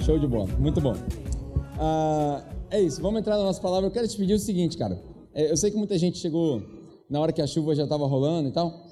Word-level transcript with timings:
Show 0.00 0.18
de 0.18 0.26
bola, 0.26 0.48
muito 0.58 0.80
bom. 0.80 0.94
Ah, 1.78 2.42
é 2.70 2.80
isso, 2.80 3.02
vamos 3.02 3.20
entrar 3.20 3.36
na 3.36 3.44
nossa 3.44 3.60
palavra. 3.60 3.86
Eu 3.86 3.90
quero 3.90 4.08
te 4.08 4.16
pedir 4.16 4.32
o 4.32 4.38
seguinte, 4.38 4.76
cara. 4.78 4.98
É, 5.34 5.50
eu 5.50 5.56
sei 5.58 5.70
que 5.70 5.76
muita 5.76 5.98
gente 5.98 6.18
chegou 6.18 6.62
na 7.08 7.20
hora 7.20 7.32
que 7.32 7.42
a 7.42 7.46
chuva 7.46 7.74
já 7.74 7.84
estava 7.84 8.06
rolando 8.06 8.48
e 8.48 8.52
tal. 8.52 8.86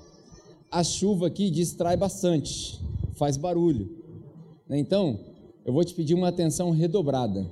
A 0.71 0.85
chuva 0.85 1.27
aqui 1.27 1.51
distrai 1.51 1.97
bastante, 1.97 2.79
faz 3.15 3.39
barulho. 3.39 3.89
Né? 4.69 4.79
Então, 4.79 5.19
eu 5.65 5.73
vou 5.73 5.83
te 5.83 5.95
pedir 5.95 6.13
uma 6.15 6.29
atenção 6.29 6.71
redobrada. 6.71 7.51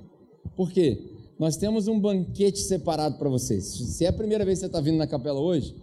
Por 0.54 0.70
quê? 0.70 1.02
Nós 1.38 1.56
temos 1.56 1.88
um 1.88 1.98
banquete 1.98 2.58
separado 2.58 3.16
para 3.16 3.30
vocês. 3.30 3.64
Se 3.64 4.04
é 4.04 4.08
a 4.08 4.12
primeira 4.12 4.44
vez 4.44 4.58
que 4.58 4.60
você 4.60 4.66
está 4.66 4.80
vindo 4.80 4.98
na 4.98 5.06
capela 5.06 5.40
hoje, 5.40 5.74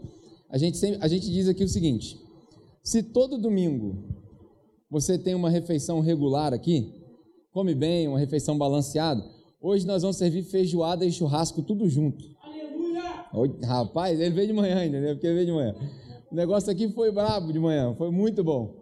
a 0.48 0.60
gente, 0.60 0.78
sempre, 0.78 1.00
a 1.02 1.08
gente 1.08 1.30
diz 1.32 1.48
aqui 1.48 1.64
o 1.64 1.70
seguinte: 1.70 2.20
se 2.84 3.02
todo 3.02 3.38
domingo 3.38 3.98
você 4.92 5.18
tem 5.18 5.34
uma 5.34 5.50
refeição 5.50 6.02
regular 6.02 6.54
aqui, 6.54 7.03
come 7.54 7.76
bem, 7.76 8.08
uma 8.08 8.18
refeição 8.18 8.58
balanceada, 8.58 9.24
hoje 9.62 9.86
nós 9.86 10.02
vamos 10.02 10.18
servir 10.18 10.42
feijoada 10.42 11.06
e 11.06 11.12
churrasco 11.12 11.62
tudo 11.62 11.88
junto. 11.88 12.26
Aleluia! 12.42 13.64
Rapaz, 13.64 14.20
ele 14.20 14.34
veio 14.34 14.48
de 14.48 14.54
manhã 14.54 14.78
ainda, 14.78 15.00
né? 15.00 15.14
Porque 15.14 15.28
ele 15.28 15.36
veio 15.36 15.46
de 15.46 15.52
manhã. 15.54 15.76
O 16.32 16.36
negócio 16.36 16.72
aqui 16.72 16.90
foi 16.90 17.12
brabo 17.12 17.54
de 17.54 17.60
manhã, 17.60 17.94
foi 17.96 18.10
muito 18.10 18.44
bom. 18.44 18.82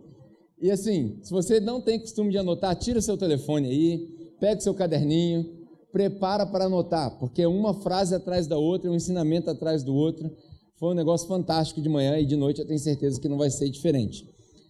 E 0.62 0.72
assim, 0.72 1.20
se 1.22 1.32
você 1.32 1.60
não 1.60 1.82
tem 1.82 2.00
costume 2.00 2.32
de 2.32 2.38
anotar, 2.38 2.74
tira 2.76 3.02
seu 3.02 3.18
telefone 3.18 3.68
aí, 3.68 4.08
pega 4.40 4.60
o 4.60 4.64
seu 4.64 4.74
caderninho, 4.74 5.46
prepara 5.92 6.46
para 6.46 6.66
anotar, 6.66 7.20
porque 7.20 7.46
uma 7.46 7.74
frase 7.74 8.16
atrás 8.16 8.48
da 8.48 8.58
outra, 8.58 8.90
um 8.90 8.96
ensinamento 8.96 9.50
atrás 9.50 9.84
do 9.84 9.94
outro. 9.94 10.32
Foi 10.78 10.92
um 10.92 10.96
negócio 10.96 11.28
fantástico 11.28 11.80
de 11.82 11.90
manhã 11.90 12.18
e 12.18 12.26
de 12.26 12.36
noite 12.36 12.62
eu 12.62 12.66
tenho 12.66 12.80
certeza 12.80 13.20
que 13.20 13.30
não 13.30 13.38
vai 13.38 13.52
ser 13.52 13.70
diferente. 13.70 14.28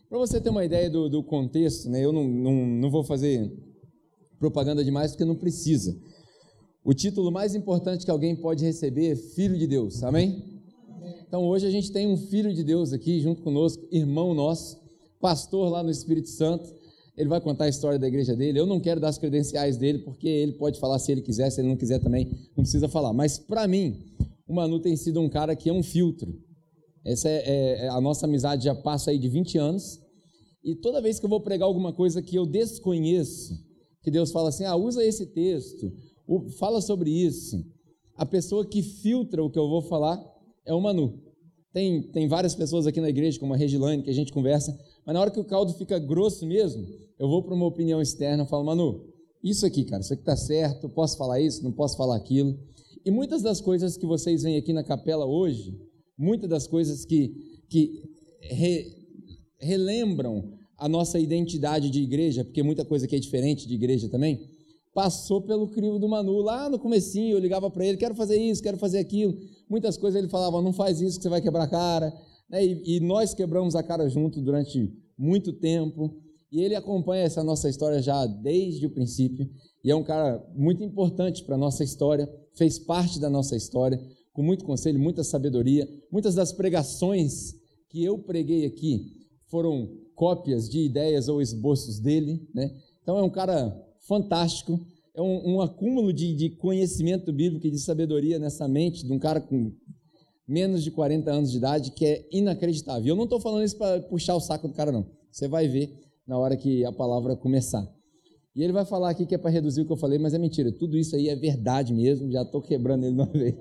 Para 0.09 0.17
você 0.17 0.41
ter 0.41 0.49
uma 0.49 0.65
ideia 0.65 0.89
do, 0.89 1.07
do 1.07 1.23
contexto, 1.23 1.87
né, 1.89 2.03
eu 2.03 2.11
não, 2.11 2.27
não, 2.27 2.53
não 2.53 2.91
vou 2.91 3.01
fazer 3.01 3.49
propaganda 4.41 4.83
demais 4.83 5.11
porque 5.11 5.23
não 5.23 5.35
precisa. 5.35 5.95
O 6.83 6.95
título 6.95 7.31
mais 7.31 7.53
importante 7.53 8.03
que 8.03 8.09
alguém 8.09 8.35
pode 8.35 8.65
receber 8.65 9.11
é 9.11 9.15
Filho 9.15 9.55
de 9.55 9.67
Deus, 9.67 10.03
amém? 10.03 10.43
Então 11.27 11.43
hoje 11.43 11.67
a 11.67 11.69
gente 11.69 11.91
tem 11.91 12.07
um 12.07 12.17
Filho 12.17 12.51
de 12.51 12.63
Deus 12.63 12.91
aqui 12.91 13.21
junto 13.21 13.43
conosco, 13.43 13.87
irmão 13.91 14.33
nosso, 14.33 14.81
pastor 15.21 15.69
lá 15.69 15.83
no 15.83 15.91
Espírito 15.91 16.29
Santo, 16.29 16.73
ele 17.15 17.29
vai 17.29 17.39
contar 17.39 17.65
a 17.65 17.69
história 17.69 17.99
da 17.99 18.07
igreja 18.07 18.35
dele. 18.35 18.59
Eu 18.59 18.65
não 18.65 18.79
quero 18.79 18.99
dar 18.99 19.09
as 19.09 19.19
credenciais 19.19 19.77
dele, 19.77 19.99
porque 19.99 20.27
ele 20.27 20.53
pode 20.53 20.79
falar 20.79 20.97
se 20.97 21.11
ele 21.11 21.21
quiser, 21.21 21.51
se 21.51 21.61
ele 21.61 21.67
não 21.67 21.77
quiser 21.77 21.99
também, 21.99 22.25
não 22.57 22.63
precisa 22.63 22.89
falar. 22.89 23.13
Mas 23.13 23.37
para 23.37 23.67
mim, 23.67 24.03
o 24.47 24.55
Manu 24.55 24.79
tem 24.79 24.95
sido 24.95 25.21
um 25.21 25.29
cara 25.29 25.55
que 25.55 25.69
é 25.69 25.73
um 25.73 25.83
filtro. 25.83 26.33
Essa 27.05 27.29
é, 27.29 27.43
é, 27.45 27.85
é, 27.85 27.89
a 27.89 28.01
nossa 28.01 28.25
amizade 28.25 28.65
já 28.65 28.73
passa 28.73 29.11
aí 29.11 29.19
de 29.19 29.29
20 29.29 29.57
anos. 29.59 29.99
E 30.63 30.75
toda 30.75 31.01
vez 31.01 31.19
que 31.19 31.25
eu 31.25 31.29
vou 31.29 31.41
pregar 31.41 31.67
alguma 31.67 31.93
coisa 31.93 32.21
que 32.23 32.35
eu 32.35 32.45
desconheço, 32.45 33.53
que 34.01 34.11
Deus 34.11 34.31
fala 34.31 34.49
assim: 34.49 34.65
ah, 34.65 34.75
usa 34.75 35.03
esse 35.03 35.25
texto, 35.27 35.91
fala 36.57 36.81
sobre 36.81 37.09
isso. 37.09 37.63
A 38.15 38.25
pessoa 38.25 38.65
que 38.65 38.81
filtra 38.81 39.43
o 39.43 39.49
que 39.49 39.59
eu 39.59 39.67
vou 39.67 39.81
falar 39.81 40.21
é 40.65 40.73
o 40.73 40.81
Manu. 40.81 41.19
Tem, 41.73 42.01
tem 42.11 42.27
várias 42.27 42.53
pessoas 42.53 42.85
aqui 42.85 42.99
na 42.99 43.09
igreja, 43.09 43.39
como 43.39 43.53
a 43.53 43.57
Regilane, 43.57 44.03
que 44.03 44.09
a 44.09 44.13
gente 44.13 44.33
conversa, 44.33 44.77
mas 45.05 45.13
na 45.13 45.21
hora 45.21 45.31
que 45.31 45.39
o 45.39 45.45
caldo 45.45 45.73
fica 45.73 45.97
grosso 45.97 46.45
mesmo, 46.45 46.85
eu 47.17 47.29
vou 47.29 47.41
para 47.41 47.55
uma 47.55 47.65
opinião 47.65 48.01
externa 48.01 48.43
e 48.43 48.47
falo, 48.47 48.65
Manu, 48.65 49.05
isso 49.43 49.65
aqui, 49.65 49.85
cara, 49.85 50.01
isso 50.01 50.13
aqui 50.13 50.21
está 50.21 50.35
certo, 50.35 50.89
posso 50.89 51.17
falar 51.17 51.39
isso, 51.39 51.63
não 51.63 51.71
posso 51.71 51.95
falar 51.95 52.17
aquilo. 52.17 52.59
E 53.05 53.09
muitas 53.09 53.41
das 53.41 53.61
coisas 53.61 53.97
que 53.97 54.05
vocês 54.05 54.43
veem 54.43 54.57
aqui 54.57 54.73
na 54.73 54.83
capela 54.83 55.25
hoje, 55.25 55.79
muitas 56.17 56.49
das 56.49 56.67
coisas 56.67 57.05
que, 57.05 57.33
que 57.69 58.03
re, 58.41 58.85
relembram 59.57 60.53
a 60.81 60.89
nossa 60.89 61.19
identidade 61.19 61.91
de 61.91 62.01
igreja, 62.01 62.43
porque 62.43 62.63
muita 62.63 62.83
coisa 62.83 63.07
que 63.07 63.15
é 63.15 63.19
diferente 63.19 63.67
de 63.67 63.75
igreja 63.75 64.09
também, 64.09 64.49
passou 64.95 65.39
pelo 65.39 65.67
crivo 65.67 65.99
do 65.99 66.09
Manu. 66.09 66.39
Lá 66.39 66.67
no 66.67 66.79
comecinho 66.79 67.37
eu 67.37 67.39
ligava 67.39 67.69
para 67.69 67.85
ele, 67.85 67.97
quero 67.97 68.15
fazer 68.15 68.41
isso, 68.41 68.63
quero 68.63 68.77
fazer 68.77 68.97
aquilo. 68.97 69.37
Muitas 69.69 69.95
coisas 69.95 70.19
ele 70.19 70.27
falava, 70.27 70.59
não 70.59 70.73
faz 70.73 70.99
isso 70.99 71.17
que 71.17 71.23
você 71.23 71.29
vai 71.29 71.39
quebrar 71.39 71.65
a 71.65 71.67
cara. 71.67 72.11
Né? 72.49 72.65
E, 72.65 72.99
nós 72.99 73.31
quebramos 73.35 73.75
a 73.75 73.83
cara 73.83 74.09
junto 74.09 74.41
durante 74.41 74.91
muito 75.15 75.53
tempo. 75.53 76.19
E 76.51 76.59
ele 76.61 76.73
acompanha 76.73 77.25
essa 77.25 77.43
nossa 77.43 77.69
história 77.69 78.01
já 78.01 78.25
desde 78.25 78.87
o 78.87 78.89
princípio. 78.89 79.47
E 79.83 79.91
é 79.91 79.95
um 79.95 80.03
cara 80.03 80.43
muito 80.55 80.83
importante 80.83 81.43
para 81.43 81.53
a 81.53 81.59
nossa 81.59 81.83
história, 81.83 82.27
fez 82.55 82.79
parte 82.79 83.19
da 83.19 83.29
nossa 83.29 83.55
história, 83.55 84.01
com 84.33 84.41
muito 84.41 84.65
conselho, 84.65 84.99
muita 84.99 85.23
sabedoria. 85.23 85.87
Muitas 86.11 86.33
das 86.33 86.51
pregações 86.51 87.53
que 87.87 88.03
eu 88.03 88.17
preguei 88.17 88.65
aqui 88.65 89.21
foram 89.47 90.00
cópias 90.21 90.69
de 90.69 90.77
ideias 90.77 91.27
ou 91.27 91.41
esboços 91.41 91.99
dele. 91.99 92.47
Né? 92.53 92.69
Então 93.01 93.17
é 93.17 93.23
um 93.23 93.29
cara 93.29 93.75
fantástico, 94.01 94.79
é 95.15 95.21
um, 95.21 95.55
um 95.55 95.61
acúmulo 95.61 96.13
de, 96.13 96.35
de, 96.35 96.51
conhecimento 96.51 97.33
bíblico 97.33 97.65
e 97.65 97.71
de 97.71 97.79
sabedoria 97.79 98.37
nessa 98.37 98.67
mente 98.67 99.03
de 99.03 99.11
um 99.11 99.17
cara 99.17 99.41
com 99.41 99.71
menos 100.47 100.83
de 100.83 100.91
40 100.91 101.31
anos 101.31 101.51
de 101.51 101.57
idade 101.57 101.89
que 101.89 102.05
é 102.05 102.27
inacreditável. 102.31 103.07
Eu 103.07 103.15
não 103.15 103.23
estou 103.23 103.39
falando 103.39 103.63
isso 103.63 103.75
para 103.75 103.99
puxar 103.99 104.35
o 104.35 104.39
saco 104.39 104.67
do 104.67 104.75
cara, 104.75 104.91
não. 104.91 105.07
Você 105.31 105.47
vai 105.47 105.67
ver 105.67 105.91
na 106.27 106.37
hora 106.37 106.55
que 106.55 106.85
a 106.85 106.91
palavra 106.91 107.35
começar. 107.35 107.83
E 108.55 108.61
ele 108.61 108.73
vai 108.73 108.85
falar 108.85 109.09
aqui 109.09 109.25
que 109.25 109.33
é 109.33 109.39
para 109.39 109.49
reduzir 109.49 109.81
o 109.81 109.85
que 109.87 109.91
eu 109.91 109.97
falei, 109.97 110.19
mas 110.19 110.35
é 110.35 110.37
mentira. 110.37 110.71
Tudo 110.71 110.99
isso 110.99 111.15
aí 111.15 111.29
é 111.29 111.35
verdade 111.35 111.95
mesmo. 111.95 112.29
Já 112.31 112.43
estou 112.43 112.61
quebrando 112.61 113.05
ele 113.05 113.15
uma 113.15 113.25
vez, 113.33 113.55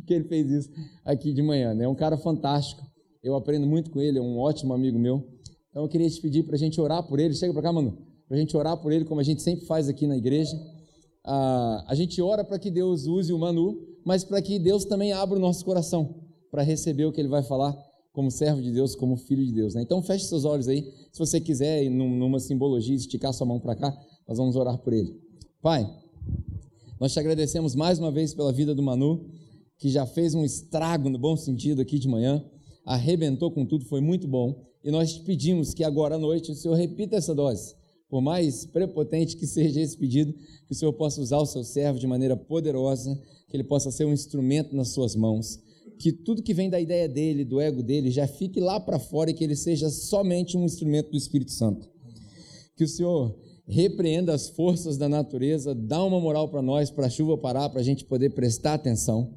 porque 0.00 0.12
ele 0.12 0.24
fez 0.24 0.50
isso 0.50 0.70
aqui 1.02 1.32
de 1.32 1.40
manhã. 1.40 1.72
Né? 1.72 1.84
É 1.84 1.88
um 1.88 1.94
cara 1.94 2.18
fantástico. 2.18 2.82
Eu 3.22 3.34
aprendo 3.36 3.66
muito 3.66 3.90
com 3.90 4.02
ele, 4.02 4.18
é 4.18 4.20
um 4.20 4.38
ótimo 4.38 4.74
amigo 4.74 4.98
meu. 4.98 5.33
Então 5.74 5.82
eu 5.82 5.88
queria 5.88 6.08
te 6.08 6.20
pedir 6.20 6.44
para 6.44 6.54
a 6.54 6.58
gente 6.58 6.80
orar 6.80 7.02
por 7.02 7.18
ele. 7.18 7.34
Chega 7.34 7.52
para 7.52 7.62
cá, 7.62 7.72
mano 7.72 8.14
para 8.26 8.36
a 8.36 8.40
gente 8.40 8.56
orar 8.56 8.76
por 8.76 8.92
ele, 8.92 9.04
como 9.04 9.20
a 9.20 9.24
gente 9.24 9.42
sempre 9.42 9.66
faz 9.66 9.88
aqui 9.88 10.06
na 10.06 10.16
igreja. 10.16 10.58
Ah, 11.24 11.84
a 11.88 11.94
gente 11.94 12.20
ora 12.20 12.44
para 12.44 12.58
que 12.58 12.70
Deus 12.70 13.06
use 13.06 13.32
o 13.32 13.38
Manu, 13.38 13.78
mas 14.04 14.24
para 14.24 14.40
que 14.40 14.58
Deus 14.58 14.84
também 14.84 15.12
abra 15.12 15.36
o 15.38 15.40
nosso 15.40 15.64
coração 15.64 16.22
para 16.50 16.62
receber 16.62 17.04
o 17.04 17.12
que 17.12 17.20
ele 17.20 17.28
vai 17.28 17.42
falar 17.42 17.76
como 18.12 18.30
servo 18.30 18.62
de 18.62 18.70
Deus, 18.70 18.94
como 18.94 19.16
filho 19.16 19.44
de 19.44 19.52
Deus. 19.52 19.74
Né? 19.74 19.82
Então 19.82 20.02
feche 20.02 20.26
seus 20.26 20.44
olhos 20.44 20.68
aí, 20.68 20.82
se 21.12 21.18
você 21.18 21.40
quiser, 21.40 21.88
numa 21.90 22.38
simbologia, 22.38 22.94
esticar 22.94 23.32
sua 23.32 23.46
mão 23.46 23.58
para 23.58 23.74
cá, 23.74 23.96
nós 24.26 24.38
vamos 24.38 24.54
orar 24.56 24.78
por 24.78 24.92
ele. 24.92 25.18
Pai, 25.60 25.88
nós 27.00 27.12
te 27.12 27.18
agradecemos 27.18 27.74
mais 27.74 27.98
uma 27.98 28.12
vez 28.12 28.32
pela 28.32 28.52
vida 28.52 28.74
do 28.74 28.82
Manu, 28.82 29.28
que 29.78 29.88
já 29.88 30.06
fez 30.06 30.34
um 30.34 30.44
estrago 30.44 31.08
no 31.08 31.18
bom 31.18 31.36
sentido 31.36 31.82
aqui 31.82 31.98
de 31.98 32.08
manhã, 32.08 32.44
arrebentou 32.86 33.50
com 33.50 33.66
tudo, 33.66 33.84
foi 33.86 34.00
muito 34.00 34.28
bom. 34.28 34.64
E 34.84 34.90
nós 34.90 35.14
te 35.14 35.20
pedimos 35.22 35.72
que 35.74 35.82
agora 35.82 36.16
à 36.16 36.18
noite 36.18 36.52
o 36.52 36.54
Senhor 36.54 36.74
repita 36.74 37.16
essa 37.16 37.34
dose 37.34 37.74
por 38.14 38.20
mais 38.20 38.64
prepotente 38.64 39.36
que 39.36 39.44
seja 39.44 39.80
esse 39.80 39.96
pedido, 39.96 40.32
que 40.32 40.72
o 40.72 40.74
Senhor 40.74 40.92
possa 40.92 41.20
usar 41.20 41.38
o 41.38 41.46
seu 41.46 41.64
servo 41.64 41.98
de 41.98 42.06
maneira 42.06 42.36
poderosa, 42.36 43.20
que 43.48 43.56
ele 43.56 43.64
possa 43.64 43.90
ser 43.90 44.04
um 44.04 44.12
instrumento 44.12 44.76
nas 44.76 44.90
suas 44.90 45.16
mãos, 45.16 45.58
que 45.98 46.12
tudo 46.12 46.40
que 46.40 46.54
vem 46.54 46.70
da 46.70 46.80
ideia 46.80 47.08
dele, 47.08 47.44
do 47.44 47.60
ego 47.60 47.82
dele, 47.82 48.12
já 48.12 48.28
fique 48.28 48.60
lá 48.60 48.78
para 48.78 49.00
fora 49.00 49.30
e 49.30 49.34
que 49.34 49.42
ele 49.42 49.56
seja 49.56 49.90
somente 49.90 50.56
um 50.56 50.64
instrumento 50.64 51.10
do 51.10 51.16
Espírito 51.16 51.50
Santo. 51.50 51.90
Que 52.76 52.84
o 52.84 52.88
Senhor 52.88 53.36
repreenda 53.66 54.32
as 54.32 54.48
forças 54.48 54.96
da 54.96 55.08
natureza, 55.08 55.74
dá 55.74 56.00
uma 56.04 56.20
moral 56.20 56.48
para 56.48 56.62
nós, 56.62 56.90
para 56.90 57.06
a 57.06 57.10
chuva 57.10 57.36
parar, 57.36 57.68
para 57.68 57.80
a 57.80 57.84
gente 57.84 58.04
poder 58.04 58.30
prestar 58.30 58.74
atenção, 58.74 59.36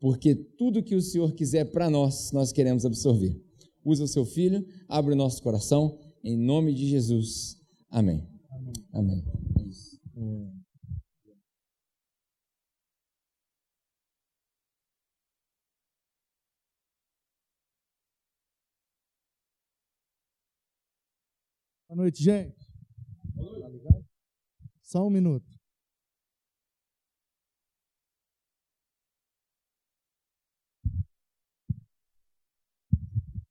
porque 0.00 0.34
tudo 0.34 0.82
que 0.82 0.94
o 0.94 1.02
Senhor 1.02 1.34
quiser 1.34 1.66
para 1.66 1.90
nós, 1.90 2.32
nós 2.32 2.52
queremos 2.52 2.86
absorver. 2.86 3.38
Usa 3.84 4.04
o 4.04 4.08
seu 4.08 4.24
filho, 4.24 4.66
abre 4.88 5.12
o 5.12 5.16
nosso 5.16 5.42
coração, 5.42 5.98
em 6.22 6.36
nome 6.36 6.72
de 6.72 6.88
Jesus. 6.88 7.60
Amém. 7.90 8.26
Amém. 8.50 8.72
Amém. 8.92 10.64
Boa 21.86 22.02
noite, 22.02 22.22
gente. 22.22 22.56
Só 24.82 25.06
um 25.06 25.10
minuto. 25.10 25.53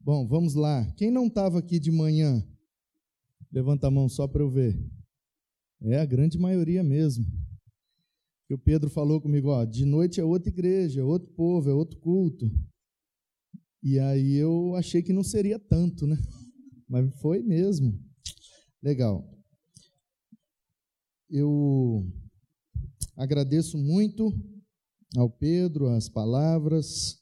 Bom, 0.03 0.27
vamos 0.27 0.53
lá. 0.53 0.85
Quem 0.97 1.09
não 1.09 1.27
estava 1.27 1.59
aqui 1.59 1.79
de 1.79 1.91
manhã 1.91 2.45
Levanta 3.53 3.85
a 3.85 3.91
mão 3.91 4.09
só 4.09 4.27
para 4.27 4.41
eu 4.41 4.50
ver. 4.50 4.75
É 5.83 6.00
a 6.00 6.05
grande 6.05 6.39
maioria 6.39 6.83
mesmo. 6.83 7.23
Que 8.47 8.55
o 8.55 8.57
Pedro 8.57 8.89
falou 8.89 9.21
comigo, 9.21 9.50
ó, 9.50 9.63
de 9.63 9.85
noite 9.85 10.19
é 10.19 10.23
outra 10.23 10.50
igreja, 10.50 11.01
é 11.01 11.03
outro 11.03 11.29
povo, 11.33 11.69
é 11.69 11.73
outro 11.73 12.00
culto. 12.00 12.50
E 13.83 14.00
aí 14.00 14.33
eu 14.33 14.75
achei 14.75 15.03
que 15.03 15.13
não 15.13 15.23
seria 15.23 15.59
tanto, 15.59 16.07
né? 16.07 16.17
Mas 16.89 17.13
foi 17.21 17.44
mesmo. 17.44 18.03
Legal. 18.81 19.23
Eu 21.29 22.11
agradeço 23.15 23.77
muito 23.77 24.33
ao 25.15 25.29
Pedro 25.29 25.89
as 25.89 26.09
palavras. 26.09 27.21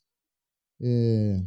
É, 0.80 1.45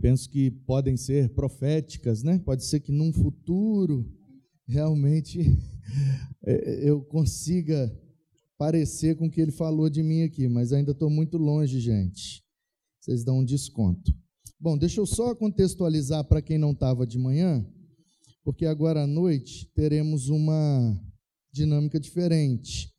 penso 0.00 0.28
que 0.28 0.50
podem 0.50 0.96
ser 0.96 1.30
proféticas, 1.30 2.22
né? 2.22 2.38
Pode 2.38 2.64
ser 2.64 2.80
que 2.80 2.92
num 2.92 3.12
futuro 3.12 4.10
realmente 4.66 5.40
é, 6.44 6.88
eu 6.88 7.02
consiga 7.02 7.92
parecer 8.56 9.16
com 9.16 9.26
o 9.26 9.30
que 9.30 9.40
ele 9.40 9.52
falou 9.52 9.88
de 9.88 10.02
mim 10.02 10.22
aqui, 10.22 10.48
mas 10.48 10.72
ainda 10.72 10.92
estou 10.92 11.08
muito 11.08 11.38
longe, 11.38 11.80
gente. 11.80 12.44
Vocês 13.00 13.24
dão 13.24 13.38
um 13.38 13.44
desconto. 13.44 14.12
Bom, 14.60 14.76
deixa 14.76 15.00
eu 15.00 15.06
só 15.06 15.34
contextualizar 15.34 16.24
para 16.24 16.42
quem 16.42 16.58
não 16.58 16.72
estava 16.72 17.06
de 17.06 17.16
manhã, 17.16 17.64
porque 18.42 18.66
agora 18.66 19.04
à 19.04 19.06
noite 19.06 19.70
teremos 19.74 20.28
uma 20.28 21.00
dinâmica 21.52 22.00
diferente. 22.00 22.92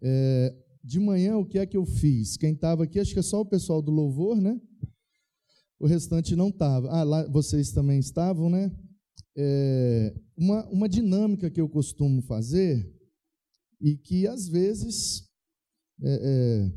É, 0.00 0.56
de 0.82 0.98
manhã, 0.98 1.36
o 1.36 1.44
que 1.44 1.58
é 1.58 1.66
que 1.66 1.76
eu 1.76 1.84
fiz? 1.84 2.36
Quem 2.36 2.54
estava 2.54 2.84
aqui, 2.84 2.98
acho 2.98 3.12
que 3.12 3.18
é 3.18 3.22
só 3.22 3.40
o 3.40 3.46
pessoal 3.46 3.82
do 3.82 3.90
louvor, 3.90 4.40
né? 4.40 4.58
O 5.82 5.86
restante 5.86 6.36
não 6.36 6.50
estava. 6.50 6.88
Ah, 6.90 7.02
lá 7.02 7.26
vocês 7.26 7.72
também 7.72 7.98
estavam, 7.98 8.48
né? 8.48 8.70
É, 9.36 10.14
uma, 10.36 10.64
uma 10.68 10.88
dinâmica 10.88 11.50
que 11.50 11.60
eu 11.60 11.68
costumo 11.68 12.22
fazer 12.22 12.88
e 13.80 13.96
que 13.96 14.28
às 14.28 14.46
vezes 14.46 15.28
é, 16.00 16.20
é, 16.22 16.72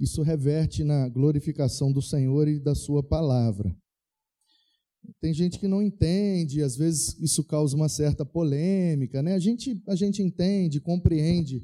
isso 0.00 0.20
reverte 0.22 0.82
na 0.82 1.08
glorificação 1.08 1.92
do 1.92 2.02
Senhor 2.02 2.48
e 2.48 2.58
da 2.58 2.74
Sua 2.74 3.04
palavra. 3.04 3.72
Tem 5.20 5.32
gente 5.32 5.60
que 5.60 5.68
não 5.68 5.80
entende, 5.80 6.60
às 6.60 6.76
vezes 6.76 7.16
isso 7.20 7.44
causa 7.44 7.76
uma 7.76 7.88
certa 7.88 8.26
polêmica, 8.26 9.22
né? 9.22 9.34
A 9.34 9.38
gente, 9.38 9.80
a 9.86 9.94
gente 9.94 10.20
entende, 10.20 10.80
compreende 10.80 11.62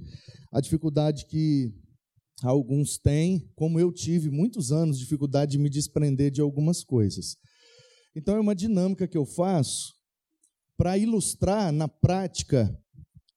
a 0.52 0.60
dificuldade 0.60 1.26
que 1.26 1.74
alguns 2.42 2.98
têm, 2.98 3.50
como 3.54 3.80
eu 3.80 3.92
tive 3.92 4.30
muitos 4.30 4.70
anos 4.70 4.98
dificuldade 4.98 5.52
de 5.52 5.58
me 5.58 5.68
desprender 5.68 6.30
de 6.30 6.40
algumas 6.40 6.84
coisas. 6.84 7.36
Então 8.14 8.36
é 8.36 8.40
uma 8.40 8.54
dinâmica 8.54 9.06
que 9.06 9.18
eu 9.18 9.24
faço 9.24 9.94
para 10.76 10.96
ilustrar 10.96 11.72
na 11.72 11.88
prática 11.88 12.76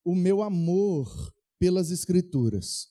o 0.06 0.15
meu 0.15 0.42
amor 0.42 1.33
pelas 1.59 1.92
Escrituras. 1.92 2.89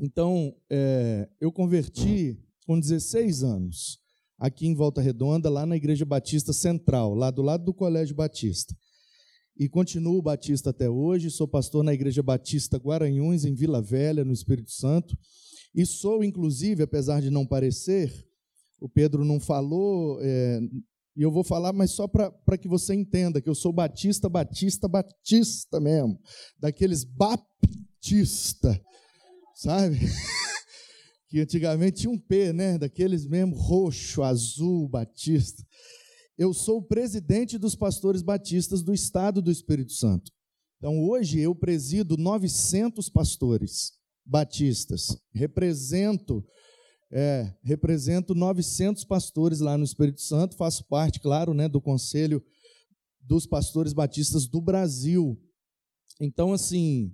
Então, 0.00 0.54
é, 0.68 1.28
eu 1.40 1.50
converti 1.50 2.38
com 2.66 2.78
16 2.78 3.42
anos, 3.42 3.98
aqui 4.38 4.66
em 4.66 4.74
Volta 4.74 5.00
Redonda, 5.00 5.50
lá 5.50 5.66
na 5.66 5.76
Igreja 5.76 6.04
Batista 6.04 6.52
Central, 6.52 7.14
lá 7.14 7.30
do 7.30 7.42
lado 7.42 7.64
do 7.64 7.74
Colégio 7.74 8.14
Batista. 8.14 8.76
E 9.60 9.68
continuo 9.68 10.22
batista 10.22 10.70
até 10.70 10.88
hoje, 10.88 11.30
sou 11.30 11.46
pastor 11.46 11.84
na 11.84 11.92
Igreja 11.92 12.22
Batista 12.22 12.78
Guaranhuns, 12.78 13.44
em 13.44 13.54
Vila 13.54 13.82
Velha, 13.82 14.24
no 14.24 14.32
Espírito 14.32 14.70
Santo. 14.70 15.14
E 15.74 15.84
sou, 15.84 16.24
inclusive, 16.24 16.82
apesar 16.82 17.20
de 17.20 17.28
não 17.28 17.46
parecer, 17.46 18.10
o 18.80 18.88
Pedro 18.88 19.22
não 19.22 19.38
falou, 19.38 20.18
é, 20.22 20.60
e 21.14 21.20
eu 21.22 21.30
vou 21.30 21.44
falar, 21.44 21.74
mas 21.74 21.90
só 21.90 22.08
para 22.08 22.56
que 22.58 22.66
você 22.66 22.94
entenda 22.94 23.38
que 23.38 23.50
eu 23.50 23.54
sou 23.54 23.70
batista, 23.70 24.30
batista, 24.30 24.88
batista 24.88 25.78
mesmo, 25.78 26.18
daqueles 26.58 27.04
baptista 27.04 28.82
sabe? 29.60 29.98
que 31.28 31.40
antigamente 31.40 32.00
tinha 32.00 32.10
um 32.10 32.18
P, 32.18 32.52
né? 32.52 32.78
Daqueles 32.78 33.26
mesmo 33.26 33.54
roxo, 33.54 34.22
azul, 34.22 34.88
batista. 34.88 35.62
Eu 36.40 36.54
sou 36.54 36.78
o 36.78 36.82
presidente 36.82 37.58
dos 37.58 37.76
pastores 37.76 38.22
batistas 38.22 38.82
do 38.82 38.94
estado 38.94 39.42
do 39.42 39.50
Espírito 39.50 39.92
Santo. 39.92 40.32
Então, 40.78 40.98
hoje 41.06 41.38
eu 41.38 41.54
presido 41.54 42.16
900 42.16 43.10
pastores 43.10 43.92
batistas. 44.24 45.20
Represento 45.34 46.42
é, 47.12 47.54
represento 47.62 48.34
900 48.34 49.04
pastores 49.04 49.60
lá 49.60 49.76
no 49.76 49.84
Espírito 49.84 50.22
Santo, 50.22 50.56
faço 50.56 50.82
parte, 50.84 51.20
claro, 51.20 51.52
né, 51.52 51.68
do 51.68 51.78
conselho 51.78 52.42
dos 53.20 53.44
pastores 53.44 53.92
batistas 53.92 54.46
do 54.46 54.62
Brasil. 54.62 55.38
Então, 56.18 56.54
assim, 56.54 57.12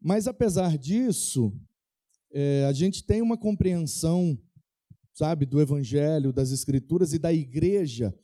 mas 0.00 0.26
apesar 0.26 0.76
disso, 0.76 1.56
é, 2.32 2.64
a 2.64 2.72
gente 2.72 3.04
tem 3.04 3.22
uma 3.22 3.38
compreensão, 3.38 4.36
sabe, 5.12 5.46
do 5.46 5.60
Evangelho, 5.60 6.32
das 6.32 6.50
Escrituras 6.50 7.12
e 7.12 7.18
da 7.18 7.32
igreja, 7.32 8.14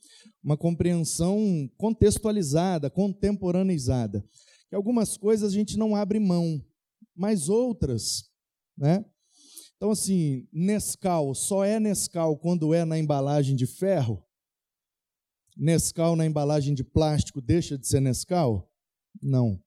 uma 0.43 0.57
compreensão 0.57 1.69
contextualizada, 1.77 2.89
contemporaneizada. 2.89 4.25
Que 4.69 4.75
algumas 4.75 5.17
coisas 5.17 5.51
a 5.51 5.55
gente 5.55 5.77
não 5.77 5.95
abre 5.95 6.19
mão, 6.19 6.63
mas 7.15 7.49
outras, 7.49 8.29
né? 8.77 9.05
Então, 9.77 9.91
assim, 9.91 10.47
Nescau 10.51 11.33
só 11.33 11.63
é 11.63 11.79
Nescau 11.79 12.37
quando 12.37 12.73
é 12.73 12.83
na 12.83 12.97
embalagem 12.97 13.55
de 13.55 13.65
ferro? 13.65 14.21
Nescau 15.55 16.15
na 16.15 16.25
embalagem 16.25 16.73
de 16.73 16.83
plástico 16.83 17.41
deixa 17.41 17.77
de 17.77 17.87
ser 17.87 18.01
Nescau? 18.01 18.69
Não. 19.21 19.61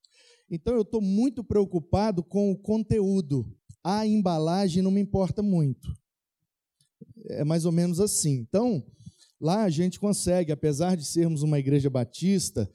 Então 0.50 0.74
eu 0.74 0.82
estou 0.82 1.00
muito 1.00 1.42
preocupado 1.42 2.22
com 2.22 2.52
o 2.52 2.58
conteúdo. 2.58 3.50
A 3.82 4.06
embalagem 4.06 4.82
não 4.82 4.90
me 4.90 5.00
importa 5.00 5.42
muito. 5.42 5.88
É 7.30 7.44
mais 7.44 7.64
ou 7.64 7.72
menos 7.72 8.00
assim. 8.00 8.34
Então, 8.34 8.84
lá 9.40 9.64
a 9.64 9.70
gente 9.70 9.98
consegue, 9.98 10.52
apesar 10.52 10.96
de 10.96 11.04
sermos 11.04 11.42
uma 11.42 11.58
igreja 11.58 11.90
batista, 11.90 12.68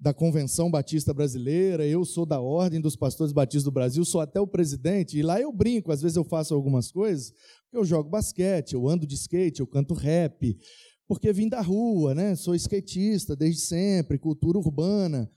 da 0.00 0.14
Convenção 0.14 0.70
Batista 0.70 1.12
Brasileira, 1.12 1.86
eu 1.86 2.06
sou 2.06 2.24
da 2.24 2.40
Ordem 2.40 2.80
dos 2.80 2.96
Pastores 2.96 3.34
Batistas 3.34 3.64
do 3.64 3.70
Brasil, 3.70 4.02
sou 4.02 4.22
até 4.22 4.40
o 4.40 4.46
presidente, 4.46 5.18
e 5.18 5.22
lá 5.22 5.38
eu 5.38 5.52
brinco, 5.52 5.92
às 5.92 6.00
vezes 6.00 6.16
eu 6.16 6.24
faço 6.24 6.54
algumas 6.54 6.90
coisas, 6.90 7.34
eu 7.70 7.84
jogo 7.84 8.08
basquete, 8.08 8.72
eu 8.72 8.88
ando 8.88 9.06
de 9.06 9.14
skate, 9.14 9.60
eu 9.60 9.66
canto 9.66 9.92
rap, 9.92 10.58
porque 11.06 11.30
vim 11.34 11.50
da 11.50 11.60
rua, 11.60 12.14
né? 12.14 12.34
sou 12.34 12.54
skatista 12.54 13.36
desde 13.36 13.60
sempre, 13.60 14.18
cultura 14.18 14.56
urbana, 14.58 15.30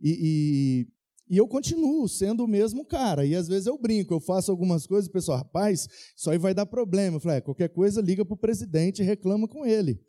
e, 0.00 0.88
e 1.30 1.36
eu 1.36 1.46
continuo 1.46 2.08
sendo 2.08 2.44
o 2.44 2.48
mesmo 2.48 2.84
cara. 2.84 3.26
E 3.26 3.34
às 3.34 3.48
vezes 3.48 3.66
eu 3.66 3.78
brinco, 3.78 4.14
eu 4.14 4.20
faço 4.20 4.50
algumas 4.50 4.86
coisas, 4.86 5.08
o 5.08 5.12
pessoal, 5.12 5.38
rapaz, 5.38 5.86
isso 6.16 6.30
aí 6.30 6.38
vai 6.38 6.54
dar 6.54 6.66
problema. 6.66 7.16
Eu 7.16 7.20
falei, 7.20 7.38
é, 7.38 7.40
qualquer 7.40 7.68
coisa, 7.68 8.00
liga 8.00 8.24
para 8.24 8.34
o 8.34 8.38
presidente 8.38 9.02
e 9.02 9.04
reclama 9.04 9.46
com 9.46 9.66
ele. 9.66 10.00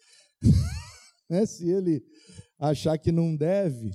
né? 1.29 1.45
Se 1.45 1.69
ele 1.69 2.01
achar 2.57 2.97
que 2.97 3.11
não 3.11 3.35
deve. 3.35 3.91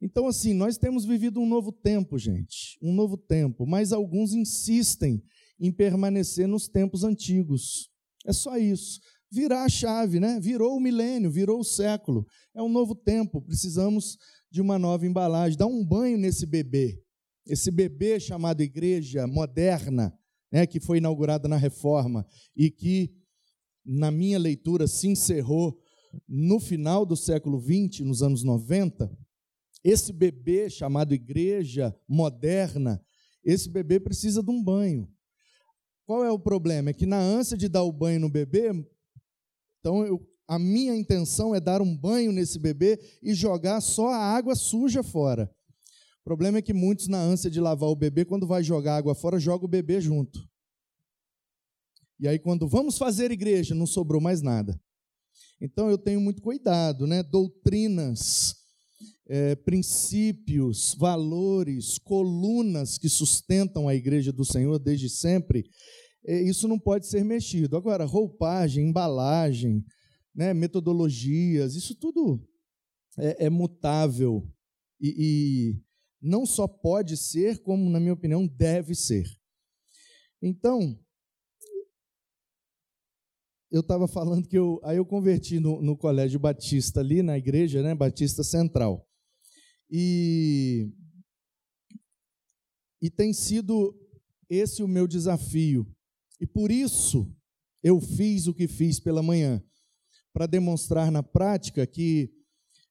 Então, 0.00 0.26
assim, 0.26 0.52
nós 0.52 0.76
temos 0.76 1.04
vivido 1.04 1.40
um 1.40 1.46
novo 1.46 1.72
tempo, 1.72 2.18
gente. 2.18 2.78
Um 2.82 2.92
novo 2.92 3.16
tempo. 3.16 3.66
Mas 3.66 3.92
alguns 3.92 4.32
insistem 4.32 5.22
em 5.58 5.72
permanecer 5.72 6.46
nos 6.46 6.68
tempos 6.68 7.04
antigos. 7.04 7.88
É 8.26 8.32
só 8.32 8.56
isso. 8.56 9.00
Virar 9.30 9.64
a 9.64 9.68
chave, 9.68 10.20
né? 10.20 10.38
Virou 10.40 10.76
o 10.76 10.80
milênio, 10.80 11.30
virou 11.30 11.60
o 11.60 11.64
século. 11.64 12.26
É 12.54 12.62
um 12.62 12.68
novo 12.68 12.94
tempo. 12.94 13.40
Precisamos 13.40 14.18
de 14.54 14.60
uma 14.60 14.78
nova 14.78 15.04
embalagem. 15.04 15.58
Dá 15.58 15.66
um 15.66 15.84
banho 15.84 16.16
nesse 16.16 16.46
bebê. 16.46 17.02
Esse 17.44 17.72
bebê 17.72 18.20
chamado 18.20 18.62
igreja 18.62 19.26
moderna, 19.26 20.16
né, 20.50 20.64
que 20.64 20.78
foi 20.78 20.98
inaugurada 20.98 21.48
na 21.48 21.56
reforma 21.56 22.24
e 22.56 22.70
que, 22.70 23.12
na 23.84 24.12
minha 24.12 24.38
leitura, 24.38 24.86
se 24.86 25.08
encerrou 25.08 25.76
no 26.28 26.60
final 26.60 27.04
do 27.04 27.16
século 27.16 27.60
XX, 27.60 28.06
nos 28.06 28.22
anos 28.22 28.44
90. 28.44 29.10
Esse 29.82 30.12
bebê 30.12 30.70
chamado 30.70 31.12
igreja 31.12 31.92
moderna, 32.08 33.04
esse 33.42 33.68
bebê 33.68 33.98
precisa 33.98 34.40
de 34.40 34.52
um 34.52 34.62
banho. 34.62 35.12
Qual 36.06 36.24
é 36.24 36.30
o 36.30 36.38
problema? 36.38 36.90
É 36.90 36.94
que 36.94 37.06
na 37.06 37.18
ânsia 37.18 37.56
de 37.56 37.68
dar 37.68 37.82
o 37.82 37.92
banho 37.92 38.20
no 38.20 38.30
bebê, 38.30 38.70
então 39.80 40.06
eu 40.06 40.24
a 40.46 40.58
minha 40.58 40.94
intenção 40.94 41.54
é 41.54 41.60
dar 41.60 41.80
um 41.80 41.96
banho 41.96 42.32
nesse 42.32 42.58
bebê 42.58 43.00
e 43.22 43.34
jogar 43.34 43.80
só 43.80 44.08
a 44.08 44.18
água 44.18 44.54
suja 44.54 45.02
fora. 45.02 45.50
O 46.20 46.24
problema 46.24 46.58
é 46.58 46.62
que 46.62 46.72
muitos, 46.72 47.08
na 47.08 47.18
ânsia 47.18 47.50
de 47.50 47.60
lavar 47.60 47.88
o 47.88 47.96
bebê, 47.96 48.24
quando 48.24 48.46
vai 48.46 48.62
jogar 48.62 48.96
água 48.96 49.14
fora, 49.14 49.38
joga 49.38 49.64
o 49.64 49.68
bebê 49.68 50.00
junto. 50.00 50.46
E 52.18 52.28
aí, 52.28 52.38
quando 52.38 52.66
vamos 52.66 52.96
fazer 52.96 53.30
igreja, 53.30 53.74
não 53.74 53.86
sobrou 53.86 54.20
mais 54.20 54.40
nada. 54.40 54.80
Então, 55.60 55.90
eu 55.90 55.98
tenho 55.98 56.20
muito 56.20 56.40
cuidado, 56.40 57.06
né? 57.06 57.22
Doutrinas, 57.22 58.54
é, 59.26 59.54
princípios, 59.54 60.94
valores, 60.98 61.98
colunas 61.98 62.96
que 62.96 63.08
sustentam 63.08 63.88
a 63.88 63.94
igreja 63.94 64.32
do 64.32 64.44
Senhor 64.44 64.78
desde 64.78 65.08
sempre, 65.08 65.64
é, 66.26 66.40
isso 66.40 66.66
não 66.66 66.78
pode 66.78 67.06
ser 67.06 67.24
mexido. 67.24 67.76
Agora, 67.76 68.04
roupagem, 68.04 68.88
embalagem, 68.88 69.84
né, 70.34 70.52
metodologias, 70.52 71.74
isso 71.74 71.94
tudo 71.94 72.46
é, 73.18 73.46
é 73.46 73.50
mutável 73.50 74.50
e, 75.00 75.14
e 75.18 75.84
não 76.20 76.46
só 76.46 76.66
pode 76.66 77.16
ser, 77.16 77.62
como, 77.62 77.90
na 77.90 78.00
minha 78.00 78.14
opinião, 78.14 78.46
deve 78.46 78.94
ser. 78.94 79.26
Então, 80.40 80.98
eu 83.70 83.80
estava 83.80 84.08
falando 84.08 84.48
que 84.48 84.56
eu, 84.56 84.80
aí 84.82 84.96
eu 84.96 85.04
converti 85.04 85.60
no, 85.60 85.82
no, 85.82 85.96
colégio 85.96 86.38
batista 86.38 87.00
ali 87.00 87.22
na 87.22 87.36
igreja, 87.36 87.82
né, 87.82 87.94
Batista 87.94 88.42
Central. 88.42 89.06
E, 89.90 90.90
e 93.02 93.10
tem 93.10 93.32
sido 93.32 93.94
esse 94.48 94.82
o 94.82 94.88
meu 94.88 95.06
desafio. 95.06 95.86
E 96.40 96.46
por 96.46 96.70
isso 96.70 97.30
eu 97.82 98.00
fiz 98.00 98.46
o 98.46 98.54
que 98.54 98.66
fiz 98.66 98.98
pela 98.98 99.22
manhã 99.22 99.62
para 100.34 100.46
demonstrar 100.46 101.10
na 101.12 101.22
prática 101.22 101.86
que 101.86 102.28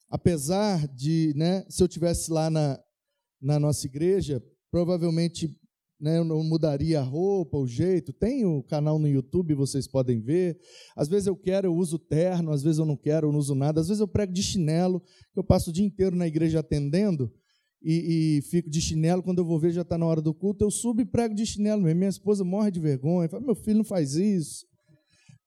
apesar 0.10 0.88
de, 0.88 1.34
né, 1.36 1.66
se 1.70 1.84
eu 1.84 1.88
tivesse 1.88 2.32
lá 2.32 2.50
na, 2.50 2.80
na 3.42 3.60
nossa 3.60 3.86
igreja, 3.86 4.42
provavelmente 4.72 5.50
né, 6.00 6.18
eu 6.18 6.24
não 6.24 6.44
mudaria 6.44 7.00
a 7.00 7.04
roupa, 7.04 7.58
o 7.58 7.68
jeito. 7.68 8.14
Tem 8.14 8.46
o 8.46 8.64
canal 8.64 8.98
no 8.98 9.08
YouTube, 9.08 9.54
vocês 9.54 9.88
podem 9.88 10.22
ver. 10.22 10.58
Às 10.96 11.08
vezes 11.08 11.28
eu 11.28 11.36
quero, 11.36 11.68
eu 11.68 11.76
uso 11.76 11.98
terno, 11.98 12.52
às 12.52 12.64
vezes 12.64 12.80
eu 12.80 12.86
não 12.86 12.96
quero, 12.98 13.28
eu 13.28 13.32
não 13.32 13.40
uso 13.40 13.56
nada. 13.56 13.82
Às 13.82 13.88
vezes 13.88 14.02
eu 14.02 14.08
prego 14.08 14.32
de 14.32 14.44
chinelo, 14.44 15.02
eu 15.36 15.44
passo 15.44 15.70
o 15.70 15.74
dia 15.74 15.86
inteiro 15.86 16.16
na 16.16 16.28
igreja 16.28 16.60
atendendo 16.60 17.34
e, 17.82 18.38
e 18.38 18.42
fico 18.44 18.70
de 18.70 18.82
chinelo. 18.82 19.24
Quando 19.24 19.40
eu 19.40 19.46
vou 19.46 19.60
ver, 19.60 19.72
já 19.72 19.82
está 19.82 19.98
na 19.98 20.06
hora 20.06 20.22
do 20.22 20.34
culto, 20.34 20.64
eu 20.64 20.72
subo 20.72 21.02
e 21.02 21.06
prego 21.06 21.36
de 21.36 21.46
chinelo 21.46 21.82
mesmo. 21.82 22.00
Minha 22.00 22.10
esposa 22.10 22.44
morre 22.44 22.72
de 22.72 22.80
vergonha, 22.80 23.30
fala: 23.30 23.46
meu 23.46 23.56
filho 23.56 23.78
não 23.78 23.86
faz 23.86 24.16
isso. 24.16 24.66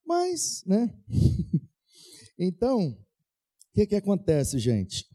Mas, 0.05 0.63
né? 0.65 0.93
então, 2.37 2.89
o 2.89 3.73
que, 3.73 3.87
que 3.87 3.95
acontece, 3.95 4.59
gente? 4.59 5.05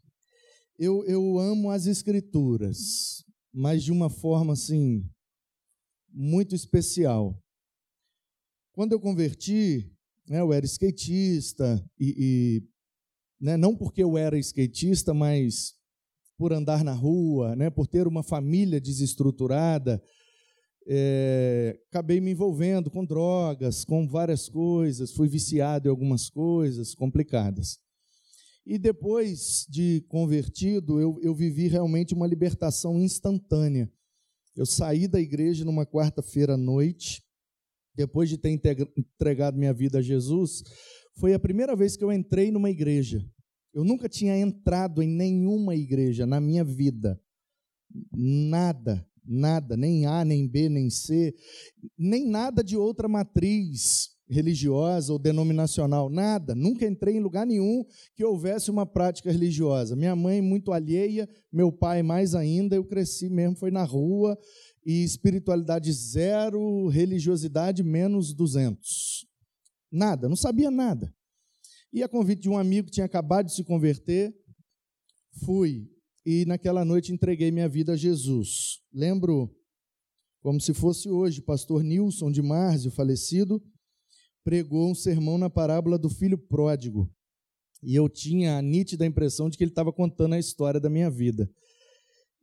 Eu, 0.79 1.05
eu 1.05 1.39
amo 1.39 1.71
as 1.71 1.87
escrituras, 1.87 3.25
mas 3.53 3.83
de 3.83 3.93
uma 3.93 4.11
forma 4.11 4.53
assim 4.53 5.09
muito 6.09 6.55
especial. 6.55 7.39
Quando 8.73 8.93
eu 8.93 9.01
converti, 9.01 9.91
né, 10.29 10.41
eu 10.41 10.53
era 10.53 10.65
skatista, 10.67 11.85
e, 11.99 12.15
e 12.19 12.69
né, 13.41 13.57
não 13.57 13.77
porque 13.77 14.03
eu 14.03 14.17
era 14.17 14.39
skatista, 14.39 15.13
mas 15.13 15.75
por 16.39 16.53
andar 16.53 16.83
na 16.83 16.93
rua, 16.93 17.55
né, 17.55 17.71
por 17.71 17.87
ter 17.87 18.07
uma 18.07 18.23
família 18.23 18.81
desestruturada, 18.81 20.03
é, 20.87 21.79
acabei 21.89 22.21
me 22.21 22.33
envolvendo 22.33 22.91
com 22.91 23.05
drogas, 23.05 23.85
com 23.85 24.07
várias 24.07 24.49
coisas, 24.49 25.13
fui 25.13 25.29
viciado 25.29 25.89
em 25.89 25.91
algumas 25.91 26.29
coisas 26.29 26.95
complicadas. 26.95 27.79
E 28.65 28.79
depois 28.79 29.67
de 29.69 30.05
convertido, 30.09 31.01
eu, 31.01 31.19
eu 31.21 31.35
vivi 31.35 31.67
realmente 31.69 32.15
uma 32.15 32.27
libertação 32.27 33.01
instantânea. 33.01 33.91
Eu 34.55 34.67
saí 34.67 35.09
da 35.09 35.21
igreja 35.21 35.65
numa 35.65 35.87
quarta-feira 35.87 36.55
à 36.55 36.57
noite, 36.57 37.23
depois 37.95 38.29
de 38.29 38.39
ter 38.39 38.51
entregado 38.97 39.59
minha 39.59 39.73
vida 39.73 39.99
a 39.99 40.03
Jesus, 40.03 40.63
foi 41.17 41.35
a 41.35 41.39
primeira 41.39 41.75
vez 41.75 41.97
que 41.97 42.05
eu 42.05 42.13
entrei 42.13 42.51
numa 42.51 42.71
igreja. 42.71 43.25
Eu 43.73 43.85
nunca 43.85 44.09
tinha 44.09 44.37
entrado 44.37 45.03
em 45.03 45.09
nenhuma 45.09 45.75
igreja 45.75 46.27
na 46.27 46.41
minha 46.41 46.65
vida. 46.65 47.21
Nada, 48.13 49.07
nada, 49.25 49.77
nem 49.77 50.07
A, 50.07 50.25
nem 50.25 50.47
B, 50.47 50.69
nem 50.69 50.91
C, 50.91 51.35
nem 51.97 52.27
nada 52.27 52.63
de 52.63 52.77
outra 52.77 53.09
matriz 53.09 54.11
religiosa 54.29 55.13
ou 55.13 55.19
denominacional, 55.19 56.09
nada. 56.09 56.55
Nunca 56.55 56.87
entrei 56.87 57.17
em 57.17 57.21
lugar 57.21 57.47
nenhum 57.47 57.85
que 58.17 58.25
houvesse 58.25 58.71
uma 58.71 58.87
prática 58.87 59.31
religiosa. 59.31 59.95
Minha 59.95 60.17
mãe 60.17 60.41
muito 60.41 60.73
alheia, 60.73 61.29
meu 61.53 61.71
pai 61.71 62.03
mais 62.03 62.35
ainda. 62.35 62.75
Eu 62.75 62.85
cresci 62.85 63.29
mesmo 63.29 63.57
foi 63.57 63.71
na 63.71 63.85
rua 63.85 64.37
e 64.85 65.05
espiritualidade 65.05 65.93
zero, 65.93 66.89
religiosidade 66.89 67.83
menos 67.83 68.33
200. 68.33 69.27
Nada, 69.91 70.29
não 70.29 70.37
sabia 70.37 70.71
nada. 70.71 71.15
E 71.93 72.03
a 72.03 72.09
convite 72.09 72.43
de 72.43 72.49
um 72.49 72.57
amigo 72.57 72.87
que 72.87 72.95
tinha 72.95 73.07
acabado 73.07 73.47
de 73.47 73.55
se 73.55 73.63
converter, 73.63 74.35
fui 75.45 75.92
e 76.25 76.45
naquela 76.45 76.85
noite 76.85 77.13
entreguei 77.13 77.51
minha 77.51 77.69
vida 77.69 77.93
a 77.93 77.97
Jesus. 77.97 78.81
Lembro 78.93 79.55
como 80.41 80.61
se 80.61 80.75
fosse 80.75 81.09
hoje, 81.09 81.41
pastor 81.41 81.83
Nilson 81.83 82.31
de 82.31 82.43
Marzio, 82.43 82.91
falecido, 82.91 83.63
pregou 84.45 84.91
um 84.91 84.95
sermão 84.95 85.39
na 85.39 85.49
parábola 85.49 85.99
do 85.99 86.09
filho 86.09 86.37
pródigo. 86.37 87.09
E 87.83 87.95
eu 87.95 88.09
tinha 88.09 88.59
a 88.59 88.63
nítida 88.63 89.07
impressão 89.07 89.49
de 89.49 89.57
que 89.57 89.65
ele 89.65 89.71
estava 89.71 89.93
contando 89.93 90.35
a 90.35 90.39
história 90.39 90.81
da 90.81 90.91
minha 90.91 91.11
vida. 91.11 91.51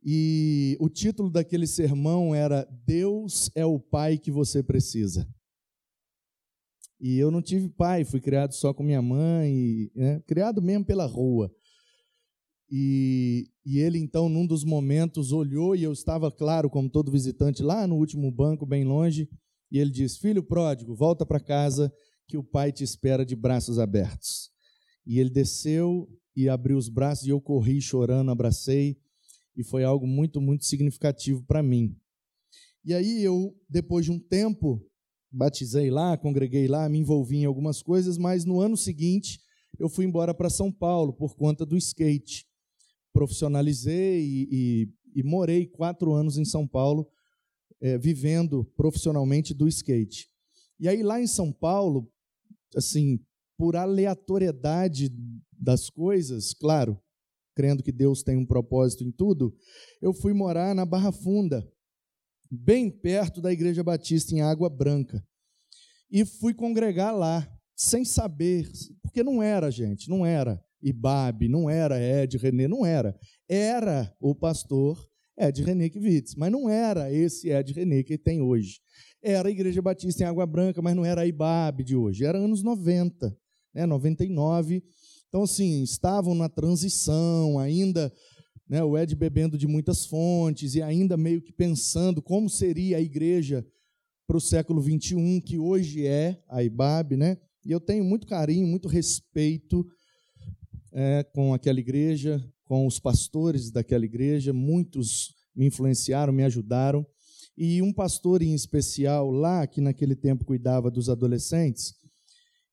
E 0.02 0.76
o 0.80 0.88
título 0.88 1.30
daquele 1.30 1.66
sermão 1.66 2.34
era 2.34 2.66
Deus 2.86 3.50
é 3.54 3.64
o 3.64 3.78
pai 3.78 4.18
que 4.18 4.30
você 4.30 4.62
precisa. 4.62 5.28
E 6.98 7.18
eu 7.18 7.30
não 7.30 7.40
tive 7.40 7.68
pai, 7.68 8.04
fui 8.04 8.20
criado 8.20 8.52
só 8.52 8.74
com 8.74 8.82
minha 8.82 9.00
mãe, 9.00 9.90
né? 9.94 10.20
criado 10.26 10.60
mesmo 10.60 10.84
pela 10.84 11.06
rua. 11.06 11.50
E, 12.70 13.48
e 13.66 13.78
ele, 13.78 13.98
então, 13.98 14.28
num 14.28 14.46
dos 14.46 14.62
momentos, 14.62 15.32
olhou 15.32 15.74
e 15.74 15.82
eu 15.82 15.92
estava, 15.92 16.30
claro, 16.30 16.70
como 16.70 16.88
todo 16.88 17.10
visitante, 17.10 17.62
lá 17.62 17.86
no 17.86 17.96
último 17.96 18.30
banco, 18.30 18.64
bem 18.64 18.84
longe, 18.84 19.28
e 19.72 19.78
ele 19.78 19.90
diz: 19.90 20.16
Filho 20.16 20.42
pródigo, 20.42 20.94
volta 20.94 21.26
para 21.26 21.40
casa, 21.40 21.92
que 22.28 22.38
o 22.38 22.44
pai 22.44 22.70
te 22.70 22.84
espera 22.84 23.26
de 23.26 23.34
braços 23.34 23.78
abertos. 23.78 24.50
E 25.04 25.18
ele 25.18 25.30
desceu 25.30 26.08
e 26.36 26.48
abriu 26.48 26.78
os 26.78 26.88
braços, 26.88 27.26
e 27.26 27.30
eu 27.30 27.40
corri 27.40 27.80
chorando, 27.80 28.30
abracei, 28.30 28.96
e 29.56 29.64
foi 29.64 29.82
algo 29.82 30.06
muito, 30.06 30.40
muito 30.40 30.64
significativo 30.64 31.42
para 31.42 31.62
mim. 31.62 31.96
E 32.84 32.94
aí 32.94 33.22
eu, 33.22 33.54
depois 33.68 34.04
de 34.04 34.12
um 34.12 34.18
tempo, 34.18 34.80
batizei 35.30 35.90
lá, 35.90 36.16
congreguei 36.16 36.68
lá, 36.68 36.88
me 36.88 36.98
envolvi 36.98 37.38
em 37.38 37.44
algumas 37.44 37.82
coisas, 37.82 38.16
mas 38.16 38.44
no 38.44 38.60
ano 38.60 38.76
seguinte 38.76 39.40
eu 39.78 39.88
fui 39.88 40.04
embora 40.04 40.32
para 40.32 40.48
São 40.48 40.70
Paulo 40.70 41.12
por 41.12 41.34
conta 41.34 41.66
do 41.66 41.76
skate. 41.76 42.46
Profissionalizei 43.12 44.20
e, 44.20 44.48
e, 44.50 45.20
e 45.20 45.22
morei 45.22 45.66
quatro 45.66 46.12
anos 46.12 46.38
em 46.38 46.44
São 46.44 46.66
Paulo 46.66 47.08
é, 47.80 47.96
vivendo 47.96 48.64
profissionalmente 48.76 49.54
do 49.54 49.66
skate. 49.66 50.28
E 50.78 50.88
aí 50.88 51.02
lá 51.02 51.20
em 51.20 51.26
São 51.26 51.52
Paulo, 51.52 52.10
assim, 52.76 53.18
por 53.56 53.76
aleatoriedade 53.76 55.10
das 55.52 55.88
coisas, 55.90 56.54
claro, 56.54 57.00
crendo 57.54 57.82
que 57.82 57.92
Deus 57.92 58.22
tem 58.22 58.36
um 58.36 58.46
propósito 58.46 59.04
em 59.04 59.10
tudo, 59.10 59.54
eu 60.00 60.12
fui 60.12 60.32
morar 60.32 60.74
na 60.74 60.84
Barra 60.84 61.12
Funda, 61.12 61.66
bem 62.50 62.90
perto 62.90 63.40
da 63.40 63.52
Igreja 63.52 63.82
Batista 63.82 64.34
em 64.34 64.40
Água 64.40 64.68
Branca. 64.68 65.24
E 66.10 66.24
fui 66.24 66.54
congregar 66.54 67.14
lá, 67.14 67.46
sem 67.76 68.04
saber, 68.04 68.70
porque 69.02 69.22
não 69.22 69.42
era, 69.42 69.70
gente, 69.70 70.08
não 70.08 70.24
era 70.24 70.62
Ibabe, 70.82 71.48
não 71.48 71.68
era 71.68 72.00
Ed 72.00 72.36
René, 72.38 72.66
não 72.66 72.84
era. 72.84 73.18
Era 73.48 74.14
o 74.20 74.34
pastor 74.34 75.08
Ed 75.38 75.62
René 75.62 75.88
Kivitz, 75.88 76.34
mas 76.34 76.52
não 76.52 76.68
era 76.68 77.12
esse 77.12 77.50
Ed 77.50 77.72
René 77.72 78.02
que 78.02 78.18
tem 78.18 78.40
hoje. 78.40 78.80
Era 79.22 79.48
a 79.48 79.52
Igreja 79.52 79.82
Batista 79.82 80.22
em 80.22 80.26
Água 80.26 80.46
Branca, 80.46 80.80
mas 80.82 80.94
não 80.94 81.04
era 81.04 81.22
a 81.22 81.26
IBAB 81.26 81.84
de 81.84 81.96
hoje, 81.96 82.24
era 82.24 82.38
anos 82.38 82.62
90, 82.62 83.36
né, 83.74 83.86
99. 83.86 84.82
Então, 85.28 85.42
assim, 85.42 85.82
estavam 85.82 86.34
na 86.34 86.48
transição, 86.48 87.58
ainda 87.58 88.12
né, 88.68 88.82
o 88.82 88.96
Ed 88.96 89.14
bebendo 89.16 89.58
de 89.58 89.66
muitas 89.66 90.06
fontes 90.06 90.74
e 90.74 90.82
ainda 90.82 91.16
meio 91.16 91.42
que 91.42 91.52
pensando 91.52 92.22
como 92.22 92.48
seria 92.48 92.98
a 92.98 93.00
igreja 93.00 93.66
para 94.26 94.36
o 94.36 94.40
século 94.40 94.80
21, 94.80 95.40
que 95.40 95.58
hoje 95.58 96.06
é 96.06 96.40
a 96.48 96.62
IBAB, 96.62 97.16
né? 97.16 97.36
E 97.64 97.72
eu 97.72 97.80
tenho 97.80 98.04
muito 98.04 98.26
carinho, 98.26 98.66
muito 98.66 98.88
respeito 98.88 99.84
é, 100.92 101.22
com 101.22 101.54
aquela 101.54 101.80
igreja, 101.80 102.42
com 102.64 102.86
os 102.86 102.98
pastores 102.98 103.70
daquela 103.70 104.04
igreja, 104.04 104.52
muitos 104.52 105.34
me 105.54 105.66
influenciaram, 105.66 106.32
me 106.32 106.44
ajudaram. 106.44 107.06
E 107.56 107.82
um 107.82 107.92
pastor 107.92 108.42
em 108.42 108.54
especial 108.54 109.30
lá, 109.30 109.66
que 109.66 109.80
naquele 109.80 110.16
tempo 110.16 110.44
cuidava 110.44 110.90
dos 110.90 111.08
adolescentes, 111.08 111.94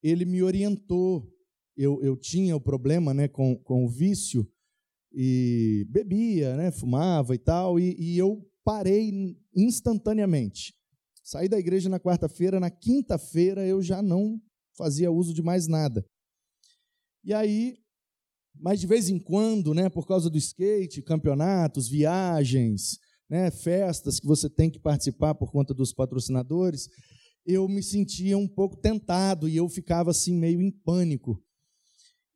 ele 0.02 0.26
me 0.26 0.42
orientou. 0.44 1.28
Eu, 1.76 2.02
eu 2.04 2.16
tinha 2.16 2.56
o 2.56 2.62
problema 2.62 3.14
né, 3.14 3.28
com, 3.28 3.56
com 3.56 3.86
o 3.86 3.90
vício, 3.90 4.48
e 5.20 5.86
bebia, 5.90 6.56
né, 6.56 6.72
fumava 6.72 7.34
e 7.34 7.38
tal, 7.38 7.80
e, 7.80 7.96
e 7.98 8.18
eu 8.18 8.48
parei 8.64 9.36
instantaneamente. 9.56 10.76
Saí 11.24 11.50
da 11.50 11.58
igreja 11.58 11.90
na 11.90 12.00
quarta-feira, 12.00 12.60
na 12.60 12.70
quinta-feira 12.70 13.66
eu 13.66 13.82
já 13.82 14.02
não 14.02 14.40
fazia 14.78 15.12
uso 15.12 15.34
de 15.34 15.42
mais 15.42 15.68
nada. 15.68 16.06
E 17.24 17.34
aí 17.34 17.78
mas 18.62 18.80
de 18.80 18.88
vez 18.88 19.10
em 19.10 19.20
quando, 19.20 19.74
né, 19.74 19.90
por 19.90 20.08
causa 20.08 20.30
do 20.30 20.38
skate, 20.38 21.02
campeonatos, 21.02 21.88
viagens, 21.88 23.00
né, 23.30 23.52
festas 23.52 24.20
que 24.20 24.28
você 24.28 24.50
tem 24.50 24.70
que 24.70 24.80
participar 24.80 25.36
por 25.36 25.52
conta 25.52 25.74
dos 25.74 25.94
patrocinadores, 25.94 26.90
eu 27.46 27.68
me 27.68 27.82
sentia 27.82 28.38
um 28.38 28.48
pouco 28.48 28.76
tentado 28.78 29.48
e 29.48 29.56
eu 29.56 29.68
ficava 29.70 30.12
assim 30.12 30.36
meio 30.36 30.62
em 30.62 30.72
pânico. 30.72 31.42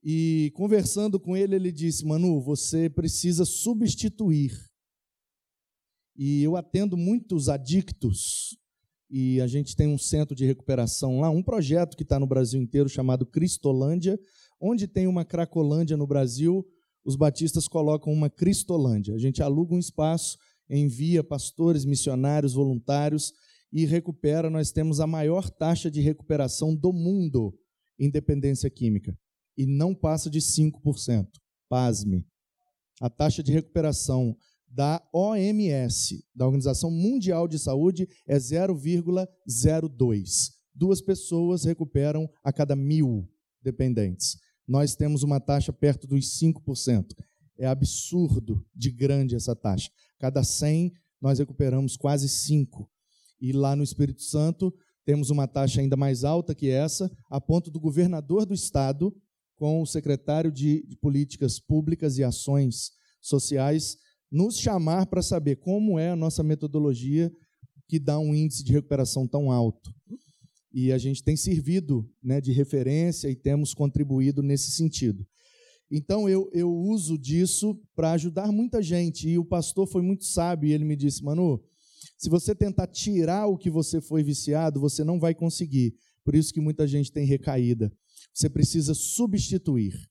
E 0.03 0.51
conversando 0.55 1.19
com 1.19 1.37
ele, 1.37 1.55
ele 1.55 1.71
disse: 1.71 2.05
Manu, 2.05 2.41
você 2.41 2.89
precisa 2.89 3.45
substituir. 3.45 4.51
E 6.15 6.41
eu 6.43 6.55
atendo 6.55 6.97
muitos 6.97 7.49
adictos, 7.49 8.57
e 9.09 9.41
a 9.41 9.47
gente 9.47 9.75
tem 9.75 9.87
um 9.87 9.97
centro 9.97 10.35
de 10.35 10.45
recuperação 10.45 11.19
lá, 11.19 11.29
um 11.29 11.43
projeto 11.43 11.97
que 11.97 12.03
está 12.03 12.17
no 12.19 12.25
Brasil 12.25 12.61
inteiro 12.61 12.87
chamado 12.87 13.25
Cristolândia, 13.25 14.17
Onde 14.61 14.87
tem 14.87 15.07
uma 15.07 15.25
Cracolândia 15.25 15.97
no 15.97 16.05
Brasil, 16.05 16.63
os 17.03 17.15
batistas 17.15 17.67
colocam 17.67 18.13
uma 18.13 18.29
Cristolândia. 18.29 19.15
A 19.15 19.17
gente 19.17 19.41
aluga 19.41 19.73
um 19.73 19.79
espaço, 19.79 20.37
envia 20.69 21.23
pastores, 21.23 21.83
missionários, 21.83 22.53
voluntários 22.53 23.33
e 23.73 23.85
recupera. 23.85 24.51
Nós 24.51 24.71
temos 24.71 24.99
a 24.99 25.07
maior 25.07 25.49
taxa 25.49 25.89
de 25.89 25.99
recuperação 25.99 26.75
do 26.75 26.93
mundo 26.93 27.57
em 27.97 28.07
dependência 28.09 28.69
química 28.69 29.17
e 29.57 29.65
não 29.65 29.95
passa 29.95 30.29
de 30.29 30.39
5%. 30.39 31.27
pasme, 31.67 32.27
a 32.99 33.09
taxa 33.09 33.41
de 33.41 33.51
recuperação 33.51 34.37
da 34.67 35.01
OMS, 35.13 36.23
da 36.35 36.45
Organização 36.45 36.91
Mundial 36.91 37.47
de 37.47 37.57
Saúde, 37.57 38.07
é 38.27 38.37
0,02. 38.37 40.51
Duas 40.73 41.01
pessoas 41.01 41.63
recuperam 41.63 42.29
a 42.43 42.53
cada 42.53 42.75
mil 42.75 43.27
dependentes. 43.61 44.37
Nós 44.71 44.95
temos 44.95 45.21
uma 45.21 45.37
taxa 45.37 45.73
perto 45.73 46.07
dos 46.07 46.39
5%. 46.39 47.07
É 47.59 47.67
absurdo 47.67 48.65
de 48.73 48.89
grande 48.89 49.35
essa 49.35 49.53
taxa. 49.53 49.91
Cada 50.17 50.45
100, 50.45 50.93
nós 51.21 51.39
recuperamos 51.39 51.97
quase 51.97 52.29
5. 52.29 52.89
E 53.41 53.51
lá 53.51 53.75
no 53.75 53.83
Espírito 53.83 54.21
Santo, 54.21 54.73
temos 55.03 55.29
uma 55.29 55.45
taxa 55.45 55.81
ainda 55.81 55.97
mais 55.97 56.23
alta 56.23 56.55
que 56.55 56.69
essa, 56.69 57.11
a 57.29 57.41
ponto 57.41 57.69
do 57.69 57.81
governador 57.81 58.45
do 58.45 58.53
estado, 58.53 59.13
com 59.57 59.81
o 59.81 59.85
secretário 59.85 60.49
de, 60.49 60.87
de 60.87 60.95
Políticas 60.95 61.59
Públicas 61.59 62.17
e 62.17 62.23
Ações 62.23 62.91
Sociais, 63.19 63.97
nos 64.31 64.57
chamar 64.57 65.05
para 65.07 65.21
saber 65.21 65.57
como 65.57 65.99
é 65.99 66.11
a 66.11 66.15
nossa 66.15 66.43
metodologia 66.43 67.29
que 67.89 67.99
dá 67.99 68.17
um 68.17 68.33
índice 68.33 68.63
de 68.63 68.71
recuperação 68.71 69.27
tão 69.27 69.51
alto. 69.51 69.93
E 70.73 70.91
a 70.91 70.97
gente 70.97 71.23
tem 71.23 71.35
servido 71.35 72.09
né, 72.23 72.39
de 72.39 72.51
referência 72.51 73.29
e 73.29 73.35
temos 73.35 73.73
contribuído 73.73 74.41
nesse 74.41 74.71
sentido. 74.71 75.25
Então 75.89 76.29
eu, 76.29 76.49
eu 76.53 76.73
uso 76.73 77.17
disso 77.17 77.77
para 77.95 78.13
ajudar 78.13 78.51
muita 78.51 78.81
gente. 78.81 79.27
E 79.27 79.37
o 79.37 79.45
pastor 79.45 79.87
foi 79.87 80.01
muito 80.01 80.23
sábio 80.23 80.69
e 80.69 80.73
ele 80.73 80.85
me 80.85 80.95
disse: 80.95 81.23
Manu, 81.23 81.61
se 82.17 82.29
você 82.29 82.55
tentar 82.55 82.87
tirar 82.87 83.47
o 83.47 83.57
que 83.57 83.69
você 83.69 83.99
foi 83.99 84.23
viciado, 84.23 84.79
você 84.79 85.03
não 85.03 85.19
vai 85.19 85.35
conseguir. 85.35 85.93
Por 86.23 86.35
isso 86.35 86.53
que 86.53 86.61
muita 86.61 86.87
gente 86.87 87.11
tem 87.11 87.25
recaída. 87.25 87.91
Você 88.33 88.49
precisa 88.49 88.93
substituir 88.93 90.09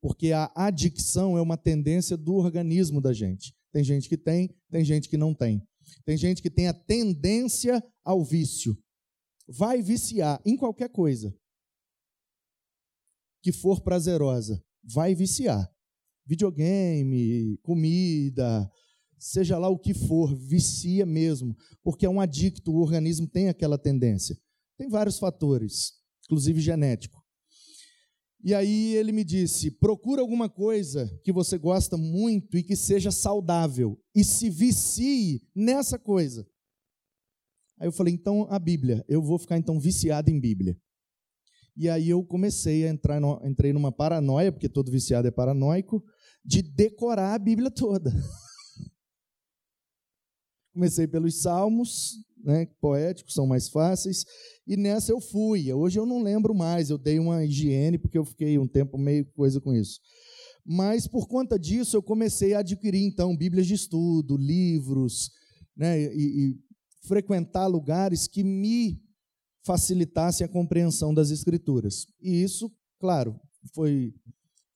porque 0.00 0.32
a 0.32 0.50
adicção 0.54 1.36
é 1.36 1.42
uma 1.42 1.56
tendência 1.56 2.16
do 2.16 2.34
organismo 2.34 3.00
da 3.00 3.12
gente. 3.12 3.54
Tem 3.72 3.84
gente 3.84 4.08
que 4.08 4.16
tem, 4.16 4.50
tem 4.70 4.84
gente 4.84 5.08
que 5.08 5.16
não 5.16 5.34
tem. 5.34 5.62
Tem 6.04 6.16
gente 6.16 6.40
que 6.40 6.50
tem 6.50 6.68
a 6.68 6.72
tendência 6.72 7.82
ao 8.04 8.24
vício. 8.24 8.76
Vai 9.52 9.82
viciar 9.82 10.40
em 10.44 10.56
qualquer 10.56 10.88
coisa 10.88 11.36
que 13.42 13.52
for 13.52 13.80
prazerosa. 13.80 14.62
Vai 14.82 15.14
viciar. 15.14 15.68
Videogame, 16.24 17.58
comida, 17.62 18.70
seja 19.18 19.58
lá 19.58 19.68
o 19.68 19.78
que 19.78 19.92
for, 19.92 20.34
vicia 20.34 21.04
mesmo, 21.04 21.56
porque 21.82 22.06
é 22.06 22.08
um 22.08 22.20
adicto, 22.20 22.70
o 22.70 22.80
organismo 22.80 23.26
tem 23.26 23.48
aquela 23.48 23.76
tendência. 23.76 24.38
Tem 24.78 24.88
vários 24.88 25.18
fatores, 25.18 25.94
inclusive 26.24 26.60
genético. 26.60 27.20
E 28.42 28.54
aí 28.54 28.94
ele 28.94 29.10
me 29.12 29.24
disse: 29.24 29.70
procura 29.70 30.22
alguma 30.22 30.48
coisa 30.48 31.06
que 31.24 31.32
você 31.32 31.58
gosta 31.58 31.96
muito 31.96 32.56
e 32.56 32.62
que 32.62 32.76
seja 32.76 33.10
saudável, 33.10 34.00
e 34.14 34.22
se 34.22 34.48
vicie 34.48 35.42
nessa 35.54 35.98
coisa. 35.98 36.48
Aí 37.80 37.88
eu 37.88 37.92
falei: 37.92 38.12
então 38.12 38.46
a 38.50 38.58
Bíblia, 38.58 39.02
eu 39.08 39.22
vou 39.22 39.38
ficar 39.38 39.56
então 39.56 39.80
viciado 39.80 40.30
em 40.30 40.38
Bíblia. 40.38 40.76
E 41.74 41.88
aí 41.88 42.10
eu 42.10 42.22
comecei 42.22 42.86
a 42.86 42.90
entrar, 42.90 43.20
entrei 43.42 43.72
numa 43.72 43.90
paranoia, 43.90 44.52
porque 44.52 44.68
todo 44.68 44.90
viciado 44.90 45.26
é 45.26 45.30
paranoico, 45.30 46.04
de 46.44 46.60
decorar 46.60 47.34
a 47.34 47.38
Bíblia 47.38 47.70
toda. 47.70 48.12
Comecei 50.74 51.06
pelos 51.06 51.40
Salmos, 51.40 52.16
né, 52.44 52.66
poéticos, 52.80 53.32
são 53.32 53.46
mais 53.46 53.68
fáceis, 53.68 54.24
e 54.66 54.76
nessa 54.76 55.10
eu 55.10 55.20
fui. 55.20 55.72
Hoje 55.72 55.98
eu 55.98 56.04
não 56.04 56.22
lembro 56.22 56.54
mais, 56.54 56.90
eu 56.90 56.98
dei 56.98 57.18
uma 57.18 57.44
higiene, 57.44 57.98
porque 57.98 58.18
eu 58.18 58.24
fiquei 58.24 58.58
um 58.58 58.68
tempo 58.68 58.98
meio 58.98 59.24
coisa 59.32 59.60
com 59.60 59.72
isso. 59.72 60.00
Mas 60.64 61.06
por 61.06 61.26
conta 61.26 61.58
disso, 61.58 61.96
eu 61.96 62.02
comecei 62.02 62.52
a 62.52 62.58
adquirir, 62.58 63.02
então, 63.04 63.36
Bíblias 63.36 63.66
de 63.66 63.74
estudo, 63.74 64.36
livros, 64.36 65.30
né, 65.76 66.02
e, 66.14 66.50
e 66.50 66.69
frequentar 67.06 67.66
lugares 67.66 68.26
que 68.26 68.42
me 68.42 69.00
facilitassem 69.64 70.44
a 70.44 70.48
compreensão 70.48 71.12
das 71.12 71.30
Escrituras. 71.30 72.06
E 72.20 72.42
isso, 72.42 72.70
claro, 72.98 73.38
foi 73.74 74.14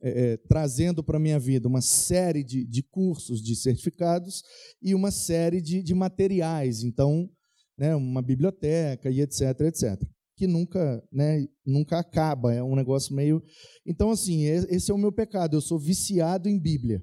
é, 0.03 0.33
é, 0.33 0.37
trazendo 0.37 1.03
para 1.03 1.17
a 1.17 1.21
minha 1.21 1.39
vida 1.39 1.67
uma 1.67 1.81
série 1.81 2.45
de, 2.45 2.65
de, 2.67 2.83
cursos, 2.83 3.43
de 3.43 3.57
certificados 3.57 4.43
e 4.83 4.95
uma 4.95 5.11
série 5.11 5.63
de, 5.63 5.83
de 5.83 5.95
materiais. 5.95 6.83
Então, 6.83 7.31
né, 7.79 7.95
uma 7.97 8.21
biblioteca 8.21 9.11
e 9.11 9.21
etc, 9.23 9.61
etc. 9.63 10.03
Que 10.37 10.47
nunca, 10.47 11.03
né, 11.11 11.47
nunca 11.65 11.99
acaba, 11.99 12.53
é 12.53 12.63
um 12.63 12.77
negócio 12.77 13.15
meio. 13.15 13.43
Então, 13.87 14.11
assim, 14.11 14.43
esse 14.45 14.91
é 14.91 14.95
o 14.95 14.99
meu 14.99 15.11
pecado, 15.11 15.57
eu 15.57 15.63
sou 15.63 15.79
viciado 15.79 16.49
em 16.49 16.61
Bíblia. 16.61 17.03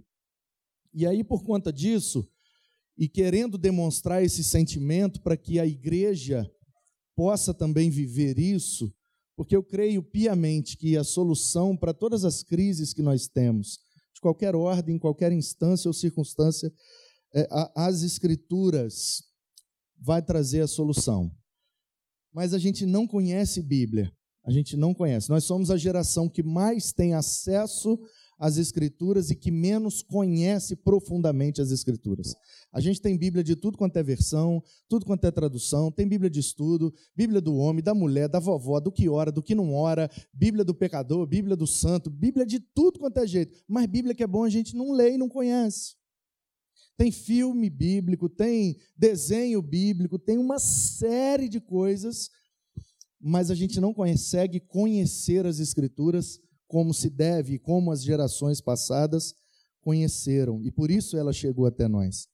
E 0.94 1.08
aí, 1.08 1.24
por 1.24 1.44
conta 1.44 1.74
disso, 1.74 2.30
e 3.02 3.10
querendo 3.10 3.58
demonstrar 3.58 4.24
esse 4.24 4.44
sentimento 4.44 5.24
para 5.24 5.36
que 5.36 5.60
a 5.60 5.66
igreja 5.66 6.48
possa 7.16 7.52
também 7.52 7.90
viver 7.90 8.38
isso, 8.38 8.94
porque 9.36 9.56
eu 9.56 9.64
creio 9.64 10.04
piamente 10.04 10.78
que 10.78 10.96
a 10.96 11.04
solução 11.04 11.76
para 11.76 11.96
todas 11.96 12.24
as 12.24 12.44
crises 12.44 12.94
que 12.94 13.02
nós 13.02 13.28
temos, 13.28 13.80
de 14.14 14.22
qualquer 14.22 14.56
ordem, 14.56 15.00
qualquer 15.00 15.32
instância 15.32 15.90
ou 15.90 15.94
circunstância, 15.96 16.72
é, 17.34 17.48
as 17.76 18.04
Escrituras 18.04 19.24
vai 20.00 20.22
trazer 20.22 20.62
a 20.62 20.68
solução. 20.68 21.36
Mas 22.32 22.54
a 22.54 22.60
gente 22.60 22.86
não 22.86 23.08
conhece 23.08 23.64
Bíblia. 23.64 24.16
A 24.46 24.52
gente 24.52 24.78
não 24.78 24.94
conhece. 24.94 25.28
Nós 25.28 25.44
somos 25.44 25.72
a 25.72 25.78
geração 25.78 26.30
que 26.30 26.44
mais 26.44 26.94
tem 26.94 27.16
acesso 27.16 28.00
às 28.42 28.58
Escrituras 28.58 29.30
e 29.30 29.36
que 29.36 29.52
menos 29.52 30.02
conhece 30.02 30.76
profundamente 30.76 31.62
as 31.62 31.70
Escrituras. 31.70 32.34
A 32.74 32.82
gente 32.82 33.00
tem 33.00 33.16
Bíblia 33.16 33.44
de 33.44 33.56
tudo 33.56 33.78
quanto 33.78 33.96
é 33.98 34.02
versão, 34.02 34.64
tudo 34.90 35.06
quanto 35.06 35.26
é 35.26 35.32
tradução, 35.32 35.92
tem 35.92 36.08
Bíblia 36.08 36.30
de 36.30 36.40
estudo, 36.40 36.92
Bíblia 37.16 37.40
do 37.40 37.56
homem, 37.56 37.84
da 37.84 37.94
mulher, 37.94 38.28
da 38.28 38.40
vovó, 38.40 38.80
do 38.80 38.92
que 38.92 39.08
ora, 39.08 39.32
do 39.32 39.44
que 39.44 39.54
não 39.54 39.76
ora, 39.76 40.10
Bíblia 40.34 40.66
do 40.66 40.74
pecador, 40.74 41.28
Bíblia 41.28 41.56
do 41.56 41.68
santo, 41.68 42.10
Bíblia 42.10 42.44
de 42.44 42.60
tudo 42.60 43.00
quanto 43.00 43.20
é 43.20 43.28
jeito. 43.28 43.56
Mas 43.68 43.86
Bíblia 43.86 44.16
que 44.16 44.24
é 44.24 44.28
bom 44.28 44.44
a 44.44 44.50
gente 44.50 44.76
não 44.76 44.92
lê 44.92 45.14
e 45.14 45.18
não 45.20 45.30
conhece 45.30 45.96
tem 46.98 47.12
filme 47.12 47.68
bíblico, 47.68 48.30
tem 48.30 48.78
desenho 48.96 49.60
bíblico, 49.60 50.20
tem 50.20 50.38
uma 50.38 50.60
série 50.60 51.50
de 51.50 51.60
coisas, 51.60 52.30
mas 53.20 53.50
a 53.50 53.56
gente 53.56 53.80
não 53.80 53.92
consegue 53.92 54.60
conhecer 54.60 55.48
as 55.48 55.60
Escrituras 55.60 56.40
como 56.72 56.94
se 56.94 57.10
deve, 57.10 57.60
como 57.60 57.92
as 57.92 58.02
gerações 58.02 58.62
passadas 58.62 59.36
conheceram, 59.82 60.64
e 60.64 60.72
por 60.72 60.90
isso 60.90 61.18
ela 61.18 61.34
chegou 61.34 61.66
até 61.66 61.86
nós. 61.86 62.30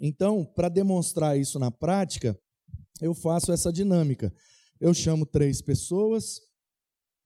Então, 0.00 0.44
para 0.44 0.68
demonstrar 0.68 1.38
isso 1.38 1.56
na 1.60 1.70
prática, 1.70 2.36
eu 3.00 3.14
faço 3.14 3.52
essa 3.52 3.72
dinâmica. 3.72 4.34
Eu 4.80 4.92
chamo 4.92 5.24
três 5.24 5.62
pessoas. 5.62 6.40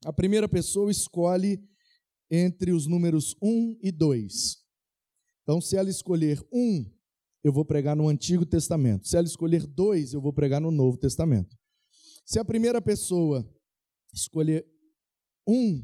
A 0.05 0.13
primeira 0.13 0.47
pessoa 0.47 0.91
escolhe 0.91 1.67
entre 2.29 2.71
os 2.71 2.85
números 2.85 3.35
1 3.41 3.79
e 3.81 3.91
2. 3.91 4.57
Então, 5.41 5.59
se 5.59 5.75
ela 5.75 5.89
escolher 5.89 6.39
um, 6.53 6.85
eu 7.43 7.51
vou 7.51 7.65
pregar 7.65 7.95
no 7.95 8.07
Antigo 8.07 8.45
Testamento. 8.45 9.07
Se 9.07 9.17
ela 9.17 9.25
escolher 9.25 9.65
dois, 9.65 10.13
eu 10.13 10.21
vou 10.21 10.31
pregar 10.31 10.61
no 10.61 10.69
Novo 10.69 10.95
Testamento. 10.95 11.57
Se 12.23 12.37
a 12.37 12.45
primeira 12.45 12.79
pessoa 12.79 13.43
escolher 14.13 14.63
um, 15.47 15.83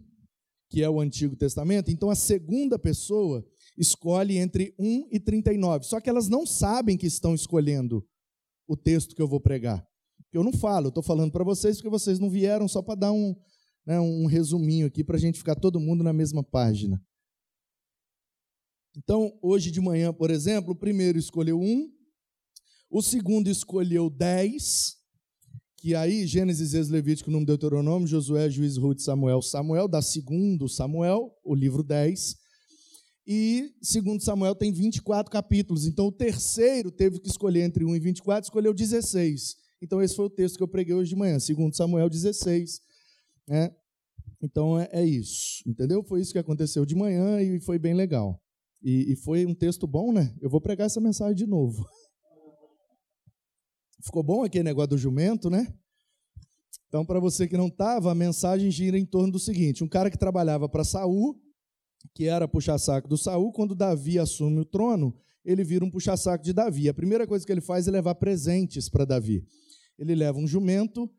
que 0.70 0.84
é 0.84 0.90
o 0.90 1.00
Antigo 1.00 1.36
Testamento, 1.36 1.92
então 1.92 2.10
a 2.10 2.16
segunda 2.16 2.78
pessoa 2.78 3.46
escolhe 3.78 4.38
entre 4.38 4.76
1 4.78 5.08
e 5.12 5.20
39. 5.20 5.86
Só 5.86 6.00
que 6.00 6.10
elas 6.10 6.28
não 6.28 6.46
sabem 6.46 6.98
que 6.98 7.08
estão 7.08 7.34
escolhendo 7.34 8.06
o 8.68 8.76
texto 8.76 9.16
que 9.16 9.22
eu 9.22 9.28
vou 9.28 9.40
pregar. 9.40 9.88
Eu 10.32 10.44
não 10.44 10.54
falo, 10.54 10.88
eu 10.88 10.90
estou 10.90 11.02
falando 11.02 11.32
para 11.32 11.44
vocês 11.44 11.78
porque 11.78 11.90
vocês 11.90 12.20
não 12.20 12.30
vieram 12.30 12.68
só 12.68 12.82
para 12.82 13.00
dar 13.00 13.12
um, 13.12 13.36
né, 13.86 14.00
um 14.00 14.26
resuminho 14.28 14.86
aqui 14.86 15.04
para 15.04 15.16
a 15.16 15.20
gente 15.20 15.40
ficar 15.40 15.56
todo 15.56 15.80
mundo 15.80 16.04
na 16.04 16.14
mesma 16.14 16.44
página. 16.44 17.04
Então, 18.96 19.38
hoje 19.42 19.72
de 19.72 19.82
manhã, 19.82 20.14
por 20.14 20.30
exemplo, 20.30 20.74
o 20.74 20.76
primeiro 20.76 21.18
escolheu 21.18 21.60
um, 21.60 21.92
o 22.92 23.02
segundo 23.02 23.50
escolheu 23.50 24.10
dez, 24.10 24.98
que 25.80 25.96
aí 25.96 26.28
Gênesis, 26.28 26.74
Êxodo, 26.74 26.94
Levítico, 26.94 27.32
Número, 27.32 27.48
Deuteronômio, 27.48 28.08
Josué, 28.08 28.50
Juiz, 28.50 28.78
Ruth, 28.78 29.00
Samuel, 29.00 29.42
Samuel, 29.42 29.88
dá 29.88 30.02
segundo 30.02 30.68
Samuel, 30.68 31.34
o 31.44 31.56
livro 31.56 31.84
10, 31.84 32.38
e 33.32 33.76
segundo 33.82 34.24
Samuel 34.24 34.56
tem 34.56 34.72
24 34.72 35.32
capítulos, 35.32 35.86
então 35.86 36.08
o 36.08 36.12
terceiro 36.12 36.90
teve 36.90 37.20
que 37.20 37.30
escolher 37.30 37.62
entre 37.62 37.86
1 37.86 37.96
e 37.96 38.00
24, 38.00 38.48
escolheu 38.48 38.74
16. 38.74 39.56
Então 39.82 40.02
esse 40.02 40.16
foi 40.16 40.26
o 40.26 40.30
texto 40.32 40.58
que 40.58 40.64
eu 40.64 40.68
preguei 40.68 40.96
hoje 40.96 41.12
de 41.12 41.16
manhã, 41.16 41.40
segundo 41.40 41.76
Samuel 41.76 42.10
16. 42.10 42.82
Né? 43.48 43.72
Então 44.42 44.80
é, 44.80 44.90
é 44.92 45.06
isso, 45.06 45.62
entendeu? 45.68 46.02
Foi 46.02 46.22
isso 46.22 46.32
que 46.32 46.40
aconteceu 46.40 46.86
de 46.86 46.96
manhã 46.96 47.40
e 47.40 47.60
foi 47.60 47.78
bem 47.78 47.94
legal. 47.94 48.42
E, 48.82 49.14
e 49.14 49.16
foi 49.16 49.46
um 49.46 49.54
texto 49.54 49.86
bom, 49.86 50.12
né? 50.12 50.34
Eu 50.42 50.50
vou 50.50 50.60
pregar 50.60 50.88
essa 50.88 51.00
mensagem 51.00 51.36
de 51.36 51.46
novo. 51.46 51.86
Ficou 54.02 54.24
bom 54.24 54.44
aquele 54.44 54.64
negócio 54.64 54.90
do 54.90 54.98
jumento, 54.98 55.50
né? 55.50 55.74
Então, 56.88 57.06
para 57.06 57.20
você 57.20 57.48
que 57.48 57.58
não 57.58 57.68
estava, 57.68 58.12
a 58.12 58.16
mensagem 58.16 58.72
gira 58.72 58.98
em 58.98 59.06
torno 59.06 59.32
do 59.32 59.40
seguinte: 59.40 59.84
um 59.84 59.88
cara 59.88 60.10
que 60.10 60.18
trabalhava 60.18 60.68
para 60.68 60.84
Saul, 60.84 61.40
que 62.14 62.26
era 62.26 62.48
puxa-saco 62.48 63.08
do 63.08 63.18
Saul, 63.18 63.52
quando 63.52 63.76
Davi 63.76 64.18
assume 64.18 64.60
o 64.60 64.66
trono, 64.66 65.16
ele 65.46 65.64
vira 65.64 65.86
um 65.86 65.92
puxa-saco 65.92 66.44
de 66.44 66.54
Davi. 66.54 66.90
A 66.90 66.94
primeira 66.94 67.28
coisa 67.28 67.46
que 67.46 67.52
ele 67.52 67.62
faz 67.62 67.88
é 67.88 67.92
levar 67.92 68.16
presentes 68.16 68.90
para 68.90 69.06
Davi. 69.06 69.46
Ele 69.98 70.16
leva 70.16 70.40
um 70.40 70.48
jumento, 70.48 71.10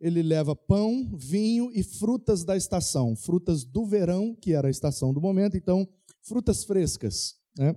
ele 0.00 0.22
leva 0.22 0.54
pão, 0.54 1.10
vinho 1.16 1.70
e 1.74 1.82
frutas 1.82 2.44
da 2.44 2.56
estação, 2.56 3.16
frutas 3.16 3.64
do 3.64 3.84
verão, 3.84 4.34
que 4.34 4.52
era 4.52 4.68
a 4.68 4.70
estação 4.70 5.12
do 5.12 5.20
momento, 5.20 5.56
então, 5.56 5.88
frutas 6.22 6.64
frescas. 6.64 7.36
Né? 7.56 7.74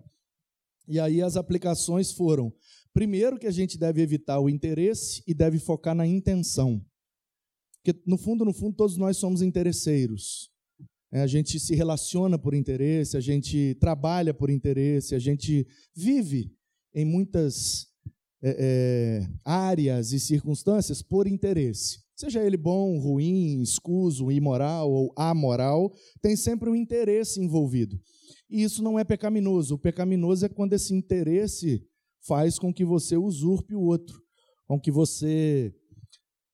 E 0.88 1.00
aí 1.00 1.22
as 1.22 1.36
aplicações 1.36 2.12
foram: 2.12 2.54
primeiro, 2.94 3.38
que 3.38 3.48
a 3.48 3.52
gente 3.52 3.78
deve 3.78 4.02
evitar 4.02 4.40
o 4.40 4.50
interesse 4.50 5.24
e 5.28 5.34
deve 5.34 5.60
focar 5.60 5.96
na 5.96 6.06
intenção. 6.06 6.84
Porque, 7.84 8.00
no 8.06 8.18
fundo, 8.18 8.46
no 8.46 8.54
fundo, 8.54 8.76
todos 8.76 8.98
nós 8.98 9.18
somos 9.18 9.42
interesseiros. 9.42 10.52
É, 11.12 11.22
a 11.22 11.28
gente 11.28 11.60
se 11.60 11.76
relaciona 11.76 12.38
por 12.38 12.54
interesse, 12.54 13.18
a 13.18 13.20
gente 13.20 13.76
trabalha 13.80 14.34
por 14.34 14.50
interesse, 14.50 15.14
a 15.14 15.20
gente 15.20 15.68
vive 15.94 16.54
em 16.94 17.04
muitas 17.04 17.88
é, 18.42 18.56
é, 18.58 19.30
áreas 19.44 20.14
e 20.14 20.20
circunstâncias 20.20 21.02
por 21.02 21.28
interesse. 21.28 22.00
Seja 22.16 22.44
ele 22.44 22.56
bom, 22.56 23.00
ruim, 23.00 23.62
escuso, 23.62 24.32
imoral 24.32 24.92
ou 24.92 25.14
amoral, 25.18 25.92
tem 26.22 26.36
sempre 26.36 26.70
um 26.70 26.76
interesse 26.76 27.42
envolvido. 27.42 28.00
E 28.50 28.64
isso 28.64 28.84
não 28.84 29.00
é 29.00 29.04
pecaminoso. 29.04 29.76
O 29.76 29.80
pecaminoso 29.80 30.46
é 30.46 30.50
quando 30.50 30.74
esse 30.74 30.94
interesse 30.94 31.84
faz 32.28 32.58
com 32.60 32.74
que 32.74 32.86
você 32.86 33.18
usurpe 33.18 33.76
o 33.76 33.82
outro, 33.82 34.22
com 34.68 34.80
que 34.80 34.92
você 34.92 35.74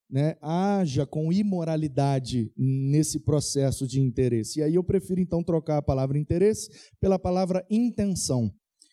né, 0.10 0.38
haja 0.41 1.06
com 1.06 1.32
imoralidade 1.32 2.51
nesse 2.58 3.19
processo 3.19 3.86
de 3.86 3.99
interesse. 3.99 4.60
E 4.60 4.63
aí 4.63 4.75
eu 4.75 4.84
prefiro 4.84 5.19
então 5.19 5.43
trocar 5.43 5.77
a 5.77 5.82
palavra 5.82 6.17
interesse 6.17 6.69
pela 6.99 7.19
palavra 7.19 7.65
intenção. 7.69 8.51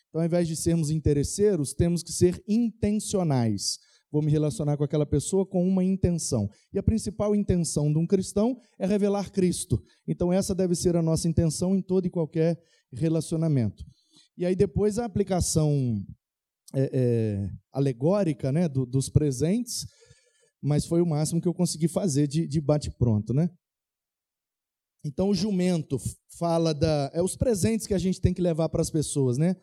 Então, 0.08 0.20
ao 0.20 0.26
invés 0.26 0.46
de 0.46 0.56
sermos 0.56 0.90
interesseiros, 0.90 1.72
temos 1.74 2.02
que 2.02 2.12
ser 2.12 2.42
intencionais. 2.48 3.78
Vou 4.12 4.22
me 4.22 4.30
relacionar 4.30 4.76
com 4.76 4.84
aquela 4.84 5.04
pessoa 5.04 5.44
com 5.44 5.66
uma 5.66 5.82
intenção. 5.82 6.48
E 6.72 6.78
a 6.78 6.82
principal 6.84 7.34
intenção 7.34 7.92
de 7.92 7.98
um 7.98 8.06
cristão 8.06 8.56
é 8.78 8.87
revelar 8.87 9.32
Cristo. 9.32 9.82
Então, 10.06 10.32
essa 10.32 10.54
deve 10.54 10.76
ser 10.76 10.94
a 10.94 11.02
nossa 11.02 11.26
intenção 11.26 11.74
em 11.74 11.82
todo 11.82 12.06
e 12.06 12.10
qualquer 12.10 12.56
relacionamento. 12.92 13.84
E 14.38 14.46
aí, 14.46 14.54
depois, 14.54 15.00
a 15.00 15.04
aplicação 15.04 16.00
é, 16.74 16.90
é, 16.92 17.50
alegórica 17.72 18.50
né, 18.50 18.68
do, 18.68 18.84
dos 18.84 19.08
presentes 19.08 19.87
mas 20.64 20.87
foi 20.87 21.02
o 21.02 21.06
máximo 21.06 21.42
que 21.42 21.46
eu 21.46 21.52
consegui 21.52 21.88
fazer 21.88 22.26
de, 22.26 22.48
de 22.48 22.58
bate-pronto, 22.58 23.34
né? 23.34 23.50
Então, 25.04 25.28
o 25.28 25.34
jumento 25.34 25.98
fala 26.38 26.72
da. 26.72 27.10
É 27.12 27.22
os 27.22 27.37
presentes 27.37 27.87
que 27.87 27.92
a 27.92 27.98
gente 27.98 28.18
tem 28.18 28.32
que 28.32 28.40
levar 28.40 28.70
para 28.70 28.80
as 28.80 28.88
pessoas, 28.88 29.37
né? 29.37 29.56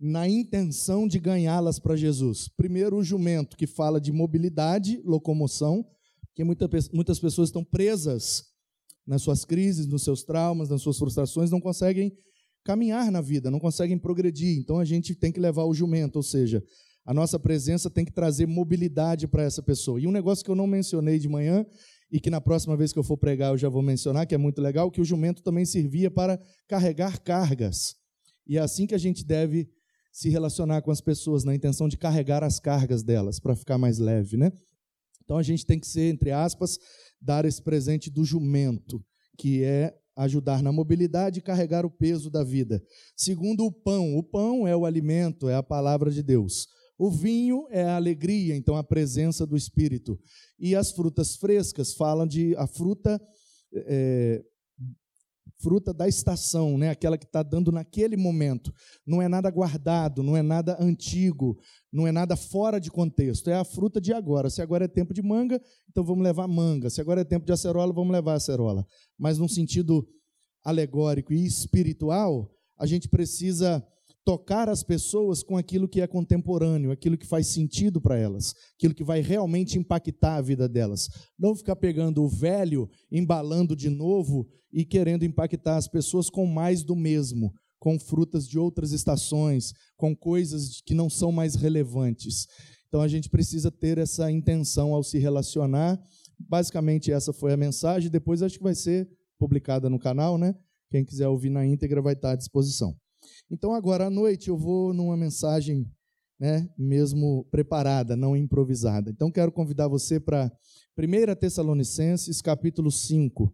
Na 0.00 0.28
intenção 0.28 1.06
de 1.06 1.20
ganhá-las 1.20 1.78
para 1.78 1.94
Jesus. 1.94 2.48
Primeiro, 2.56 2.96
o 2.96 3.04
jumento, 3.04 3.56
que 3.56 3.68
fala 3.68 4.00
de 4.00 4.10
mobilidade, 4.10 5.00
locomoção, 5.04 5.88
que 6.34 6.42
muita, 6.42 6.68
muitas 6.92 7.20
pessoas 7.20 7.50
estão 7.50 7.62
presas 7.62 8.42
nas 9.06 9.22
suas 9.22 9.44
crises, 9.44 9.86
nos 9.86 10.02
seus 10.02 10.24
traumas, 10.24 10.68
nas 10.68 10.82
suas 10.82 10.98
frustrações, 10.98 11.52
não 11.52 11.60
conseguem 11.60 12.12
caminhar 12.64 13.10
na 13.10 13.20
vida, 13.20 13.50
não 13.50 13.58
conseguem 13.58 13.98
progredir. 13.98 14.58
Então, 14.58 14.78
a 14.78 14.84
gente 14.84 15.14
tem 15.14 15.32
que 15.32 15.40
levar 15.40 15.64
o 15.64 15.74
jumento, 15.74 16.16
ou 16.16 16.22
seja, 16.22 16.62
a 17.04 17.12
nossa 17.12 17.38
presença 17.38 17.90
tem 17.90 18.04
que 18.04 18.12
trazer 18.12 18.46
mobilidade 18.46 19.26
para 19.26 19.42
essa 19.42 19.62
pessoa. 19.62 20.00
E 20.00 20.06
um 20.06 20.12
negócio 20.12 20.44
que 20.44 20.50
eu 20.50 20.54
não 20.54 20.66
mencionei 20.66 21.18
de 21.18 21.28
manhã, 21.28 21.66
e 22.12 22.20
que 22.20 22.28
na 22.28 22.40
próxima 22.40 22.76
vez 22.76 22.92
que 22.92 22.98
eu 22.98 23.02
for 23.02 23.16
pregar 23.16 23.52
eu 23.52 23.58
já 23.58 23.70
vou 23.70 23.82
mencionar, 23.82 24.26
que 24.26 24.34
é 24.34 24.38
muito 24.38 24.60
legal, 24.60 24.90
que 24.90 25.00
o 25.00 25.04
jumento 25.04 25.42
também 25.42 25.64
servia 25.64 26.10
para 26.10 26.38
carregar 26.68 27.18
cargas. 27.22 27.94
E 28.46 28.58
é 28.58 28.60
assim 28.60 28.86
que 28.86 28.94
a 28.94 28.98
gente 28.98 29.24
deve 29.24 29.66
se 30.12 30.28
relacionar 30.28 30.82
com 30.82 30.90
as 30.90 31.00
pessoas, 31.00 31.42
na 31.42 31.54
intenção 31.54 31.88
de 31.88 31.96
carregar 31.96 32.44
as 32.44 32.60
cargas 32.60 33.02
delas, 33.02 33.40
para 33.40 33.56
ficar 33.56 33.78
mais 33.78 33.98
leve, 33.98 34.36
né? 34.36 34.52
Então 35.24 35.38
a 35.38 35.42
gente 35.42 35.64
tem 35.64 35.80
que 35.80 35.86
ser, 35.86 36.12
entre 36.12 36.30
aspas, 36.30 36.78
dar 37.18 37.46
esse 37.46 37.62
presente 37.62 38.10
do 38.10 38.24
jumento, 38.24 39.02
que 39.38 39.64
é 39.64 39.94
ajudar 40.16 40.62
na 40.62 40.72
mobilidade 40.72 41.38
e 41.38 41.42
carregar 41.42 41.86
o 41.86 41.90
peso 41.90 42.30
da 42.30 42.44
vida. 42.44 42.82
Segundo 43.16 43.64
o 43.64 43.72
pão, 43.72 44.16
o 44.16 44.22
pão 44.22 44.66
é 44.66 44.76
o 44.76 44.84
alimento, 44.84 45.48
é 45.48 45.54
a 45.54 45.62
palavra 45.62 46.10
de 46.10 46.22
Deus. 46.22 46.66
O 46.98 47.10
vinho 47.10 47.66
é 47.70 47.82
a 47.82 47.96
alegria, 47.96 48.54
então 48.54 48.76
a 48.76 48.84
presença 48.84 49.46
do 49.46 49.56
Espírito. 49.56 50.18
E 50.58 50.76
as 50.76 50.92
frutas 50.92 51.36
frescas 51.36 51.94
falam 51.94 52.26
de 52.26 52.54
a 52.56 52.66
fruta 52.66 53.20
é, 53.74 54.42
fruta 55.62 55.94
da 55.94 56.08
estação, 56.08 56.76
né? 56.76 56.90
aquela 56.90 57.16
que 57.16 57.24
está 57.24 57.42
dando 57.42 57.70
naquele 57.70 58.16
momento. 58.16 58.72
Não 59.06 59.22
é 59.22 59.28
nada 59.28 59.50
guardado, 59.50 60.22
não 60.22 60.36
é 60.36 60.42
nada 60.42 60.76
antigo, 60.80 61.56
não 61.92 62.06
é 62.06 62.12
nada 62.12 62.36
fora 62.36 62.80
de 62.80 62.90
contexto. 62.90 63.48
É 63.48 63.54
a 63.54 63.64
fruta 63.64 64.00
de 64.00 64.12
agora. 64.12 64.50
Se 64.50 64.60
agora 64.60 64.84
é 64.84 64.88
tempo 64.88 65.14
de 65.14 65.22
manga, 65.22 65.60
então 65.88 66.04
vamos 66.04 66.24
levar 66.24 66.48
manga. 66.48 66.90
Se 66.90 67.00
agora 67.00 67.20
é 67.20 67.24
tempo 67.24 67.46
de 67.46 67.52
acerola, 67.52 67.92
vamos 67.92 68.12
levar 68.12 68.34
acerola. 68.34 68.84
Mas 69.18 69.38
num 69.38 69.48
sentido 69.48 70.06
alegórico 70.64 71.32
e 71.32 71.46
espiritual, 71.46 72.50
a 72.78 72.86
gente 72.86 73.08
precisa 73.08 73.84
tocar 74.24 74.68
as 74.68 74.82
pessoas 74.82 75.42
com 75.42 75.56
aquilo 75.56 75.88
que 75.88 76.00
é 76.00 76.06
contemporâneo, 76.06 76.90
aquilo 76.90 77.18
que 77.18 77.26
faz 77.26 77.48
sentido 77.48 78.00
para 78.00 78.16
elas, 78.16 78.54
aquilo 78.76 78.94
que 78.94 79.02
vai 79.02 79.20
realmente 79.20 79.78
impactar 79.78 80.36
a 80.36 80.40
vida 80.40 80.68
delas. 80.68 81.08
Não 81.38 81.54
ficar 81.54 81.76
pegando 81.76 82.22
o 82.22 82.28
velho, 82.28 82.88
embalando 83.10 83.74
de 83.74 83.90
novo 83.90 84.46
e 84.72 84.84
querendo 84.84 85.24
impactar 85.24 85.76
as 85.76 85.88
pessoas 85.88 86.30
com 86.30 86.46
mais 86.46 86.82
do 86.82 86.94
mesmo, 86.94 87.52
com 87.78 87.98
frutas 87.98 88.46
de 88.46 88.58
outras 88.58 88.92
estações, 88.92 89.72
com 89.96 90.14
coisas 90.14 90.80
que 90.80 90.94
não 90.94 91.10
são 91.10 91.32
mais 91.32 91.56
relevantes. 91.56 92.46
Então 92.86 93.00
a 93.00 93.08
gente 93.08 93.28
precisa 93.28 93.70
ter 93.70 93.98
essa 93.98 94.30
intenção 94.30 94.94
ao 94.94 95.02
se 95.02 95.18
relacionar. 95.18 96.00
Basicamente 96.38 97.10
essa 97.10 97.32
foi 97.32 97.52
a 97.52 97.56
mensagem, 97.56 98.10
depois 98.10 98.42
acho 98.42 98.58
que 98.58 98.64
vai 98.64 98.74
ser 98.74 99.08
publicada 99.38 99.90
no 99.90 99.98
canal, 99.98 100.38
né? 100.38 100.54
Quem 100.90 101.04
quiser 101.04 101.26
ouvir 101.26 101.50
na 101.50 101.66
íntegra 101.66 102.00
vai 102.00 102.12
estar 102.12 102.32
à 102.32 102.36
disposição. 102.36 102.94
Então, 103.50 103.74
agora 103.74 104.06
à 104.06 104.10
noite, 104.10 104.48
eu 104.48 104.56
vou 104.56 104.92
numa 104.92 105.16
mensagem 105.16 105.90
né, 106.38 106.68
mesmo 106.76 107.44
preparada, 107.50 108.16
não 108.16 108.36
improvisada. 108.36 109.10
Então, 109.10 109.30
quero 109.30 109.52
convidar 109.52 109.86
você 109.86 110.18
para 110.18 110.50
1 110.98 111.36
Tessalonicenses, 111.36 112.42
capítulo 112.42 112.90
5. 112.90 113.52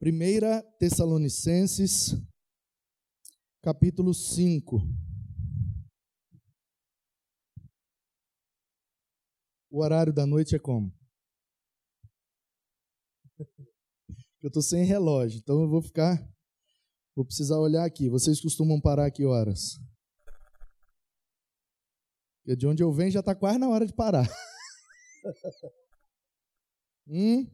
1 0.00 0.78
Tessalonicenses, 0.80 2.16
capítulo 3.62 4.12
5. 4.12 4.82
O 9.70 9.80
horário 9.80 10.12
da 10.12 10.26
noite 10.26 10.56
é 10.56 10.58
como? 10.58 10.92
Eu 14.42 14.48
estou 14.48 14.62
sem 14.62 14.84
relógio, 14.84 15.38
então 15.38 15.62
eu 15.62 15.68
vou 15.68 15.80
ficar. 15.80 16.20
Vou 17.14 17.24
precisar 17.24 17.60
olhar 17.60 17.84
aqui. 17.84 18.08
Vocês 18.08 18.40
costumam 18.40 18.80
parar 18.80 19.08
que 19.12 19.24
horas? 19.24 19.80
Porque 22.38 22.56
de 22.56 22.66
onde 22.66 22.82
eu 22.82 22.92
venho 22.92 23.12
já 23.12 23.20
está 23.20 23.36
quase 23.36 23.58
na 23.58 23.68
hora 23.68 23.86
de 23.86 23.92
parar. 23.92 24.28
hum? 27.06 27.46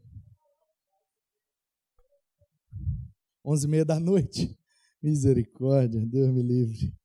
Onze 3.44 3.66
e 3.66 3.70
meia 3.70 3.84
da 3.84 4.00
noite. 4.00 4.58
Misericórdia, 5.02 6.00
Deus 6.06 6.30
me 6.30 6.42
livre. 6.42 6.96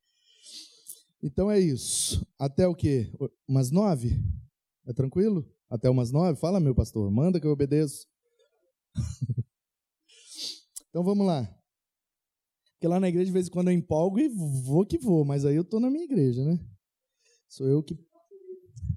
Então 1.22 1.52
é 1.52 1.60
isso. 1.60 2.26
Até 2.40 2.66
o 2.66 2.74
quê? 2.74 3.12
Umas 3.46 3.70
nove? 3.70 4.18
É 4.86 4.94
tranquilo? 4.94 5.46
Até 5.70 5.90
umas 5.90 6.10
nove? 6.10 6.40
Fala, 6.40 6.62
meu 6.62 6.74
pastor. 6.74 7.12
Manda 7.12 7.38
que 7.38 7.46
eu 7.46 7.52
obedeço. 7.52 8.08
Então 10.94 11.04
vamos 11.04 11.26
lá. 11.26 11.44
Porque 12.74 12.88
lá 12.88 13.00
na 13.00 13.10
igreja, 13.10 13.26
de 13.26 13.32
vez 13.32 13.48
em 13.48 13.50
quando, 13.50 13.70
eu 13.70 13.74
empolgo 13.74 14.20
e 14.20 14.30
vou 14.30 14.86
que 14.86 14.96
vou, 14.96 15.26
mas 15.26 15.44
aí 15.44 15.56
eu 15.56 15.64
estou 15.64 15.80
na 15.80 15.90
minha 15.90 16.04
igreja, 16.04 16.46
né? 16.46 16.60
Sou 17.50 17.68
eu 17.68 17.82
que. 17.82 17.98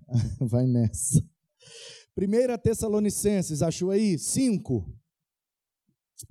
Vai 0.47 0.67
nessa. 0.67 1.27
Primeira 2.15 2.59
Tessalonicenses, 2.59 3.63
achou 3.63 3.91
aí? 3.91 4.19
5. 4.19 4.95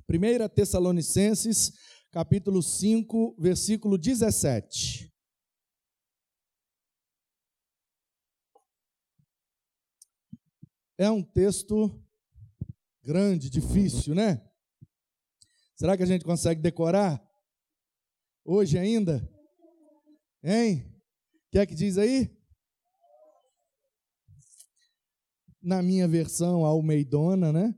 Primeira 0.05 0.47
Tessalonicenses, 0.47 1.71
capítulo 2.11 2.61
5, 2.61 3.35
versículo 3.39 3.97
17. 3.97 5.11
É 10.95 11.09
um 11.09 11.23
texto 11.23 11.99
grande, 13.03 13.49
difícil, 13.49 14.13
né? 14.13 14.47
Será 15.75 15.95
que 15.97 16.03
a 16.03 16.07
gente 16.07 16.23
consegue 16.23 16.61
decorar? 16.61 17.21
Hoje 18.43 18.77
ainda? 18.77 19.27
Hein? 20.43 20.85
O 21.47 21.51
que 21.51 21.59
é 21.59 21.65
que 21.65 21.75
diz 21.75 21.97
aí? 21.97 22.29
Na 25.61 25.81
minha 25.81 26.07
versão 26.07 26.63
almeidona, 26.63 27.51
né? 27.51 27.75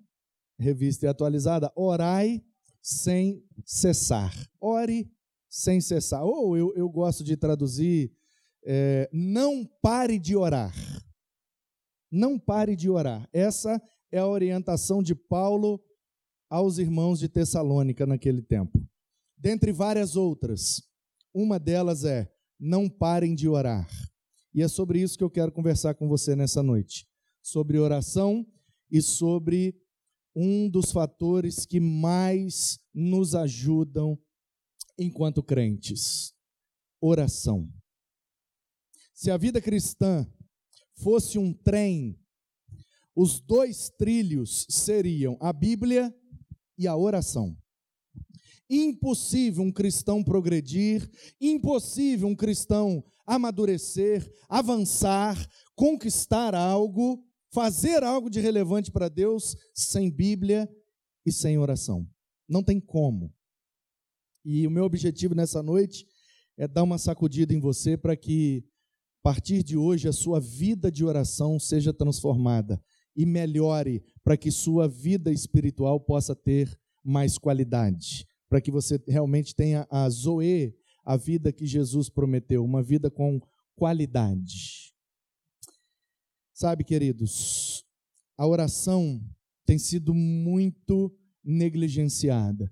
revista 0.60 1.06
e 1.06 1.10
atualizada, 1.10 1.72
orai 1.76 2.44
sem 2.82 3.44
cessar. 3.66 4.34
Ore 4.60 5.12
sem 5.50 5.80
cessar. 5.80 6.24
Ou 6.24 6.58
eu, 6.58 6.74
eu 6.76 6.90
gosto 6.90 7.24
de 7.24 7.38
traduzir, 7.38 8.12
é, 8.66 9.10
não 9.14 9.66
pare 9.82 10.18
de 10.18 10.36
orar. 10.36 10.74
Não 12.12 12.40
pare 12.40 12.76
de 12.76 12.90
orar. 12.90 13.28
Essa 13.32 13.82
é 14.12 14.20
a 14.20 14.28
orientação 14.28 15.04
de 15.04 15.14
Paulo 15.14 15.82
aos 16.50 16.78
irmãos 16.78 17.20
de 17.20 17.28
Tessalônica 17.28 18.06
naquele 18.06 18.42
tempo. 18.42 18.82
Dentre 19.38 19.72
várias 19.72 20.16
outras, 20.16 20.82
uma 21.34 21.60
delas 21.60 22.04
é: 22.04 22.32
não 22.60 22.90
parem 22.90 23.36
de 23.36 23.48
orar. 23.48 23.88
E 24.54 24.62
é 24.62 24.68
sobre 24.68 25.00
isso 25.02 25.18
que 25.18 25.24
eu 25.24 25.30
quero 25.30 25.52
conversar 25.52 25.94
com 25.94 26.08
você 26.08 26.36
nessa 26.36 26.64
noite. 26.64 27.08
Sobre 27.42 27.78
oração 27.78 28.46
e 28.90 29.02
sobre 29.02 29.80
um 30.36 30.70
dos 30.70 30.92
fatores 30.92 31.66
que 31.66 31.80
mais 31.80 32.80
nos 32.94 33.36
ajudam 33.36 34.18
enquanto 34.98 35.44
crentes: 35.44 36.34
oração. 37.00 37.72
Se 39.14 39.32
a 39.32 39.38
vida 39.38 39.62
cristã 39.62 40.28
fosse 40.96 41.38
um 41.38 41.54
trem, 41.54 42.20
os 43.16 43.40
dois 43.40 43.90
trilhos 43.90 44.66
seriam 44.70 45.38
a 45.40 45.52
Bíblia 45.52 46.16
e 46.78 46.88
a 46.88 46.96
oração. 46.96 47.56
Impossível 48.70 49.64
um 49.64 49.72
cristão 49.72 50.24
progredir, 50.24 51.10
impossível 51.40 52.28
um 52.28 52.36
cristão 52.36 53.04
amadurecer, 53.28 54.32
avançar, 54.48 55.38
conquistar 55.76 56.56
algo, 56.56 57.22
fazer 57.54 58.04
algo 58.04 58.30
de 58.30 58.40
relevante 58.40 58.90
para 58.90 59.10
Deus 59.10 59.56
sem 59.74 60.10
Bíblia 60.10 60.70
e 61.26 61.32
sem 61.32 61.58
oração. 61.58 62.08
Não 62.48 62.64
tem 62.64 62.80
como. 62.80 63.34
E 64.46 64.66
o 64.66 64.72
meu 64.72 64.86
objetivo 64.86 65.36
nessa 65.36 65.62
noite 65.62 66.08
é 66.58 66.68
dar 66.68 66.84
uma 66.84 66.98
sacudida 66.98 67.54
em 67.54 67.60
você 67.60 67.98
para 67.98 68.16
que, 68.16 68.66
a 69.20 69.24
partir 69.24 69.62
de 69.62 69.76
hoje, 69.76 70.08
a 70.08 70.14
sua 70.14 70.40
vida 70.40 70.90
de 70.90 71.04
oração 71.04 71.60
seja 71.60 71.94
transformada 71.94 72.82
e 73.14 73.26
melhore 73.26 74.04
para 74.28 74.36
que 74.36 74.52
sua 74.52 74.90
vida 74.90 75.32
espiritual 75.32 76.02
possa 76.02 76.36
ter 76.36 76.78
mais 77.02 77.38
qualidade, 77.38 78.28
para 78.50 78.60
que 78.60 78.70
você 78.70 79.02
realmente 79.08 79.56
tenha 79.56 79.88
a 79.90 80.10
Zoe, 80.10 80.76
a 81.06 81.16
vida 81.16 81.54
que 81.54 81.66
Jesus 81.66 82.10
prometeu, 82.10 82.62
uma 82.62 82.84
vida 82.84 83.10
com 83.10 83.40
qualidade. 83.74 84.94
Sabe, 86.54 86.84
queridos, 86.84 87.86
a 88.38 88.46
oração 88.46 89.26
tem 89.66 89.80
sido 89.80 90.14
muito 90.14 91.10
negligenciada 91.42 92.70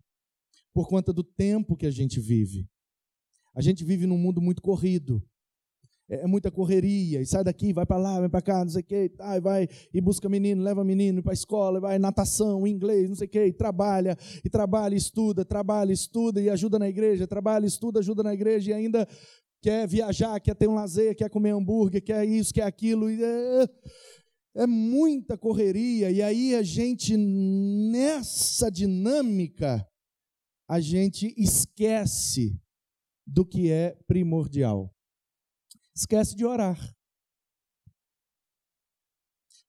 por 0.74 0.90
conta 0.90 1.14
do 1.14 1.24
tempo 1.24 1.78
que 1.78 1.86
a 1.86 1.92
gente 1.92 2.20
vive. 2.20 2.68
A 3.56 3.62
gente 3.62 3.86
vive 3.86 4.06
num 4.06 4.18
mundo 4.18 4.42
muito 4.42 4.62
corrido. 4.62 5.26
É, 6.10 6.22
é 6.22 6.28
muita 6.28 6.52
correria, 6.52 7.22
e 7.22 7.26
sai 7.26 7.44
daqui, 7.44 7.74
vai 7.74 7.86
para 7.86 7.98
lá, 7.98 8.20
vai 8.20 8.30
para 8.30 8.42
cá, 8.42 8.64
não 8.64 8.70
sei 8.70 8.82
o 8.82 8.86
quê, 8.86 9.10
tá, 9.10 9.40
vai 9.40 9.68
e 9.94 10.00
busca 10.00 10.30
menino, 10.30 10.64
leva 10.64 10.84
menino 10.84 11.24
para 11.24 11.32
a 11.32 11.34
escola, 11.34 11.80
vai 11.80 11.98
natação, 11.98 12.68
inglês, 12.68 13.10
não 13.10 13.16
sei 13.16 13.28
o 13.28 13.30
quê, 13.30 13.46
e 13.48 13.54
trabalha, 13.54 14.16
e 14.44 14.50
trabalha, 14.50 14.96
estuda, 14.96 15.44
trabalha, 15.44 15.92
estuda 15.92 16.42
e 16.42 16.50
ajuda 16.50 16.78
na 16.78 16.88
igreja, 16.88 17.26
trabalha, 17.26 17.66
estuda, 17.66 18.00
ajuda 18.00 18.22
na 18.22 18.34
igreja 18.34 18.72
e 18.72 18.74
ainda 18.74 19.08
quer 19.66 19.88
viajar, 19.88 20.40
quer 20.40 20.56
ter 20.56 20.70
um 20.70 20.76
lazer, 20.76 21.16
quer 21.16 21.28
comer 21.28 21.50
hambúrguer, 21.50 22.04
quer 22.04 22.24
isso, 22.24 22.54
quer 22.54 22.64
aquilo. 22.64 23.10
E 23.10 23.24
é, 23.24 23.68
é 24.58 24.68
muita 24.68 25.36
correria, 25.36 26.12
e 26.12 26.22
aí 26.22 26.54
a 26.54 26.62
gente, 26.62 27.18
nessa 27.18 28.70
dinâmica, 28.70 29.84
a 30.70 30.80
gente 30.80 31.34
esquece 31.36 32.56
do 33.26 33.44
que 33.44 33.72
é 33.72 33.98
primordial. 34.08 34.95
Esquece 35.96 36.36
de 36.36 36.46
orar. 36.46 36.78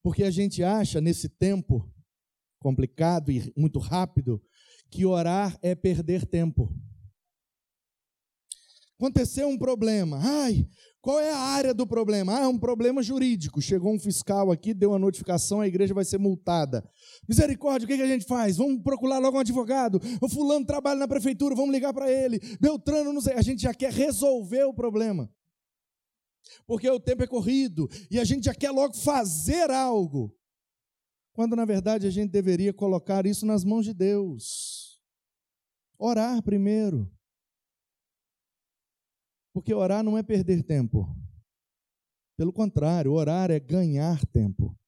Porque 0.03 0.25
a 0.25 0.31
gente 0.31 0.63
acha, 0.63 1.01
nesse 1.01 1.29
tempo 1.29 1.93
complicado 2.59 3.31
e 3.31 3.53
muito 3.57 3.79
rápido, 3.79 4.43
que 4.91 5.07
orar 5.07 5.57
é 5.63 5.75
perder 5.75 6.27
tempo. 6.27 6.73
Aconteceu 8.99 9.47
um 9.49 9.59
problema. 9.59 10.19
Ai, 10.23 10.67
qual 11.03 11.21
é 11.21 11.31
a 11.31 11.39
área 11.39 11.75
do 11.75 11.87
problema? 11.87 12.37
Ah, 12.37 12.43
é 12.43 12.49
um 12.49 12.59
problema 12.59 13.03
jurídico. 13.03 13.61
Chegou 13.61 13.95
um 13.95 13.99
fiscal 13.99 14.51
aqui, 14.51 14.73
deu 14.73 14.91
uma 14.91 14.99
notificação, 14.99 15.61
a 15.61 15.69
igreja 15.69 15.93
vai 15.95 16.05
ser 16.05 16.19
multada. 16.19 16.83
Misericórdia, 17.29 17.85
o 17.85 17.89
que 17.89 18.03
a 18.03 18.07
gente 18.07 18.25
faz? 18.25 18.57
Vamos 18.57 18.83
procurar 18.83 19.19
logo 19.19 19.37
um 19.37 19.41
advogado. 19.41 20.01
O 20.21 20.29
fulano 20.29 20.65
trabalha 20.65 20.99
na 20.99 21.07
prefeitura, 21.07 21.55
vamos 21.55 21.73
ligar 21.73 21.93
para 21.93 22.11
ele. 22.11 22.41
Beltrano, 22.59 23.13
não 23.13 23.21
sei. 23.21 23.35
A 23.35 23.43
gente 23.43 23.63
já 23.63 23.75
quer 23.75 23.93
resolver 23.93 24.65
o 24.65 24.75
problema. 24.75 25.31
Porque 26.67 26.89
o 26.89 27.01
tempo 27.01 27.23
é 27.23 27.27
corrido 27.27 27.89
e 28.11 28.19
a 28.19 28.25
gente 28.25 28.45
já 28.45 28.55
quer 28.55 28.71
logo 28.71 28.95
fazer 28.95 29.71
algo. 29.71 30.37
Quando 31.33 31.55
na 31.55 31.65
verdade 31.65 32.07
a 32.07 32.11
gente 32.11 32.31
deveria 32.31 32.73
colocar 32.73 33.27
isso 33.27 33.45
nas 33.45 33.65
mãos 33.65 33.85
de 33.85 33.93
Deus. 33.93 35.03
Orar 35.99 36.43
primeiro. 36.43 37.11
Porque 39.53 39.73
orar 39.73 40.03
não 40.03 40.19
é 40.19 40.23
perder 40.23 40.63
tempo. 40.63 41.07
Pelo 42.37 42.53
contrário, 42.53 43.13
orar 43.13 43.51
é 43.51 43.59
ganhar 43.59 44.25
tempo. 44.27 44.79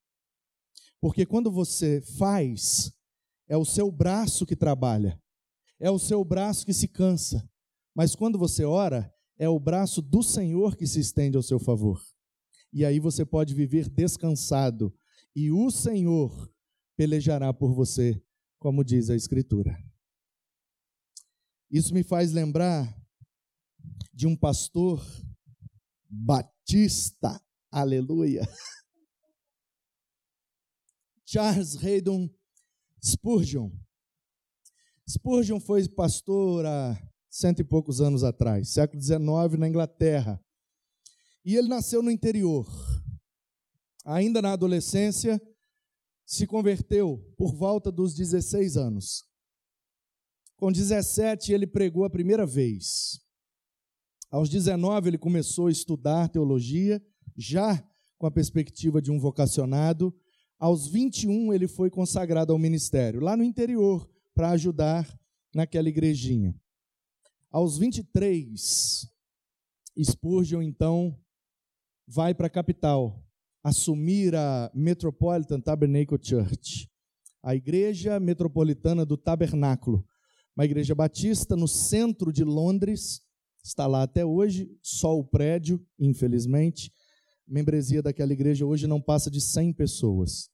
Porque 1.01 1.25
quando 1.25 1.51
você 1.51 2.01
faz, 2.01 2.93
é 3.49 3.57
o 3.57 3.65
seu 3.65 3.91
braço 3.91 4.45
que 4.45 4.57
trabalha, 4.57 5.21
é 5.81 5.91
o 5.91 5.99
seu 5.99 6.23
braço 6.25 6.67
que 6.67 6.75
se 6.75 6.89
cansa. 6.89 7.49
Mas 7.95 8.15
quando 8.15 8.39
você 8.39 8.65
ora, 8.65 9.13
é 9.39 9.49
o 9.49 9.59
braço 9.59 10.03
do 10.03 10.23
Senhor 10.23 10.77
que 10.77 10.87
se 10.87 10.99
estende 10.99 11.37
ao 11.37 11.43
seu 11.43 11.59
favor. 11.61 12.03
E 12.73 12.85
aí 12.85 12.99
você 12.99 13.25
pode 13.25 13.55
viver 13.55 13.89
descansado, 13.89 14.95
e 15.35 15.51
o 15.51 15.71
Senhor 15.71 16.53
pelejará 16.97 17.55
por 17.55 17.73
você, 17.73 18.21
como 18.59 18.85
diz 18.85 19.09
a 19.09 19.17
Escritura. 19.17 19.79
Isso 21.71 21.95
me 21.95 22.03
faz 22.03 22.33
lembrar 22.33 22.95
de 24.13 24.27
um 24.27 24.37
pastor 24.37 25.01
batista, 26.09 27.41
aleluia, 27.71 28.43
Charles 31.25 31.77
Haydon 31.77 32.29
Spurgeon. 33.05 33.71
Spurgeon 35.09 35.61
foi 35.61 35.89
pastor 35.89 36.67
há 36.67 36.99
cento 37.39 37.61
e 37.61 37.65
poucos 37.65 38.01
anos 38.01 38.25
atrás, 38.25 38.71
século 38.71 39.01
XIX, 39.01 39.57
na 39.57 39.69
Inglaterra. 39.69 40.45
E 41.45 41.55
ele 41.55 41.69
nasceu 41.69 42.03
no 42.03 42.11
interior. 42.11 42.67
Ainda 44.05 44.43
na 44.43 44.53
adolescência, 44.53 45.41
se 46.27 46.49
converteu 46.49 47.19
por 47.37 47.55
volta 47.55 47.93
dos 47.93 48.13
16 48.13 48.77
anos. 48.77 49.25
Com 50.57 50.73
17, 50.73 51.53
ele 51.53 51.65
pregou 51.65 52.05
a 52.05 52.11
primeira 52.11 52.45
vez. 52.45 53.21
Aos 54.33 54.49
19, 54.49 55.09
ele 55.09 55.19
começou 55.19 55.69
a 55.69 55.71
estudar 55.71 56.29
teologia, 56.29 57.01
já 57.37 57.81
com 58.19 58.27
a 58.27 58.33
perspectiva 58.33 59.01
de 59.01 59.13
um 59.13 59.21
vocacionado. 59.21 60.13
Aos 60.59 60.89
21, 60.89 61.55
ele 61.55 61.69
foi 61.69 61.89
consagrado 61.89 62.53
ao 62.53 62.59
ministério, 62.59 63.21
lá 63.21 63.37
no 63.37 63.45
interior, 63.45 64.11
para 64.35 64.51
ajudar 64.51 65.09
naquela 65.55 65.89
igrejinha. 65.89 66.53
Aos 67.51 67.79
23, 67.79 69.11
Spurgeon, 70.05 70.61
então, 70.61 71.19
vai 72.07 72.35
para 72.35 72.47
a 72.47 72.51
capital, 72.51 73.25
assumir 73.65 74.35
a 74.35 74.71
Metropolitan 74.75 75.59
Tabernacle 75.59 76.19
Church, 76.21 76.91
a 77.43 77.55
igreja 77.55 78.21
metropolitana 78.21 79.07
do 79.07 79.17
Tabernáculo, 79.17 80.07
uma 80.55 80.67
igreja 80.67 80.95
batista 80.95 81.57
no 81.57 81.67
centro 81.67 82.31
de 82.31 82.45
Londres, 82.45 83.23
está 83.65 83.87
lá 83.87 84.03
até 84.03 84.27
hoje, 84.27 84.71
só 84.83 85.19
o 85.19 85.25
prédio, 85.25 85.83
infelizmente. 85.99 86.93
A 87.49 87.55
membresia 87.55 88.03
daquela 88.03 88.35
igreja 88.35 88.67
hoje 88.67 88.87
não 88.87 89.01
passa 89.01 89.31
de 89.31 89.41
100 89.41 89.73
pessoas. 89.73 90.51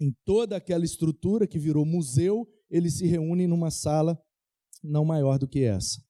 Em 0.00 0.12
toda 0.24 0.56
aquela 0.56 0.84
estrutura 0.84 1.46
que 1.46 1.58
virou 1.58 1.86
museu, 1.86 2.52
eles 2.68 2.94
se 2.94 3.06
reúnem 3.06 3.46
numa 3.46 3.70
sala 3.70 4.20
não 4.82 5.04
maior 5.04 5.38
do 5.38 5.48
que 5.48 5.60
essa. 5.60 6.02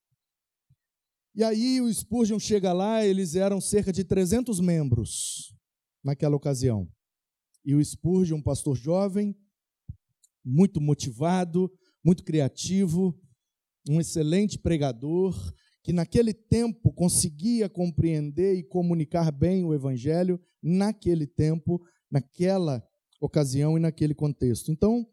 E 1.34 1.44
aí 1.44 1.80
o 1.80 1.92
Spurgeon 1.92 2.38
chega 2.38 2.72
lá, 2.72 3.04
eles 3.04 3.34
eram 3.34 3.60
cerca 3.60 3.92
de 3.92 4.04
300 4.04 4.58
membros 4.60 5.54
naquela 6.02 6.36
ocasião. 6.36 6.88
E 7.64 7.74
o 7.74 7.84
Spurgeon, 7.84 8.38
um 8.38 8.42
pastor 8.42 8.76
jovem, 8.76 9.36
muito 10.44 10.80
motivado, 10.80 11.70
muito 12.04 12.24
criativo, 12.24 13.18
um 13.88 14.00
excelente 14.00 14.58
pregador, 14.58 15.34
que 15.82 15.92
naquele 15.92 16.34
tempo 16.34 16.92
conseguia 16.92 17.68
compreender 17.68 18.56
e 18.56 18.62
comunicar 18.62 19.30
bem 19.30 19.64
o 19.64 19.74
evangelho, 19.74 20.40
naquele 20.62 21.26
tempo, 21.26 21.80
naquela 22.10 22.86
ocasião 23.20 23.76
e 23.76 23.80
naquele 23.80 24.14
contexto. 24.14 24.70
Então, 24.70 25.06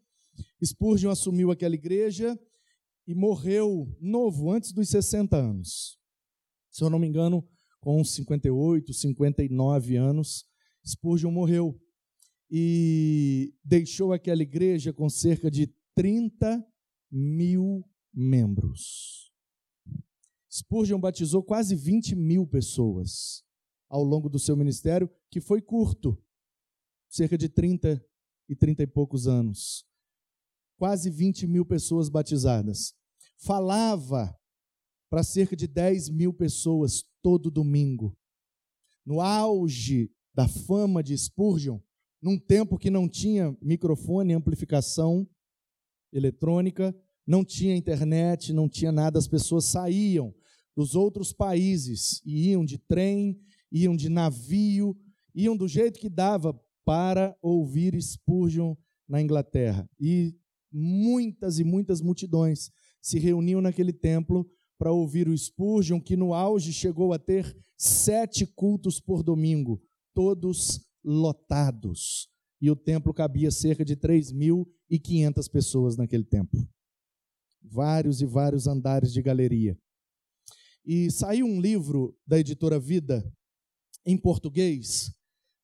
Spurgeon 0.64 1.10
assumiu 1.10 1.50
aquela 1.50 1.74
igreja 1.74 2.38
e 3.08 3.14
morreu 3.14 3.90
novo, 3.98 4.52
antes 4.52 4.70
dos 4.70 4.90
60 4.90 5.34
anos. 5.34 5.98
Se 6.70 6.84
eu 6.84 6.90
não 6.90 6.98
me 6.98 7.08
engano, 7.08 7.42
com 7.80 8.04
58, 8.04 8.92
59 8.92 9.96
anos, 9.96 10.44
Spurgeon 10.86 11.30
morreu 11.30 11.80
e 12.50 13.54
deixou 13.64 14.12
aquela 14.12 14.42
igreja 14.42 14.92
com 14.92 15.08
cerca 15.08 15.50
de 15.50 15.74
30 15.94 16.62
mil 17.10 17.82
membros. 18.12 19.32
Spurgeon 20.52 21.00
batizou 21.00 21.42
quase 21.42 21.74
20 21.74 22.14
mil 22.14 22.46
pessoas 22.46 23.42
ao 23.88 24.04
longo 24.04 24.28
do 24.28 24.38
seu 24.38 24.54
ministério, 24.54 25.10
que 25.30 25.40
foi 25.40 25.62
curto, 25.62 26.22
cerca 27.08 27.38
de 27.38 27.48
30 27.48 28.04
e 28.50 28.54
30 28.54 28.82
e 28.82 28.86
poucos 28.86 29.26
anos. 29.26 29.86
Quase 30.76 31.08
20 31.08 31.46
mil 31.46 31.64
pessoas 31.64 32.10
batizadas. 32.10 32.97
Falava 33.38 34.36
para 35.08 35.22
cerca 35.22 35.56
de 35.56 35.66
10 35.66 36.10
mil 36.10 36.32
pessoas 36.34 37.04
todo 37.22 37.50
domingo. 37.50 38.16
No 39.04 39.20
auge 39.20 40.10
da 40.34 40.46
fama 40.46 41.02
de 41.02 41.16
Spurgeon, 41.16 41.80
num 42.20 42.38
tempo 42.38 42.76
que 42.76 42.90
não 42.90 43.08
tinha 43.08 43.56
microfone, 43.62 44.34
amplificação 44.34 45.26
eletrônica, 46.12 46.94
não 47.26 47.44
tinha 47.44 47.76
internet, 47.76 48.52
não 48.52 48.68
tinha 48.68 48.90
nada, 48.90 49.18
as 49.18 49.28
pessoas 49.28 49.66
saíam 49.66 50.34
dos 50.76 50.94
outros 50.94 51.32
países 51.32 52.22
e 52.24 52.50
iam 52.50 52.64
de 52.64 52.78
trem, 52.78 53.38
iam 53.70 53.96
de 53.96 54.08
navio, 54.08 54.96
iam 55.34 55.56
do 55.56 55.68
jeito 55.68 55.98
que 55.98 56.08
dava 56.08 56.58
para 56.84 57.36
ouvir 57.42 58.00
Spurgeon 58.00 58.74
na 59.08 59.20
Inglaterra. 59.20 59.88
E 60.00 60.34
muitas 60.72 61.58
e 61.58 61.64
muitas 61.64 62.00
multidões 62.00 62.70
se 63.08 63.18
reuniam 63.18 63.62
naquele 63.62 63.92
templo 63.92 64.46
para 64.78 64.92
ouvir 64.92 65.28
o 65.28 65.36
Spurgeon, 65.36 65.98
que 65.98 66.14
no 66.14 66.34
auge 66.34 66.74
chegou 66.74 67.14
a 67.14 67.18
ter 67.18 67.56
sete 67.74 68.44
cultos 68.44 69.00
por 69.00 69.22
domingo, 69.22 69.82
todos 70.12 70.86
lotados. 71.02 72.28
E 72.60 72.70
o 72.70 72.76
templo 72.76 73.14
cabia 73.14 73.50
cerca 73.50 73.82
de 73.82 73.96
3.500 73.96 75.50
pessoas 75.50 75.96
naquele 75.96 76.24
templo. 76.24 76.68
Vários 77.62 78.20
e 78.20 78.26
vários 78.26 78.66
andares 78.66 79.10
de 79.10 79.22
galeria. 79.22 79.78
E 80.84 81.10
saiu 81.10 81.46
um 81.46 81.62
livro 81.62 82.14
da 82.26 82.38
editora 82.38 82.78
Vida, 82.78 83.24
em 84.04 84.18
português, 84.18 85.10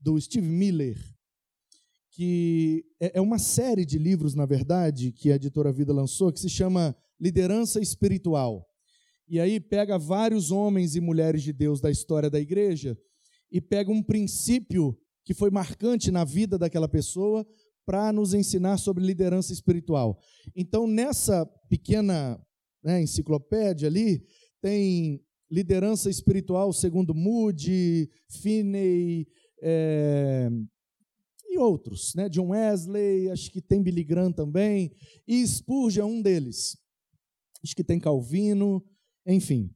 do 0.00 0.18
Steve 0.18 0.48
Miller, 0.48 0.98
que 2.10 2.86
é, 2.98 3.18
é 3.18 3.20
uma 3.20 3.38
série 3.38 3.84
de 3.84 3.98
livros, 3.98 4.34
na 4.34 4.46
verdade, 4.46 5.12
que 5.12 5.30
a 5.30 5.36
editora 5.36 5.70
Vida 5.70 5.92
lançou, 5.92 6.32
que 6.32 6.40
se 6.40 6.48
chama 6.48 6.96
Liderança 7.20 7.80
Espiritual. 7.80 8.66
E 9.28 9.40
aí 9.40 9.58
pega 9.58 9.98
vários 9.98 10.50
homens 10.50 10.94
e 10.94 11.00
mulheres 11.00 11.42
de 11.42 11.52
Deus 11.52 11.80
da 11.80 11.90
história 11.90 12.28
da 12.28 12.38
igreja 12.38 12.96
e 13.50 13.60
pega 13.60 13.90
um 13.90 14.02
princípio 14.02 14.98
que 15.24 15.32
foi 15.32 15.50
marcante 15.50 16.10
na 16.10 16.24
vida 16.24 16.58
daquela 16.58 16.88
pessoa 16.88 17.46
para 17.86 18.12
nos 18.12 18.34
ensinar 18.34 18.78
sobre 18.78 19.04
liderança 19.04 19.52
espiritual. 19.52 20.18
Então, 20.54 20.86
nessa 20.86 21.46
pequena 21.68 22.38
né, 22.82 23.02
enciclopédia 23.02 23.88
ali, 23.88 24.22
tem 24.60 25.22
liderança 25.50 26.10
espiritual 26.10 26.72
segundo 26.72 27.14
Moody, 27.14 28.10
Finney 28.28 29.26
é, 29.62 30.48
e 31.48 31.58
outros, 31.58 32.14
né? 32.14 32.28
John 32.28 32.48
Wesley, 32.48 33.30
acho 33.30 33.50
que 33.50 33.62
tem 33.62 33.82
Billy 33.82 34.04
Graham 34.04 34.32
também, 34.32 34.92
e 35.26 35.46
Spurgeon 35.46 36.02
é 36.02 36.06
um 36.06 36.22
deles. 36.22 36.76
Acho 37.64 37.74
que 37.74 37.82
tem 37.82 37.98
Calvino, 37.98 38.84
enfim. 39.26 39.74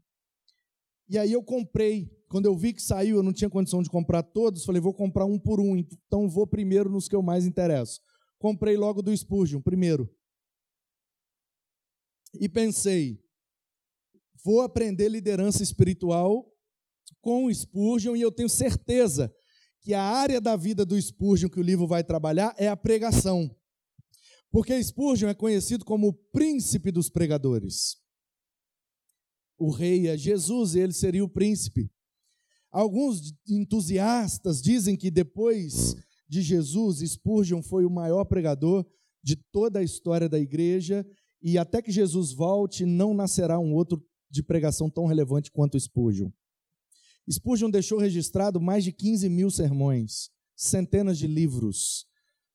E 1.09 1.17
aí 1.17 1.33
eu 1.33 1.43
comprei, 1.43 2.15
quando 2.29 2.45
eu 2.45 2.55
vi 2.55 2.75
que 2.75 2.83
saiu, 2.83 3.17
eu 3.17 3.23
não 3.23 3.33
tinha 3.33 3.49
condição 3.49 3.83
de 3.83 3.89
comprar 3.89 4.23
todos, 4.23 4.67
falei, 4.67 4.81
vou 4.81 4.93
comprar 4.93 5.25
um 5.25 5.39
por 5.39 5.59
um, 5.59 5.75
então 5.75 6.29
vou 6.29 6.47
primeiro 6.47 6.91
nos 6.91 7.09
que 7.09 7.17
eu 7.17 7.23
mais 7.23 7.47
interesso. 7.47 8.01
Comprei 8.39 8.77
logo 8.77 9.01
do 9.01 9.17
Spurgeon, 9.17 9.63
primeiro. 9.63 10.09
E 12.39 12.47
pensei, 12.47 13.19
vou 14.45 14.61
aprender 14.61 15.09
liderança 15.09 15.63
espiritual 15.63 16.47
com 17.23 17.47
o 17.47 17.55
Spurgeon 17.55 18.15
e 18.15 18.21
eu 18.21 18.31
tenho 18.31 18.51
certeza 18.51 19.35
que 19.81 19.95
a 19.95 20.03
área 20.03 20.41
da 20.41 20.57
vida 20.57 20.85
do 20.85 21.01
Spurgeon 21.01 21.49
que 21.49 21.59
o 21.59 21.63
livro 21.63 21.87
vai 21.87 22.05
trabalhar 22.05 22.55
é 22.59 22.69
a 22.69 22.77
pregação. 22.77 23.58
Porque 24.51 24.83
Spurgeon 24.83 25.29
é 25.29 25.35
conhecido 25.35 25.85
como 25.85 26.09
o 26.09 26.13
príncipe 26.13 26.91
dos 26.91 27.09
pregadores 27.09 27.99
o 29.59 29.71
rei 29.71 30.07
é 30.07 30.17
Jesus, 30.17 30.77
ele 30.77 30.93
seria 30.93 31.25
o 31.25 31.29
príncipe. 31.29 31.91
Alguns 32.71 33.35
entusiastas 33.49 34.63
dizem 34.63 34.97
que 34.97 35.11
depois 35.11 35.97
de 36.29 36.43
Jesus, 36.43 36.99
Spurgeon 36.99 37.63
foi 37.63 37.85
o 37.85 37.91
maior 37.91 38.25
pregador 38.25 38.87
de 39.23 39.35
toda 39.35 39.81
a 39.81 39.83
história 39.83 40.29
da 40.29 40.39
igreja 40.39 41.05
e 41.43 41.59
até 41.59 41.83
que 41.83 41.91
Jesus 41.91 42.33
volte, 42.33 42.85
não 42.85 43.15
nascerá 43.15 43.59
um 43.59 43.75
outro 43.75 44.05
de 44.31 44.43
pregação 44.43 44.89
tão 44.89 45.07
relevante 45.07 45.51
quanto 45.51 45.79
Spurgeon. 45.79 46.31
Spurgeon 47.31 47.71
deixou 47.71 47.99
registrado 47.99 48.61
mais 48.61 48.85
de 48.85 48.93
15 48.93 49.29
mil 49.29 49.51
sermões, 49.51 50.31
centenas 50.55 51.19
de 51.19 51.27
livros, 51.27 52.07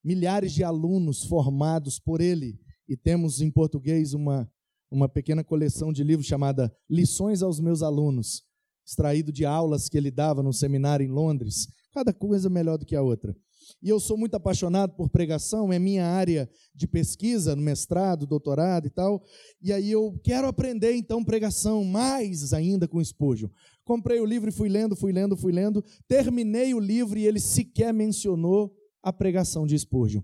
milhares 0.04 0.54
de 0.54 0.63
alunos 0.63 1.24
formados 1.24 2.00
por 2.00 2.22
ele, 2.22 2.60
e 2.88 2.98
temos 2.98 3.42
em 3.42 3.50
português 3.50 4.13
uma 4.13 4.50
uma 4.94 5.10
pequena 5.10 5.44
coleção 5.44 5.92
de 5.92 6.04
livros 6.04 6.28
chamada 6.28 6.72
Lições 6.88 7.42
aos 7.42 7.60
Meus 7.60 7.82
Alunos, 7.82 8.44
extraído 8.86 9.32
de 9.32 9.44
aulas 9.44 9.89
que 9.89 9.98
ele 9.98 10.12
dava 10.12 10.44
no 10.44 10.54
seminário 10.54 11.04
em 11.04 11.10
Londres, 11.10 11.68
cada 11.92 12.13
coisa 12.13 12.48
melhor 12.48 12.78
do 12.78 12.86
que 12.86 12.96
a 12.96 13.02
outra. 13.02 13.36
E 13.82 13.89
eu 13.89 14.00
sou 14.00 14.18
muito 14.18 14.36
apaixonado 14.36 14.94
por 14.94 15.10
pregação, 15.10 15.74
é 15.74 15.80
minha 15.80 16.06
área 16.06 16.48
de 16.76 16.86
pesquisa, 16.86 17.56
no 17.56 17.62
mestrado, 17.62 18.28
doutorado 18.28 18.86
e 18.86 18.89
tal. 18.89 19.24
E 19.62 19.74
aí 19.74 19.89
eu 19.89 20.20
quero 20.24 20.48
aprender 20.48 20.94
então 20.94 21.24
pregação, 21.24 21.84
mais 21.84 22.54
ainda 22.54 22.88
com 22.88 23.04
Spurgeon. 23.04 23.50
Comprei 23.84 24.20
o 24.20 24.26
livro 24.26 24.50
e 24.50 24.54
fui 24.54 24.70
lendo, 24.70 24.96
fui 24.96 25.12
lendo, 25.12 25.36
fui 25.36 25.52
lendo. 25.52 25.84
Terminei 26.08 26.74
o 26.74 26.80
livro 26.80 27.18
e 27.18 27.26
ele 27.26 27.39
sequer 27.39 27.94
mencionou 27.94 28.76
a 29.04 29.12
pregação 29.12 29.68
de 29.68 29.78
Spurgeon. 29.78 30.24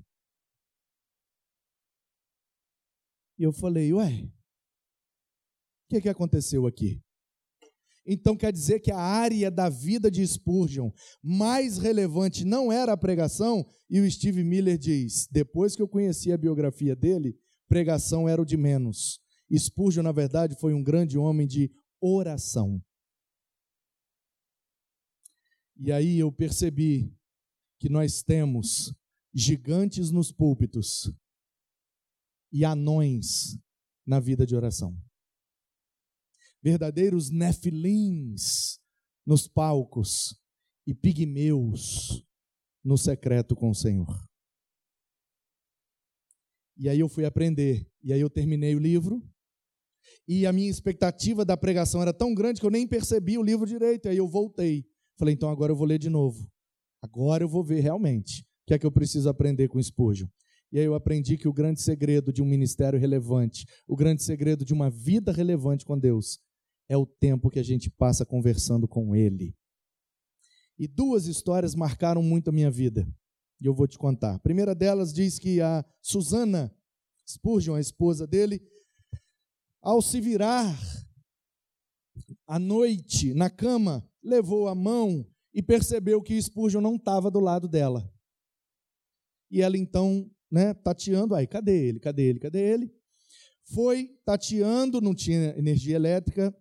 E 3.38 3.44
eu 3.44 3.52
falei, 3.52 3.94
ué, 3.94 4.24
o 4.24 4.32
que, 5.90 6.02
que 6.02 6.10
aconteceu 6.10 6.66
aqui? 6.66 7.02
Então 8.06 8.36
quer 8.36 8.52
dizer 8.52 8.80
que 8.80 8.92
a 8.92 8.98
área 8.98 9.52
da 9.52 9.70
vida 9.70 10.10
de 10.10 10.26
Spurgeon 10.26 10.90
mais 11.22 11.78
relevante 11.78 12.44
não 12.44 12.72
era 12.72 12.94
a 12.94 12.98
pregação, 12.98 13.64
e 13.90 14.00
o 14.00 14.10
Steve 14.10 14.44
Miller 14.44 14.78
diz: 14.78 15.28
depois 15.30 15.76
que 15.76 15.82
eu 15.82 15.88
conheci 15.88 16.32
a 16.32 16.38
biografia 16.38 16.96
dele, 16.96 17.38
pregação 17.68 18.28
era 18.28 18.42
o 18.42 18.46
de 18.46 18.58
menos. 18.58 19.20
Spurgeon, 19.56 20.04
na 20.04 20.12
verdade, 20.12 20.56
foi 20.60 20.74
um 20.74 20.84
grande 20.84 21.18
homem 21.18 21.46
de 21.46 21.72
oração. 22.02 22.82
E 25.78 25.92
aí 25.92 26.20
eu 26.20 26.32
percebi 26.32 27.14
que 27.80 27.90
nós 27.90 28.22
temos 28.22 28.94
gigantes 29.34 30.12
nos 30.12 30.32
púlpitos 30.32 31.12
e 32.52 32.66
anões 32.66 33.58
na 34.06 34.20
vida 34.20 34.46
de 34.46 34.56
oração 34.56 34.96
verdadeiros 36.62 37.30
nefilins 37.30 38.80
nos 39.26 39.48
palcos 39.48 40.36
e 40.86 40.94
pigmeus 40.94 42.26
no 42.84 42.98
secreto 42.98 43.56
com 43.56 43.70
o 43.70 43.76
Senhor. 43.76 44.28
E 46.78 46.88
aí 46.88 47.00
eu 47.00 47.10
fui 47.10 47.26
aprender, 47.26 47.86
e 48.02 48.14
aí 48.14 48.22
eu 48.22 48.30
terminei 48.30 48.74
o 48.74 48.80
livro, 48.80 49.22
e 50.28 50.46
a 50.46 50.54
minha 50.54 50.70
expectativa 50.70 51.44
da 51.44 51.58
pregação 51.58 52.02
era 52.02 52.14
tão 52.14 52.34
grande 52.34 52.60
que 52.60 52.66
eu 52.66 52.72
nem 52.72 52.88
percebi 52.88 53.38
o 53.38 53.44
livro 53.44 53.66
direito, 53.66 54.06
e 54.06 54.10
aí 54.10 54.18
eu 54.18 54.28
voltei. 54.28 54.86
Falei, 55.18 55.34
então 55.34 55.50
agora 55.50 55.72
eu 55.74 55.76
vou 55.76 55.86
ler 55.86 56.00
de 56.00 56.10
novo. 56.10 56.50
Agora 57.02 57.44
eu 57.44 57.48
vou 57.48 57.64
ver 57.64 57.80
realmente 57.82 58.42
o 58.42 58.46
que 58.68 58.74
é 58.74 58.80
que 58.80 58.86
eu 58.86 58.92
preciso 58.92 59.30
aprender 59.30 59.68
com 59.68 59.82
Spurgeon. 59.82 60.28
E 60.72 60.78
aí 60.78 60.86
eu 60.86 60.94
aprendi 60.94 61.38
que 61.38 61.48
o 61.48 61.54
grande 61.54 61.82
segredo 61.82 62.32
de 62.32 62.42
um 62.42 62.46
ministério 62.46 63.00
relevante, 63.00 63.66
o 63.88 63.96
grande 63.96 64.24
segredo 64.24 64.64
de 64.64 64.74
uma 64.74 64.90
vida 64.90 65.32
relevante 65.32 65.84
com 65.84 65.98
Deus, 65.98 66.40
é 66.88 66.96
o 66.96 67.06
tempo 67.06 67.50
que 67.50 67.60
a 67.60 67.64
gente 67.64 67.90
passa 67.90 68.26
conversando 68.26 68.88
com 68.88 69.16
Ele. 69.16 69.56
E 70.78 70.88
duas 70.88 71.26
histórias 71.26 71.76
marcaram 71.76 72.22
muito 72.22 72.50
a 72.50 72.54
minha 72.54 72.70
vida, 72.70 73.08
e 73.60 73.66
eu 73.66 73.74
vou 73.74 73.88
te 73.88 73.98
contar. 73.98 74.36
A 74.36 74.40
primeira 74.40 74.74
delas 74.74 75.12
diz 75.12 75.38
que 75.40 75.60
a 75.60 75.84
Susana 76.02 76.74
Spurgeon, 77.28 77.76
a 77.76 77.82
esposa 77.82 78.26
dele, 78.26 78.62
ao 79.82 80.02
se 80.02 80.22
virar 80.22 80.78
à 82.48 82.58
noite 82.58 83.34
na 83.34 83.50
cama, 83.50 84.08
levou 84.24 84.68
a 84.68 84.76
mão 84.76 85.26
e 85.54 85.62
percebeu 85.62 86.22
que 86.22 86.42
Spurgeon 86.42 86.82
não 86.82 86.96
estava 86.96 87.32
do 87.32 87.40
lado 87.40 87.68
dela. 87.68 88.12
e 89.52 89.62
ela 89.62 89.78
então, 89.78 90.30
né, 90.52 90.74
tateando, 90.76 91.34
aí, 91.34 91.48
cadê 91.48 91.88
ele? 91.88 92.00
Cadê 92.00 92.24
ele? 92.24 92.40
Cadê 92.40 92.60
ele? 92.60 92.94
Foi 93.74 94.08
tateando, 94.26 95.02
não 95.02 95.16
tinha 95.16 95.58
energia 95.58 95.96
elétrica 95.96 96.56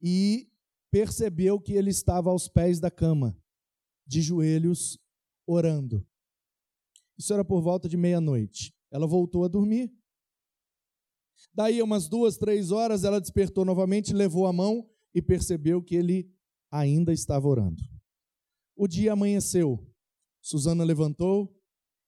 e 0.00 0.48
percebeu 0.90 1.60
que 1.60 1.72
ele 1.72 1.90
estava 1.90 2.30
aos 2.30 2.48
pés 2.48 2.80
da 2.80 2.90
cama, 2.90 3.36
de 4.06 4.22
joelhos, 4.22 4.98
orando. 5.46 6.06
Isso 7.18 7.32
era 7.34 7.44
por 7.44 7.60
volta 7.60 7.88
de 7.88 7.96
meia-noite. 7.96 8.72
Ela 8.90 9.06
voltou 9.06 9.44
a 9.44 9.48
dormir. 9.48 9.92
Daí, 11.52 11.82
umas 11.82 12.08
duas, 12.08 12.36
três 12.36 12.70
horas, 12.70 13.04
ela 13.04 13.20
despertou 13.20 13.64
novamente, 13.64 14.12
levou 14.12 14.46
a 14.46 14.52
mão 14.52 14.88
e 15.14 15.20
percebeu 15.20 15.82
que 15.82 15.96
ele 15.96 16.32
ainda 16.70 17.12
estava 17.12 17.48
orando. 17.48 17.82
O 18.80 18.86
dia 18.86 19.12
amanheceu. 19.12 19.84
Susana 20.40 20.84
levantou 20.84 21.52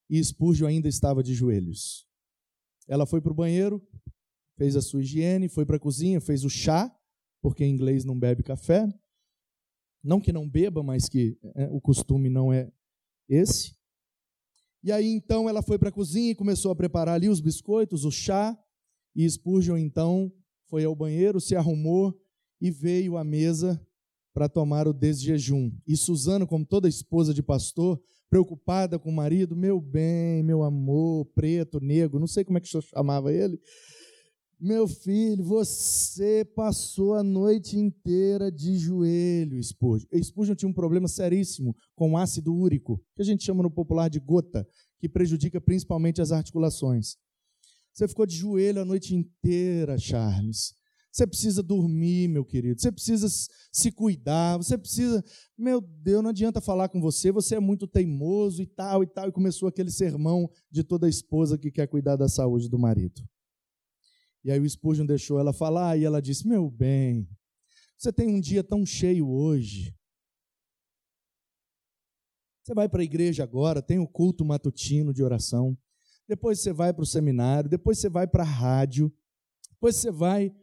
e 0.09 0.23
Spurgeon 0.23 0.67
ainda 0.67 0.87
estava 0.87 1.21
de 1.21 1.33
joelhos. 1.33 2.07
Ela 2.87 3.05
foi 3.05 3.19
para 3.19 3.33
o 3.33 3.35
banheiro, 3.35 3.85
fez 4.55 4.77
a 4.77 4.81
sua 4.81 5.01
higiene, 5.01 5.49
foi 5.49 5.65
para 5.65 5.75
a 5.75 5.79
cozinha, 5.79 6.21
fez 6.21 6.45
o 6.45 6.49
chá, 6.49 6.89
porque 7.41 7.65
em 7.65 7.73
inglês 7.73 8.05
não 8.05 8.17
bebe 8.17 8.41
café. 8.41 8.87
Não 10.01 10.21
que 10.21 10.31
não 10.31 10.49
beba, 10.49 10.81
mas 10.81 11.09
que 11.09 11.37
é, 11.55 11.69
o 11.69 11.81
costume 11.81 12.29
não 12.29 12.53
é 12.53 12.71
esse. 13.27 13.75
E 14.81 14.93
aí 14.93 15.07
então 15.07 15.49
ela 15.49 15.61
foi 15.61 15.77
para 15.77 15.89
a 15.89 15.91
cozinha 15.91 16.31
e 16.31 16.35
começou 16.35 16.71
a 16.71 16.75
preparar 16.75 17.15
ali 17.15 17.27
os 17.27 17.41
biscoitos, 17.41 18.05
o 18.05 18.11
chá. 18.11 18.57
E 19.13 19.29
Spurgeon 19.29 19.75
então 19.75 20.33
foi 20.69 20.85
ao 20.85 20.95
banheiro, 20.95 21.41
se 21.41 21.53
arrumou 21.53 22.17
e 22.61 22.71
veio 22.71 23.17
à 23.17 23.25
mesa 23.25 23.85
para 24.33 24.49
tomar 24.49 24.87
o 24.87 24.93
desjejum. 24.93 25.71
E 25.87 25.95
Suzano, 25.97 26.47
como 26.47 26.65
toda 26.65 26.87
esposa 26.87 27.33
de 27.33 27.43
pastor, 27.43 28.01
preocupada 28.29 28.97
com 28.97 29.09
o 29.09 29.15
marido, 29.15 29.55
meu 29.55 29.81
bem, 29.81 30.41
meu 30.41 30.63
amor, 30.63 31.25
preto, 31.35 31.79
negro, 31.81 32.19
não 32.19 32.27
sei 32.27 32.43
como 32.43 32.57
é 32.57 32.61
que 32.61 32.67
chamava 32.67 33.33
ele. 33.33 33.59
Meu 34.63 34.87
filho, 34.87 35.43
você 35.43 36.45
passou 36.55 37.15
a 37.15 37.23
noite 37.23 37.77
inteira 37.79 38.51
de 38.51 38.77
joelho, 38.77 39.61
Spurgeon. 39.61 40.07
Spurgeon 40.23 40.55
tinha 40.55 40.69
um 40.69 40.73
problema 40.73 41.07
seríssimo 41.07 41.75
com 41.95 42.15
ácido 42.15 42.53
úrico, 42.53 43.03
que 43.15 43.23
a 43.23 43.25
gente 43.25 43.43
chama 43.43 43.63
no 43.63 43.71
popular 43.71 44.07
de 44.07 44.19
gota, 44.19 44.67
que 44.99 45.09
prejudica 45.09 45.59
principalmente 45.59 46.21
as 46.21 46.31
articulações. 46.31 47.15
Você 47.91 48.07
ficou 48.07 48.25
de 48.25 48.35
joelho 48.35 48.81
a 48.81 48.85
noite 48.85 49.15
inteira, 49.15 49.97
Charles. 49.97 50.75
Você 51.11 51.27
precisa 51.27 51.61
dormir, 51.61 52.29
meu 52.29 52.45
querido. 52.45 52.79
Você 52.79 52.91
precisa 52.91 53.27
se 53.71 53.91
cuidar. 53.91 54.57
Você 54.57 54.77
precisa. 54.77 55.23
Meu 55.57 55.81
Deus, 55.81 56.23
não 56.23 56.29
adianta 56.29 56.61
falar 56.61 56.87
com 56.87 57.01
você. 57.01 57.31
Você 57.31 57.55
é 57.55 57.59
muito 57.59 57.85
teimoso 57.85 58.61
e 58.61 58.65
tal 58.65 59.03
e 59.03 59.07
tal. 59.07 59.27
E 59.27 59.31
começou 59.31 59.67
aquele 59.67 59.91
sermão 59.91 60.49
de 60.71 60.83
toda 60.83 61.09
esposa 61.09 61.57
que 61.57 61.69
quer 61.69 61.87
cuidar 61.87 62.15
da 62.15 62.29
saúde 62.29 62.69
do 62.69 62.79
marido. 62.79 63.21
E 64.43 64.51
aí 64.51 64.59
o 64.59 64.69
Spurgeon 64.69 65.05
deixou 65.05 65.37
ela 65.37 65.51
falar 65.51 65.97
e 65.97 66.05
ela 66.05 66.21
disse: 66.21 66.47
Meu 66.47 66.71
bem, 66.71 67.27
você 67.97 68.11
tem 68.13 68.29
um 68.29 68.39
dia 68.39 68.63
tão 68.63 68.85
cheio 68.85 69.29
hoje. 69.29 69.93
Você 72.63 72.73
vai 72.73 72.87
para 72.87 73.01
a 73.01 73.05
igreja 73.05 73.43
agora, 73.43 73.81
tem 73.81 73.99
o 73.99 74.07
culto 74.07 74.45
matutino 74.45 75.13
de 75.13 75.21
oração. 75.21 75.77
Depois 76.27 76.61
você 76.61 76.71
vai 76.71 76.93
para 76.93 77.03
o 77.03 77.05
seminário, 77.05 77.69
depois 77.69 77.99
você 77.99 78.07
vai 78.07 78.25
para 78.25 78.43
a 78.43 78.45
rádio, 78.45 79.11
depois 79.71 79.97
você 79.97 80.09
vai 80.09 80.55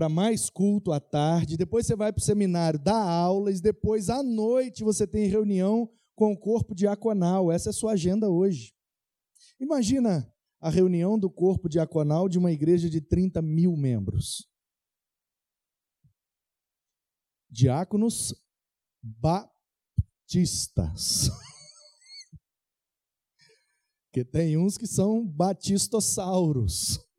para 0.00 0.08
mais 0.08 0.48
culto 0.48 0.92
à 0.92 0.98
tarde, 0.98 1.58
depois 1.58 1.84
você 1.84 1.94
vai 1.94 2.10
para 2.10 2.22
o 2.22 2.24
seminário 2.24 2.78
dar 2.78 3.06
aulas, 3.06 3.60
depois 3.60 4.08
à 4.08 4.22
noite 4.22 4.82
você 4.82 5.06
tem 5.06 5.28
reunião 5.28 5.92
com 6.14 6.32
o 6.32 6.38
corpo 6.38 6.74
diaconal. 6.74 7.52
Essa 7.52 7.68
é 7.68 7.70
a 7.70 7.74
sua 7.74 7.92
agenda 7.92 8.30
hoje. 8.30 8.74
Imagina 9.60 10.34
a 10.58 10.70
reunião 10.70 11.18
do 11.18 11.28
corpo 11.28 11.68
diaconal 11.68 12.30
de 12.30 12.38
uma 12.38 12.50
igreja 12.50 12.88
de 12.88 13.02
30 13.02 13.42
mil 13.42 13.76
membros. 13.76 14.48
Diáconos 17.50 18.34
batistas. 20.30 21.28
Porque 24.08 24.24
tem 24.24 24.56
uns 24.56 24.78
que 24.78 24.86
são 24.86 25.26
batistossauros 25.26 27.09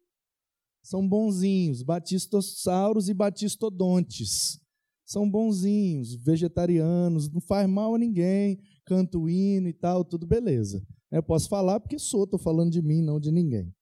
são 0.84 1.07
bonzinhos, 1.07 1.84
batistossauros 1.84 3.09
e 3.09 3.13
batistodontes. 3.13 4.59
São 5.05 5.29
bonzinhos, 5.29 6.15
vegetarianos, 6.15 7.29
não 7.29 7.41
faz 7.41 7.69
mal 7.69 7.95
a 7.95 7.97
ninguém, 7.97 8.59
canto 8.86 9.29
hino 9.29 9.67
e 9.67 9.73
tal, 9.73 10.05
tudo 10.05 10.25
beleza. 10.25 10.86
Eu 11.11 11.21
posso 11.21 11.49
falar 11.49 11.79
porque 11.79 11.99
sou, 11.99 12.23
estou 12.23 12.39
falando 12.39 12.71
de 12.71 12.82
mim, 12.82 13.01
não 13.01 13.19
de 13.19 13.32
ninguém. 13.32 13.73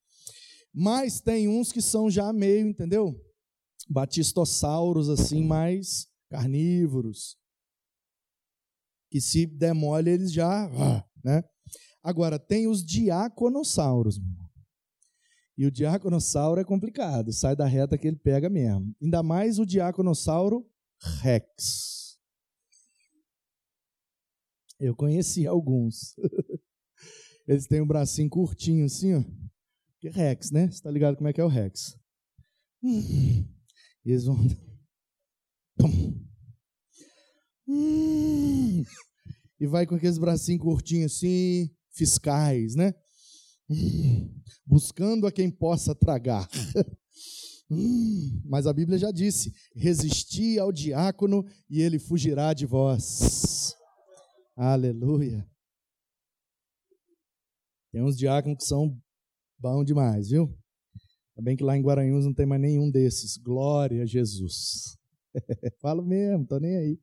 Mas 0.73 1.21
tem 1.21 1.47
uns 1.47 1.71
que 1.71 1.81
são 1.81 2.09
já 2.09 2.33
meio, 2.33 2.67
entendeu? 2.67 3.15
Batistossauros, 3.87 5.09
assim, 5.09 5.43
mais 5.43 6.07
carnívoros. 6.29 7.37
Que 9.11 9.21
se 9.21 9.45
demole, 9.45 10.09
eles 10.09 10.31
já. 10.31 10.69
Né? 11.23 11.43
Agora, 12.01 12.39
tem 12.39 12.67
os 12.67 12.83
diaconossauros. 12.83 14.17
Meu. 14.17 14.48
E 15.59 15.65
o 15.65 15.71
diaconossauro 15.71 16.61
é 16.61 16.63
complicado, 16.63 17.33
sai 17.33 17.53
da 17.53 17.65
reta 17.65 17.97
que 17.97 18.07
ele 18.07 18.15
pega 18.15 18.49
mesmo. 18.49 18.95
Ainda 19.01 19.21
mais 19.21 19.59
o 19.59 19.65
diaconossauro 19.65 20.65
rex. 21.21 22.17
Eu 24.79 24.95
conheci 24.95 25.45
alguns. 25.45 26.15
Eles 27.45 27.67
têm 27.67 27.81
um 27.81 27.85
bracinho 27.85 28.29
curtinho 28.29 28.85
assim, 28.85 29.15
ó. 29.15 29.21
Que 29.99 30.07
rex, 30.07 30.49
né? 30.49 30.71
Você 30.71 30.81
tá 30.81 30.89
ligado 30.89 31.17
como 31.17 31.27
é 31.27 31.33
que 31.33 31.41
é 31.41 31.43
o 31.43 31.49
rex? 31.49 31.99
E 34.05 34.11
eles 34.11 34.23
vão. 34.23 34.37
E 39.59 39.67
vai 39.67 39.85
com 39.85 39.95
aqueles 39.95 40.17
bracinhos 40.17 40.61
curtinhos 40.61 41.17
assim, 41.17 41.69
fiscais, 41.91 42.75
né? 42.75 42.95
Buscando 44.65 45.27
a 45.27 45.31
quem 45.31 45.49
possa 45.49 45.93
tragar. 45.93 46.47
Mas 48.45 48.65
a 48.65 48.73
Bíblia 48.73 48.97
já 48.97 49.11
disse: 49.11 49.53
resisti 49.75 50.57
ao 50.57 50.71
diácono 50.71 51.45
e 51.69 51.81
ele 51.81 51.99
fugirá 51.99 52.53
de 52.53 52.65
vós. 52.65 53.75
Aleluia. 54.55 55.47
Tem 57.91 58.03
uns 58.03 58.17
diáconos 58.17 58.57
que 58.57 58.65
são 58.65 58.97
bons 59.59 59.85
demais, 59.85 60.29
viu? 60.29 60.45
Ainda 61.37 61.45
bem 61.45 61.55
que 61.55 61.63
lá 61.63 61.77
em 61.77 61.81
Guaranhuns 61.81 62.25
não 62.25 62.33
tem 62.33 62.45
mais 62.45 62.61
nenhum 62.61 62.89
desses. 62.89 63.37
Glória 63.37 64.03
a 64.03 64.05
Jesus. 64.05 64.97
Falo 65.79 66.03
mesmo, 66.03 66.45
tô 66.45 66.59
nem 66.59 66.75
aí. 66.75 66.99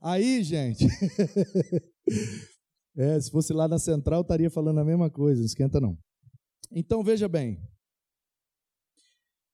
Aí, 0.00 0.42
gente. 0.42 0.84
é, 2.96 3.20
se 3.20 3.30
fosse 3.30 3.52
lá 3.52 3.66
na 3.66 3.78
central, 3.78 4.20
estaria 4.20 4.50
falando 4.50 4.80
a 4.80 4.84
mesma 4.84 5.10
coisa, 5.10 5.40
não 5.40 5.46
esquenta 5.46 5.80
não. 5.80 5.98
Então 6.70 7.02
veja 7.02 7.28
bem. 7.28 7.60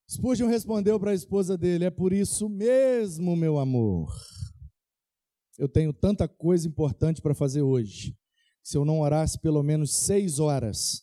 Spurgeon 0.08 0.48
respondeu 0.48 1.00
para 1.00 1.10
a 1.10 1.14
esposa 1.14 1.56
dele: 1.56 1.84
É 1.84 1.90
por 1.90 2.12
isso 2.12 2.48
mesmo, 2.48 3.34
meu 3.34 3.58
amor. 3.58 4.14
Eu 5.58 5.68
tenho 5.68 5.92
tanta 5.92 6.28
coisa 6.28 6.68
importante 6.68 7.22
para 7.22 7.34
fazer 7.34 7.62
hoje. 7.62 8.16
Se 8.62 8.76
eu 8.76 8.84
não 8.84 9.00
orasse 9.00 9.40
pelo 9.40 9.62
menos 9.62 9.96
seis 9.96 10.38
horas, 10.38 11.02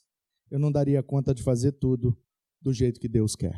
eu 0.51 0.59
não 0.59 0.71
daria 0.71 1.01
conta 1.01 1.33
de 1.33 1.41
fazer 1.41 1.71
tudo 1.73 2.17
do 2.61 2.71
jeito 2.71 2.99
que 2.99 3.07
Deus 3.07 3.35
quer. 3.35 3.57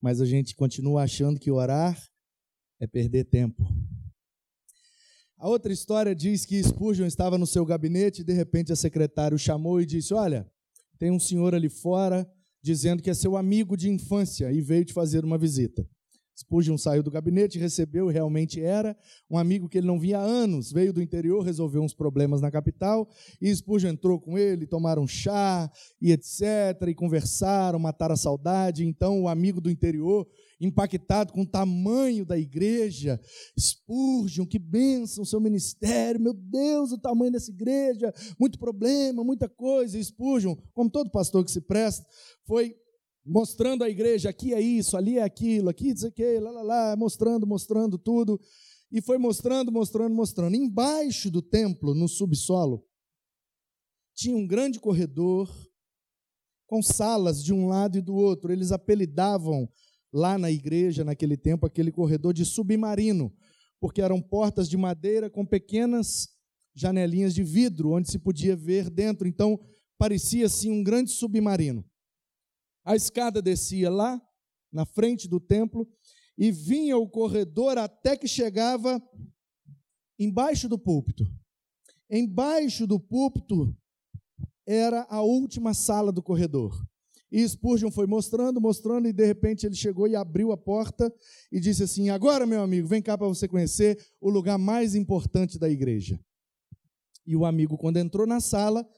Mas 0.00 0.20
a 0.20 0.26
gente 0.26 0.54
continua 0.54 1.02
achando 1.02 1.40
que 1.40 1.50
orar 1.50 2.00
é 2.78 2.86
perder 2.86 3.24
tempo. 3.24 3.64
A 5.40 5.48
outra 5.48 5.72
história 5.72 6.16
diz 6.16 6.44
que 6.44 6.60
Spurgeon 6.60 7.06
estava 7.06 7.38
no 7.38 7.46
seu 7.46 7.64
gabinete 7.64 8.22
e 8.22 8.24
de 8.24 8.32
repente 8.32 8.72
a 8.72 8.76
secretária 8.76 9.36
o 9.36 9.38
chamou 9.38 9.80
e 9.80 9.86
disse: 9.86 10.12
Olha, 10.12 10.44
tem 10.98 11.12
um 11.12 11.20
senhor 11.20 11.54
ali 11.54 11.68
fora 11.68 12.28
dizendo 12.60 13.00
que 13.00 13.08
é 13.08 13.14
seu 13.14 13.36
amigo 13.36 13.76
de 13.76 13.88
infância 13.88 14.50
e 14.50 14.60
veio 14.60 14.84
te 14.84 14.92
fazer 14.92 15.24
uma 15.24 15.38
visita. 15.38 15.88
Spurgeon 16.36 16.76
saiu 16.76 17.04
do 17.04 17.10
gabinete, 17.10 17.56
recebeu, 17.56 18.08
realmente 18.08 18.60
era 18.60 18.96
um 19.30 19.38
amigo 19.38 19.68
que 19.68 19.78
ele 19.78 19.86
não 19.86 19.98
via 19.98 20.18
há 20.18 20.22
anos, 20.22 20.72
veio 20.72 20.92
do 20.92 21.00
interior, 21.00 21.44
resolveu 21.44 21.82
uns 21.82 21.94
problemas 21.94 22.40
na 22.40 22.50
capital, 22.50 23.08
e 23.40 23.54
Spurgeon 23.54 23.90
entrou 23.90 24.20
com 24.20 24.36
ele, 24.36 24.66
tomaram 24.66 25.06
chá 25.06 25.70
e 26.00 26.12
etc, 26.12 26.88
e 26.88 26.94
conversaram, 26.94 27.78
mataram 27.78 28.14
a 28.14 28.16
saudade, 28.16 28.84
então 28.84 29.22
o 29.22 29.28
amigo 29.28 29.60
do 29.60 29.70
interior 29.70 30.28
impactado 30.60 31.32
com 31.32 31.42
o 31.42 31.46
tamanho 31.46 32.24
da 32.24 32.38
igreja. 32.38 33.20
Spurgeon, 33.58 34.46
que 34.46 34.58
bênção 34.58 35.22
o 35.22 35.26
seu 35.26 35.40
ministério, 35.40 36.20
meu 36.20 36.34
Deus, 36.34 36.92
o 36.92 36.98
tamanho 36.98 37.32
dessa 37.32 37.50
igreja, 37.50 38.12
muito 38.38 38.58
problema, 38.58 39.22
muita 39.22 39.48
coisa. 39.48 39.98
E 39.98 40.04
Spurgeon, 40.04 40.56
como 40.72 40.90
todo 40.90 41.10
pastor 41.10 41.44
que 41.44 41.50
se 41.50 41.60
presta, 41.60 42.06
foi 42.46 42.74
mostrando 43.24 43.84
à 43.84 43.88
igreja, 43.88 44.30
aqui 44.30 44.54
é 44.54 44.60
isso, 44.60 44.96
ali 44.96 45.18
é 45.18 45.22
aquilo, 45.22 45.68
aqui 45.68 45.92
diz 45.92 46.08
que, 46.12 46.38
lá, 46.40 46.50
lá, 46.50 46.62
lá, 46.62 46.96
mostrando, 46.96 47.46
mostrando 47.46 47.98
tudo. 47.98 48.40
E 48.90 49.02
foi 49.02 49.18
mostrando, 49.18 49.70
mostrando, 49.70 50.14
mostrando. 50.14 50.56
Embaixo 50.56 51.30
do 51.30 51.42
templo, 51.42 51.94
no 51.94 52.08
subsolo, 52.08 52.84
tinha 54.14 54.34
um 54.34 54.46
grande 54.46 54.80
corredor 54.80 55.48
com 56.66 56.82
salas 56.82 57.44
de 57.44 57.52
um 57.52 57.66
lado 57.66 57.98
e 57.98 58.02
do 58.02 58.14
outro. 58.14 58.50
Eles 58.50 58.72
apelidavam 58.72 59.68
lá 60.12 60.38
na 60.38 60.50
igreja, 60.50 61.04
naquele 61.04 61.36
tempo, 61.36 61.66
aquele 61.66 61.92
corredor 61.92 62.32
de 62.32 62.44
submarino, 62.44 63.32
porque 63.80 64.00
eram 64.00 64.20
portas 64.20 64.68
de 64.68 64.76
madeira 64.76 65.30
com 65.30 65.44
pequenas 65.44 66.28
janelinhas 66.74 67.34
de 67.34 67.42
vidro, 67.42 67.92
onde 67.92 68.10
se 68.10 68.18
podia 68.18 68.56
ver 68.56 68.88
dentro. 68.88 69.26
Então, 69.26 69.58
parecia 69.98 70.46
assim 70.46 70.70
um 70.70 70.82
grande 70.82 71.10
submarino. 71.10 71.84
A 72.84 72.96
escada 72.96 73.42
descia 73.42 73.90
lá, 73.90 74.20
na 74.72 74.86
frente 74.86 75.28
do 75.28 75.40
templo, 75.40 75.86
e 76.36 76.52
vinha 76.52 76.96
o 76.96 77.08
corredor 77.08 77.76
até 77.78 78.16
que 78.16 78.28
chegava 78.28 79.02
embaixo 80.18 80.68
do 80.68 80.78
púlpito. 80.78 81.24
Embaixo 82.08 82.86
do 82.86 82.98
púlpito 82.98 83.76
era 84.66 85.06
a 85.10 85.20
última 85.20 85.74
sala 85.74 86.12
do 86.12 86.22
corredor. 86.22 86.86
E 87.30 87.46
Spurgeon 87.46 87.90
foi 87.90 88.06
mostrando, 88.06 88.60
mostrando, 88.60 89.06
e 89.06 89.12
de 89.12 89.24
repente 89.24 89.66
ele 89.66 89.74
chegou 89.74 90.08
e 90.08 90.16
abriu 90.16 90.50
a 90.50 90.56
porta 90.56 91.12
e 91.52 91.60
disse 91.60 91.82
assim: 91.82 92.08
Agora, 92.08 92.46
meu 92.46 92.62
amigo, 92.62 92.88
vem 92.88 93.02
cá 93.02 93.18
para 93.18 93.26
você 93.26 93.46
conhecer 93.46 93.98
o 94.20 94.30
lugar 94.30 94.56
mais 94.56 94.94
importante 94.94 95.58
da 95.58 95.68
igreja. 95.68 96.18
E 97.26 97.36
o 97.36 97.44
amigo, 97.44 97.76
quando 97.76 97.98
entrou 97.98 98.26
na 98.26 98.40
sala, 98.40 98.88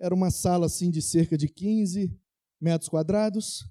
era 0.00 0.14
uma 0.14 0.30
sala 0.30 0.66
assim 0.66 0.90
de 0.90 1.00
cerca 1.00 1.38
de 1.38 1.48
15 1.48 2.12
metros 2.60 2.88
quadrados, 2.88 3.64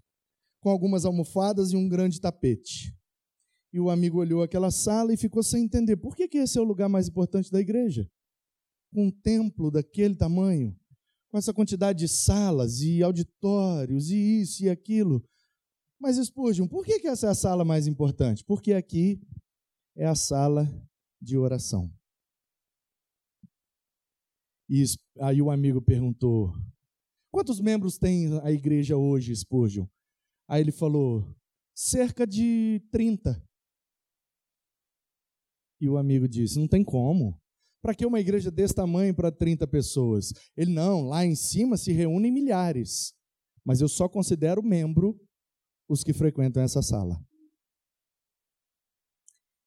com 0.61 0.69
algumas 0.69 1.03
almofadas 1.03 1.73
e 1.73 1.75
um 1.75 1.87
grande 1.87 2.21
tapete. 2.21 2.95
E 3.73 3.79
o 3.79 3.89
amigo 3.89 4.19
olhou 4.19 4.41
aquela 4.41 4.71
sala 4.71 5.13
e 5.13 5.17
ficou 5.17 5.43
sem 5.43 5.65
entender 5.65 5.97
por 5.97 6.15
que, 6.15 6.29
que 6.29 6.37
esse 6.37 6.57
é 6.57 6.61
o 6.61 6.65
lugar 6.65 6.87
mais 6.87 7.09
importante 7.09 7.51
da 7.51 7.59
igreja. 7.59 8.09
Um 8.93 9.11
templo 9.11 9.69
daquele 9.69 10.15
tamanho, 10.15 10.73
com 11.29 11.37
essa 11.37 11.53
quantidade 11.53 11.99
de 11.99 12.07
salas 12.07 12.81
e 12.81 13.03
auditórios 13.03 14.09
e 14.09 14.41
isso 14.41 14.63
e 14.63 14.69
aquilo. 14.69 15.23
Mas 15.99 16.17
Spurgeon, 16.17 16.67
por 16.67 16.85
que, 16.85 17.07
essa 17.07 17.27
é 17.27 17.29
a 17.29 17.35
sala 17.35 17.65
mais 17.65 17.87
importante? 17.87 18.43
Porque 18.43 18.73
aqui 18.73 19.19
é 19.95 20.05
a 20.05 20.15
sala 20.15 20.67
de 21.21 21.37
oração. 21.37 21.91
E 24.69 24.83
aí 25.19 25.41
o 25.41 25.51
amigo 25.51 25.81
perguntou: 25.81 26.53
Quantos 27.31 27.59
membros 27.59 27.97
tem 27.97 28.39
a 28.41 28.51
igreja 28.51 28.97
hoje, 28.97 29.35
Spurgeon? 29.35 29.87
Aí 30.47 30.61
ele 30.61 30.71
falou: 30.71 31.23
Cerca 31.73 32.25
de 32.25 32.81
30. 32.91 33.41
E 35.79 35.89
o 35.89 35.97
amigo 35.97 36.27
disse: 36.27 36.59
Não 36.59 36.67
tem 36.67 36.83
como. 36.83 37.39
Para 37.85 37.93
que 37.93 38.03
uma 38.03 38.19
igreja 38.19 38.49
desse 38.49 38.73
tamanho 38.73 39.13
para 39.13 39.31
30 39.31 39.67
pessoas? 39.67 40.33
Ele, 40.57 40.73
não, 40.73 41.03
lá 41.07 41.23
em 41.23 41.35
cima 41.35 41.77
se 41.77 41.91
reúnem 41.91 42.31
milhares. 42.31 43.13
Mas 43.63 43.79
eu 43.79 43.87
só 43.87 44.09
considero 44.09 44.63
membro 44.63 45.15
os 45.87 46.03
que 46.03 46.11
frequentam 46.11 46.63
essa 46.63 46.81
sala. 46.81 47.23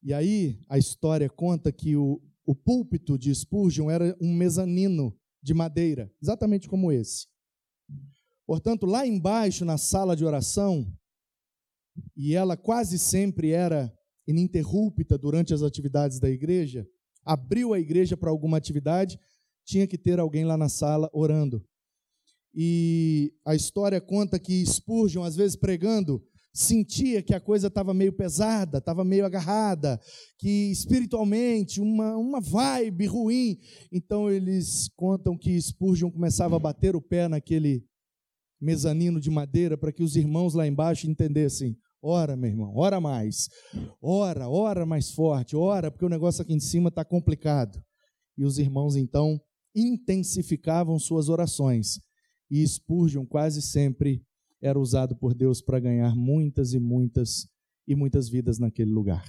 E 0.03 0.13
aí 0.13 0.59
a 0.67 0.77
história 0.77 1.29
conta 1.29 1.71
que 1.71 1.95
o, 1.95 2.21
o 2.45 2.53
púlpito 2.53 3.17
de 3.17 3.33
Spurgeon 3.33 3.89
era 3.89 4.13
um 4.19 4.35
mezanino 4.35 5.17
de 5.41 5.53
madeira, 5.53 6.13
exatamente 6.21 6.67
como 6.67 6.91
esse. 6.91 7.25
Portanto, 8.45 8.85
lá 8.85 9.07
embaixo, 9.07 9.63
na 9.63 9.77
sala 9.77 10.13
de 10.13 10.25
oração, 10.25 10.93
e 12.17 12.35
ela 12.35 12.57
quase 12.57 12.99
sempre 12.99 13.51
era 13.51 13.97
ininterrupta 14.27 15.17
durante 15.17 15.53
as 15.53 15.61
atividades 15.61 16.19
da 16.19 16.29
igreja, 16.29 16.85
abriu 17.29 17.75
a 17.75 17.79
igreja 17.79 18.17
para 18.17 18.31
alguma 18.31 18.57
atividade, 18.57 19.19
tinha 19.63 19.85
que 19.85 19.99
ter 19.99 20.19
alguém 20.19 20.45
lá 20.45 20.57
na 20.57 20.67
sala 20.67 21.07
orando. 21.13 21.63
E 22.55 23.31
a 23.45 23.53
história 23.53 24.01
conta 24.01 24.39
que 24.39 24.65
Spurgeon, 24.65 25.21
às 25.21 25.35
vezes 25.35 25.55
pregando, 25.55 26.25
sentia 26.51 27.21
que 27.21 27.35
a 27.35 27.39
coisa 27.39 27.67
estava 27.67 27.93
meio 27.93 28.11
pesada, 28.11 28.79
estava 28.79 29.05
meio 29.05 29.27
agarrada, 29.27 30.01
que 30.39 30.71
espiritualmente 30.71 31.79
uma, 31.79 32.17
uma 32.17 32.41
vibe 32.41 33.05
ruim. 33.05 33.59
Então 33.91 34.27
eles 34.31 34.89
contam 34.95 35.37
que 35.37 35.61
Spurgeon 35.61 36.09
começava 36.09 36.55
a 36.55 36.59
bater 36.59 36.95
o 36.95 37.01
pé 37.01 37.27
naquele 37.27 37.85
mezanino 38.59 39.21
de 39.21 39.29
madeira 39.29 39.77
para 39.77 39.91
que 39.91 40.01
os 40.01 40.15
irmãos 40.15 40.55
lá 40.55 40.65
embaixo 40.65 41.07
entendessem: 41.07 41.77
Ora, 42.01 42.37
meu 42.37 42.49
irmão, 42.49 42.73
ora 42.75 43.01
mais. 43.01 43.49
Ora, 44.01 44.47
ora 44.47 44.85
mais 44.85 45.11
forte, 45.11 45.55
ora, 45.55 45.91
porque 45.91 46.05
o 46.05 46.09
negócio 46.09 46.41
aqui 46.41 46.53
em 46.53 46.59
cima 46.59 46.89
está 46.89 47.03
complicado. 47.03 47.83
E 48.37 48.45
os 48.45 48.57
irmãos 48.57 48.95
então 48.95 49.39
intensificavam 49.75 50.97
suas 50.97 51.27
orações. 51.27 51.99
E 52.49 52.65
Spurgeon 52.65 53.25
quase 53.25 53.61
sempre 53.61 54.25
era 54.61 54.79
usado 54.79 55.15
por 55.15 55.33
Deus 55.33 55.61
para 55.61 55.79
ganhar 55.79 56.15
muitas 56.15 56.73
e 56.73 56.79
muitas 56.79 57.47
e 57.87 57.95
muitas 57.95 58.29
vidas 58.29 58.59
naquele 58.59 58.91
lugar. 58.91 59.25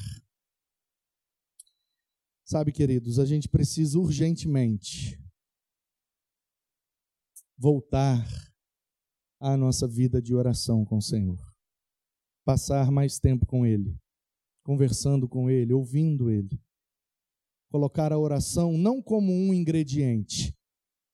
Sabe, 2.45 2.73
queridos, 2.73 3.19
a 3.19 3.25
gente 3.25 3.49
precisa 3.49 3.99
urgentemente 3.99 5.19
voltar 7.57 8.27
à 9.41 9.57
nossa 9.57 9.89
vida 9.89 10.21
de 10.21 10.35
oração 10.35 10.85
com 10.85 10.99
o 10.99 11.03
Senhor 11.03 11.50
passar 12.51 12.91
mais 12.91 13.21
tempo 13.21 13.47
com 13.47 13.65
Ele, 13.65 13.97
conversando 14.65 15.29
com 15.29 15.49
Ele, 15.49 15.73
ouvindo 15.73 16.29
Ele. 16.29 16.61
Colocar 17.71 18.13
a 18.13 18.19
oração 18.19 18.77
não 18.77 19.01
como 19.01 19.33
um 19.33 19.55
ingrediente, 19.55 20.53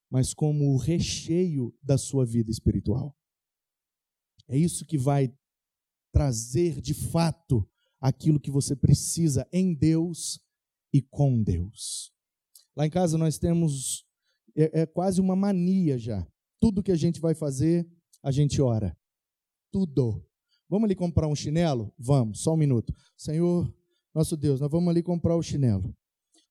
mas 0.09 0.33
como 0.33 0.73
o 0.73 0.77
recheio 0.77 1.71
da 1.79 1.95
sua 1.95 2.25
vida 2.25 2.49
espiritual. 2.49 3.15
É 4.47 4.57
isso 4.57 4.83
que 4.83 4.97
vai 4.97 5.31
trazer 6.11 6.81
de 6.81 6.95
fato 6.95 7.69
aquilo 8.01 8.39
que 8.39 8.49
você 8.49 8.75
precisa 8.75 9.47
em 9.53 9.75
Deus 9.75 10.39
e 10.91 11.03
com 11.03 11.43
Deus. 11.43 12.11
Lá 12.75 12.87
em 12.87 12.89
casa 12.89 13.15
nós 13.15 13.37
temos, 13.37 14.07
é, 14.55 14.81
é 14.81 14.85
quase 14.87 15.21
uma 15.21 15.35
mania 15.35 15.99
já. 15.99 16.27
Tudo 16.59 16.81
que 16.81 16.91
a 16.91 16.97
gente 16.97 17.19
vai 17.21 17.35
fazer, 17.35 17.87
a 18.23 18.31
gente 18.31 18.59
ora. 18.59 18.97
Tudo. 19.71 20.27
Vamos 20.69 20.85
ali 20.85 20.95
comprar 20.95 21.27
um 21.27 21.35
chinelo? 21.35 21.93
Vamos, 21.97 22.41
só 22.41 22.53
um 22.53 22.57
minuto. 22.57 22.93
Senhor, 23.15 23.71
nosso 24.13 24.35
Deus, 24.35 24.59
nós 24.59 24.69
vamos 24.69 24.89
ali 24.89 25.01
comprar 25.01 25.35
o 25.35 25.43
chinelo. 25.43 25.95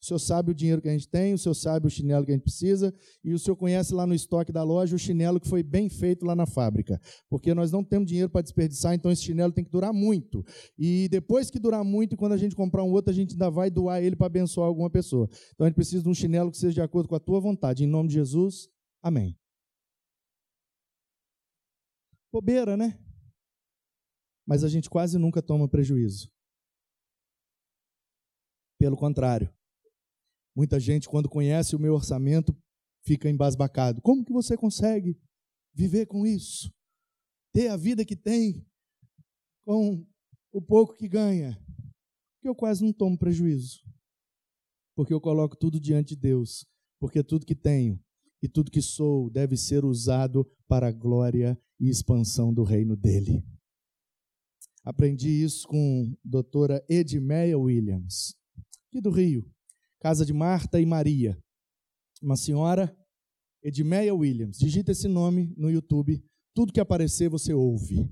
O 0.01 0.05
Senhor 0.07 0.19
sabe 0.19 0.53
o 0.53 0.55
dinheiro 0.55 0.81
que 0.81 0.89
a 0.89 0.93
gente 0.93 1.09
tem, 1.09 1.35
o 1.35 1.39
Senhor 1.39 1.55
sabe 1.55 1.87
o 1.87 1.91
chinelo 1.91 2.25
que 2.25 2.31
a 2.31 2.35
gente 2.35 2.45
precisa, 2.45 2.95
e 3.25 3.33
o 3.33 3.39
Senhor 3.39 3.57
conhece 3.57 3.95
lá 3.95 4.07
no 4.07 4.15
estoque 4.15 4.53
da 4.53 4.63
loja 4.63 4.95
o 4.95 4.99
chinelo 4.99 5.41
que 5.41 5.49
foi 5.49 5.63
bem 5.63 5.89
feito 5.89 6.25
lá 6.25 6.37
na 6.37 6.47
fábrica. 6.47 7.01
Porque 7.29 7.55
nós 7.55 7.73
não 7.73 7.83
temos 7.83 8.07
dinheiro 8.07 8.31
para 8.31 8.43
desperdiçar, 8.43 8.95
então 8.95 9.11
esse 9.11 9.23
chinelo 9.23 9.53
tem 9.53 9.65
que 9.65 9.71
durar 9.71 9.93
muito. 9.93 10.45
E 10.79 11.09
depois 11.09 11.51
que 11.51 11.59
durar 11.59 11.83
muito, 11.83 12.17
quando 12.17 12.33
a 12.33 12.37
gente 12.37 12.55
comprar 12.55 12.85
um 12.85 12.93
outro, 12.93 13.11
a 13.11 13.15
gente 13.15 13.33
ainda 13.33 13.51
vai 13.51 13.71
doar 13.71 14.03
ele 14.03 14.15
para 14.15 14.27
abençoar 14.27 14.69
alguma 14.69 14.91
pessoa. 14.91 15.29
Então 15.55 15.65
a 15.65 15.69
gente 15.69 15.77
precisa 15.77 16.03
de 16.03 16.09
um 16.09 16.15
chinelo 16.15 16.51
que 16.51 16.59
seja 16.59 16.75
de 16.75 16.83
acordo 16.83 17.09
com 17.09 17.17
a 17.17 17.21
tua 17.21 17.41
vontade. 17.41 17.83
Em 17.83 17.89
nome 17.89 18.09
de 18.09 18.15
Jesus, 18.15 18.69
amém. 19.03 19.37
Bobeira, 22.31 22.77
né? 22.77 22.99
Mas 24.47 24.63
a 24.63 24.69
gente 24.69 24.89
quase 24.89 25.19
nunca 25.19 25.43
toma 25.43 25.69
prejuízo. 25.69 26.31
Pelo 28.79 28.97
contrário, 28.97 29.53
muita 30.55 30.79
gente, 30.79 31.09
quando 31.09 31.29
conhece 31.29 31.75
o 31.75 31.79
meu 31.79 31.95
orçamento, 31.95 32.57
fica 33.05 33.29
embasbacado. 33.29 34.01
Como 34.03 34.25
que 34.25 34.33
você 34.33 34.57
consegue 34.57 35.19
viver 35.75 36.07
com 36.07 36.27
isso? 36.27 36.73
Ter 37.53 37.69
a 37.69 37.77
vida 37.77 38.05
que 38.05 38.15
tem 38.15 38.67
com 39.65 40.07
o 40.53 40.63
pouco 40.63 40.95
que 40.95 41.09
ganha? 41.09 41.59
Porque 42.35 42.49
eu 42.49 42.55
quase 42.55 42.85
não 42.85 42.93
tomo 42.93 43.19
prejuízo. 43.19 43.83
Porque 44.95 45.13
eu 45.13 45.21
coloco 45.21 45.57
tudo 45.57 45.81
diante 45.81 46.15
de 46.15 46.21
Deus. 46.21 46.67
Porque 47.01 47.23
tudo 47.23 47.47
que 47.47 47.55
tenho 47.55 48.01
e 48.43 48.49
tudo 48.49 48.71
que 48.71 48.83
sou 48.83 49.31
deve 49.31 49.57
ser 49.57 49.85
usado 49.85 50.45
para 50.69 50.89
a 50.89 50.93
glória 50.93 51.61
e 51.81 51.89
expansão 51.89 52.53
do 52.53 52.63
reino 52.63 52.97
dele. 52.97 53.43
Aprendi 54.87 55.43
isso 55.43 55.67
com 55.67 56.13
a 56.13 56.17
doutora 56.25 56.81
Edmeia 56.89 57.59
Williams, 57.59 58.37
aqui 58.87 59.01
do 59.01 59.11
Rio, 59.11 59.45
casa 59.99 60.25
de 60.25 60.33
Marta 60.33 60.81
e 60.81 60.87
Maria. 60.87 61.37
Uma 62.23 62.37
senhora, 62.37 62.97
Edmeia 63.61 64.15
Williams. 64.15 64.57
Digita 64.57 64.93
esse 64.93 65.09
nome 65.09 65.53
no 65.57 65.69
YouTube, 65.69 66.23
tudo 66.55 66.73
que 66.73 66.79
aparecer 66.79 67.29
você 67.29 67.53
ouve. 67.53 68.09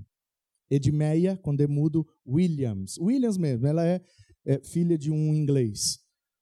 Edmeia, 0.69 1.37
com 1.37 1.55
demudo, 1.55 2.05
Williams. 2.27 2.97
Williams 2.97 3.37
mesmo, 3.37 3.65
ela 3.65 3.87
é, 3.87 4.01
é 4.45 4.61
filha 4.61 4.97
de 4.97 5.09
um 5.09 5.33
inglês. 5.33 5.99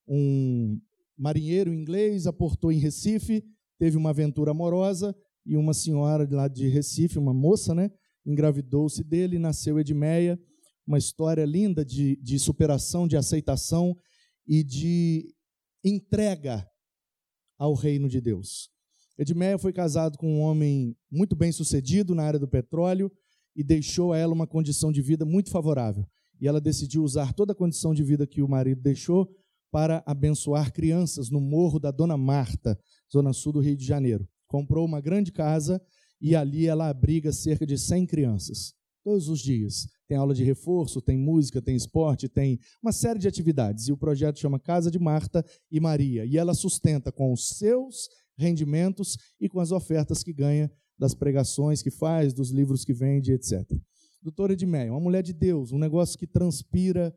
Um 0.08 0.82
marinheiro 1.16 1.72
inglês 1.72 2.26
aportou 2.26 2.72
em 2.72 2.80
Recife, 2.80 3.46
teve 3.78 3.98
uma 3.98 4.10
aventura 4.10 4.50
amorosa 4.50 5.16
e 5.46 5.56
uma 5.56 5.76
senhora 5.76 6.28
lá 6.32 6.48
de 6.48 6.68
Recife, 6.70 7.20
uma 7.20 7.36
moça, 7.36 7.76
né? 7.76 7.92
Engravidou-se 8.26 9.04
dele, 9.04 9.40
nasceu 9.40 9.80
Edmeia, 9.80 10.40
uma 10.86 10.98
história 10.98 11.46
linda 11.46 11.84
de, 11.86 12.18
de 12.18 12.38
superação, 12.40 13.08
de 13.08 13.18
aceitação. 13.18 13.96
e 14.46 14.62
de 14.62 15.34
entrega 15.84 16.68
ao 17.58 17.74
reino 17.74 18.10
de 18.10 18.20
Deus. 18.20 18.70
Edmeia 19.18 19.58
foi 19.58 19.72
casado 19.72 20.18
com 20.18 20.28
um 20.28 20.42
homem 20.42 20.98
muito 21.10 21.36
bem 21.36 21.52
sucedido 21.52 22.16
na 22.16 22.24
área 22.24 22.40
do 22.40 22.48
petróleo 22.48 23.12
e 23.56 23.64
deixou 23.64 24.12
a 24.12 24.18
ela 24.18 24.34
uma 24.34 24.48
condição 24.48 24.92
de 24.92 25.02
vida 25.02 25.24
muito 25.24 25.50
favorável. 25.50 26.06
E 26.42 26.48
ela 26.48 26.60
decidiu 26.60 27.04
usar 27.04 27.34
toda 27.34 27.54
a 27.54 27.56
condição 27.56 27.94
de 27.94 28.04
vida 28.04 28.26
que 28.26 28.42
o 28.42 28.50
marido 28.50 28.82
deixou 28.82 29.30
para 29.72 30.04
abençoar 30.06 30.74
crianças 30.74 31.30
no 31.30 31.40
morro 31.40 31.80
da 31.80 31.92
Dona 31.92 32.18
Marta, 32.18 32.78
zona 33.12 33.34
sul 33.34 33.54
do 33.54 33.60
Rio 33.60 33.78
de 33.78 33.86
Janeiro. 33.86 34.28
Comprou 34.48 34.86
uma 34.86 35.00
grande 35.00 35.32
casa 35.32 35.82
e 36.22 36.36
ali 36.36 36.68
ela 36.68 36.90
abriga 36.90 37.32
cerca 37.32 37.66
de 37.66 37.78
100 37.78 38.06
crianças, 38.06 38.74
todos 39.04 39.28
os 39.28 39.40
dias. 39.40 39.88
Tem 40.08 40.18
aula 40.18 40.34
de 40.34 40.44
reforço, 40.44 41.02
tem 41.02 41.18
música, 41.18 41.62
tem 41.62 41.76
esporte, 41.76 42.30
tem 42.30 42.60
uma 42.82 42.92
série 42.92 43.20
de 43.20 43.28
atividades. 43.28 43.88
E 43.88 43.92
o 43.92 43.98
projeto 43.98 44.40
chama 44.40 44.60
Casa 44.60 44.90
de 44.90 45.00
Marta 45.00 45.44
e 45.72 45.80
Maria. 45.80 46.26
E 46.26 46.38
ela 46.38 46.54
sustenta 46.54 47.12
com 47.12 47.34
os 47.34 47.50
seus 47.50 48.10
rendimentos 48.38 49.18
e 49.40 49.50
com 49.50 49.60
as 49.60 49.72
ofertas 49.72 50.24
que 50.24 50.34
ganha 50.34 50.72
das 50.98 51.14
pregações 51.14 51.82
que 51.82 51.92
faz, 51.92 52.34
dos 52.34 52.52
livros 52.52 52.86
que 52.86 52.94
vende, 52.94 53.34
etc. 53.34 53.68
Doutora 54.22 54.54
Edmeia, 54.54 54.92
uma 54.92 55.02
mulher 55.02 55.22
de 55.22 55.34
Deus, 55.34 55.72
um 55.72 55.78
negócio 55.78 56.18
que 56.18 56.26
transpira 56.26 57.14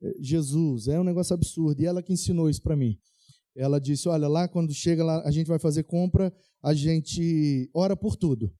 eh, 0.00 0.14
Jesus, 0.20 0.88
é 0.88 0.98
um 0.98 1.04
negócio 1.04 1.34
absurdo. 1.34 1.82
E 1.82 1.86
ela 1.86 2.02
que 2.02 2.12
ensinou 2.12 2.48
isso 2.48 2.62
para 2.62 2.76
mim. 2.76 2.98
Ela 3.56 3.80
disse: 3.80 4.08
Olha, 4.08 4.28
lá 4.28 4.46
quando 4.46 4.72
chega 4.74 5.02
lá, 5.02 5.22
a 5.26 5.30
gente 5.30 5.46
vai 5.46 5.58
fazer 5.58 5.84
compra, 5.84 6.32
a 6.62 6.74
gente 6.74 7.70
ora 7.74 7.96
por 7.96 8.14
tudo. 8.14 8.52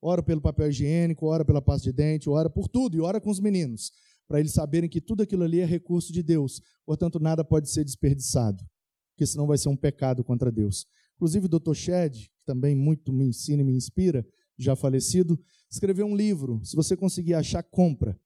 Ora 0.00 0.22
pelo 0.22 0.40
papel 0.40 0.68
higiênico, 0.68 1.26
ora 1.26 1.44
pela 1.44 1.62
pasta 1.62 1.84
de 1.84 1.92
dente, 1.92 2.28
ora 2.28 2.48
por 2.48 2.68
tudo 2.68 2.94
e 2.96 3.00
ora 3.00 3.20
com 3.20 3.30
os 3.30 3.40
meninos, 3.40 3.90
para 4.28 4.38
eles 4.38 4.52
saberem 4.52 4.88
que 4.88 5.00
tudo 5.00 5.22
aquilo 5.22 5.42
ali 5.42 5.60
é 5.60 5.64
recurso 5.64 6.12
de 6.12 6.22
Deus. 6.22 6.60
Portanto, 6.84 7.18
nada 7.18 7.42
pode 7.42 7.70
ser 7.70 7.84
desperdiçado, 7.84 8.62
porque 9.12 9.26
senão 9.26 9.46
vai 9.46 9.56
ser 9.56 9.70
um 9.70 9.76
pecado 9.76 10.22
contra 10.22 10.52
Deus. 10.52 10.86
Inclusive, 11.16 11.46
o 11.46 11.48
Dr. 11.48 11.72
Shed, 11.72 12.28
que 12.28 12.44
também 12.44 12.76
muito 12.76 13.12
me 13.14 13.24
ensina 13.24 13.62
e 13.62 13.64
me 13.64 13.74
inspira, 13.74 14.26
já 14.58 14.76
falecido, 14.76 15.40
escreveu 15.70 16.06
um 16.06 16.14
livro. 16.14 16.60
Se 16.62 16.76
você 16.76 16.94
conseguir 16.96 17.32
achar, 17.32 17.62
compra. 17.62 18.18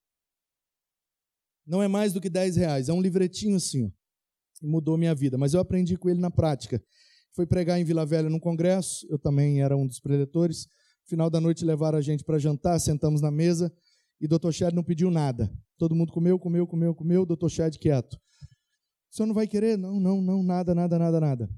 Não 1.65 1.81
é 1.81 1.87
mais 1.87 2.13
do 2.13 2.21
que 2.21 2.29
10 2.29 2.57
reais. 2.57 2.89
É 2.89 2.93
um 2.93 3.01
livretinho 3.01 3.57
assim. 3.57 3.93
Mudou 4.63 4.97
minha 4.97 5.15
vida. 5.15 5.39
Mas 5.39 5.55
eu 5.55 5.61
aprendi 5.61 5.97
com 5.97 6.09
ele 6.09 6.21
na 6.21 6.31
prática. 6.31 6.83
Foi 7.33 7.47
pregar 7.47 7.79
em 7.79 7.85
Vila 7.85 8.05
Velha 8.05 8.29
num 8.29 8.41
congresso. 8.41 9.07
Eu 9.09 9.19
também 9.19 9.63
era 9.63 9.77
um 9.77 9.87
dos 9.87 10.01
preletores. 10.01 10.67
Final 11.07 11.31
da 11.31 11.41
noite 11.41 11.65
levaram 11.65 11.99
a 11.99 12.03
gente 12.03 12.25
para 12.25 12.39
jantar. 12.39 12.79
Sentamos 12.81 13.21
na 13.21 13.31
mesa. 13.31 13.73
E 14.21 14.27
o 14.27 14.29
Dr. 14.29 14.51
Shed 14.51 14.75
não 14.75 14.83
pediu 14.83 15.11
nada. 15.11 15.53
Todo 15.77 15.95
mundo 15.95 16.13
comeu, 16.13 16.39
comeu, 16.39 16.67
comeu, 16.67 16.95
comeu. 16.95 17.23
O 17.23 17.27
Dr. 17.27 17.49
Shed 17.49 17.79
quieto. 17.79 18.15
O 19.11 19.17
senhor 19.17 19.27
não 19.27 19.35
vai 19.35 19.47
querer? 19.47 19.79
Não, 19.79 19.99
não, 19.99 20.21
não, 20.21 20.43
nada, 20.43 20.75
nada, 20.75 20.99
nada, 20.99 21.21
nada. 21.21 21.51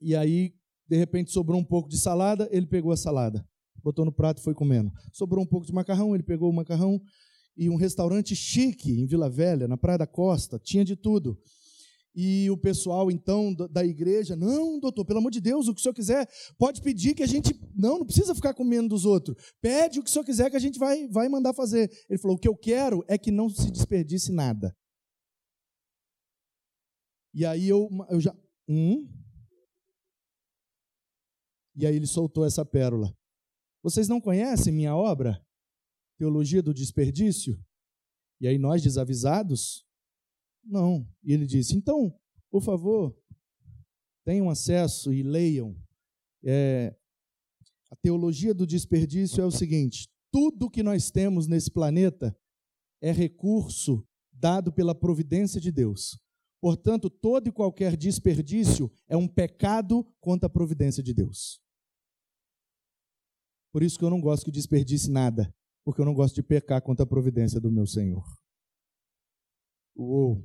E 0.00 0.14
aí, 0.14 0.54
de 0.88 0.96
repente, 0.96 1.30
sobrou 1.30 1.58
um 1.58 1.64
pouco 1.64 1.88
de 1.88 1.98
salada, 1.98 2.48
ele 2.50 2.66
pegou 2.66 2.92
a 2.92 2.96
salada, 2.96 3.46
botou 3.82 4.04
no 4.04 4.12
prato 4.12 4.38
e 4.38 4.42
foi 4.42 4.54
comendo. 4.54 4.92
Sobrou 5.12 5.42
um 5.42 5.46
pouco 5.46 5.66
de 5.66 5.72
macarrão, 5.72 6.14
ele 6.14 6.22
pegou 6.22 6.50
o 6.50 6.54
macarrão. 6.54 7.00
E 7.56 7.70
um 7.70 7.76
restaurante 7.76 8.34
chique 8.34 9.00
em 9.00 9.06
Vila 9.06 9.30
Velha, 9.30 9.68
na 9.68 9.76
Praia 9.76 9.98
da 9.98 10.06
Costa, 10.06 10.58
tinha 10.58 10.84
de 10.84 10.96
tudo. 10.96 11.38
E 12.14 12.48
o 12.48 12.56
pessoal, 12.56 13.10
então, 13.10 13.52
da 13.52 13.84
igreja, 13.84 14.36
não, 14.36 14.78
doutor, 14.78 15.04
pelo 15.04 15.18
amor 15.18 15.32
de 15.32 15.40
Deus, 15.40 15.66
o 15.66 15.74
que 15.74 15.80
o 15.80 15.82
senhor 15.82 15.94
quiser, 15.94 16.28
pode 16.56 16.80
pedir 16.80 17.12
que 17.12 17.24
a 17.24 17.26
gente. 17.26 17.58
Não, 17.74 17.98
não 17.98 18.06
precisa 18.06 18.34
ficar 18.34 18.54
comendo 18.54 18.90
dos 18.90 19.04
outros. 19.04 19.36
Pede 19.60 19.98
o 19.98 20.02
que 20.02 20.08
o 20.08 20.12
senhor 20.12 20.24
quiser 20.24 20.48
que 20.48 20.56
a 20.56 20.60
gente 20.60 20.78
vai, 20.78 21.08
vai 21.08 21.28
mandar 21.28 21.52
fazer. 21.54 21.90
Ele 22.08 22.20
falou: 22.20 22.36
o 22.36 22.40
que 22.40 22.46
eu 22.46 22.56
quero 22.56 23.04
é 23.08 23.18
que 23.18 23.32
não 23.32 23.48
se 23.48 23.68
desperdice 23.68 24.32
nada. 24.32 24.76
E 27.34 27.44
aí 27.44 27.68
eu, 27.68 27.88
eu 28.08 28.20
já. 28.20 28.32
Hum? 28.68 29.08
E 31.74 31.84
aí 31.84 31.96
ele 31.96 32.06
soltou 32.06 32.46
essa 32.46 32.64
pérola. 32.64 33.12
Vocês 33.82 34.06
não 34.06 34.20
conhecem 34.20 34.72
minha 34.72 34.94
obra? 34.94 35.44
Teologia 36.16 36.62
do 36.62 36.72
Desperdício? 36.72 37.60
E 38.40 38.46
aí 38.46 38.56
nós, 38.56 38.82
desavisados? 38.82 39.84
Não. 40.64 41.06
E 41.22 41.32
ele 41.32 41.46
disse: 41.46 41.76
então, 41.76 42.14
por 42.50 42.62
favor, 42.62 43.16
tenham 44.24 44.48
acesso 44.48 45.12
e 45.12 45.22
leiam. 45.22 45.76
É, 46.42 46.94
a 47.90 47.96
teologia 47.96 48.54
do 48.54 48.66
desperdício 48.66 49.40
é 49.40 49.46
o 49.46 49.50
seguinte: 49.50 50.08
tudo 50.32 50.70
que 50.70 50.82
nós 50.82 51.10
temos 51.10 51.46
nesse 51.46 51.70
planeta 51.70 52.36
é 53.00 53.12
recurso 53.12 54.06
dado 54.32 54.72
pela 54.72 54.94
providência 54.94 55.60
de 55.60 55.70
Deus. 55.70 56.18
Portanto, 56.60 57.10
todo 57.10 57.48
e 57.48 57.52
qualquer 57.52 57.96
desperdício 57.96 58.90
é 59.06 59.16
um 59.16 59.28
pecado 59.28 60.02
contra 60.20 60.46
a 60.46 60.50
providência 60.50 61.02
de 61.02 61.12
Deus. 61.12 61.60
Por 63.70 63.82
isso 63.82 63.98
que 63.98 64.04
eu 64.04 64.10
não 64.10 64.20
gosto 64.20 64.44
que 64.44 64.50
desperdice 64.50 65.10
nada, 65.10 65.54
porque 65.84 66.00
eu 66.00 66.04
não 66.04 66.14
gosto 66.14 66.34
de 66.34 66.42
pecar 66.42 66.80
contra 66.80 67.04
a 67.04 67.06
providência 67.06 67.60
do 67.60 67.70
meu 67.70 67.86
Senhor. 67.86 68.24
Uou! 69.94 70.42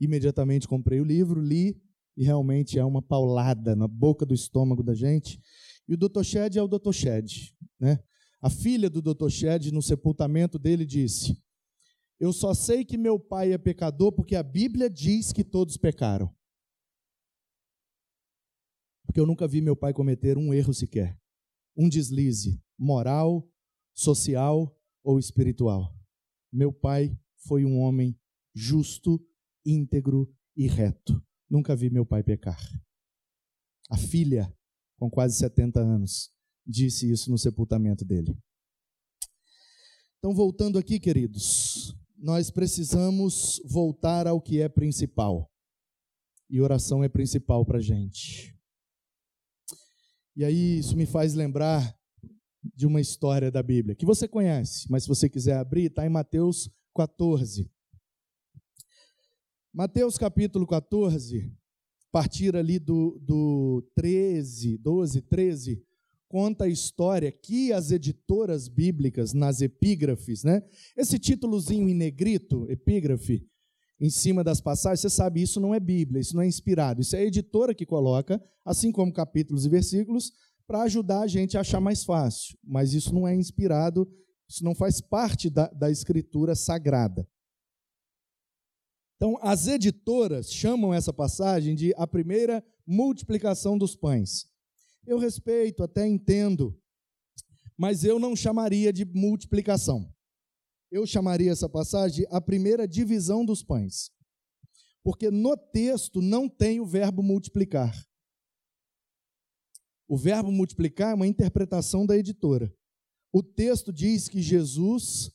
Imediatamente 0.00 0.68
comprei 0.68 1.00
o 1.00 1.04
livro, 1.04 1.40
li, 1.40 1.80
e 2.16 2.24
realmente 2.24 2.78
é 2.78 2.84
uma 2.84 3.02
paulada 3.02 3.74
na 3.76 3.86
boca 3.86 4.24
do 4.26 4.34
estômago 4.34 4.82
da 4.82 4.94
gente. 4.94 5.40
E 5.88 5.94
o 5.94 5.96
Dr. 5.96 6.22
Shed 6.22 6.58
é 6.58 6.62
o 6.62 6.68
Dr. 6.68 6.92
Shed. 6.92 7.54
Né? 7.78 8.02
A 8.40 8.50
filha 8.50 8.90
do 8.90 9.00
Dr. 9.00 9.28
Shed, 9.28 9.72
no 9.72 9.82
sepultamento 9.82 10.58
dele, 10.58 10.84
disse: 10.84 11.42
Eu 12.18 12.32
só 12.32 12.54
sei 12.54 12.84
que 12.84 12.98
meu 12.98 13.18
pai 13.18 13.52
é 13.52 13.58
pecador 13.58 14.12
porque 14.12 14.34
a 14.34 14.42
Bíblia 14.42 14.90
diz 14.90 15.32
que 15.32 15.44
todos 15.44 15.76
pecaram. 15.76 16.34
Porque 19.06 19.20
eu 19.20 19.26
nunca 19.26 19.46
vi 19.46 19.60
meu 19.60 19.76
pai 19.76 19.92
cometer 19.92 20.36
um 20.36 20.52
erro 20.52 20.74
sequer 20.74 21.18
um 21.76 21.88
deslize 21.88 22.60
moral, 22.78 23.46
social 23.94 24.74
ou 25.04 25.18
espiritual. 25.18 25.94
Meu 26.50 26.72
pai 26.72 27.16
foi 27.46 27.64
um 27.64 27.78
homem 27.78 28.18
justo, 28.54 29.20
íntegro 29.64 30.32
e 30.56 30.66
reto. 30.66 31.22
Nunca 31.48 31.76
vi 31.76 31.90
meu 31.90 32.04
pai 32.04 32.22
pecar. 32.22 32.58
A 33.90 33.96
filha, 33.96 34.52
com 34.98 35.10
quase 35.10 35.36
70 35.36 35.80
anos, 35.80 36.32
disse 36.66 37.10
isso 37.10 37.30
no 37.30 37.38
sepultamento 37.38 38.04
dele. 38.04 38.36
Então, 40.18 40.34
voltando 40.34 40.78
aqui, 40.78 40.98
queridos, 40.98 41.96
nós 42.16 42.50
precisamos 42.50 43.60
voltar 43.64 44.26
ao 44.26 44.40
que 44.40 44.60
é 44.60 44.68
principal. 44.68 45.50
E 46.50 46.60
oração 46.60 47.04
é 47.04 47.08
principal 47.08 47.64
para 47.64 47.78
a 47.78 47.82
gente. 47.82 48.56
E 50.34 50.44
aí 50.44 50.78
isso 50.78 50.96
me 50.96 51.06
faz 51.06 51.34
lembrar 51.34 51.96
de 52.74 52.86
uma 52.86 53.00
história 53.00 53.50
da 53.50 53.62
Bíblia, 53.62 53.94
que 53.94 54.04
você 54.04 54.26
conhece, 54.26 54.90
mas 54.90 55.04
se 55.04 55.08
você 55.08 55.28
quiser 55.28 55.56
abrir, 55.56 55.86
está 55.86 56.04
em 56.04 56.10
Mateus 56.10 56.68
14. 56.96 57.70
Mateus 59.70 60.16
capítulo 60.16 60.66
14, 60.66 61.52
partir 62.10 62.56
ali 62.56 62.78
do, 62.78 63.20
do 63.20 63.86
13, 63.94 64.78
12, 64.78 65.20
13, 65.20 65.84
conta 66.26 66.64
a 66.64 66.68
história 66.68 67.30
que 67.30 67.70
as 67.70 67.90
editoras 67.90 68.66
bíblicas, 68.66 69.34
nas 69.34 69.60
epígrafes, 69.60 70.42
né? 70.42 70.62
Esse 70.96 71.18
títulozinho 71.18 71.86
em 71.86 71.94
negrito, 71.94 72.66
epígrafe, 72.70 73.46
em 74.00 74.08
cima 74.08 74.42
das 74.42 74.62
passagens, 74.62 75.00
você 75.00 75.10
sabe, 75.10 75.42
isso 75.42 75.60
não 75.60 75.74
é 75.74 75.80
Bíblia, 75.80 76.20
isso 76.22 76.34
não 76.34 76.42
é 76.42 76.46
inspirado, 76.46 77.02
isso 77.02 77.14
é 77.14 77.18
a 77.18 77.24
editora 77.26 77.74
que 77.74 77.84
coloca, 77.84 78.42
assim 78.64 78.90
como 78.90 79.12
capítulos 79.12 79.66
e 79.66 79.68
versículos, 79.68 80.32
para 80.66 80.82
ajudar 80.82 81.20
a 81.20 81.26
gente 81.26 81.58
a 81.58 81.60
achar 81.60 81.80
mais 81.80 82.04
fácil. 82.04 82.56
Mas 82.64 82.94
isso 82.94 83.14
não 83.14 83.28
é 83.28 83.34
inspirado, 83.34 84.10
isso 84.48 84.64
não 84.64 84.74
faz 84.74 85.00
parte 85.00 85.50
da, 85.50 85.68
da 85.68 85.90
escritura 85.90 86.54
sagrada. 86.54 87.28
Então, 89.16 89.38
as 89.40 89.66
editoras 89.66 90.52
chamam 90.52 90.92
essa 90.92 91.12
passagem 91.12 91.74
de 91.74 91.94
a 91.96 92.06
primeira 92.06 92.64
multiplicação 92.86 93.78
dos 93.78 93.96
pães. 93.96 94.46
Eu 95.06 95.18
respeito, 95.18 95.82
até 95.82 96.06
entendo, 96.06 96.78
mas 97.76 98.04
eu 98.04 98.18
não 98.18 98.36
chamaria 98.36 98.92
de 98.92 99.04
multiplicação 99.04 100.12
eu 100.90 101.06
chamaria 101.06 101.50
essa 101.50 101.68
passagem 101.68 102.26
a 102.30 102.40
primeira 102.40 102.86
divisão 102.86 103.44
dos 103.44 103.62
pães. 103.62 104.10
Porque 105.02 105.30
no 105.30 105.56
texto 105.56 106.20
não 106.20 106.48
tem 106.48 106.80
o 106.80 106.86
verbo 106.86 107.22
multiplicar. 107.22 107.94
O 110.08 110.16
verbo 110.16 110.50
multiplicar 110.50 111.12
é 111.12 111.14
uma 111.14 111.26
interpretação 111.26 112.06
da 112.06 112.16
editora. 112.16 112.74
O 113.32 113.42
texto 113.42 113.92
diz 113.92 114.28
que 114.28 114.40
Jesus, 114.40 115.30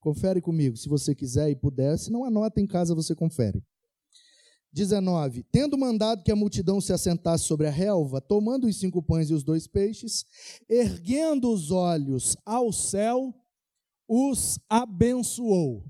confere 0.00 0.40
comigo, 0.40 0.76
se 0.76 0.88
você 0.88 1.14
quiser 1.14 1.50
e 1.50 1.56
puder, 1.56 1.98
se 1.98 2.10
não 2.10 2.24
anota 2.24 2.60
em 2.60 2.66
casa, 2.66 2.94
você 2.94 3.14
confere. 3.14 3.62
19. 4.72 5.42
Tendo 5.44 5.78
mandado 5.78 6.22
que 6.22 6.30
a 6.30 6.36
multidão 6.36 6.80
se 6.80 6.92
assentasse 6.92 7.44
sobre 7.44 7.66
a 7.66 7.70
relva, 7.70 8.20
tomando 8.20 8.66
os 8.66 8.78
cinco 8.78 9.02
pães 9.02 9.30
e 9.30 9.34
os 9.34 9.42
dois 9.42 9.66
peixes, 9.66 10.24
erguendo 10.68 11.50
os 11.50 11.70
olhos 11.70 12.36
ao 12.44 12.72
céu, 12.72 13.34
os 14.08 14.58
abençoou 14.68 15.84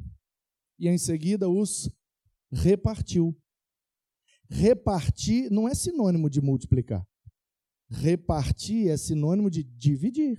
e 0.79 0.89
em 0.89 0.99
seguida 0.99 1.49
os 1.49 1.91
repartiu 2.53 3.37
Repartir 4.49 5.51
não 5.51 5.69
é 5.69 5.75
sinônimo 5.75 6.31
de 6.31 6.41
multiplicar. 6.41 7.07
Repartir 7.89 8.89
é 8.89 8.97
sinônimo 8.97 9.51
de 9.51 9.63
dividir. 9.63 10.39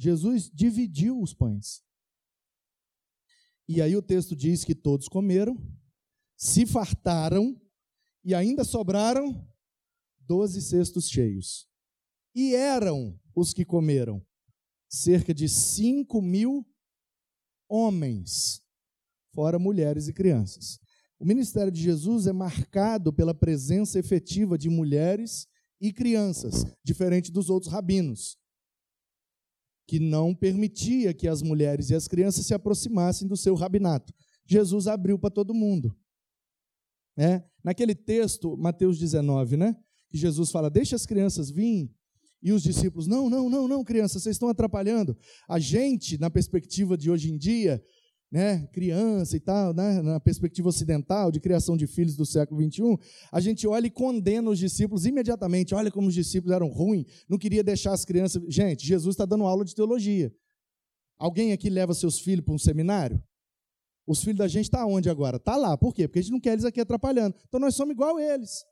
Jesus 0.00 0.50
dividiu 0.50 1.20
os 1.20 1.34
pães. 1.34 1.82
E 3.68 3.82
aí 3.82 3.94
o 3.94 4.00
texto 4.00 4.34
diz 4.34 4.64
que 4.64 4.74
todos 4.74 5.08
comeram, 5.08 5.58
se 6.38 6.64
fartaram 6.64 7.60
e 8.24 8.34
ainda 8.34 8.64
sobraram 8.64 9.46
doze 10.20 10.62
cestos 10.62 11.06
cheios. 11.06 11.68
E 12.34 12.54
eram 12.54 13.20
os 13.36 13.52
que 13.52 13.62
comeram 13.62 14.26
cerca 14.88 15.34
de 15.34 15.46
cinco 15.50 16.22
mil 16.22 16.66
homens, 17.68 18.62
fora 19.34 19.58
mulheres 19.58 20.08
e 20.08 20.14
crianças. 20.14 20.80
O 21.18 21.26
ministério 21.26 21.70
de 21.70 21.82
Jesus 21.82 22.26
é 22.26 22.32
marcado 22.32 23.12
pela 23.12 23.34
presença 23.34 23.98
efetiva 23.98 24.56
de 24.56 24.70
mulheres 24.70 25.46
e 25.78 25.92
crianças, 25.92 26.64
diferente 26.82 27.30
dos 27.30 27.50
outros 27.50 27.70
rabinos, 27.70 28.39
que 29.90 29.98
não 29.98 30.32
permitia 30.32 31.12
que 31.12 31.26
as 31.26 31.42
mulheres 31.42 31.90
e 31.90 31.96
as 31.96 32.06
crianças 32.06 32.46
se 32.46 32.54
aproximassem 32.54 33.26
do 33.26 33.36
seu 33.36 33.56
rabinato. 33.56 34.14
Jesus 34.46 34.86
abriu 34.86 35.18
para 35.18 35.30
todo 35.30 35.52
mundo. 35.52 35.92
É? 37.18 37.42
Naquele 37.64 37.92
texto, 37.92 38.56
Mateus 38.56 39.00
19, 39.00 39.56
né? 39.56 39.76
Que 40.08 40.16
Jesus 40.16 40.52
fala: 40.52 40.70
Deixa 40.70 40.94
as 40.94 41.04
crianças 41.04 41.50
virem. 41.50 41.92
E 42.40 42.52
os 42.52 42.62
discípulos: 42.62 43.08
Não, 43.08 43.28
não, 43.28 43.50
não, 43.50 43.66
não, 43.66 43.82
crianças, 43.82 44.22
vocês 44.22 44.36
estão 44.36 44.48
atrapalhando. 44.48 45.18
A 45.48 45.58
gente, 45.58 46.16
na 46.18 46.30
perspectiva 46.30 46.96
de 46.96 47.10
hoje 47.10 47.32
em 47.32 47.36
dia, 47.36 47.82
né, 48.30 48.66
criança 48.68 49.36
e 49.36 49.40
tal, 49.40 49.74
né, 49.74 50.00
na 50.02 50.20
perspectiva 50.20 50.68
ocidental 50.68 51.32
de 51.32 51.40
criação 51.40 51.76
de 51.76 51.86
filhos 51.86 52.16
do 52.16 52.24
século 52.24 52.60
21, 52.60 52.96
a 53.32 53.40
gente 53.40 53.66
olha 53.66 53.88
e 53.88 53.90
condena 53.90 54.48
os 54.50 54.58
discípulos 54.58 55.04
imediatamente. 55.04 55.74
Olha 55.74 55.90
como 55.90 56.06
os 56.06 56.14
discípulos 56.14 56.54
eram 56.54 56.68
ruins, 56.68 57.24
não 57.28 57.36
queria 57.36 57.64
deixar 57.64 57.92
as 57.92 58.04
crianças. 58.04 58.42
Gente, 58.48 58.86
Jesus 58.86 59.14
está 59.14 59.24
dando 59.24 59.44
aula 59.44 59.64
de 59.64 59.74
teologia. 59.74 60.32
Alguém 61.18 61.52
aqui 61.52 61.68
leva 61.68 61.92
seus 61.92 62.20
filhos 62.20 62.44
para 62.44 62.54
um 62.54 62.58
seminário? 62.58 63.22
Os 64.06 64.20
filhos 64.22 64.38
da 64.38 64.48
gente 64.48 64.64
estão 64.64 64.80
tá 64.80 64.86
onde 64.86 65.10
agora? 65.10 65.36
Está 65.36 65.56
lá. 65.56 65.76
Por 65.76 65.92
quê? 65.92 66.08
Porque 66.08 66.20
a 66.20 66.22
gente 66.22 66.32
não 66.32 66.40
quer 66.40 66.52
eles 66.52 66.64
aqui 66.64 66.80
atrapalhando. 66.80 67.36
Então 67.46 67.60
nós 67.60 67.74
somos 67.74 67.92
igual 67.92 68.16
a 68.16 68.22
eles. 68.22 68.64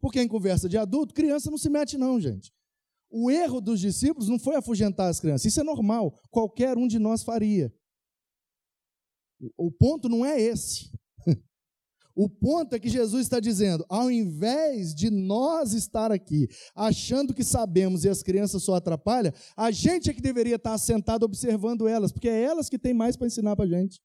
Porque 0.00 0.22
em 0.22 0.28
conversa 0.28 0.68
de 0.68 0.78
adulto, 0.78 1.12
criança 1.12 1.50
não 1.50 1.58
se 1.58 1.68
mete, 1.68 1.98
não, 1.98 2.20
gente. 2.20 2.52
O 3.10 3.30
erro 3.30 3.60
dos 3.60 3.80
discípulos 3.80 4.28
não 4.28 4.38
foi 4.38 4.56
afugentar 4.56 5.08
as 5.08 5.20
crianças. 5.20 5.46
Isso 5.46 5.60
é 5.60 5.64
normal. 5.64 6.12
Qualquer 6.30 6.76
um 6.76 6.86
de 6.86 6.98
nós 6.98 7.22
faria. 7.22 7.72
O 9.56 9.70
ponto 9.70 10.08
não 10.08 10.24
é 10.24 10.40
esse. 10.40 10.90
O 12.20 12.28
ponto 12.28 12.74
é 12.74 12.80
que 12.80 12.88
Jesus 12.88 13.22
está 13.22 13.38
dizendo: 13.38 13.86
ao 13.88 14.10
invés 14.10 14.92
de 14.92 15.08
nós 15.08 15.72
estar 15.72 16.10
aqui 16.10 16.48
achando 16.74 17.32
que 17.32 17.44
sabemos 17.44 18.02
e 18.02 18.08
as 18.08 18.24
crianças 18.24 18.64
só 18.64 18.74
atrapalham, 18.74 19.32
a 19.56 19.70
gente 19.70 20.10
é 20.10 20.12
que 20.12 20.20
deveria 20.20 20.56
estar 20.56 20.76
sentado 20.78 21.22
observando 21.22 21.86
elas, 21.86 22.10
porque 22.10 22.28
é 22.28 22.42
elas 22.42 22.68
que 22.68 22.76
têm 22.76 22.92
mais 22.92 23.16
para 23.16 23.28
ensinar 23.28 23.54
para 23.54 23.66
a 23.66 23.68
gente. 23.68 24.00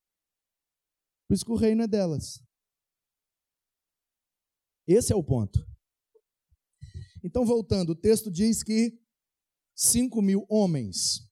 Por 1.28 1.34
isso 1.34 1.44
que 1.44 1.52
o 1.52 1.56
reino 1.56 1.82
é 1.82 1.88
delas. 1.88 2.40
Esse 4.88 5.12
é 5.12 5.16
o 5.16 5.24
ponto. 5.24 5.66
Então, 7.24 7.46
voltando, 7.46 7.92
o 7.92 7.96
texto 7.96 8.30
diz 8.30 8.62
que 8.62 9.00
cinco 9.74 10.22
mil 10.22 10.46
homens. 10.50 11.28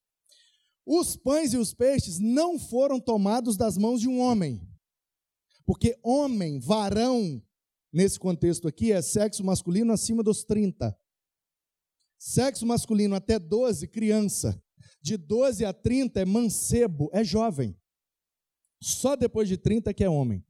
Os 0.86 1.16
pães 1.16 1.54
e 1.54 1.58
os 1.58 1.74
peixes 1.74 2.18
não 2.18 2.58
foram 2.58 3.00
tomados 3.00 3.58
das 3.58 3.78
mãos 3.78 4.02
de 4.02 4.08
um 4.08 4.20
homem, 4.20 4.68
porque 5.66 6.00
homem, 6.02 6.60
varão, 6.60 7.42
nesse 7.94 8.20
contexto 8.20 8.68
aqui, 8.68 8.92
é 8.92 9.02
sexo 9.02 9.44
masculino 9.44 9.94
acima 9.94 10.24
dos 10.24 10.44
30. 10.44 10.98
Sexo 12.18 12.66
masculino 12.66 13.16
até 13.16 13.38
12, 13.38 13.88
criança. 13.88 14.62
De 15.02 15.18
12 15.18 15.66
a 15.66 15.74
30 15.74 16.22
é 16.22 16.26
mancebo, 16.26 17.10
é 17.12 17.24
jovem. 17.24 17.76
Só 18.82 19.16
depois 19.16 19.48
de 19.48 19.58
30 19.58 19.94
que 19.94 20.04
é 20.04 20.10
homem. 20.10 20.46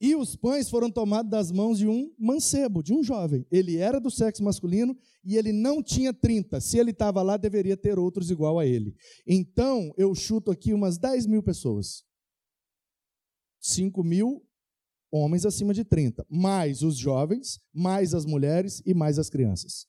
E 0.00 0.14
os 0.16 0.34
pães 0.34 0.70
foram 0.70 0.90
tomados 0.90 1.30
das 1.30 1.52
mãos 1.52 1.78
de 1.78 1.86
um 1.86 2.10
mancebo, 2.18 2.82
de 2.82 2.94
um 2.94 3.02
jovem. 3.02 3.46
Ele 3.50 3.76
era 3.76 4.00
do 4.00 4.10
sexo 4.10 4.42
masculino 4.42 4.96
e 5.22 5.36
ele 5.36 5.52
não 5.52 5.82
tinha 5.82 6.12
30. 6.12 6.58
Se 6.60 6.78
ele 6.78 6.90
estava 6.90 7.20
lá, 7.22 7.36
deveria 7.36 7.76
ter 7.76 7.98
outros 7.98 8.30
igual 8.30 8.58
a 8.58 8.64
ele. 8.64 8.96
Então, 9.26 9.92
eu 9.98 10.14
chuto 10.14 10.50
aqui 10.50 10.72
umas 10.72 10.96
10 10.96 11.26
mil 11.26 11.42
pessoas. 11.42 12.02
5 13.60 14.02
mil 14.02 14.42
homens 15.12 15.44
acima 15.44 15.74
de 15.74 15.84
30. 15.84 16.24
Mais 16.30 16.82
os 16.82 16.96
jovens, 16.96 17.60
mais 17.70 18.14
as 18.14 18.24
mulheres 18.24 18.82
e 18.86 18.94
mais 18.94 19.18
as 19.18 19.28
crianças. 19.28 19.86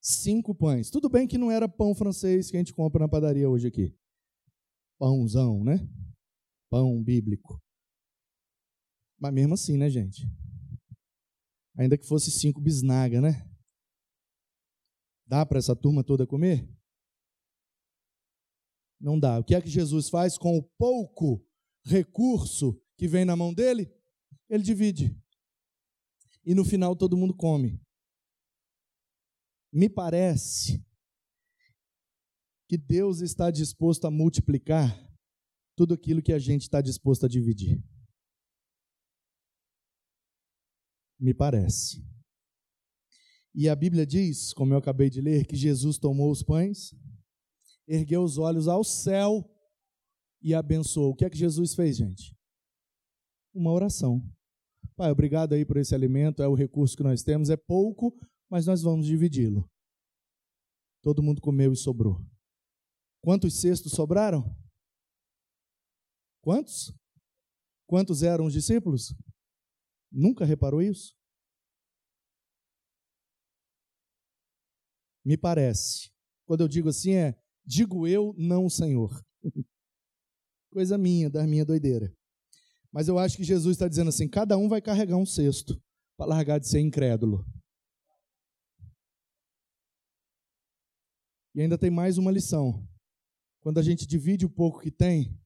Cinco 0.00 0.54
pães. 0.54 0.90
Tudo 0.90 1.08
bem 1.08 1.28
que 1.28 1.36
não 1.38 1.50
era 1.50 1.68
pão 1.68 1.94
francês 1.94 2.50
que 2.50 2.56
a 2.56 2.60
gente 2.60 2.74
compra 2.74 3.00
na 3.00 3.08
padaria 3.08 3.48
hoje 3.48 3.68
aqui. 3.68 3.94
Pãozão, 4.98 5.62
né? 5.62 5.86
Pão 6.70 7.02
bíblico. 7.02 7.60
Mas 9.18 9.34
mesmo 9.34 9.54
assim, 9.54 9.76
né, 9.76 9.90
gente? 9.90 10.26
Ainda 11.76 11.98
que 11.98 12.06
fosse 12.06 12.30
cinco 12.30 12.60
bisnaga, 12.60 13.20
né? 13.20 13.48
Dá 15.26 15.44
para 15.44 15.58
essa 15.58 15.76
turma 15.76 16.02
toda 16.02 16.26
comer? 16.26 16.68
Não 19.00 19.18
dá. 19.18 19.38
O 19.38 19.44
que 19.44 19.54
é 19.54 19.60
que 19.60 19.68
Jesus 19.68 20.08
faz 20.08 20.36
com 20.36 20.56
o 20.56 20.62
pouco 20.62 21.44
recurso 21.84 22.80
que 22.96 23.06
vem 23.06 23.24
na 23.24 23.36
mão 23.36 23.52
dele? 23.52 23.92
Ele 24.48 24.62
divide. 24.62 25.16
E 26.44 26.54
no 26.54 26.64
final 26.64 26.96
todo 26.96 27.16
mundo 27.16 27.34
come. 27.34 27.80
Me 29.72 29.88
parece 29.88 30.84
que 32.68 32.76
Deus 32.76 33.20
está 33.20 33.50
disposto 33.50 34.06
a 34.06 34.10
multiplicar 34.10 34.98
tudo 35.76 35.94
aquilo 35.94 36.22
que 36.22 36.32
a 36.32 36.38
gente 36.38 36.62
está 36.62 36.80
disposto 36.80 37.26
a 37.26 37.28
dividir. 37.28 37.82
Me 41.18 41.34
parece. 41.34 42.02
E 43.54 43.68
a 43.68 43.74
Bíblia 43.74 44.06
diz, 44.06 44.52
como 44.52 44.72
eu 44.72 44.78
acabei 44.78 45.10
de 45.10 45.20
ler, 45.20 45.46
que 45.46 45.56
Jesus 45.56 45.98
tomou 45.98 46.30
os 46.30 46.42
pães, 46.42 46.94
ergueu 47.86 48.22
os 48.22 48.38
olhos 48.38 48.68
ao 48.68 48.84
céu 48.84 49.44
e 50.40 50.54
abençoou. 50.54 51.10
O 51.10 51.16
que 51.16 51.24
é 51.24 51.30
que 51.30 51.36
Jesus 51.36 51.74
fez, 51.74 51.96
gente? 51.96 52.36
Uma 53.52 53.72
oração. 53.72 54.22
Pai, 54.94 55.10
obrigado 55.10 55.54
aí 55.54 55.64
por 55.64 55.76
esse 55.76 55.94
alimento, 55.94 56.42
é 56.42 56.48
o 56.48 56.54
recurso 56.54 56.96
que 56.96 57.02
nós 57.02 57.22
temos, 57.22 57.50
é 57.50 57.56
pouco, 57.56 58.16
mas 58.50 58.66
nós 58.66 58.82
vamos 58.82 59.06
dividi-lo. 59.06 59.68
Todo 61.02 61.22
mundo 61.22 61.40
comeu 61.40 61.72
e 61.72 61.76
sobrou. 61.76 62.24
Quantos 63.22 63.60
cestos 63.60 63.92
sobraram? 63.92 64.56
Quantos? 66.42 66.92
Quantos 67.86 68.22
eram 68.22 68.46
os 68.46 68.52
discípulos? 68.52 69.14
Nunca 70.10 70.44
reparou 70.44 70.82
isso? 70.82 71.16
Me 75.24 75.36
parece. 75.36 76.10
Quando 76.46 76.62
eu 76.62 76.68
digo 76.68 76.88
assim, 76.88 77.14
é 77.14 77.38
digo 77.64 78.06
eu, 78.06 78.34
não 78.38 78.64
o 78.64 78.70
Senhor. 78.70 79.22
Coisa 80.72 80.96
minha, 80.96 81.28
da 81.28 81.46
minha 81.46 81.64
doideira. 81.64 82.14
Mas 82.90 83.08
eu 83.08 83.18
acho 83.18 83.36
que 83.36 83.44
Jesus 83.44 83.76
está 83.76 83.86
dizendo 83.86 84.08
assim: 84.08 84.28
cada 84.28 84.56
um 84.56 84.68
vai 84.68 84.80
carregar 84.80 85.16
um 85.16 85.26
cesto 85.26 85.80
para 86.16 86.26
largar 86.26 86.58
de 86.58 86.66
ser 86.68 86.80
incrédulo. 86.80 87.44
E 91.54 91.60
ainda 91.60 91.76
tem 91.76 91.90
mais 91.90 92.18
uma 92.18 92.30
lição. 92.30 92.86
Quando 93.60 93.78
a 93.78 93.82
gente 93.82 94.06
divide 94.06 94.46
o 94.46 94.50
pouco 94.50 94.80
que 94.80 94.90
tem, 94.90 95.36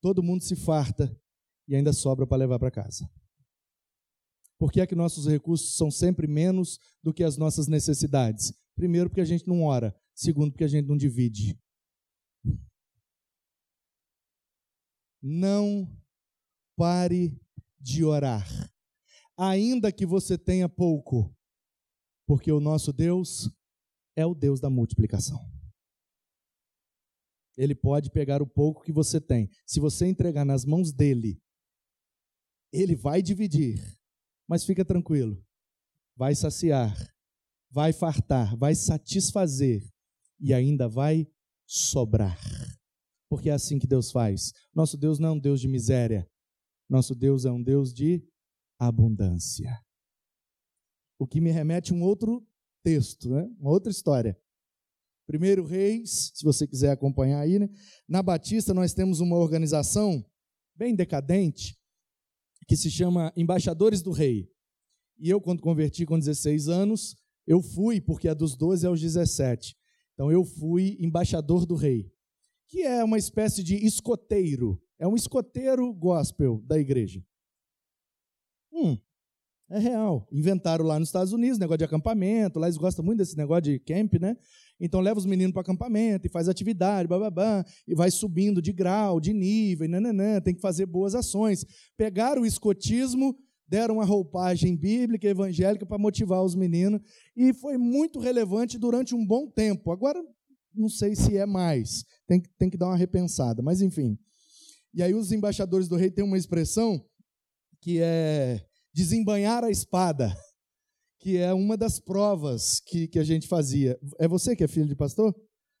todo 0.00 0.22
mundo 0.22 0.44
se 0.44 0.54
farta 0.54 1.10
e 1.66 1.74
ainda 1.74 1.92
sobra 1.92 2.26
para 2.26 2.36
levar 2.36 2.58
para 2.58 2.70
casa. 2.70 3.10
Por 4.58 4.72
que 4.72 4.80
é 4.80 4.86
que 4.86 4.94
nossos 4.94 5.26
recursos 5.26 5.76
são 5.76 5.90
sempre 5.90 6.26
menos 6.26 6.80
do 7.02 7.14
que 7.14 7.22
as 7.22 7.36
nossas 7.36 7.68
necessidades? 7.68 8.52
Primeiro, 8.74 9.08
porque 9.08 9.20
a 9.20 9.24
gente 9.24 9.46
não 9.46 9.62
ora. 9.62 9.94
Segundo, 10.14 10.50
porque 10.50 10.64
a 10.64 10.68
gente 10.68 10.86
não 10.86 10.96
divide. 10.96 11.56
Não 15.22 15.88
pare 16.76 17.40
de 17.80 18.04
orar, 18.04 18.46
ainda 19.36 19.90
que 19.90 20.06
você 20.06 20.36
tenha 20.36 20.68
pouco, 20.68 21.34
porque 22.26 22.52
o 22.52 22.60
nosso 22.60 22.92
Deus 22.92 23.50
é 24.16 24.24
o 24.26 24.34
Deus 24.34 24.60
da 24.60 24.70
multiplicação. 24.70 25.40
Ele 27.56 27.74
pode 27.74 28.10
pegar 28.10 28.40
o 28.40 28.46
pouco 28.46 28.84
que 28.84 28.92
você 28.92 29.20
tem. 29.20 29.50
Se 29.66 29.80
você 29.80 30.06
entregar 30.06 30.44
nas 30.44 30.64
mãos 30.64 30.92
dele, 30.92 31.42
ele 32.72 32.94
vai 32.94 33.20
dividir 33.20 33.97
mas 34.48 34.64
fica 34.64 34.84
tranquilo, 34.84 35.44
vai 36.16 36.34
saciar, 36.34 36.96
vai 37.70 37.92
fartar, 37.92 38.56
vai 38.56 38.74
satisfazer 38.74 39.86
e 40.40 40.54
ainda 40.54 40.88
vai 40.88 41.28
sobrar. 41.66 42.38
porque 43.28 43.50
é 43.50 43.52
assim 43.52 43.78
que 43.78 43.86
Deus 43.86 44.10
faz. 44.10 44.54
Nosso 44.74 44.96
Deus 44.96 45.18
não 45.18 45.28
é 45.28 45.32
um 45.32 45.38
Deus 45.38 45.60
de 45.60 45.68
miséria. 45.68 46.26
Nosso 46.88 47.14
Deus 47.14 47.44
é 47.44 47.52
um 47.52 47.62
Deus 47.62 47.92
de 47.92 48.26
abundância. 48.78 49.78
O 51.18 51.26
que 51.26 51.38
me 51.38 51.50
remete 51.50 51.92
a 51.92 51.94
um 51.94 52.02
outro 52.02 52.46
texto, 52.82 53.28
né? 53.28 53.42
uma 53.58 53.70
outra 53.70 53.90
história. 53.90 54.40
Primeiro 55.26 55.66
Reis, 55.66 56.32
se 56.34 56.42
você 56.42 56.66
quiser 56.66 56.90
acompanhar 56.90 57.40
aí, 57.40 57.58
né? 57.58 57.68
Na 58.08 58.22
Batista 58.22 58.72
nós 58.72 58.94
temos 58.94 59.20
uma 59.20 59.36
organização 59.36 60.24
bem 60.74 60.94
decadente 60.94 61.77
que 62.68 62.76
se 62.76 62.90
chama 62.90 63.32
Embaixadores 63.34 64.02
do 64.02 64.12
Rei. 64.12 64.48
E 65.18 65.28
eu, 65.28 65.40
quando 65.40 65.60
converti 65.60 66.06
com 66.06 66.16
16 66.16 66.68
anos, 66.68 67.16
eu 67.48 67.62
fui, 67.62 68.00
porque 68.00 68.28
é 68.28 68.34
dos 68.34 68.54
12 68.54 68.86
aos 68.86 69.00
17. 69.00 69.74
Então 70.12 70.30
eu 70.30 70.44
fui 70.44 70.96
embaixador 71.00 71.64
do 71.64 71.74
rei, 71.74 72.12
que 72.68 72.82
é 72.82 73.02
uma 73.02 73.16
espécie 73.16 73.62
de 73.62 73.74
escoteiro. 73.86 74.80
É 74.98 75.06
um 75.06 75.14
escoteiro 75.14 75.92
gospel 75.94 76.60
da 76.66 76.78
igreja. 76.78 77.24
Hum, 78.72 78.98
é 79.70 79.78
real. 79.78 80.28
Inventaram 80.30 80.84
lá 80.84 80.98
nos 80.98 81.08
Estados 81.08 81.32
Unidos, 81.32 81.58
negócio 81.58 81.78
de 81.78 81.84
acampamento, 81.84 82.58
lá 82.58 82.66
eles 82.66 82.76
gostam 82.76 83.04
muito 83.04 83.18
desse 83.18 83.36
negócio 83.36 83.62
de 83.62 83.78
camp, 83.78 84.14
né? 84.14 84.36
Então 84.80 85.00
leva 85.00 85.18
os 85.18 85.26
meninos 85.26 85.52
para 85.52 85.62
acampamento 85.62 86.26
e 86.26 86.30
faz 86.30 86.48
atividade, 86.48 87.08
bababá, 87.08 87.64
e 87.86 87.94
vai 87.94 88.10
subindo 88.10 88.62
de 88.62 88.72
grau, 88.72 89.20
de 89.20 89.32
nível, 89.32 89.88
nananã, 89.88 90.40
tem 90.40 90.54
que 90.54 90.60
fazer 90.60 90.86
boas 90.86 91.14
ações. 91.14 91.64
Pegaram 91.96 92.42
o 92.42 92.46
escotismo, 92.46 93.36
deram 93.66 93.96
uma 93.96 94.04
roupagem 94.04 94.76
bíblica, 94.76 95.28
evangélica 95.28 95.84
para 95.84 95.98
motivar 95.98 96.42
os 96.42 96.54
meninos, 96.54 97.00
e 97.36 97.52
foi 97.52 97.76
muito 97.76 98.18
relevante 98.18 98.78
durante 98.78 99.14
um 99.14 99.26
bom 99.26 99.48
tempo. 99.48 99.90
Agora, 99.90 100.22
não 100.74 100.88
sei 100.88 101.16
se 101.16 101.36
é 101.36 101.44
mais, 101.44 102.04
tem, 102.26 102.40
tem 102.58 102.70
que 102.70 102.76
dar 102.76 102.86
uma 102.86 102.96
repensada, 102.96 103.62
mas 103.62 103.82
enfim. 103.82 104.18
E 104.94 105.02
aí 105.02 105.12
os 105.12 105.32
embaixadores 105.32 105.88
do 105.88 105.96
rei 105.96 106.10
têm 106.10 106.24
uma 106.24 106.38
expressão 106.38 107.04
que 107.80 107.98
é 108.00 108.64
desembanhar 108.92 109.62
a 109.64 109.70
espada, 109.70 110.34
que 111.18 111.36
é 111.36 111.52
uma 111.52 111.76
das 111.76 111.98
provas 111.98 112.80
que, 112.80 113.08
que 113.08 113.18
a 113.18 113.24
gente 113.24 113.48
fazia. 113.48 113.98
É 114.18 114.28
você 114.28 114.54
que 114.54 114.64
é 114.64 114.68
filho 114.68 114.86
de 114.88 114.94
pastor? 114.94 115.34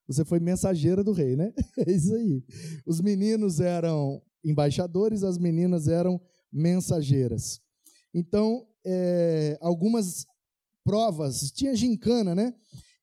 Você 0.06 0.24
foi 0.24 0.40
mensageira 0.40 1.04
do 1.04 1.12
rei, 1.12 1.36
né? 1.36 1.52
É 1.86 1.90
isso 1.90 2.14
aí. 2.14 2.42
Os 2.86 3.00
meninos 3.00 3.60
eram 3.60 4.20
embaixadores, 4.44 5.22
as 5.22 5.38
meninas 5.38 5.86
eram 5.86 6.20
mensageiras. 6.52 7.60
Então, 8.14 8.66
é, 8.84 9.58
algumas 9.60 10.24
provas, 10.84 11.50
tinha 11.52 11.74
gincana, 11.74 12.34
né? 12.34 12.54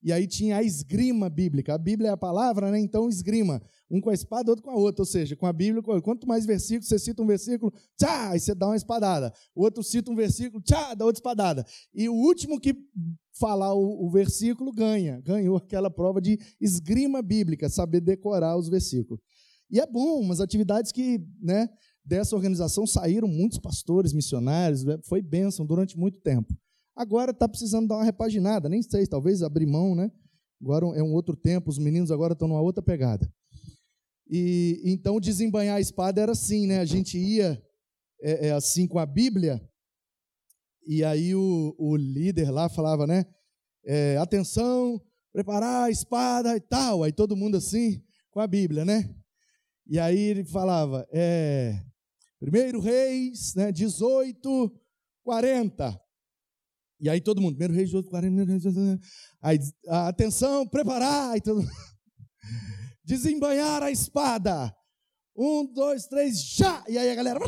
E 0.05 0.13
aí 0.13 0.27
tinha 0.27 0.57
a 0.57 0.61
esgrima 0.61 1.27
bíblica. 1.31 1.73
A 1.73 1.79
Bíblia 1.79 2.09
é 2.09 2.11
a 2.11 2.17
palavra, 2.17 2.69
né? 2.69 2.79
Então, 2.79 3.09
esgrima. 3.09 3.59
Um 3.89 3.99
com 3.99 4.11
a 4.11 4.13
espada, 4.13 4.51
outro 4.51 4.63
com 4.63 4.69
a 4.69 4.75
outra. 4.75 5.01
Ou 5.01 5.05
seja, 5.05 5.35
com 5.35 5.47
a 5.47 5.51
Bíblia, 5.51 5.81
quanto 6.03 6.27
mais 6.27 6.45
versículos, 6.45 6.87
você 6.87 6.99
cita 6.99 7.23
um 7.23 7.25
versículo, 7.25 7.73
tchá, 7.97 8.29
aí 8.29 8.39
você 8.39 8.53
dá 8.53 8.67
uma 8.67 8.75
espadada. 8.75 9.33
O 9.55 9.63
outro 9.63 9.81
cita 9.81 10.11
um 10.11 10.15
versículo, 10.15 10.61
tchá, 10.61 10.93
dá 10.93 11.05
outra 11.05 11.17
espadada. 11.17 11.65
E 11.91 12.07
o 12.07 12.13
último 12.13 12.59
que 12.59 12.75
falar 13.39 13.73
o, 13.73 14.05
o 14.05 14.11
versículo 14.11 14.71
ganha. 14.71 15.19
Ganhou 15.21 15.57
aquela 15.57 15.89
prova 15.89 16.21
de 16.21 16.37
esgrima 16.61 17.23
bíblica, 17.23 17.67
saber 17.67 17.99
decorar 17.99 18.55
os 18.57 18.69
versículos. 18.69 19.19
E 19.71 19.79
é 19.79 19.87
bom, 19.87 20.19
umas 20.21 20.39
atividades 20.39 20.91
que, 20.91 21.19
né, 21.41 21.67
dessa 22.05 22.35
organização 22.35 22.85
saíram 22.85 23.27
muitos 23.27 23.57
pastores, 23.57 24.13
missionários, 24.13 24.83
né, 24.83 24.99
foi 25.03 25.23
bênção 25.23 25.65
durante 25.65 25.97
muito 25.97 26.19
tempo. 26.19 26.55
Agora 26.95 27.31
está 27.31 27.47
precisando 27.47 27.87
dar 27.87 27.95
uma 27.95 28.05
repaginada, 28.05 28.69
nem 28.69 28.81
sei, 28.81 29.05
talvez 29.05 29.41
abrir 29.41 29.65
mão, 29.65 29.95
né? 29.95 30.11
Agora 30.61 30.85
é 30.97 31.03
um 31.03 31.13
outro 31.13 31.35
tempo, 31.35 31.69
os 31.69 31.77
meninos 31.77 32.11
agora 32.11 32.33
estão 32.33 32.47
numa 32.47 32.61
outra 32.61 32.81
pegada. 32.81 33.29
E 34.27 34.81
então 34.85 35.19
desembanhar 35.19 35.77
a 35.77 35.81
espada 35.81 36.21
era 36.21 36.31
assim, 36.31 36.65
né? 36.65 36.79
A 36.79 36.85
gente 36.85 37.17
ia 37.17 37.61
é, 38.21 38.47
é 38.47 38.51
assim 38.51 38.87
com 38.87 38.97
a 38.97 39.05
Bíblia, 39.05 39.61
e 40.87 41.03
aí 41.03 41.35
o, 41.35 41.75
o 41.77 41.95
líder 41.95 42.51
lá 42.51 42.69
falava, 42.69 43.07
né? 43.07 43.25
É, 43.83 44.17
atenção, 44.17 45.01
preparar 45.33 45.85
a 45.85 45.89
espada 45.89 46.55
e 46.55 46.61
tal. 46.61 47.03
Aí 47.03 47.11
todo 47.11 47.35
mundo 47.35 47.57
assim, 47.57 48.03
com 48.31 48.39
a 48.39 48.47
Bíblia, 48.47 48.85
né? 48.85 49.13
E 49.87 49.99
aí 49.99 50.19
ele 50.19 50.43
falava, 50.43 51.07
é, 51.11 51.79
primeiro 52.39 52.79
Reis, 52.79 53.53
né, 53.55 53.71
18, 53.71 54.71
40. 55.23 56.04
E 56.99 57.09
aí 57.09 57.19
todo 57.19 57.41
mundo, 57.41 57.57
primeiro 57.57 57.73
rei, 57.73 57.93
outro, 57.95 58.09
40, 58.09 58.99
aí, 59.41 59.59
atenção, 59.87 60.67
preparar, 60.67 61.31
aí 61.31 61.41
todo 61.41 61.61
desembanhar 63.03 63.83
a 63.83 63.91
espada. 63.91 64.73
Um, 65.37 65.65
dois, 65.73 66.07
três, 66.07 66.41
já! 66.41 66.81
E 66.87 66.97
aí 66.97 67.09
a 67.09 67.15
galera 67.15 67.39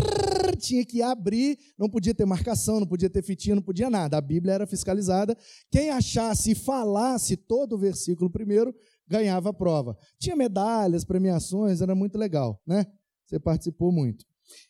tinha 0.60 0.86
que 0.86 1.02
abrir, 1.02 1.58
não 1.78 1.89
podia 1.89 2.14
ter 2.14 2.26
marcação, 2.26 2.82
não 2.82 2.88
podia 2.88 3.10
ter 3.10 3.24
fitinha, 3.24 3.56
não 3.56 3.62
podia 3.62 3.89
nada. 3.89 4.18
A 4.18 4.22
Bíblia 4.22 4.56
era 4.56 4.68
fiscalizada. 4.68 5.38
Quem 5.72 5.89
achasse 5.89 6.52
e 6.52 6.56
falasse 6.56 7.38
todo 7.38 7.74
o 7.74 7.78
versículo 7.78 8.30
primeiro, 8.30 8.76
ganhava 9.08 9.52
a 9.52 9.54
prova. 9.54 9.98
Tinha 10.20 10.36
medalhas, 10.36 11.06
premiações, 11.06 11.82
era 11.82 11.95
muito 11.95 12.18
legal, 12.18 12.62
né? 12.68 12.86
Você 13.26 13.39
participou 13.39 13.89
muito. 13.89 14.26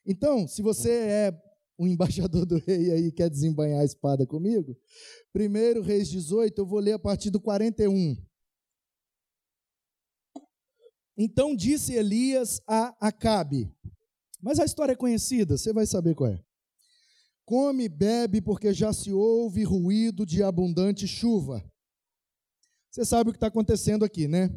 Então, 0.05 0.47
se 0.47 0.61
você 0.61 0.91
é 0.91 1.46
um 1.78 1.88
embaixador 1.88 2.45
do 2.45 2.57
rei 2.57 2.91
aí 2.91 3.11
quer 3.11 3.30
desembanhar 3.30 3.82
a 3.82 3.86
espada 3.86 4.25
comigo? 4.25 4.78
Primeiro 5.32 5.82
Reis 5.82 6.09
18, 6.09 6.59
eu 6.59 6.65
vou 6.65 6.80
ler 6.80 6.93
a 6.93 6.99
partir 6.99 7.30
do 7.30 7.39
41. 7.39 8.15
Então 11.17 11.55
disse 11.55 11.93
Elias 11.93 12.61
a 12.67 12.95
Acabe. 12.99 13.71
Mas 14.41 14.59
a 14.59 14.65
história 14.65 14.93
é 14.93 14.95
conhecida, 14.95 15.57
você 15.57 15.73
vai 15.73 15.86
saber 15.86 16.13
qual 16.13 16.32
é. 16.32 16.43
Come 17.43 17.86
e 17.86 17.89
bebe, 17.89 18.41
porque 18.41 18.73
já 18.73 18.91
se 18.93 19.11
ouve 19.11 19.63
ruído 19.63 20.25
de 20.25 20.43
abundante 20.43 21.07
chuva. 21.07 21.63
Você 22.91 23.05
sabe 23.05 23.30
o 23.30 23.34
que 23.34 23.38
está 23.38 23.47
acontecendo 23.47 24.03
aqui, 24.03 24.28
né? 24.28 24.49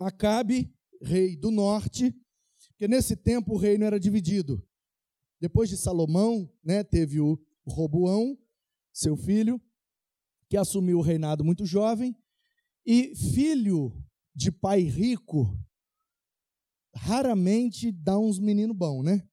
Acabe, 0.00 0.72
rei 1.02 1.36
do 1.36 1.50
norte, 1.50 2.14
porque 2.68 2.88
nesse 2.88 3.16
tempo 3.16 3.54
o 3.54 3.56
reino 3.56 3.84
era 3.84 3.98
dividido. 3.98 4.62
Depois 5.40 5.68
de 5.68 5.76
Salomão, 5.76 6.50
né, 6.62 6.82
teve 6.82 7.20
o 7.20 7.38
Roboão, 7.66 8.38
seu 8.92 9.16
filho, 9.16 9.60
que 10.48 10.56
assumiu 10.56 10.98
o 10.98 11.02
reinado 11.02 11.44
muito 11.44 11.66
jovem, 11.66 12.16
e 12.86 13.14
filho 13.16 13.92
de 14.34 14.52
pai 14.52 14.80
rico 14.80 15.58
raramente 16.94 17.90
dá 17.90 18.18
uns 18.18 18.38
meninos 18.38 18.76
bons, 18.76 19.02
né? 19.02 19.26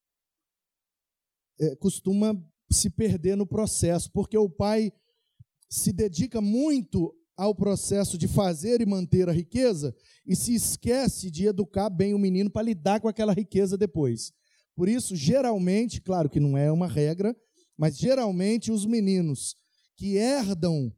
É, 1.59 1.75
costuma 1.75 2.33
se 2.71 2.89
perder 2.89 3.35
no 3.35 3.45
processo, 3.45 4.11
porque 4.11 4.37
o 4.37 4.49
pai 4.49 4.91
se 5.69 5.91
dedica 5.91 6.41
muito 6.41 7.15
ao 7.37 7.55
processo 7.55 8.17
de 8.17 8.27
fazer 8.27 8.81
e 8.81 8.85
manter 8.85 9.29
a 9.29 9.31
riqueza 9.31 9.95
e 10.25 10.35
se 10.35 10.53
esquece 10.53 11.31
de 11.31 11.45
educar 11.45 11.89
bem 11.89 12.13
o 12.13 12.19
menino 12.19 12.49
para 12.49 12.63
lidar 12.63 12.99
com 12.99 13.07
aquela 13.07 13.33
riqueza 13.33 13.77
depois. 13.77 14.33
Por 14.81 14.89
isso, 14.89 15.15
geralmente, 15.15 16.01
claro 16.01 16.27
que 16.27 16.39
não 16.39 16.57
é 16.57 16.71
uma 16.71 16.87
regra, 16.87 17.37
mas 17.77 17.99
geralmente 17.99 18.71
os 18.71 18.83
meninos 18.83 19.55
que 19.95 20.15
herdam 20.15 20.91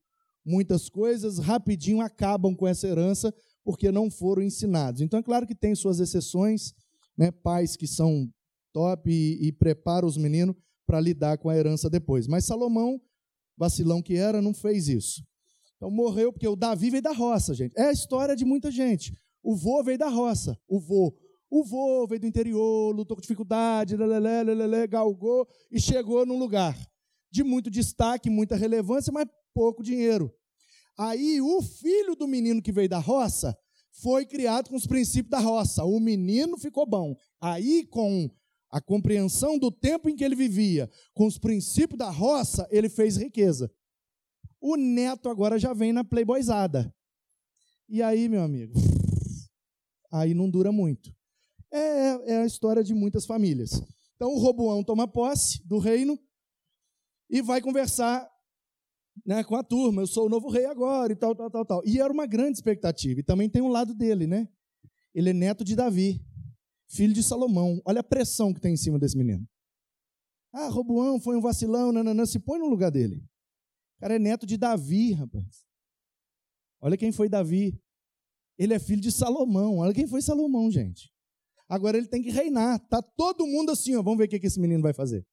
muitas 0.45 0.87
coisas 0.87 1.37
rapidinho 1.37 1.99
acabam 1.99 2.55
com 2.55 2.65
essa 2.65 2.87
herança 2.87 3.35
porque 3.61 3.91
não 3.91 4.09
foram 4.09 4.41
ensinados. 4.41 5.01
Então, 5.01 5.19
é 5.19 5.21
claro 5.21 5.45
que 5.45 5.53
tem 5.53 5.75
suas 5.75 5.99
exceções, 5.99 6.71
né, 7.17 7.29
pais 7.29 7.75
que 7.75 7.85
são 7.85 8.31
top 8.71 9.11
e, 9.11 9.47
e 9.47 9.51
preparam 9.51 10.07
os 10.07 10.15
meninos 10.15 10.55
para 10.87 11.01
lidar 11.01 11.37
com 11.37 11.49
a 11.49 11.57
herança 11.57 11.89
depois. 11.89 12.25
Mas 12.25 12.45
Salomão, 12.45 13.01
vacilão 13.57 14.01
que 14.01 14.15
era, 14.15 14.41
não 14.41 14.53
fez 14.53 14.87
isso. 14.87 15.21
Então 15.75 15.91
morreu 15.91 16.31
porque 16.31 16.47
o 16.47 16.55
Davi 16.55 16.89
veio 16.89 17.03
da 17.03 17.11
roça, 17.11 17.53
gente. 17.53 17.77
É 17.77 17.87
a 17.87 17.91
história 17.91 18.33
de 18.33 18.45
muita 18.45 18.71
gente. 18.71 19.11
O 19.43 19.57
vô 19.57 19.83
veio 19.83 19.97
da 19.97 20.07
roça. 20.07 20.57
O 20.69 20.79
vô 20.79 21.13
o 21.55 21.63
vô 21.63 22.07
veio 22.07 22.19
do 22.19 22.25
interior, 22.25 22.95
lutou 22.95 23.15
com 23.15 23.21
dificuldade, 23.21 23.95
lelele, 23.95 24.55
lelele, 24.55 24.87
galgou 24.87 25.47
e 25.71 25.79
chegou 25.79 26.25
num 26.25 26.39
lugar 26.39 26.75
de 27.31 27.43
muito 27.43 27.69
destaque, 27.69 28.27
muita 28.27 28.55
relevância, 28.55 29.13
mas 29.13 29.27
pouco 29.53 29.83
dinheiro. 29.83 30.33
Aí 30.97 31.39
o 31.39 31.61
filho 31.61 32.15
do 32.15 32.27
menino 32.27 32.59
que 32.59 32.71
veio 32.71 32.89
da 32.89 32.97
roça 32.97 33.55
foi 33.91 34.25
criado 34.25 34.67
com 34.67 34.75
os 34.75 34.87
princípios 34.87 35.29
da 35.29 35.39
roça. 35.39 35.83
O 35.83 35.99
menino 35.99 36.57
ficou 36.57 36.87
bom. 36.87 37.15
Aí, 37.39 37.85
com 37.85 38.31
a 38.71 38.81
compreensão 38.81 39.59
do 39.59 39.71
tempo 39.71 40.09
em 40.09 40.15
que 40.15 40.23
ele 40.23 40.35
vivia, 40.35 40.89
com 41.13 41.27
os 41.27 41.37
princípios 41.37 41.99
da 41.99 42.09
roça, 42.09 42.67
ele 42.71 42.89
fez 42.89 43.15
riqueza. 43.15 43.71
O 44.59 44.75
neto 44.75 45.29
agora 45.29 45.59
já 45.59 45.71
vem 45.71 45.93
na 45.93 46.03
playboyzada. 46.03 46.91
E 47.87 48.01
aí, 48.01 48.27
meu 48.27 48.41
amigo, 48.41 48.73
aí 50.11 50.33
não 50.33 50.49
dura 50.49 50.71
muito. 50.71 51.13
É, 51.73 52.33
é 52.33 52.37
a 52.43 52.45
história 52.45 52.83
de 52.83 52.93
muitas 52.93 53.25
famílias. 53.25 53.81
Então 54.15 54.31
o 54.31 54.37
Roboão 54.37 54.83
toma 54.83 55.07
posse 55.07 55.65
do 55.65 55.79
reino 55.79 56.19
e 57.29 57.41
vai 57.41 57.59
conversar 57.59 58.29
né, 59.25 59.43
com 59.43 59.55
a 59.55 59.63
turma. 59.63 60.03
Eu 60.03 60.07
sou 60.07 60.27
o 60.27 60.29
novo 60.29 60.49
rei 60.49 60.65
agora 60.65 61.11
e 61.11 61.15
tal, 61.15 61.35
tal, 61.35 61.49
tal, 61.49 61.65
tal. 61.65 61.81
E 61.83 61.99
era 61.99 62.13
uma 62.13 62.27
grande 62.27 62.57
expectativa. 62.57 63.19
E 63.19 63.23
também 63.23 63.49
tem 63.49 63.61
um 63.61 63.69
lado 63.69 63.93
dele, 63.95 64.27
né? 64.27 64.47
Ele 65.15 65.31
é 65.31 65.33
neto 65.33 65.63
de 65.63 65.75
Davi. 65.75 66.23
filho 66.87 67.13
de 67.13 67.23
Salomão. 67.23 67.81
Olha 67.85 68.01
a 68.01 68.03
pressão 68.03 68.53
que 68.53 68.61
tem 68.61 68.73
em 68.73 68.77
cima 68.77 68.99
desse 68.99 69.17
menino. 69.17 69.47
Ah, 70.51 70.67
Roboão 70.67 71.19
foi 71.19 71.35
um 71.35 71.41
vacilão, 71.41 71.91
nananã, 71.91 72.25
se 72.27 72.37
põe 72.37 72.59
no 72.59 72.67
lugar 72.67 72.91
dele. 72.91 73.17
O 73.97 74.01
cara 74.01 74.15
é 74.15 74.19
neto 74.19 74.45
de 74.45 74.57
Davi, 74.57 75.13
rapaz. 75.13 75.65
Olha 76.79 76.95
quem 76.95 77.11
foi 77.11 77.27
Davi. 77.27 77.79
Ele 78.59 78.73
é 78.73 78.79
filho 78.79 79.01
de 79.01 79.11
Salomão. 79.11 79.79
Olha 79.79 79.93
quem 79.93 80.05
foi 80.05 80.21
Salomão, 80.21 80.69
gente. 80.69 81.12
Agora 81.73 81.97
ele 81.97 82.05
tem 82.05 82.21
que 82.21 82.29
reinar. 82.29 82.77
Tá 82.87 83.01
todo 83.01 83.47
mundo 83.47 83.71
assim, 83.71 83.95
ó. 83.95 84.03
Vamos 84.03 84.19
ver 84.19 84.25
o 84.25 84.27
que 84.27 84.45
esse 84.45 84.59
menino 84.59 84.83
vai 84.83 84.93
fazer. 84.93 85.25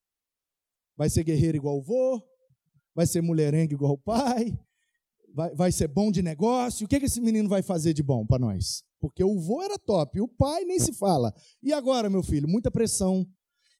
Vai 0.97 1.11
ser 1.11 1.23
guerreiro 1.23 1.59
igual 1.59 1.77
o 1.77 1.83
vô? 1.83 2.19
Vai 2.95 3.07
ser 3.07 3.21
mulherengue 3.21 3.75
igual 3.75 3.93
o 3.93 3.99
pai? 3.99 4.59
Vai, 5.35 5.55
vai 5.55 5.71
ser 5.71 5.89
bom 5.89 6.11
de 6.11 6.23
negócio? 6.23 6.87
O 6.87 6.89
que 6.89 6.97
esse 6.97 7.21
menino 7.21 7.47
vai 7.47 7.61
fazer 7.61 7.93
de 7.93 8.03
bom 8.03 8.27
para 8.27 8.39
nós? 8.39 8.83
Porque 8.99 9.23
o 9.23 9.39
vô 9.39 9.61
era 9.63 9.79
top, 9.79 10.19
o 10.19 10.27
pai 10.27 10.65
nem 10.65 10.79
se 10.79 10.95
fala. 10.95 11.35
E 11.63 11.75
agora, 11.75 12.09
meu 12.09 12.23
filho? 12.23 12.49
Muita 12.49 12.71
pressão. 12.71 13.27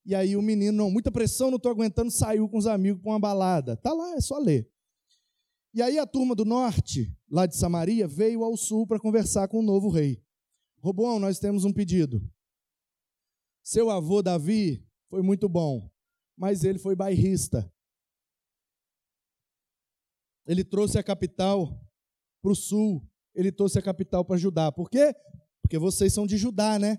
E 0.05 0.15
aí 0.15 0.37
o 0.37 0.43
menino, 0.43 0.77
não, 0.77 0.91
muita 0.91 1.11
pressão, 1.11 1.51
não 1.51 1.57
estou 1.57 1.73
aguentando, 1.73 2.11
saiu 2.11 2.47
com 2.47 2.59
os 2.59 2.67
amigos 2.67 3.01
para 3.01 3.13
uma 3.13 3.19
balada. 3.19 3.75
Tá 3.75 3.95
lá, 3.95 4.15
é 4.17 4.21
só 4.21 4.39
ler. 4.39 4.71
E 5.73 5.81
aí 5.81 5.99
a 5.99 6.07
turma 6.07 6.35
do 6.35 6.45
norte, 6.45 7.11
lá 7.31 7.47
de 7.47 7.57
Samaria, 7.57 8.07
veio 8.07 8.45
ao 8.45 8.55
sul 8.55 8.87
para 8.87 9.01
conversar 9.01 9.49
com 9.49 9.61
o 9.61 9.63
novo 9.63 9.89
rei. 9.89 10.23
Roboão, 10.83 11.19
nós 11.19 11.39
temos 11.39 11.65
um 11.65 11.73
pedido. 11.73 12.23
Seu 13.71 13.89
avô 13.89 14.21
Davi 14.21 14.85
foi 15.09 15.23
muito 15.23 15.49
bom, 15.49 15.89
mas 16.37 16.65
ele 16.65 16.77
foi 16.77 16.97
bairrista. 16.97 17.73
Ele 20.45 20.65
trouxe 20.65 20.99
a 20.99 21.05
capital 21.05 21.81
para 22.43 22.51
o 22.51 22.57
sul 22.57 23.09
ele 23.33 23.53
trouxe 23.53 23.79
a 23.79 23.83
capital 23.83 24.25
para 24.25 24.37
Judá. 24.37 24.73
Por 24.73 24.91
quê? 24.91 25.15
Porque 25.63 25.79
vocês 25.79 26.13
são 26.13 26.27
de 26.27 26.37
Judá, 26.37 26.81
né? 26.81 26.99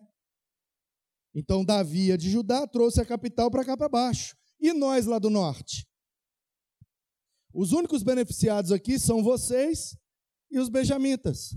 Então 1.36 1.66
Davi 1.66 2.10
é 2.10 2.16
de 2.16 2.30
Judá, 2.30 2.66
trouxe 2.66 3.02
a 3.02 3.06
capital 3.06 3.52
para 3.52 3.66
cá 3.66 3.76
para 3.76 3.90
baixo. 3.90 4.34
E 4.58 4.72
nós 4.72 5.06
lá 5.06 5.20
do 5.20 5.30
norte? 5.30 5.86
Os 7.54 7.74
únicos 7.74 8.02
beneficiados 8.02 8.72
aqui 8.72 8.98
são 8.98 9.22
vocês 9.22 9.98
e 10.50 10.58
os 10.58 10.70
benjamitas 10.70 11.54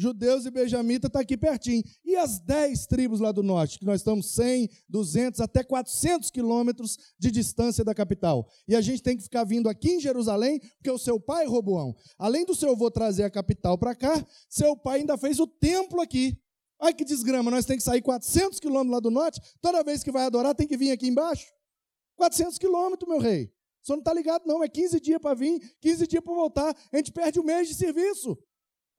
judeus 0.00 0.46
e 0.46 0.50
benjamita 0.50 1.08
está 1.08 1.20
aqui 1.20 1.36
pertinho. 1.36 1.82
E 2.02 2.16
as 2.16 2.40
dez 2.40 2.86
tribos 2.86 3.20
lá 3.20 3.30
do 3.30 3.42
norte, 3.42 3.78
que 3.78 3.84
nós 3.84 4.00
estamos 4.00 4.34
100, 4.34 4.70
200, 4.88 5.40
até 5.40 5.62
400 5.62 6.30
quilômetros 6.30 6.98
de 7.18 7.30
distância 7.30 7.84
da 7.84 7.94
capital. 7.94 8.48
E 8.66 8.74
a 8.74 8.80
gente 8.80 9.02
tem 9.02 9.16
que 9.16 9.22
ficar 9.22 9.44
vindo 9.44 9.68
aqui 9.68 9.90
em 9.92 10.00
Jerusalém, 10.00 10.58
porque 10.78 10.90
o 10.90 10.98
seu 10.98 11.20
pai, 11.20 11.44
Roboão, 11.46 11.94
além 12.18 12.46
do 12.46 12.54
seu 12.54 12.70
avô 12.70 12.90
trazer 12.90 13.24
a 13.24 13.30
capital 13.30 13.76
para 13.76 13.94
cá, 13.94 14.24
seu 14.48 14.74
pai 14.74 15.00
ainda 15.00 15.18
fez 15.18 15.38
o 15.38 15.46
templo 15.46 16.00
aqui. 16.00 16.40
Ai 16.80 16.94
que 16.94 17.04
desgrama, 17.04 17.50
nós 17.50 17.66
temos 17.66 17.84
que 17.84 17.90
sair 17.90 18.00
400 18.00 18.58
quilômetros 18.58 18.92
lá 18.92 19.00
do 19.00 19.10
norte, 19.10 19.38
toda 19.60 19.84
vez 19.84 20.02
que 20.02 20.10
vai 20.10 20.24
adorar 20.24 20.54
tem 20.54 20.66
que 20.66 20.78
vir 20.78 20.90
aqui 20.92 21.06
embaixo. 21.06 21.46
400 22.16 22.56
quilômetros, 22.56 23.06
meu 23.06 23.18
rei. 23.18 23.52
Só 23.82 23.94
não 23.94 24.00
está 24.00 24.12
ligado, 24.12 24.44
não. 24.46 24.62
É 24.62 24.68
15 24.68 25.00
dias 25.00 25.20
para 25.20 25.34
vir, 25.34 25.58
15 25.80 26.06
dias 26.06 26.22
para 26.22 26.34
voltar. 26.34 26.76
A 26.92 26.96
gente 26.96 27.12
perde 27.12 27.40
um 27.40 27.42
mês 27.42 27.68
de 27.68 27.74
serviço. 27.74 28.38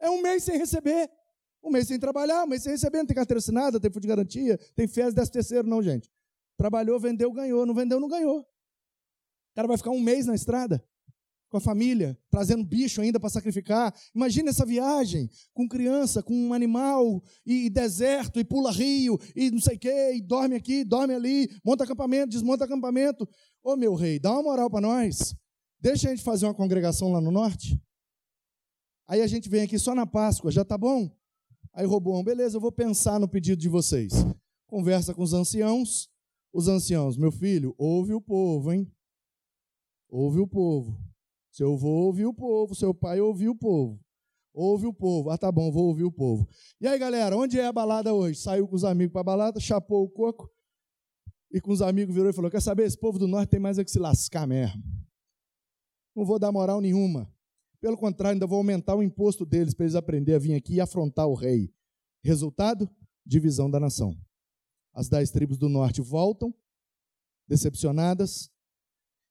É 0.01 0.09
um 0.09 0.21
mês 0.21 0.43
sem 0.43 0.57
receber. 0.57 1.09
Um 1.63 1.69
mês 1.69 1.87
sem 1.87 1.99
trabalhar, 1.99 2.43
um 2.43 2.47
mês 2.47 2.63
sem 2.63 2.71
receber, 2.71 2.97
não 2.97 3.05
tem 3.05 3.15
carteira 3.15 3.37
assinada, 3.37 3.79
tem 3.79 3.91
fundo 3.91 4.01
de 4.01 4.07
garantia, 4.07 4.57
tem 4.75 4.87
FES, 4.87 5.13
décimo 5.13 5.33
terceiro, 5.33 5.67
não, 5.67 5.81
gente. 5.81 6.09
Trabalhou, 6.57 6.99
vendeu, 6.99 7.31
ganhou. 7.31 7.65
Não 7.65 7.73
vendeu, 7.73 7.99
não 7.99 8.07
ganhou. 8.07 8.39
O 8.39 9.55
cara 9.55 9.67
vai 9.67 9.77
ficar 9.77 9.91
um 9.91 9.99
mês 9.99 10.25
na 10.25 10.33
estrada, 10.33 10.83
com 11.49 11.57
a 11.57 11.61
família, 11.61 12.17
trazendo 12.29 12.63
bicho 12.63 13.01
ainda 13.01 13.19
para 13.19 13.29
sacrificar. 13.29 13.93
Imagina 14.15 14.49
essa 14.49 14.65
viagem, 14.65 15.29
com 15.53 15.67
criança, 15.67 16.23
com 16.23 16.33
um 16.33 16.53
animal, 16.53 17.21
e, 17.45 17.65
e 17.65 17.69
deserto, 17.69 18.39
e 18.39 18.43
pula 18.43 18.71
rio, 18.71 19.19
e 19.35 19.51
não 19.51 19.59
sei 19.59 19.75
o 19.75 19.79
quê, 19.79 20.13
e 20.15 20.21
dorme 20.21 20.55
aqui, 20.55 20.83
dorme 20.83 21.13
ali, 21.13 21.49
monta 21.63 21.83
acampamento, 21.83 22.29
desmonta 22.29 22.63
acampamento. 22.63 23.27
Ô 23.61 23.75
meu 23.75 23.93
rei, 23.93 24.17
dá 24.17 24.31
uma 24.31 24.43
moral 24.43 24.69
para 24.69 24.81
nós. 24.81 25.35
Deixa 25.79 26.07
a 26.07 26.11
gente 26.11 26.23
fazer 26.23 26.45
uma 26.45 26.55
congregação 26.55 27.11
lá 27.11 27.19
no 27.19 27.31
norte. 27.31 27.79
Aí 29.11 29.21
a 29.21 29.27
gente 29.27 29.49
vem 29.49 29.63
aqui 29.63 29.77
só 29.77 29.93
na 29.93 30.07
Páscoa, 30.07 30.49
já 30.49 30.63
tá 30.63 30.77
bom? 30.77 31.13
Aí 31.73 31.85
Roboão, 31.85 32.23
beleza, 32.23 32.55
eu 32.55 32.61
vou 32.61 32.71
pensar 32.71 33.19
no 33.19 33.27
pedido 33.27 33.59
de 33.59 33.67
vocês. 33.67 34.13
Conversa 34.65 35.13
com 35.13 35.21
os 35.21 35.33
anciãos. 35.33 36.09
Os 36.53 36.69
anciãos, 36.69 37.17
meu 37.17 37.29
filho, 37.29 37.75
ouve 37.77 38.13
o 38.13 38.21
povo, 38.21 38.71
hein? 38.71 38.89
Ouve 40.07 40.39
o 40.39 40.47
povo. 40.47 40.97
Seu 41.51 41.73
avô 41.73 41.89
ouviu 41.89 42.29
o 42.29 42.33
povo, 42.33 42.73
seu 42.73 42.93
pai 42.93 43.19
ouviu 43.19 43.51
o 43.51 43.55
povo. 43.55 43.99
Ouve 44.53 44.87
o 44.87 44.93
povo. 44.93 45.29
Ah, 45.29 45.37
tá 45.37 45.51
bom, 45.51 45.69
vou 45.73 45.87
ouvir 45.87 46.05
o 46.05 46.11
povo. 46.11 46.47
E 46.79 46.87
aí, 46.87 46.97
galera, 46.97 47.35
onde 47.35 47.59
é 47.59 47.65
a 47.65 47.73
balada 47.73 48.13
hoje? 48.13 48.39
Saiu 48.39 48.65
com 48.65 48.77
os 48.77 48.85
amigos 48.85 49.11
para 49.11 49.19
a 49.19 49.25
balada, 49.25 49.59
chapou 49.59 50.05
o 50.05 50.09
coco 50.09 50.49
e 51.51 51.59
com 51.59 51.73
os 51.73 51.81
amigos 51.81 52.15
virou 52.15 52.29
e 52.29 52.33
falou: 52.33 52.49
Quer 52.49 52.61
saber? 52.61 52.83
Esse 52.83 52.97
povo 52.97 53.19
do 53.19 53.27
norte 53.27 53.49
tem 53.49 53.59
mais 53.59 53.77
é 53.77 53.83
que 53.83 53.91
se 53.91 53.99
lascar 53.99 54.47
mesmo. 54.47 54.81
Não 56.15 56.23
vou 56.23 56.39
dar 56.39 56.53
moral 56.53 56.79
nenhuma. 56.79 57.29
Pelo 57.81 57.97
contrário, 57.97 58.35
ainda 58.35 58.45
vou 58.45 58.57
aumentar 58.57 58.95
o 58.95 59.01
imposto 59.01 59.45
deles 59.45 59.73
para 59.73 59.85
eles 59.85 59.95
aprenderem 59.95 60.35
a 60.35 60.39
vir 60.39 60.53
aqui 60.53 60.75
e 60.75 60.81
afrontar 60.81 61.27
o 61.27 61.33
rei. 61.33 61.73
Resultado? 62.23 62.87
Divisão 63.25 63.69
da 63.69 63.79
nação. 63.79 64.15
As 64.93 65.09
dez 65.09 65.31
tribos 65.31 65.57
do 65.57 65.67
norte 65.67 65.99
voltam, 65.99 66.53
decepcionadas, 67.47 68.51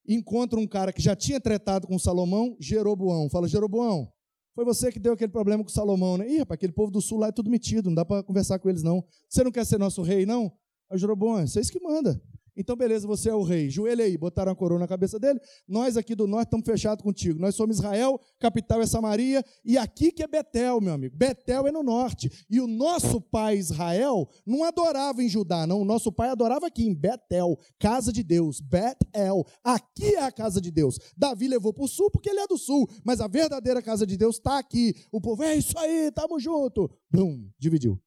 encontram 0.06 0.62
um 0.62 0.66
cara 0.66 0.92
que 0.92 1.00
já 1.00 1.14
tinha 1.14 1.40
tratado 1.40 1.86
com 1.86 1.98
Salomão, 1.98 2.56
Jeroboão. 2.58 3.30
Fala, 3.30 3.46
Jeroboão, 3.46 4.12
foi 4.54 4.64
você 4.64 4.90
que 4.90 4.98
deu 4.98 5.12
aquele 5.12 5.30
problema 5.30 5.62
com 5.62 5.70
Salomão, 5.70 6.16
né? 6.16 6.28
Ih, 6.28 6.38
rapaz, 6.38 6.56
aquele 6.56 6.72
povo 6.72 6.90
do 6.90 7.00
sul 7.00 7.18
lá 7.18 7.28
é 7.28 7.32
tudo 7.32 7.48
metido, 7.48 7.86
não 7.86 7.94
dá 7.94 8.04
para 8.04 8.22
conversar 8.22 8.58
com 8.58 8.68
eles, 8.68 8.82
não. 8.82 9.04
Você 9.28 9.44
não 9.44 9.52
quer 9.52 9.64
ser 9.64 9.78
nosso 9.78 10.02
rei, 10.02 10.26
não? 10.26 10.52
Aí 10.90 10.98
Jeroboão, 10.98 11.38
é 11.38 11.46
vocês 11.46 11.70
que 11.70 11.80
manda. 11.80 12.20
Então, 12.56 12.76
beleza, 12.76 13.06
você 13.06 13.30
é 13.30 13.34
o 13.34 13.42
rei. 13.42 13.70
Joelha 13.70 14.04
aí, 14.04 14.16
botaram 14.16 14.52
a 14.52 14.56
coroa 14.56 14.78
na 14.78 14.88
cabeça 14.88 15.18
dele. 15.18 15.40
Nós 15.66 15.96
aqui 15.96 16.14
do 16.14 16.26
norte 16.26 16.48
estamos 16.48 16.66
fechados 16.66 17.02
contigo. 17.02 17.40
Nós 17.40 17.54
somos 17.54 17.76
Israel, 17.76 18.20
capital 18.38 18.80
é 18.80 18.86
Samaria, 18.86 19.44
e 19.64 19.78
aqui 19.78 20.10
que 20.12 20.22
é 20.22 20.26
Betel, 20.26 20.80
meu 20.80 20.94
amigo. 20.94 21.16
Betel 21.16 21.66
é 21.66 21.72
no 21.72 21.82
norte. 21.82 22.30
E 22.48 22.60
o 22.60 22.66
nosso 22.66 23.20
pai 23.20 23.56
Israel 23.56 24.28
não 24.46 24.64
adorava 24.64 25.22
em 25.22 25.28
Judá, 25.28 25.66
não. 25.66 25.82
O 25.82 25.84
nosso 25.84 26.12
pai 26.12 26.28
adorava 26.28 26.66
aqui 26.66 26.86
em 26.86 26.94
Betel, 26.94 27.58
casa 27.78 28.12
de 28.12 28.22
Deus. 28.22 28.60
Betel. 28.60 29.44
Aqui 29.62 30.14
é 30.14 30.22
a 30.22 30.32
casa 30.32 30.60
de 30.60 30.70
Deus. 30.70 30.98
Davi 31.16 31.48
levou 31.48 31.72
para 31.72 31.84
o 31.84 31.88
sul 31.88 32.10
porque 32.10 32.30
ele 32.30 32.40
é 32.40 32.46
do 32.46 32.58
sul, 32.58 32.88
mas 33.04 33.20
a 33.20 33.26
verdadeira 33.26 33.82
casa 33.82 34.06
de 34.06 34.16
Deus 34.16 34.36
está 34.36 34.58
aqui. 34.58 34.94
O 35.10 35.20
povo, 35.20 35.42
é 35.42 35.56
isso 35.56 35.78
aí, 35.78 36.10
tamo 36.12 36.38
junto. 36.38 36.90
Blum, 37.10 37.48
dividiu. 37.58 38.00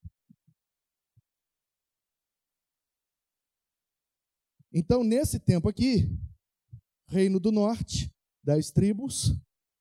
Então, 4.73 5.03
nesse 5.03 5.39
tempo 5.39 5.69
aqui, 5.69 6.09
Reino 7.07 7.39
do 7.39 7.51
Norte, 7.51 8.11
dez 8.43 8.71
tribos, 8.71 9.31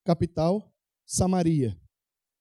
capital, 0.05 0.71
Samaria. 1.07 1.81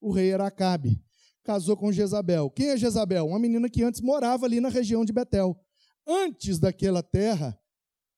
O 0.02 0.12
rei 0.12 0.32
era 0.32 0.48
Acabe. 0.48 1.02
Casou 1.44 1.78
com 1.78 1.92
Jezabel. 1.92 2.50
Quem 2.50 2.70
é 2.70 2.78
Jezabel? 2.78 3.28
Uma 3.28 3.40
menina 3.40 3.70
que 3.70 3.84
antes 3.84 4.02
morava 4.02 4.46
ali 4.46 4.60
na 4.60 4.70
região 4.70 5.06
de 5.06 5.14
Betel. 5.14 5.58
Antes 6.06 6.60
daquela 6.60 7.02
terra 7.02 7.58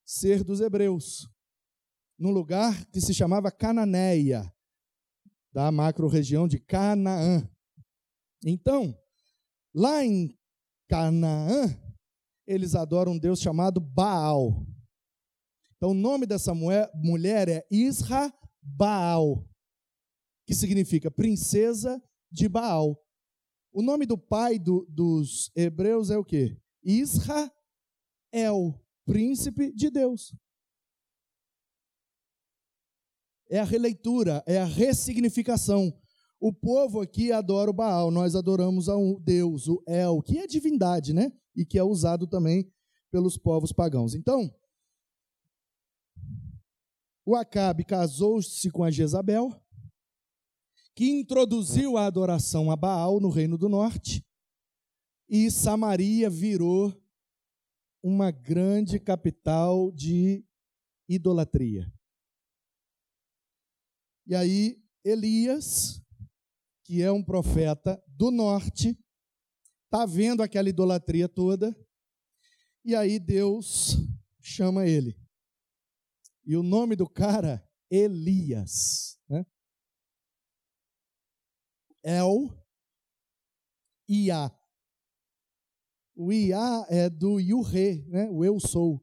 ser 0.03 0.43
dos 0.43 0.61
hebreus. 0.61 1.29
Num 2.17 2.31
lugar 2.31 2.85
que 2.87 2.99
se 2.99 3.13
chamava 3.13 3.51
Cananéia, 3.51 4.51
da 5.51 5.71
macro-região 5.71 6.47
de 6.47 6.57
Canaã. 6.57 7.47
Então, 8.43 8.97
lá 9.73 10.03
em 10.03 10.35
Canaã, 10.87 11.77
eles 12.45 12.75
adoram 12.75 13.13
um 13.13 13.19
Deus 13.19 13.39
chamado 13.39 13.79
Baal. 13.79 14.65
Então, 15.77 15.91
o 15.91 15.93
nome 15.93 16.25
dessa 16.25 16.53
mulher 16.53 17.49
é 17.49 17.65
Isra 17.69 18.33
Baal, 18.61 19.45
que 20.45 20.55
significa 20.55 21.11
princesa 21.11 22.01
de 22.31 22.47
Baal. 22.47 22.97
O 23.71 23.81
nome 23.81 24.05
do 24.05 24.17
pai 24.17 24.59
do, 24.59 24.85
dos 24.89 25.51
hebreus 25.55 26.09
é 26.09 26.17
o 26.17 26.23
quê? 26.23 26.57
Israel, 26.83 27.51
príncipe 29.05 29.73
de 29.73 29.89
Deus. 29.89 30.35
É 33.49 33.59
a 33.59 33.63
releitura, 33.65 34.43
é 34.45 34.57
a 34.59 34.65
ressignificação. 34.65 35.93
O 36.39 36.51
povo 36.51 37.01
aqui 37.01 37.31
adora 37.31 37.69
o 37.69 37.73
Baal, 37.73 38.11
nós 38.11 38.35
adoramos 38.35 38.89
a 38.89 38.97
um 38.97 39.19
Deus, 39.19 39.67
o 39.67 39.83
El, 39.87 40.21
que 40.21 40.37
é 40.37 40.47
divindade, 40.47 41.13
né? 41.13 41.31
E 41.55 41.65
que 41.65 41.77
é 41.77 41.83
usado 41.83 42.27
também 42.27 42.71
pelos 43.11 43.37
povos 43.37 43.71
pagãos. 43.71 44.15
Então, 44.15 44.53
o 47.25 47.35
Acabe 47.35 47.83
casou-se 47.83 48.69
com 48.71 48.83
a 48.83 48.91
Jezabel, 48.91 49.49
que 50.95 51.09
introduziu 51.09 51.97
a 51.97 52.05
adoração 52.05 52.69
a 52.69 52.75
Baal 52.75 53.19
no 53.19 53.29
Reino 53.29 53.57
do 53.57 53.69
Norte, 53.69 54.25
e 55.29 55.49
Samaria 55.49 56.29
virou 56.29 56.93
uma 58.03 58.29
grande 58.29 58.99
capital 58.99 59.91
de 59.91 60.45
idolatria. 61.07 61.91
E 64.27 64.35
aí, 64.35 64.83
Elias 65.03 66.03
que 66.83 67.01
é 67.01 67.11
um 67.11 67.23
profeta 67.23 68.01
do 68.07 68.29
norte, 68.29 68.97
está 69.93 70.07
vendo 70.07 70.41
aquela 70.41 70.67
idolatria 70.67 71.29
toda, 71.29 71.71
e 72.83 72.95
aí 72.95 73.19
Deus 73.19 73.95
chama 74.41 74.87
ele. 74.87 75.15
E 76.43 76.57
o 76.57 76.63
nome 76.63 76.95
do 76.95 77.07
cara, 77.07 77.63
Elias. 77.91 79.19
Né? 79.29 79.45
El 82.01 82.49
Iá. 84.09 84.51
O 86.15 86.33
Iá 86.33 86.87
é 86.89 87.07
do 87.07 87.39
Yurre, 87.39 88.03
né? 88.07 88.27
o 88.31 88.43
eu 88.43 88.59
sou. 88.59 88.99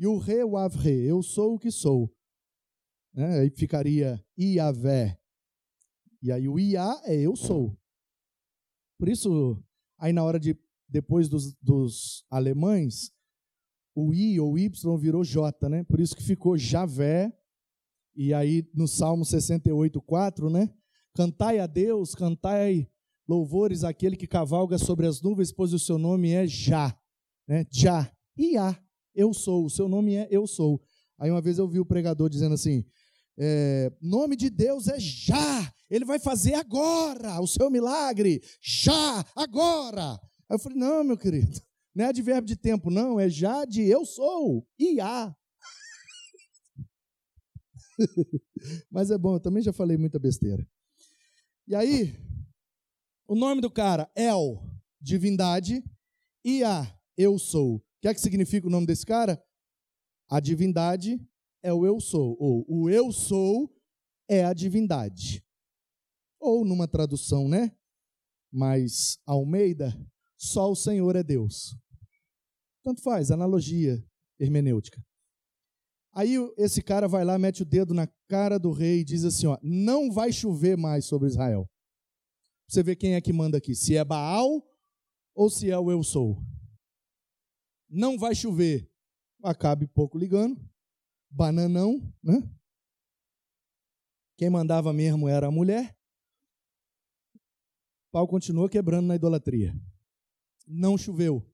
Yurre 0.00 0.42
o 0.42 0.56
Avre, 0.56 1.06
eu 1.06 1.22
sou 1.22 1.56
o 1.56 1.58
que 1.58 1.70
sou. 1.70 2.10
Né? 3.12 3.40
Aí 3.40 3.50
ficaria 3.50 4.24
Iavé. 4.38 5.20
E 6.22 6.32
aí 6.32 6.48
o 6.48 6.58
Iá 6.58 6.98
é 7.04 7.14
eu 7.14 7.36
sou. 7.36 7.78
Por 8.98 9.10
isso, 9.10 9.62
aí 10.04 10.12
na 10.12 10.22
hora 10.22 10.38
de, 10.38 10.54
depois 10.86 11.30
dos, 11.30 11.54
dos 11.62 12.26
alemães, 12.30 13.10
o 13.94 14.12
I 14.12 14.38
ou 14.38 14.58
Y 14.58 14.98
virou 14.98 15.24
J, 15.24 15.66
né? 15.70 15.82
Por 15.84 15.98
isso 15.98 16.14
que 16.14 16.22
ficou 16.22 16.58
Javé. 16.58 17.32
E 18.14 18.34
aí 18.34 18.68
no 18.74 18.86
Salmo 18.86 19.24
68, 19.24 20.02
4, 20.02 20.50
né? 20.50 20.68
Cantai 21.14 21.58
a 21.58 21.66
Deus, 21.66 22.14
cantai 22.14 22.86
louvores 23.26 23.82
àquele 23.82 24.14
que 24.14 24.26
cavalga 24.26 24.76
sobre 24.76 25.06
as 25.06 25.22
nuvens, 25.22 25.50
pois 25.50 25.72
o 25.72 25.78
seu 25.78 25.96
nome 25.96 26.32
é 26.32 26.46
Já, 26.46 26.94
né? 27.48 27.66
Já, 27.70 28.12
Iá, 28.36 28.78
eu 29.14 29.32
sou, 29.32 29.64
o 29.64 29.70
seu 29.70 29.88
nome 29.88 30.16
é 30.16 30.28
eu 30.30 30.46
sou. 30.46 30.82
Aí 31.18 31.30
uma 31.30 31.40
vez 31.40 31.56
eu 31.56 31.66
vi 31.66 31.80
o 31.80 31.86
pregador 31.86 32.28
dizendo 32.28 32.54
assim: 32.54 32.84
é, 33.38 33.90
nome 34.02 34.36
de 34.36 34.50
Deus 34.50 34.86
é 34.86 35.00
já, 35.00 35.72
ele 35.94 36.04
vai 36.04 36.18
fazer 36.18 36.54
agora 36.54 37.40
o 37.40 37.46
seu 37.46 37.70
milagre, 37.70 38.42
já, 38.60 39.24
agora. 39.36 40.14
Aí 40.48 40.56
eu 40.56 40.58
falei: 40.58 40.76
não, 40.76 41.04
meu 41.04 41.16
querido, 41.16 41.60
não 41.94 42.04
é 42.04 42.08
advérbio 42.08 42.48
de 42.48 42.56
tempo, 42.56 42.90
não, 42.90 43.20
é 43.20 43.28
já 43.28 43.64
de 43.64 43.82
eu 43.82 44.04
sou, 44.04 44.66
Iá. 44.76 45.32
Mas 48.90 49.12
é 49.12 49.16
bom, 49.16 49.36
eu 49.36 49.40
também 49.40 49.62
já 49.62 49.72
falei 49.72 49.96
muita 49.96 50.18
besteira. 50.18 50.66
E 51.68 51.76
aí, 51.76 52.18
o 53.28 53.36
nome 53.36 53.60
do 53.60 53.70
cara, 53.70 54.10
El, 54.16 54.68
divindade, 55.00 55.84
e 56.44 56.64
a 56.64 56.92
eu 57.16 57.38
sou. 57.38 57.76
O 57.76 57.82
que 58.02 58.08
é 58.08 58.14
que 58.14 58.20
significa 58.20 58.66
o 58.66 58.70
nome 58.70 58.86
desse 58.86 59.06
cara? 59.06 59.40
A 60.28 60.40
divindade 60.40 61.24
é 61.62 61.72
o 61.72 61.86
eu 61.86 62.00
sou, 62.00 62.36
ou 62.40 62.66
o 62.68 62.90
eu 62.90 63.12
sou 63.12 63.72
é 64.28 64.44
a 64.44 64.52
divindade. 64.52 65.44
Ou 66.44 66.62
numa 66.62 66.86
tradução, 66.86 67.48
né? 67.48 67.74
Mas 68.52 69.18
Almeida, 69.24 69.98
só 70.36 70.70
o 70.70 70.76
Senhor 70.76 71.16
é 71.16 71.22
Deus. 71.22 71.74
Tanto 72.82 73.00
faz, 73.00 73.30
analogia 73.30 74.04
hermenêutica. 74.38 75.02
Aí 76.12 76.34
esse 76.58 76.82
cara 76.82 77.08
vai 77.08 77.24
lá, 77.24 77.38
mete 77.38 77.62
o 77.62 77.64
dedo 77.64 77.94
na 77.94 78.06
cara 78.28 78.58
do 78.58 78.72
rei 78.72 79.00
e 79.00 79.04
diz 79.04 79.24
assim: 79.24 79.46
ó, 79.46 79.58
não 79.62 80.12
vai 80.12 80.30
chover 80.30 80.76
mais 80.76 81.06
sobre 81.06 81.28
Israel. 81.28 81.66
Você 82.68 82.82
vê 82.82 82.94
quem 82.94 83.14
é 83.14 83.22
que 83.22 83.32
manda 83.32 83.56
aqui, 83.56 83.74
se 83.74 83.96
é 83.96 84.04
Baal 84.04 84.62
ou 85.34 85.48
se 85.48 85.70
é 85.70 85.78
o 85.78 85.90
eu 85.90 86.02
sou. 86.02 86.44
Não 87.88 88.18
vai 88.18 88.34
chover. 88.34 88.86
Acabe 89.42 89.86
pouco 89.86 90.18
ligando. 90.18 90.60
Bananão, 91.30 92.00
né? 92.22 92.42
Quem 94.36 94.50
mandava 94.50 94.92
mesmo 94.92 95.26
era 95.26 95.46
a 95.46 95.50
mulher. 95.50 95.93
O 98.14 98.18
pau 98.22 98.28
continua 98.28 98.68
quebrando 98.68 99.08
na 99.08 99.16
idolatria. 99.16 99.74
Não 100.68 100.96
choveu. 100.96 101.44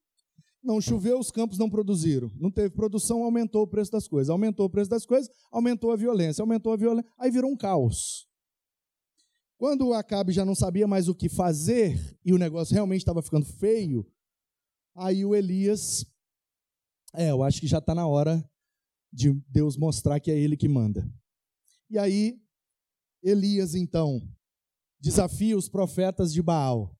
Não 0.63 0.79
choveu, 0.79 1.17
os 1.17 1.31
campos 1.31 1.57
não 1.57 1.67
produziram. 1.67 2.31
Não 2.35 2.51
teve 2.51 2.69
produção, 2.69 3.23
aumentou 3.23 3.63
o 3.63 3.67
preço 3.67 3.91
das 3.91 4.07
coisas. 4.07 4.29
Aumentou 4.29 4.67
o 4.67 4.69
preço 4.69 4.87
das 4.87 5.03
coisas, 5.03 5.27
aumentou 5.51 5.91
a 5.91 5.95
violência. 5.95 6.43
Aumentou 6.43 6.71
a 6.71 6.77
violência, 6.77 7.11
aí 7.17 7.31
virou 7.31 7.49
um 7.49 7.57
caos. 7.57 8.27
Quando 9.57 9.87
o 9.87 9.93
Acabe 9.95 10.31
já 10.31 10.45
não 10.45 10.53
sabia 10.53 10.85
mais 10.85 11.09
o 11.09 11.15
que 11.15 11.27
fazer 11.27 12.15
e 12.23 12.31
o 12.31 12.37
negócio 12.37 12.75
realmente 12.75 13.01
estava 13.01 13.23
ficando 13.23 13.47
feio, 13.47 14.05
aí 14.93 15.25
o 15.25 15.33
Elias, 15.33 16.05
é, 17.15 17.31
eu 17.31 17.41
acho 17.41 17.59
que 17.59 17.65
já 17.65 17.79
está 17.79 17.95
na 17.95 18.05
hora 18.05 18.47
de 19.11 19.33
Deus 19.49 19.75
mostrar 19.75 20.19
que 20.19 20.29
é 20.29 20.37
Ele 20.37 20.55
que 20.55 20.67
manda. 20.67 21.11
E 21.89 21.97
aí, 21.97 22.39
Elias 23.23 23.73
então 23.73 24.21
desafia 25.01 25.57
os 25.57 25.67
profetas 25.67 26.31
de 26.31 26.41
Baal. 26.43 26.95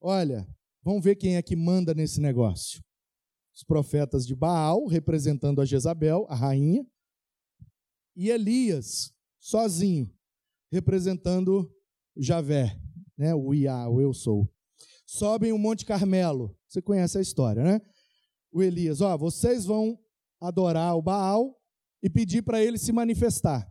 Olha, 0.00 0.48
vamos 0.82 1.04
ver 1.04 1.16
quem 1.16 1.36
é 1.36 1.42
que 1.42 1.54
manda 1.54 1.92
nesse 1.92 2.20
negócio. 2.20 2.82
Os 3.54 3.62
profetas 3.62 4.26
de 4.26 4.34
Baal, 4.34 4.86
representando 4.86 5.60
a 5.60 5.66
Jezabel, 5.66 6.26
a 6.30 6.34
rainha, 6.34 6.86
e 8.16 8.30
Elias, 8.30 9.12
sozinho, 9.38 10.10
representando 10.72 11.70
Javé, 12.16 12.76
né? 13.16 13.34
o 13.34 13.52
Iá, 13.52 13.88
o 13.88 14.00
eu 14.00 14.14
sou. 14.14 14.48
Sobem 15.06 15.52
o 15.52 15.58
Monte 15.58 15.84
Carmelo. 15.84 16.56
Você 16.66 16.80
conhece 16.80 17.18
a 17.18 17.20
história, 17.20 17.62
né? 17.62 17.80
O 18.50 18.62
Elias, 18.62 19.00
ó, 19.00 19.16
vocês 19.16 19.64
vão 19.64 19.98
adorar 20.40 20.96
o 20.96 21.02
Baal 21.02 21.56
e 22.02 22.08
pedir 22.08 22.42
para 22.42 22.62
ele 22.62 22.78
se 22.78 22.92
manifestar. 22.92 23.70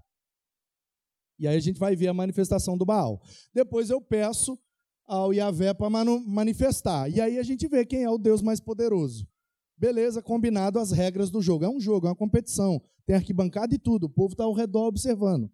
E 1.39 1.47
aí 1.47 1.55
a 1.55 1.59
gente 1.59 1.79
vai 1.79 1.95
ver 1.95 2.07
a 2.07 2.13
manifestação 2.13 2.77
do 2.77 2.85
Baal. 2.85 3.21
Depois 3.53 3.89
eu 3.89 4.01
peço 4.01 4.57
ao 5.05 5.33
Yahvé 5.33 5.73
para 5.73 5.89
manifestar. 5.89 7.09
E 7.09 7.21
aí 7.21 7.37
a 7.37 7.43
gente 7.43 7.67
vê 7.67 7.85
quem 7.85 8.03
é 8.03 8.09
o 8.09 8.17
Deus 8.17 8.41
mais 8.41 8.59
poderoso. 8.59 9.27
Beleza, 9.77 10.21
combinado 10.21 10.79
as 10.79 10.91
regras 10.91 11.29
do 11.29 11.41
jogo. 11.41 11.63
É 11.63 11.69
um 11.69 11.79
jogo, 11.79 12.07
é 12.07 12.09
uma 12.09 12.15
competição. 12.15 12.81
Tem 13.05 13.15
arquibancada 13.15 13.73
e 13.73 13.77
tudo. 13.77 14.05
O 14.05 14.09
povo 14.09 14.33
está 14.33 14.43
ao 14.43 14.53
redor 14.53 14.87
observando. 14.87 15.49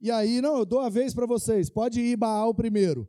E 0.00 0.10
aí, 0.10 0.40
não, 0.40 0.58
eu 0.58 0.66
dou 0.66 0.80
a 0.80 0.88
vez 0.88 1.12
para 1.12 1.26
vocês, 1.26 1.68
pode 1.70 2.00
ir 2.00 2.16
Baal 2.16 2.54
primeiro. 2.54 3.08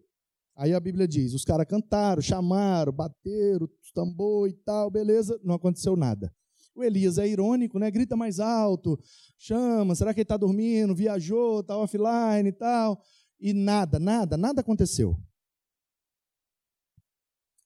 Aí 0.56 0.74
a 0.74 0.80
Bíblia 0.80 1.08
diz: 1.08 1.34
os 1.34 1.46
caras 1.46 1.68
cantaram, 1.68 2.22
chamaram, 2.22 2.92
bateram, 2.92 3.70
tambor 3.94 4.50
e 4.50 4.54
tal, 4.54 4.90
beleza, 4.90 5.40
não 5.44 5.56
aconteceu 5.56 5.96
nada. 5.96 6.34
O 6.78 6.84
Elias 6.84 7.18
é 7.18 7.28
irônico, 7.28 7.80
né? 7.80 7.90
Grita 7.90 8.16
mais 8.16 8.40
alto, 8.40 9.00
chama, 9.36 9.96
será 9.96 10.14
que 10.14 10.20
ele 10.20 10.26
está 10.26 10.38
dormindo? 10.38 10.94
Viajou, 10.94 11.62
está 11.62 11.76
offline 11.76 12.50
e 12.50 12.52
tal. 12.52 13.04
E 13.40 13.52
nada, 13.52 13.98
nada, 13.98 14.38
nada 14.38 14.62
aconteceu. 14.62 15.20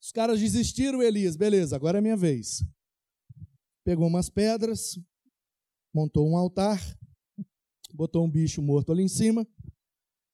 Os 0.01 0.13
caras 0.13 0.39
desistiram, 0.39 1.03
Elias, 1.03 1.35
beleza, 1.35 1.75
agora 1.75 1.97
é 1.97 2.01
minha 2.01 2.15
vez. 2.15 2.63
Pegou 3.83 4.07
umas 4.07 4.29
pedras, 4.29 4.97
montou 5.93 6.25
um 6.25 6.37
altar, 6.37 6.79
botou 7.93 8.23
um 8.23 8.31
bicho 8.31 8.61
morto 8.61 8.93
ali 8.93 9.03
em 9.03 9.09
cima, 9.09 9.45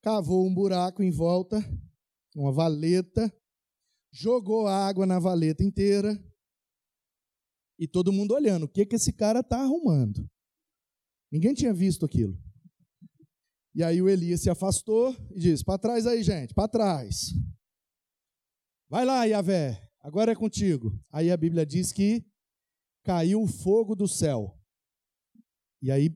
cavou 0.03 0.45
um 0.45 0.53
buraco 0.53 1.01
em 1.01 1.09
volta, 1.09 1.57
uma 2.35 2.51
valeta, 2.51 3.33
jogou 4.11 4.67
água 4.67 5.07
na 5.07 5.17
valeta 5.17 5.63
inteira 5.63 6.15
e 7.77 7.87
todo 7.87 8.11
mundo 8.11 8.33
olhando. 8.33 8.63
O 8.63 8.69
que, 8.69 8.85
que 8.85 8.95
esse 8.95 9.13
cara 9.13 9.41
está 9.41 9.61
arrumando? 9.61 10.29
Ninguém 11.31 11.53
tinha 11.53 11.73
visto 11.73 12.05
aquilo. 12.05 12.37
E 13.75 13.83
aí 13.83 14.01
o 14.01 14.09
Elias 14.09 14.41
se 14.41 14.49
afastou 14.49 15.15
e 15.31 15.39
disse: 15.39 15.63
Para 15.63 15.77
trás 15.77 16.07
aí, 16.07 16.23
gente, 16.23 16.53
para 16.53 16.67
trás. 16.67 17.33
Vai 18.89 19.05
lá, 19.05 19.25
Yahvé, 19.25 19.87
agora 19.99 20.31
é 20.31 20.35
contigo. 20.35 20.97
Aí 21.11 21.29
a 21.29 21.37
Bíblia 21.37 21.65
diz 21.65 21.91
que 21.91 22.25
caiu 23.03 23.41
o 23.41 23.47
fogo 23.47 23.95
do 23.95 24.07
céu. 24.07 24.57
E 25.81 25.91
aí 25.91 26.09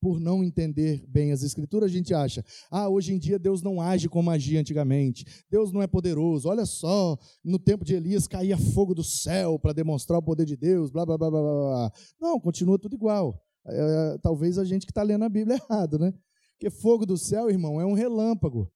por 0.00 0.18
não 0.18 0.42
entender 0.42 1.04
bem 1.06 1.30
as 1.30 1.42
escrituras, 1.42 1.90
a 1.90 1.92
gente 1.92 2.14
acha, 2.14 2.44
ah, 2.70 2.88
hoje 2.88 3.12
em 3.12 3.18
dia 3.18 3.38
Deus 3.38 3.62
não 3.62 3.80
age 3.80 4.08
como 4.08 4.30
agia 4.30 4.58
antigamente, 4.60 5.24
Deus 5.50 5.72
não 5.72 5.82
é 5.82 5.86
poderoso, 5.86 6.48
olha 6.48 6.64
só, 6.64 7.18
no 7.44 7.58
tempo 7.58 7.84
de 7.84 7.94
Elias 7.94 8.26
caía 8.26 8.56
fogo 8.56 8.94
do 8.94 9.04
céu 9.04 9.58
para 9.58 9.72
demonstrar 9.72 10.18
o 10.18 10.22
poder 10.22 10.46
de 10.46 10.56
Deus, 10.56 10.90
blá, 10.90 11.04
blá, 11.04 11.18
blá, 11.18 11.30
blá, 11.30 11.42
blá. 11.42 11.92
Não, 12.20 12.40
continua 12.40 12.78
tudo 12.78 12.94
igual. 12.94 13.40
É, 13.66 14.18
talvez 14.22 14.58
a 14.58 14.64
gente 14.64 14.86
que 14.86 14.90
está 14.90 15.02
lendo 15.02 15.24
a 15.24 15.28
Bíblia 15.28 15.60
errado, 15.70 15.98
né? 15.98 16.12
Porque 16.52 16.70
fogo 16.70 17.06
do 17.06 17.16
céu, 17.16 17.50
irmão, 17.50 17.80
é 17.80 17.84
um 17.84 17.92
relâmpago. 17.92 18.70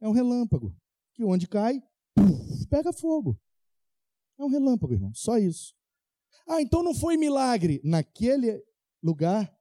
É 0.00 0.08
um 0.08 0.12
relâmpago. 0.12 0.74
Que 1.14 1.24
onde 1.24 1.48
cai, 1.48 1.82
pega 2.68 2.92
fogo. 2.92 3.38
É 4.38 4.44
um 4.44 4.48
relâmpago, 4.48 4.92
irmão, 4.92 5.12
só 5.14 5.38
isso. 5.38 5.74
Ah, 6.46 6.60
então 6.60 6.82
não 6.82 6.94
foi 6.94 7.16
milagre. 7.16 7.80
Naquele 7.82 8.62
lugar, 9.02 9.54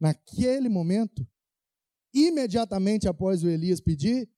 naquele 0.00 0.68
momento, 0.68 1.26
imediatamente 2.12 3.08
após 3.08 3.42
o 3.42 3.48
Elias 3.48 3.80
pedir. 3.80 4.28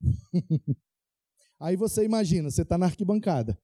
Aí 1.58 1.76
você 1.76 2.04
imagina, 2.04 2.50
você 2.50 2.62
está 2.62 2.78
na 2.78 2.86
arquibancada. 2.86 3.60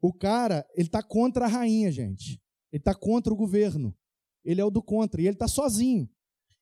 O 0.00 0.12
cara, 0.12 0.66
ele 0.74 0.88
está 0.88 1.02
contra 1.02 1.46
a 1.46 1.48
rainha, 1.48 1.90
gente. 1.90 2.40
Ele 2.72 2.80
está 2.80 2.94
contra 2.94 3.32
o 3.32 3.36
governo. 3.36 3.96
Ele 4.44 4.60
é 4.60 4.64
o 4.64 4.70
do 4.70 4.82
contra. 4.82 5.20
E 5.20 5.26
ele 5.26 5.34
está 5.34 5.48
sozinho. 5.48 6.08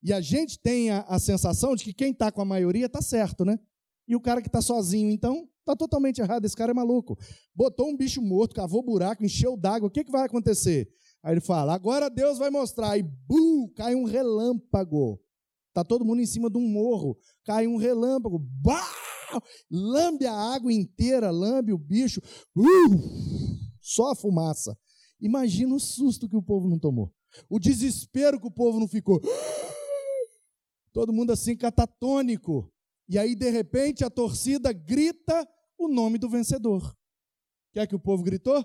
E 0.02 0.12
a 0.12 0.20
gente 0.20 0.58
tem 0.58 0.90
a, 0.90 1.00
a 1.02 1.18
sensação 1.18 1.74
de 1.74 1.84
que 1.84 1.94
quem 1.94 2.12
está 2.12 2.30
com 2.30 2.42
a 2.42 2.44
maioria 2.44 2.86
está 2.86 3.00
certo, 3.00 3.44
né? 3.44 3.58
E 4.06 4.14
o 4.14 4.20
cara 4.20 4.42
que 4.42 4.48
está 4.48 4.60
sozinho, 4.60 5.10
então, 5.10 5.48
está 5.60 5.74
totalmente 5.74 6.20
errado. 6.20 6.44
Esse 6.44 6.54
cara 6.54 6.72
é 6.72 6.74
maluco. 6.74 7.18
Botou 7.54 7.88
um 7.88 7.96
bicho 7.96 8.20
morto, 8.20 8.54
cavou 8.54 8.82
buraco, 8.82 9.24
encheu 9.24 9.56
d'água. 9.56 9.88
O 9.88 9.90
que, 9.90 10.04
que 10.04 10.12
vai 10.12 10.26
acontecer? 10.26 10.92
Aí 11.24 11.32
ele 11.32 11.40
fala: 11.40 11.74
agora 11.74 12.10
Deus 12.10 12.36
vai 12.36 12.50
mostrar. 12.50 12.98
E 12.98 13.02
bu, 13.02 13.72
cai 13.74 13.94
um 13.94 14.04
relâmpago. 14.04 15.18
Está 15.68 15.82
todo 15.82 16.04
mundo 16.04 16.20
em 16.20 16.26
cima 16.26 16.50
de 16.50 16.58
um 16.58 16.68
morro. 16.68 17.18
Cai 17.44 17.66
um 17.66 17.76
relâmpago. 17.76 18.38
Bah! 18.38 18.92
Lambe 19.68 20.26
a 20.26 20.34
água 20.34 20.72
inteira, 20.72 21.30
lambe 21.30 21.72
o 21.72 21.78
bicho. 21.78 22.20
Uh, 22.54 22.64
só 23.80 24.12
a 24.12 24.14
fumaça. 24.14 24.78
Imagina 25.18 25.74
o 25.74 25.80
susto 25.80 26.28
que 26.28 26.36
o 26.36 26.42
povo 26.42 26.68
não 26.68 26.78
tomou. 26.78 27.12
O 27.48 27.58
desespero 27.58 28.38
que 28.38 28.46
o 28.46 28.50
povo 28.50 28.78
não 28.78 28.86
ficou. 28.86 29.20
Todo 30.92 31.12
mundo 31.12 31.32
assim 31.32 31.56
catatônico. 31.56 32.70
E 33.08 33.18
aí, 33.18 33.34
de 33.34 33.50
repente, 33.50 34.04
a 34.04 34.10
torcida 34.10 34.72
grita 34.72 35.48
o 35.76 35.88
nome 35.88 36.18
do 36.18 36.28
vencedor. 36.28 36.82
O 36.84 37.72
que 37.72 37.80
é 37.80 37.86
que 37.86 37.96
o 37.96 38.00
povo 38.00 38.22
gritou? 38.22 38.64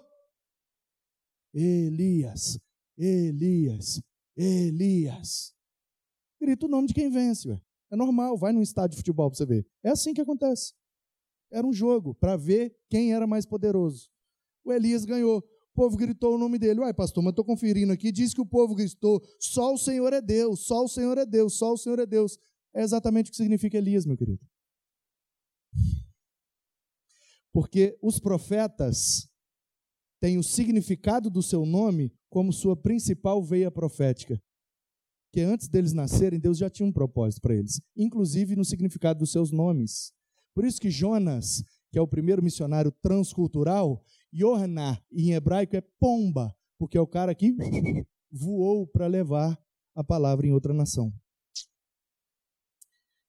Elias, 1.53 2.59
Elias, 2.97 4.01
Elias. 4.35 5.53
Grita 6.39 6.65
o 6.65 6.69
nome 6.69 6.87
de 6.87 6.93
quem 6.93 7.09
vence, 7.09 7.49
ué. 7.49 7.61
É 7.91 7.95
normal, 7.95 8.37
vai 8.37 8.51
num 8.51 8.61
estádio 8.61 8.91
de 8.91 8.97
futebol 8.97 9.29
para 9.29 9.37
você 9.37 9.45
ver. 9.45 9.67
É 9.83 9.89
assim 9.89 10.13
que 10.13 10.21
acontece. 10.21 10.73
Era 11.51 11.65
um 11.65 11.73
jogo 11.73 12.13
para 12.13 12.37
ver 12.37 12.77
quem 12.89 13.13
era 13.13 13.25
mais 13.25 13.45
poderoso. 13.45 14.09
O 14.63 14.71
Elias 14.71 15.05
ganhou. 15.05 15.39
O 15.39 15.73
povo 15.73 15.97
gritou 15.97 16.35
o 16.35 16.37
nome 16.37 16.59
dele. 16.59 16.81
Uai, 16.81 16.93
pastor, 16.93 17.23
mas 17.23 17.31
estou 17.31 17.45
conferindo 17.45 17.91
aqui. 17.91 18.11
Diz 18.11 18.33
que 18.33 18.41
o 18.41 18.45
povo 18.45 18.75
gritou: 18.75 19.21
só 19.39 19.73
o 19.73 19.77
Senhor 19.77 20.13
é 20.13 20.21
Deus, 20.21 20.65
só 20.65 20.83
o 20.83 20.87
Senhor 20.87 21.17
é 21.17 21.25
Deus, 21.25 21.57
só 21.57 21.73
o 21.73 21.77
Senhor 21.77 21.99
é 21.99 22.05
Deus. 22.05 22.37
É 22.73 22.83
exatamente 22.83 23.27
o 23.27 23.31
que 23.31 23.37
significa 23.37 23.77
Elias, 23.77 24.05
meu 24.05 24.17
querido. 24.17 24.45
Porque 27.51 27.97
os 28.01 28.19
profetas 28.19 29.28
têm 30.19 30.37
o 30.37 30.43
significado 30.43 31.29
do 31.29 31.41
seu 31.41 31.65
nome 31.65 32.13
como 32.29 32.53
sua 32.53 32.75
principal 32.75 33.41
veia 33.43 33.71
profética. 33.71 34.41
Que 35.31 35.41
antes 35.41 35.67
deles 35.67 35.93
nascerem, 35.93 36.39
Deus 36.39 36.57
já 36.57 36.69
tinha 36.69 36.87
um 36.87 36.91
propósito 36.91 37.41
para 37.41 37.55
eles, 37.55 37.81
inclusive 37.95 38.55
no 38.55 38.65
significado 38.65 39.19
dos 39.19 39.31
seus 39.31 39.51
nomes. 39.51 40.11
Por 40.53 40.65
isso 40.65 40.81
que 40.81 40.89
Jonas, 40.89 41.63
que 41.91 41.97
é 41.97 42.01
o 42.01 42.07
primeiro 42.07 42.43
missionário 42.43 42.91
transcultural, 42.91 44.03
Yohaná, 44.33 45.01
em 45.11 45.31
hebraico 45.31 45.75
é 45.75 45.81
pomba, 45.99 46.55
porque 46.77 46.97
é 46.97 47.01
o 47.01 47.07
cara 47.07 47.33
que 47.35 47.55
voou 48.31 48.87
para 48.87 49.07
levar 49.07 49.57
a 49.95 50.03
palavra 50.03 50.47
em 50.47 50.51
outra 50.51 50.73
nação. 50.73 51.13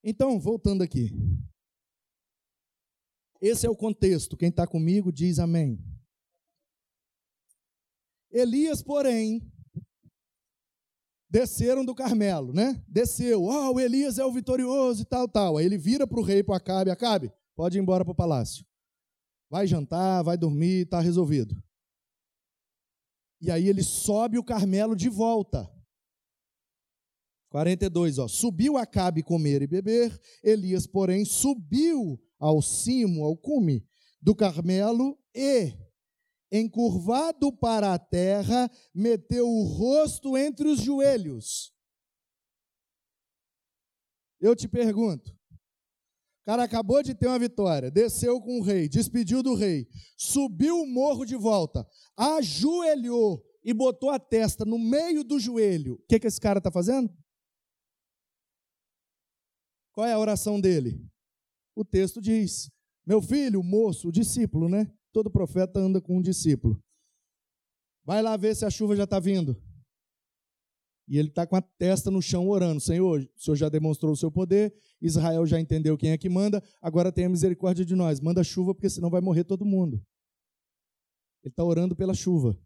Então, 0.02 0.40
voltando 0.40 0.82
aqui. 0.82 1.10
Esse 3.40 3.66
é 3.66 3.70
o 3.70 3.76
contexto. 3.76 4.36
Quem 4.36 4.48
está 4.48 4.66
comigo 4.66 5.12
diz 5.12 5.38
amém. 5.38 5.78
Elias, 8.30 8.82
porém, 8.82 9.42
desceram 11.28 11.84
do 11.84 11.94
Carmelo, 11.94 12.52
né? 12.52 12.82
Desceu. 12.88 13.42
Oh, 13.44 13.74
o 13.74 13.80
Elias 13.80 14.18
é 14.18 14.24
o 14.24 14.32
vitorioso 14.32 15.02
e 15.02 15.04
tal, 15.04 15.28
tal. 15.28 15.56
Aí 15.56 15.66
ele 15.66 15.78
vira 15.78 16.06
para 16.06 16.20
o 16.20 16.22
rei, 16.22 16.42
para 16.42 16.56
Acabe. 16.56 16.90
Acabe, 16.90 17.32
pode 17.54 17.78
ir 17.78 17.80
embora 17.80 18.04
para 18.04 18.12
o 18.12 18.16
palácio. 18.16 18.64
Vai 19.48 19.66
jantar, 19.66 20.22
vai 20.22 20.36
dormir, 20.36 20.84
está 20.84 21.00
resolvido. 21.00 21.60
E 23.40 23.50
aí 23.50 23.68
ele 23.68 23.82
sobe 23.82 24.38
o 24.38 24.44
Carmelo 24.44 24.94
de 24.94 25.08
volta. 25.08 25.68
42, 27.50 28.18
ó. 28.18 28.28
Subiu 28.28 28.76
Acabe 28.76 29.22
comer 29.22 29.62
e 29.62 29.66
beber, 29.66 30.20
Elias, 30.42 30.86
porém, 30.86 31.24
subiu 31.24 32.20
ao 32.38 32.62
cimo, 32.62 33.24
ao 33.24 33.36
cume 33.36 33.84
do 34.22 34.34
Carmelo 34.34 35.18
e, 35.34 35.72
encurvado 36.50 37.52
para 37.52 37.94
a 37.94 37.98
terra, 37.98 38.70
meteu 38.94 39.46
o 39.48 39.62
rosto 39.62 40.36
entre 40.36 40.68
os 40.68 40.80
joelhos. 40.80 41.72
Eu 44.40 44.56
te 44.56 44.66
pergunto, 44.66 45.30
o 45.30 46.44
cara 46.46 46.64
acabou 46.64 47.02
de 47.02 47.14
ter 47.14 47.26
uma 47.26 47.38
vitória, 47.38 47.90
desceu 47.90 48.40
com 48.40 48.58
o 48.58 48.62
rei, 48.62 48.88
despediu 48.88 49.42
do 49.42 49.54
rei, 49.54 49.86
subiu 50.16 50.80
o 50.80 50.86
morro 50.86 51.24
de 51.24 51.36
volta, 51.36 51.86
ajoelhou 52.16 53.44
e 53.62 53.74
botou 53.74 54.10
a 54.10 54.18
testa 54.18 54.64
no 54.64 54.78
meio 54.78 55.22
do 55.22 55.38
joelho. 55.38 55.94
O 55.94 56.06
que, 56.08 56.18
que 56.18 56.26
esse 56.26 56.40
cara 56.40 56.58
está 56.58 56.70
fazendo? 56.70 57.14
Qual 59.92 60.06
é 60.06 60.12
a 60.12 60.18
oração 60.18 60.60
dele? 60.60 61.06
O 61.74 61.84
texto 61.84 62.20
diz: 62.20 62.70
Meu 63.06 63.20
filho, 63.20 63.62
moço, 63.62 64.10
discípulo, 64.10 64.68
né? 64.68 64.90
Todo 65.12 65.30
profeta 65.30 65.80
anda 65.80 66.00
com 66.00 66.18
um 66.18 66.22
discípulo. 66.22 66.82
Vai 68.04 68.22
lá 68.22 68.36
ver 68.36 68.54
se 68.54 68.64
a 68.64 68.70
chuva 68.70 68.96
já 68.96 69.04
está 69.04 69.18
vindo. 69.18 69.60
E 71.10 71.18
ele 71.18 71.28
está 71.28 71.44
com 71.44 71.56
a 71.56 71.60
testa 71.60 72.10
no 72.10 72.22
chão 72.22 72.48
orando: 72.48 72.80
Senhor, 72.80 73.20
o 73.20 73.40
Senhor 73.40 73.56
já 73.56 73.68
demonstrou 73.68 74.12
o 74.12 74.16
seu 74.16 74.30
poder, 74.30 74.72
Israel 75.00 75.44
já 75.44 75.60
entendeu 75.60 75.98
quem 75.98 76.12
é 76.12 76.18
que 76.18 76.28
manda, 76.28 76.62
agora 76.80 77.10
tenha 77.10 77.28
misericórdia 77.28 77.84
de 77.84 77.96
nós. 77.96 78.20
Manda 78.20 78.44
chuva, 78.44 78.74
porque 78.74 78.88
senão 78.88 79.10
vai 79.10 79.20
morrer 79.20 79.42
todo 79.42 79.64
mundo. 79.64 79.96
Ele 81.42 81.50
está 81.52 81.64
orando 81.64 81.96
pela 81.96 82.14
chuva. 82.14 82.56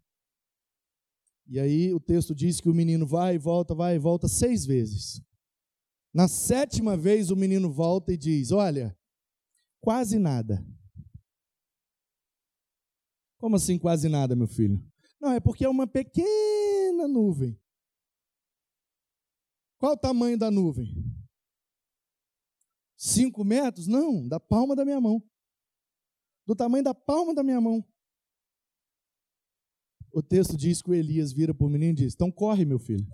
E 1.47 1.59
aí 1.59 1.93
o 1.93 1.99
texto 1.99 2.35
diz 2.35 2.61
que 2.61 2.69
o 2.69 2.73
menino 2.73 3.05
vai 3.05 3.35
e 3.35 3.39
volta, 3.39 3.73
vai 3.73 3.95
e 3.95 3.99
volta 3.99 4.27
seis 4.27 4.65
vezes. 4.65 5.21
Na 6.13 6.27
sétima 6.27 6.95
vez, 6.95 7.31
o 7.31 7.35
menino 7.35 7.71
volta 7.71 8.13
e 8.13 8.17
diz: 8.17 8.51
Olha, 8.51 8.95
quase 9.81 10.19
nada. 10.19 10.63
Como 13.45 13.57
assim 13.57 13.77
quase 13.77 14.09
nada, 14.09 14.35
meu 14.35 14.47
filho? 14.47 14.83
Não, 15.21 15.31
é 15.31 15.39
porque 15.39 15.63
é 15.63 15.69
uma 15.69 15.85
pequena 15.85 17.07
nuvem. 17.07 17.55
Qual 19.77 19.93
o 19.93 19.97
tamanho 19.97 20.35
da 20.35 20.49
nuvem? 20.49 20.95
Cinco 22.97 23.43
metros? 23.43 23.85
Não, 23.85 24.27
da 24.27 24.39
palma 24.39 24.75
da 24.75 24.83
minha 24.83 24.99
mão. 24.99 25.21
Do 26.47 26.55
tamanho 26.55 26.83
da 26.83 26.95
palma 26.95 27.35
da 27.35 27.43
minha 27.43 27.61
mão. 27.61 27.87
O 30.11 30.23
texto 30.23 30.57
diz 30.57 30.81
que 30.81 30.89
o 30.89 30.95
Elias 30.95 31.31
vira 31.31 31.53
para 31.53 31.67
o 31.67 31.69
menino 31.69 31.91
e 31.91 31.97
diz: 31.97 32.15
Então 32.15 32.31
corre, 32.31 32.65
meu 32.65 32.79
filho. 32.79 33.05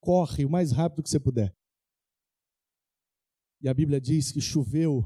Corre 0.00 0.46
o 0.46 0.50
mais 0.50 0.72
rápido 0.72 1.02
que 1.02 1.10
você 1.10 1.20
puder. 1.20 1.54
E 3.60 3.68
a 3.68 3.74
Bíblia 3.74 4.00
diz 4.00 4.32
que 4.32 4.40
choveu 4.40 5.04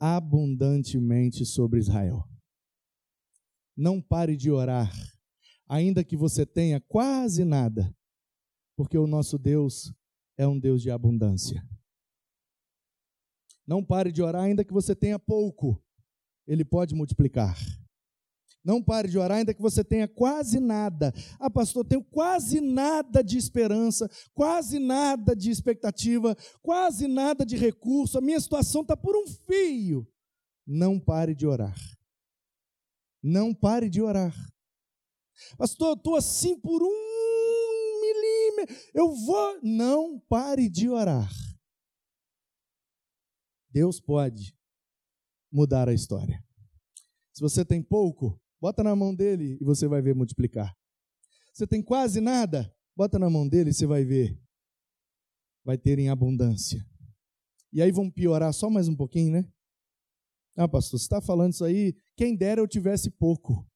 abundantemente 0.00 1.46
sobre 1.46 1.78
Israel. 1.78 2.31
Não 3.76 4.00
pare 4.00 4.36
de 4.36 4.50
orar, 4.50 4.92
ainda 5.66 6.04
que 6.04 6.16
você 6.16 6.44
tenha 6.44 6.80
quase 6.80 7.44
nada, 7.44 7.94
porque 8.76 8.98
o 8.98 9.06
nosso 9.06 9.38
Deus 9.38 9.92
é 10.36 10.46
um 10.46 10.58
Deus 10.58 10.82
de 10.82 10.90
abundância. 10.90 11.66
Não 13.66 13.82
pare 13.84 14.12
de 14.12 14.22
orar, 14.22 14.42
ainda 14.42 14.64
que 14.64 14.72
você 14.72 14.94
tenha 14.94 15.18
pouco, 15.18 15.82
Ele 16.46 16.64
pode 16.64 16.94
multiplicar. 16.94 17.56
Não 18.64 18.82
pare 18.82 19.08
de 19.08 19.18
orar, 19.18 19.38
ainda 19.38 19.52
que 19.54 19.60
você 19.60 19.82
tenha 19.82 20.06
quase 20.06 20.60
nada. 20.60 21.12
Ah, 21.38 21.50
pastor, 21.50 21.84
tenho 21.84 22.04
quase 22.04 22.60
nada 22.60 23.22
de 23.22 23.36
esperança, 23.36 24.08
quase 24.32 24.78
nada 24.78 25.34
de 25.34 25.50
expectativa, 25.50 26.36
quase 26.62 27.08
nada 27.08 27.44
de 27.44 27.56
recurso. 27.56 28.18
A 28.18 28.20
minha 28.20 28.38
situação 28.38 28.82
está 28.82 28.96
por 28.96 29.16
um 29.16 29.26
fio. 29.26 30.06
Não 30.64 30.98
pare 31.00 31.34
de 31.34 31.44
orar. 31.44 31.74
Não 33.22 33.54
pare 33.54 33.88
de 33.88 34.02
orar. 34.02 34.34
Pastor, 35.56 35.88
eu 35.88 35.94
estou 35.94 36.16
assim 36.16 36.58
por 36.58 36.82
um 36.82 38.00
milímetro. 38.00 38.76
Eu 38.94 39.14
vou. 39.14 39.60
Não 39.62 40.18
pare 40.28 40.68
de 40.68 40.88
orar. 40.88 41.30
Deus 43.70 44.00
pode 44.00 44.56
mudar 45.50 45.88
a 45.88 45.94
história. 45.94 46.44
Se 47.32 47.40
você 47.40 47.64
tem 47.64 47.82
pouco, 47.82 48.42
Bota 48.62 48.84
na 48.84 48.94
mão 48.94 49.12
dele 49.12 49.58
e 49.60 49.64
você 49.64 49.88
vai 49.88 50.00
ver 50.00 50.14
multiplicar. 50.14 50.72
Você 51.52 51.66
tem 51.66 51.82
quase 51.82 52.20
nada? 52.20 52.72
Bota 52.96 53.18
na 53.18 53.28
mão 53.28 53.48
dele 53.48 53.70
e 53.70 53.74
você 53.74 53.86
vai 53.86 54.04
ver. 54.04 54.40
Vai 55.64 55.76
ter 55.76 55.98
em 55.98 56.08
abundância. 56.08 56.80
E 57.72 57.82
aí 57.82 57.90
vamos 57.90 58.14
piorar 58.14 58.54
só 58.54 58.70
mais 58.70 58.86
um 58.86 58.94
pouquinho, 58.94 59.32
né? 59.32 59.52
Ah, 60.56 60.68
pastor, 60.68 60.98
você 60.98 61.04
está 61.04 61.20
falando 61.20 61.52
isso 61.52 61.64
aí? 61.64 61.94
Quem 62.16 62.36
dera 62.36 62.60
eu 62.60 62.68
tivesse 62.68 63.10
pouco. 63.10 63.66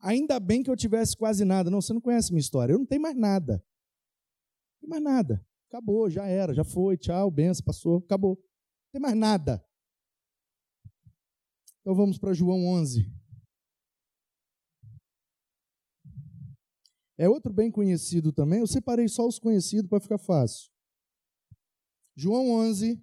Ainda 0.00 0.38
bem 0.38 0.62
que 0.62 0.70
eu 0.70 0.76
tivesse 0.76 1.16
quase 1.16 1.44
nada. 1.44 1.70
Não, 1.70 1.80
você 1.80 1.92
não 1.92 2.00
conhece 2.00 2.32
minha 2.32 2.40
história. 2.40 2.72
Eu 2.72 2.78
não 2.78 2.86
tenho 2.86 3.02
mais 3.02 3.16
nada. 3.16 3.54
Não 3.54 4.80
tem 4.80 4.90
mais 4.90 5.02
nada. 5.02 5.46
Acabou, 5.68 6.10
já 6.10 6.26
era, 6.26 6.52
já 6.52 6.64
foi, 6.64 6.96
tchau, 6.96 7.30
benção, 7.30 7.64
passou, 7.64 7.98
acabou. 7.98 8.36
Não 8.36 8.92
tem 8.92 9.00
mais 9.00 9.16
nada. 9.16 9.64
Então 11.80 11.94
vamos 11.94 12.18
para 12.18 12.32
João 12.32 12.66
11. 12.66 13.10
É 17.18 17.28
outro 17.28 17.52
bem 17.52 17.70
conhecido 17.70 18.32
também. 18.32 18.60
Eu 18.60 18.66
separei 18.66 19.08
só 19.08 19.26
os 19.26 19.38
conhecidos 19.38 19.88
para 19.88 20.00
ficar 20.00 20.18
fácil. 20.18 20.70
João 22.14 22.50
11, 22.50 23.02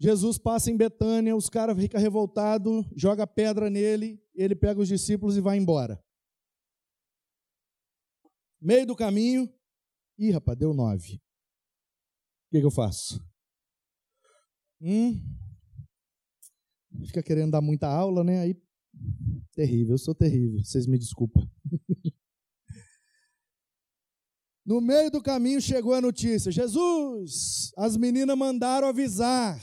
Jesus 0.00 0.38
passa 0.38 0.70
em 0.70 0.76
Betânia, 0.76 1.34
os 1.34 1.48
caras 1.50 1.76
ficam 1.76 2.00
revoltados, 2.00 2.86
joga 2.94 3.26
pedra 3.26 3.68
nele, 3.68 4.22
ele 4.32 4.54
pega 4.54 4.80
os 4.80 4.86
discípulos 4.86 5.36
e 5.36 5.40
vai 5.40 5.58
embora. 5.58 6.00
Meio 8.60 8.86
do 8.86 8.94
caminho, 8.94 9.52
ih, 10.16 10.30
rapaz, 10.30 10.56
deu 10.56 10.72
nove. 10.72 11.14
O 11.14 12.50
que, 12.50 12.60
que 12.60 12.66
eu 12.66 12.70
faço? 12.70 13.20
Hum, 14.80 15.20
fica 17.04 17.22
querendo 17.22 17.50
dar 17.50 17.60
muita 17.60 17.88
aula, 17.88 18.22
né? 18.22 18.40
Aí, 18.40 18.56
terrível, 19.52 19.94
eu 19.94 19.98
sou 19.98 20.14
terrível, 20.14 20.62
vocês 20.62 20.86
me 20.86 20.96
desculpam. 20.96 21.42
no 24.64 24.80
meio 24.80 25.10
do 25.10 25.20
caminho 25.20 25.60
chegou 25.60 25.92
a 25.92 26.00
notícia: 26.00 26.52
Jesus, 26.52 27.72
as 27.76 27.96
meninas 27.96 28.38
mandaram 28.38 28.86
avisar 28.86 29.58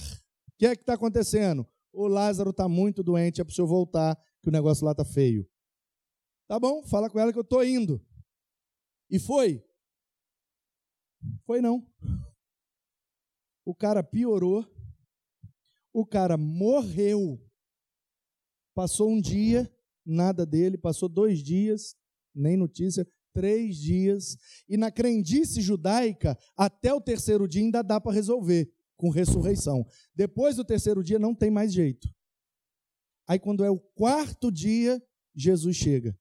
que 0.57 0.65
é 0.65 0.75
que 0.75 0.81
está 0.81 0.93
acontecendo? 0.93 1.67
O 1.91 2.07
Lázaro 2.07 2.49
está 2.49 2.67
muito 2.67 3.03
doente, 3.03 3.39
é 3.39 3.43
para 3.43 3.51
o 3.51 3.55
senhor 3.55 3.67
voltar, 3.67 4.15
que 4.41 4.49
o 4.49 4.51
negócio 4.51 4.85
lá 4.85 4.91
está 4.91 5.05
feio. 5.05 5.47
Tá 6.47 6.59
bom, 6.59 6.83
fala 6.83 7.09
com 7.09 7.19
ela 7.19 7.31
que 7.31 7.39
eu 7.39 7.43
estou 7.43 7.63
indo. 7.63 8.05
E 9.09 9.19
foi? 9.19 9.63
Foi 11.45 11.61
não. 11.61 11.87
O 13.65 13.73
cara 13.73 14.03
piorou, 14.03 14.65
o 15.93 16.05
cara 16.05 16.37
morreu. 16.37 17.41
Passou 18.75 19.09
um 19.09 19.19
dia, 19.19 19.71
nada 20.05 20.45
dele, 20.45 20.77
passou 20.77 21.07
dois 21.09 21.39
dias, 21.39 21.95
nem 22.33 22.57
notícia, 22.57 23.07
três 23.33 23.77
dias. 23.77 24.37
E 24.67 24.77
na 24.77 24.91
crendice 24.91 25.61
judaica, 25.61 26.37
até 26.55 26.93
o 26.93 27.01
terceiro 27.01 27.47
dia 27.47 27.63
ainda 27.63 27.81
dá 27.81 27.99
para 27.99 28.11
resolver 28.13 28.74
com 28.97 29.09
ressurreição. 29.09 29.85
Depois 30.13 30.55
do 30.55 30.65
terceiro 30.65 31.03
dia 31.03 31.19
não 31.19 31.35
tem 31.35 31.51
mais 31.51 31.73
jeito. 31.73 32.07
Aí 33.27 33.39
quando 33.39 33.63
é 33.63 33.69
o 33.69 33.79
quarto 33.79 34.51
dia, 34.51 35.01
Jesus 35.35 35.75
chega. 35.75 36.17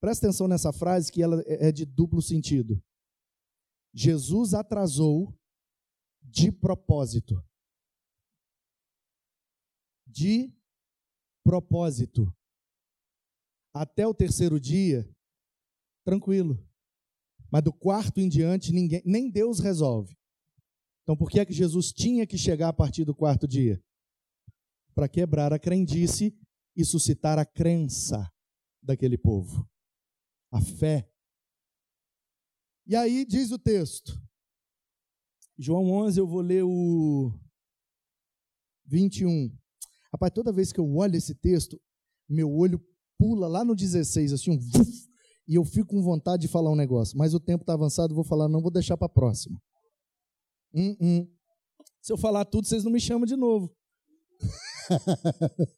Presta 0.00 0.26
atenção 0.26 0.46
nessa 0.46 0.72
frase 0.72 1.10
que 1.10 1.22
ela 1.22 1.42
é, 1.46 1.68
é 1.68 1.72
de 1.72 1.84
duplo 1.84 2.22
sentido. 2.22 2.82
Jesus 3.92 4.54
atrasou 4.54 5.36
de 6.22 6.52
propósito. 6.52 7.42
De 10.06 10.54
propósito. 11.42 12.32
Até 13.74 14.06
o 14.06 14.14
terceiro 14.14 14.60
dia, 14.60 15.08
tranquilo. 16.04 16.62
Mas 17.50 17.62
do 17.62 17.72
quarto 17.72 18.18
em 18.20 18.28
diante, 18.28 18.72
ninguém, 18.72 19.02
nem 19.04 19.30
Deus 19.30 19.58
resolve. 19.58 20.17
Então, 21.08 21.16
por 21.16 21.30
que 21.30 21.40
é 21.40 21.46
que 21.46 21.54
Jesus 21.54 21.90
tinha 21.90 22.26
que 22.26 22.36
chegar 22.36 22.68
a 22.68 22.72
partir 22.72 23.02
do 23.02 23.14
quarto 23.14 23.48
dia? 23.48 23.82
Para 24.94 25.08
quebrar 25.08 25.54
a 25.54 25.58
crendice 25.58 26.38
e 26.76 26.84
suscitar 26.84 27.38
a 27.38 27.46
crença 27.46 28.30
daquele 28.82 29.16
povo, 29.16 29.66
a 30.52 30.60
fé. 30.60 31.10
E 32.86 32.94
aí 32.94 33.24
diz 33.24 33.50
o 33.52 33.58
texto, 33.58 34.20
João 35.58 35.90
11, 35.90 36.20
eu 36.20 36.26
vou 36.26 36.42
ler 36.42 36.62
o 36.62 37.32
21. 38.84 39.50
Rapaz, 40.12 40.30
toda 40.34 40.52
vez 40.52 40.74
que 40.74 40.78
eu 40.78 40.94
olho 40.94 41.16
esse 41.16 41.34
texto, 41.34 41.80
meu 42.28 42.52
olho 42.52 42.86
pula 43.16 43.48
lá 43.48 43.64
no 43.64 43.74
16, 43.74 44.34
assim, 44.34 44.50
um 44.50 44.58
e 45.48 45.54
eu 45.54 45.64
fico 45.64 45.88
com 45.88 46.02
vontade 46.02 46.42
de 46.42 46.48
falar 46.48 46.70
um 46.70 46.76
negócio. 46.76 47.16
Mas 47.16 47.32
o 47.32 47.40
tempo 47.40 47.62
está 47.62 47.72
avançado, 47.72 48.14
vou 48.14 48.24
falar, 48.24 48.46
não 48.46 48.60
vou 48.60 48.70
deixar 48.70 48.98
para 48.98 49.06
a 49.06 49.10
próxima. 49.10 49.58
Hum, 50.74 50.96
hum. 51.00 51.28
Se 52.00 52.12
eu 52.12 52.16
falar 52.16 52.44
tudo, 52.44 52.66
vocês 52.66 52.84
não 52.84 52.92
me 52.92 53.00
chamam 53.00 53.26
de 53.26 53.36
novo. 53.36 53.74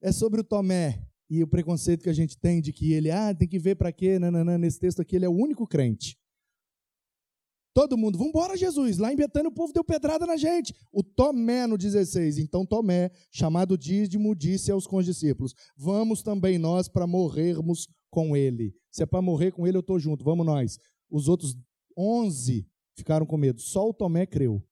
é 0.00 0.10
sobre 0.12 0.40
o 0.40 0.44
Tomé 0.44 1.06
e 1.28 1.42
o 1.42 1.48
preconceito 1.48 2.02
que 2.02 2.10
a 2.10 2.14
gente 2.14 2.36
tem 2.38 2.60
de 2.60 2.72
que 2.72 2.92
ele, 2.92 3.10
ah, 3.10 3.34
tem 3.34 3.48
que 3.48 3.58
ver 3.58 3.76
para 3.76 3.92
quê? 3.92 4.18
Nananã, 4.18 4.58
nesse 4.58 4.78
texto 4.78 5.00
aqui, 5.00 5.16
ele 5.16 5.24
é 5.24 5.28
o 5.28 5.36
único 5.36 5.66
crente. 5.66 6.18
Todo 7.74 7.96
mundo, 7.96 8.18
vamos 8.18 8.30
embora, 8.30 8.56
Jesus. 8.56 8.98
Lá 8.98 9.12
em 9.12 9.16
Betânia 9.16 9.48
o 9.48 9.54
povo 9.54 9.72
deu 9.72 9.82
pedrada 9.82 10.26
na 10.26 10.36
gente. 10.36 10.74
O 10.92 11.02
Tomé 11.02 11.66
no 11.66 11.78
16. 11.78 12.38
Então 12.38 12.66
Tomé, 12.66 13.10
chamado 13.30 13.78
Dízimo, 13.78 14.34
disse 14.34 14.70
aos 14.70 14.86
condiscípulos: 14.86 15.54
Vamos 15.74 16.22
também 16.22 16.58
nós 16.58 16.86
para 16.86 17.06
morrermos 17.06 17.88
com 18.10 18.36
ele. 18.36 18.74
Se 18.90 19.02
é 19.02 19.06
para 19.06 19.22
morrer 19.22 19.52
com 19.52 19.66
ele, 19.66 19.78
eu 19.78 19.80
estou 19.80 19.98
junto, 19.98 20.22
vamos 20.22 20.44
nós. 20.44 20.76
Os 21.10 21.28
outros 21.28 21.56
11 21.96 22.66
ficaram 23.02 23.26
com 23.26 23.36
medo. 23.36 23.60
Só 23.60 23.88
o 23.88 23.92
Tomé 23.92 24.24
creu. 24.24 24.62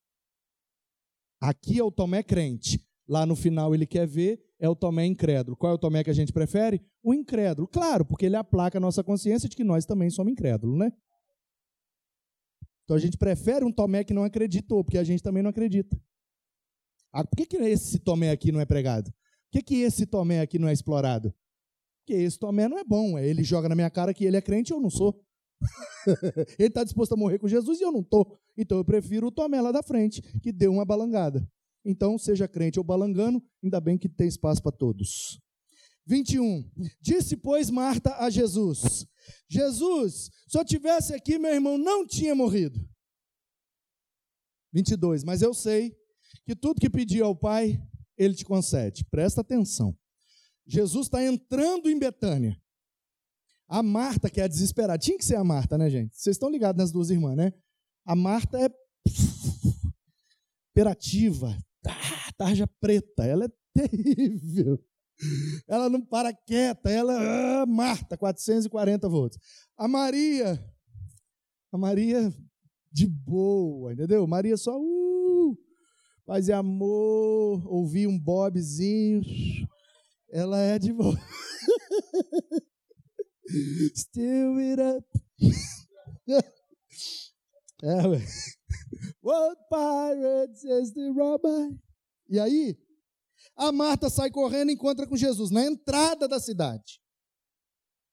Aqui 1.41 1.79
é 1.79 1.83
o 1.83 1.91
Tomé 1.91 2.23
crente. 2.23 2.81
Lá 3.09 3.27
no 3.27 3.35
final 3.35 3.75
ele 3.75 3.87
quer 3.87 4.07
ver, 4.07 4.41
é 4.59 4.69
o 4.69 4.77
Tomé 4.77 5.05
incrédulo. 5.05 5.57
Qual 5.57 5.73
é 5.73 5.75
o 5.75 5.79
Tomé 5.79 6.05
que 6.05 6.11
a 6.11 6.15
gente 6.15 6.33
prefere? 6.33 6.81
O 7.03 7.13
incrédulo. 7.13 7.67
Claro, 7.67 8.05
porque 8.05 8.27
ele 8.27 8.37
aplaca 8.37 8.79
a 8.79 8.81
nossa 8.81 9.03
consciência 9.03 9.49
de 9.49 9.57
que 9.57 9.65
nós 9.65 9.85
também 9.85 10.11
somos 10.11 10.33
incrédulos, 10.33 10.79
né? 10.79 10.93
Então 12.85 12.97
a 12.97 13.01
gente 13.01 13.17
prefere 13.17 13.65
um 13.65 13.73
Tomé 13.73 14.05
que 14.05 14.15
não 14.15 14.23
acreditou, 14.23 14.85
porque 14.85 14.99
a 14.99 15.05
gente 15.05 15.23
também 15.23 15.43
não 15.43 15.51
acredita. 15.51 16.01
Ah, 17.13 17.25
por 17.25 17.37
que, 17.37 17.47
que 17.47 17.57
esse 17.57 17.99
Tomé 17.99 18.31
aqui 18.31 18.53
não 18.53 18.61
é 18.61 18.65
pregado? 18.65 19.11
Por 19.11 19.53
que, 19.53 19.63
que 19.63 19.77
esse 19.83 20.07
Tomé 20.07 20.41
aqui 20.41 20.59
não 20.59 20.69
é 20.69 20.73
explorado? 20.73 21.35
Porque 21.99 22.15
esse 22.15 22.39
Tomé 22.39 22.69
não 22.69 22.79
é 22.79 22.85
bom. 22.85 23.19
Ele 23.19 23.43
joga 23.43 23.69
na 23.69 23.75
minha 23.75 23.91
cara 23.91 24.15
que 24.15 24.25
ele 24.25 24.37
é 24.37 24.41
crente 24.41 24.73
e 24.73 24.75
eu 24.75 24.81
não 24.81 24.91
sou. 24.91 25.21
ele 26.59 26.69
está 26.69 26.85
disposto 26.85 27.13
a 27.13 27.17
morrer 27.17 27.39
com 27.39 27.49
Jesus 27.49 27.81
e 27.81 27.83
eu 27.83 27.93
não 27.93 28.01
estou. 28.01 28.39
Então 28.57 28.79
eu 28.79 28.85
prefiro 28.85 29.27
o 29.27 29.33
Tomé 29.33 29.61
lá 29.61 29.73
da 29.73 29.83
frente, 29.83 30.23
que 30.41 30.53
deu 30.53 30.73
uma 30.73 30.85
balangada. 30.85 31.47
Então, 31.85 32.19
seja 32.19 32.47
crente 32.47 32.79
ou 32.79 32.85
balangano, 32.85 33.43
ainda 33.63 33.81
bem 33.81 33.97
que 33.97 34.09
tem 34.09 34.29
espaço 34.29 34.63
para 34.63 34.73
todos. 34.73 35.41
21. 36.07 36.69
Disse, 37.01 37.37
pois, 37.37 37.71
Marta 37.71 38.17
a 38.17 38.29
Jesus: 38.29 39.07
Jesus, 39.49 40.31
se 40.47 40.59
eu 40.59 40.65
tivesse 40.65 41.15
aqui, 41.15 41.39
meu 41.39 41.53
irmão 41.53 41.79
não 41.79 42.07
tinha 42.07 42.35
morrido. 42.35 42.79
22. 44.73 45.25
Mas 45.25 45.43
eu 45.43 45.55
sei 45.55 45.97
que 46.45 46.55
tudo 46.55 46.81
que 46.81 46.91
pedi 46.91 47.21
ao 47.21 47.35
Pai, 47.35 47.81
ele 48.17 48.35
te 48.35 48.45
concede. 48.45 49.05
Presta 49.05 49.41
atenção. 49.41 49.97
Jesus 50.67 51.07
está 51.07 51.25
entrando 51.25 51.89
em 51.89 51.99
Betânia. 51.99 52.60
A 53.71 53.85
Marta, 53.85 54.29
que 54.29 54.41
é 54.41 54.45
a 54.45 54.49
desesperada, 54.49 54.99
tinha 54.99 55.17
que 55.17 55.25
ser 55.25 55.37
a 55.37 55.45
Marta, 55.45 55.79
né, 55.79 55.89
gente? 55.89 56.17
Vocês 56.17 56.35
estão 56.35 56.51
ligados 56.51 56.77
nas 56.77 56.91
duas 56.91 57.09
irmãs, 57.09 57.37
né? 57.37 57.53
A 58.05 58.17
Marta 58.17 58.59
é 58.59 58.69
imperativa, 60.73 61.57
tarja 62.37 62.67
preta, 62.81 63.25
ela 63.25 63.45
é 63.45 63.49
terrível. 63.73 64.85
Ela 65.69 65.89
não 65.89 66.01
para 66.05 66.33
quieta, 66.33 66.91
ela, 66.91 67.63
ah, 67.63 67.67
Marta, 67.67 68.17
440 68.17 69.09
volts. 69.09 69.39
A 69.77 69.87
Maria, 69.87 70.61
a 71.71 71.79
Maria 71.79 72.35
de 72.91 73.07
boa, 73.07 73.93
entendeu? 73.93 74.27
Maria 74.27 74.57
só, 74.57 74.77
uh, 74.81 75.57
amor, 76.53 77.65
ouvir 77.69 78.09
um 78.09 78.19
bobzinho, 78.19 79.23
ela 80.29 80.59
é 80.59 80.77
de 80.77 80.93
boa. 80.93 81.17
Still 83.95 84.59
it 84.59 84.81
up. 84.81 85.07
é, 87.83 88.07
ué. 88.07 88.21
What 89.23 89.57
pirates 89.69 90.65
is 90.65 90.93
the 90.93 91.09
robber? 91.11 91.71
E 92.29 92.39
aí, 92.39 92.79
a 93.57 93.73
Marta 93.73 94.09
sai 94.09 94.31
correndo 94.31 94.71
e 94.71 94.75
encontra 94.75 95.07
com 95.07 95.17
Jesus 95.17 95.51
na 95.51 95.65
entrada 95.65 96.29
da 96.29 96.39
cidade. 96.39 97.01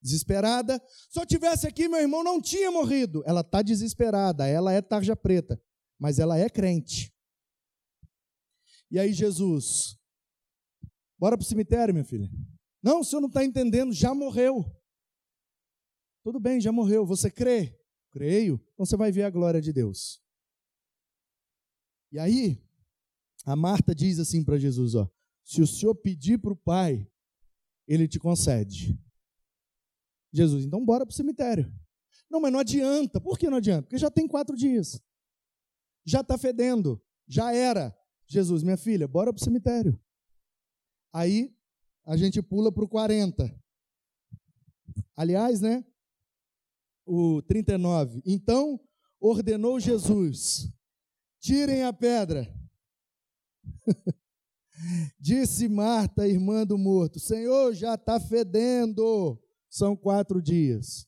Desesperada. 0.02 0.82
Se 1.10 1.20
eu 1.20 1.26
tivesse 1.26 1.68
aqui, 1.68 1.88
meu 1.88 2.00
irmão 2.00 2.24
não 2.24 2.42
tinha 2.42 2.72
morrido. 2.72 3.24
Ela 3.26 3.42
está 3.42 3.62
desesperada, 3.62 4.48
ela 4.48 4.72
é 4.72 4.82
tarja 4.82 5.16
preta, 5.16 5.62
mas 6.00 6.20
ela 6.20 6.38
é 6.38 6.50
crente. 6.50 7.14
E 8.90 8.98
aí, 8.98 9.12
Jesus, 9.12 9.98
bora 11.20 11.38
para 11.38 11.44
o 11.44 11.48
cemitério, 11.48 11.94
minha 11.94 12.06
filha. 12.06 12.30
Não, 12.82 13.02
o 13.02 13.04
senhor 13.04 13.22
não 13.22 13.28
está 13.28 13.44
entendendo, 13.44 13.92
já 13.94 14.14
morreu. 14.14 14.66
Tudo 16.28 16.41
bem, 16.41 16.60
já 16.60 16.74
morreu. 16.74 17.06
Você 17.06 17.32
crê? 17.32 17.74
Creio. 18.12 18.62
Então 18.74 18.86
você 18.86 18.98
vai 18.98 19.14
ver 19.14 19.24
a 19.24 19.30
glória 19.30 19.62
de 19.62 19.72
Deus. 19.72 20.22
E 22.12 22.20
aí, 22.20 22.62
a 23.45 23.56
Marta 23.56 23.95
diz 23.95 24.20
assim 24.20 24.44
para 24.44 24.58
Jesus: 24.58 24.94
ó, 24.94 25.10
se 25.41 25.62
o 25.62 25.66
senhor 25.66 25.95
pedir 25.95 26.38
para 26.38 26.52
o 26.52 26.56
Pai, 26.58 27.10
ele 27.88 28.10
te 28.10 28.20
concede. 28.20 29.02
Jesus, 30.34 30.66
então 30.66 30.84
bora 30.84 31.06
para 31.06 31.14
o 31.14 31.16
cemitério. 31.16 31.74
Não, 32.30 32.41
mas 32.41 32.52
não 32.52 32.60
adianta. 32.60 33.22
Por 33.22 33.40
que 33.40 33.49
não 33.49 33.60
adianta? 33.60 33.84
Porque 33.84 33.98
já 33.98 34.12
tem 34.12 34.28
quatro 34.28 34.54
dias. 34.54 35.02
Já 36.04 36.20
está 36.20 36.38
fedendo. 36.38 37.02
Já 37.26 37.54
era. 37.54 37.98
Jesus, 38.28 38.64
minha 38.64 38.76
filha, 38.76 39.08
bora 39.08 39.32
para 39.32 39.40
o 39.40 39.45
cemitério. 39.45 39.98
Aí 41.14 41.56
a 42.04 42.18
gente 42.18 42.41
pula 42.41 42.70
para 42.70 42.84
o 42.84 42.90
40. 42.90 43.58
Aliás, 45.16 45.62
né? 45.62 45.86
O 47.08 47.42
39. 47.42 48.22
Então 48.26 48.80
ordenou 49.20 49.80
Jesus 49.80 50.70
Tirem 51.40 51.84
a 51.84 51.94
pedra. 51.94 52.46
Disse 55.20 55.68
Marta, 55.68 56.28
irmã 56.28 56.66
do 56.66 56.78
morto: 56.78 57.20
Senhor, 57.20 57.74
já 57.74 57.94
está 57.94 58.20
fedendo. 58.20 59.42
São 59.70 59.96
quatro 59.96 60.42
dias. 60.42 61.08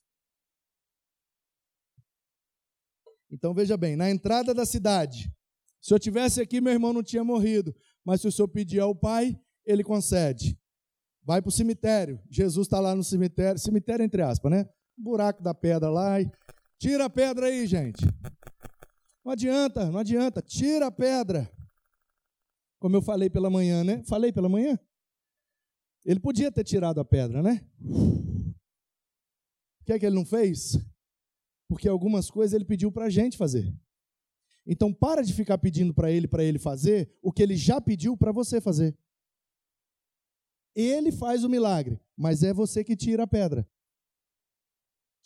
Então 3.29 3.53
veja 3.53 3.75
bem: 3.75 3.95
na 3.95 4.09
entrada 4.09 4.53
da 4.53 4.65
cidade, 4.65 5.29
se 5.81 5.93
eu 5.93 5.99
tivesse 5.99 6.41
aqui, 6.41 6.61
meu 6.61 6.73
irmão 6.73 6.93
não 6.93 7.03
tinha 7.03 7.23
morrido. 7.23 7.75
Mas 8.03 8.21
se 8.21 8.27
o 8.27 8.31
senhor 8.31 8.47
pedir 8.47 8.79
ao 8.79 8.95
Pai, 8.95 9.39
ele 9.65 9.83
concede. 9.83 10.57
Vai 11.21 11.41
para 11.41 11.49
o 11.49 11.51
cemitério. 11.51 12.19
Jesus 12.29 12.65
está 12.65 12.79
lá 12.79 12.95
no 12.95 13.03
cemitério, 13.03 13.59
cemitério 13.59 14.03
entre 14.03 14.21
aspas, 14.21 14.51
né? 14.51 14.69
Buraco 14.99 15.41
da 15.41 15.53
pedra 15.53 15.89
lá. 15.89 16.21
E... 16.21 16.29
Tira 16.77 17.05
a 17.05 17.09
pedra 17.09 17.47
aí, 17.47 17.65
gente. 17.65 18.05
Não 19.23 19.33
adianta, 19.33 19.91
não 19.91 19.99
adianta. 19.99 20.41
Tira 20.41 20.87
a 20.87 20.91
pedra. 20.91 21.51
Como 22.79 22.95
eu 22.95 23.01
falei 23.01 23.29
pela 23.29 23.49
manhã, 23.49 23.83
né? 23.83 24.01
Falei 24.03 24.31
pela 24.31 24.47
manhã? 24.47 24.79
Ele 26.05 26.19
podia 26.19 26.51
ter 26.51 26.63
tirado 26.63 26.99
a 26.99 27.05
pedra, 27.05 27.43
né? 27.43 27.65
O 27.81 28.53
que 29.85 29.93
é 29.93 29.99
que 29.99 30.05
ele 30.05 30.15
não 30.15 30.25
fez? 30.25 30.77
Porque 31.67 31.87
algumas 31.87 32.31
coisas 32.31 32.53
ele 32.53 32.65
pediu 32.65 32.91
para 32.91 33.05
a 33.05 33.09
gente 33.09 33.37
fazer. 33.37 33.73
Então 34.65 34.93
para 34.93 35.21
de 35.21 35.33
ficar 35.33 35.57
pedindo 35.57 35.93
para 35.93 36.11
ele 36.11 36.27
para 36.27 36.43
ele 36.43 36.59
fazer 36.59 37.11
o 37.21 37.31
que 37.31 37.43
ele 37.43 37.55
já 37.55 37.81
pediu 37.81 38.15
para 38.15 38.31
você 38.31 38.61
fazer. 38.61 38.97
Ele 40.75 41.11
faz 41.11 41.43
o 41.43 41.49
milagre, 41.49 41.99
mas 42.15 42.43
é 42.43 42.53
você 42.53 42.83
que 42.83 42.95
tira 42.95 43.23
a 43.23 43.27
pedra. 43.27 43.67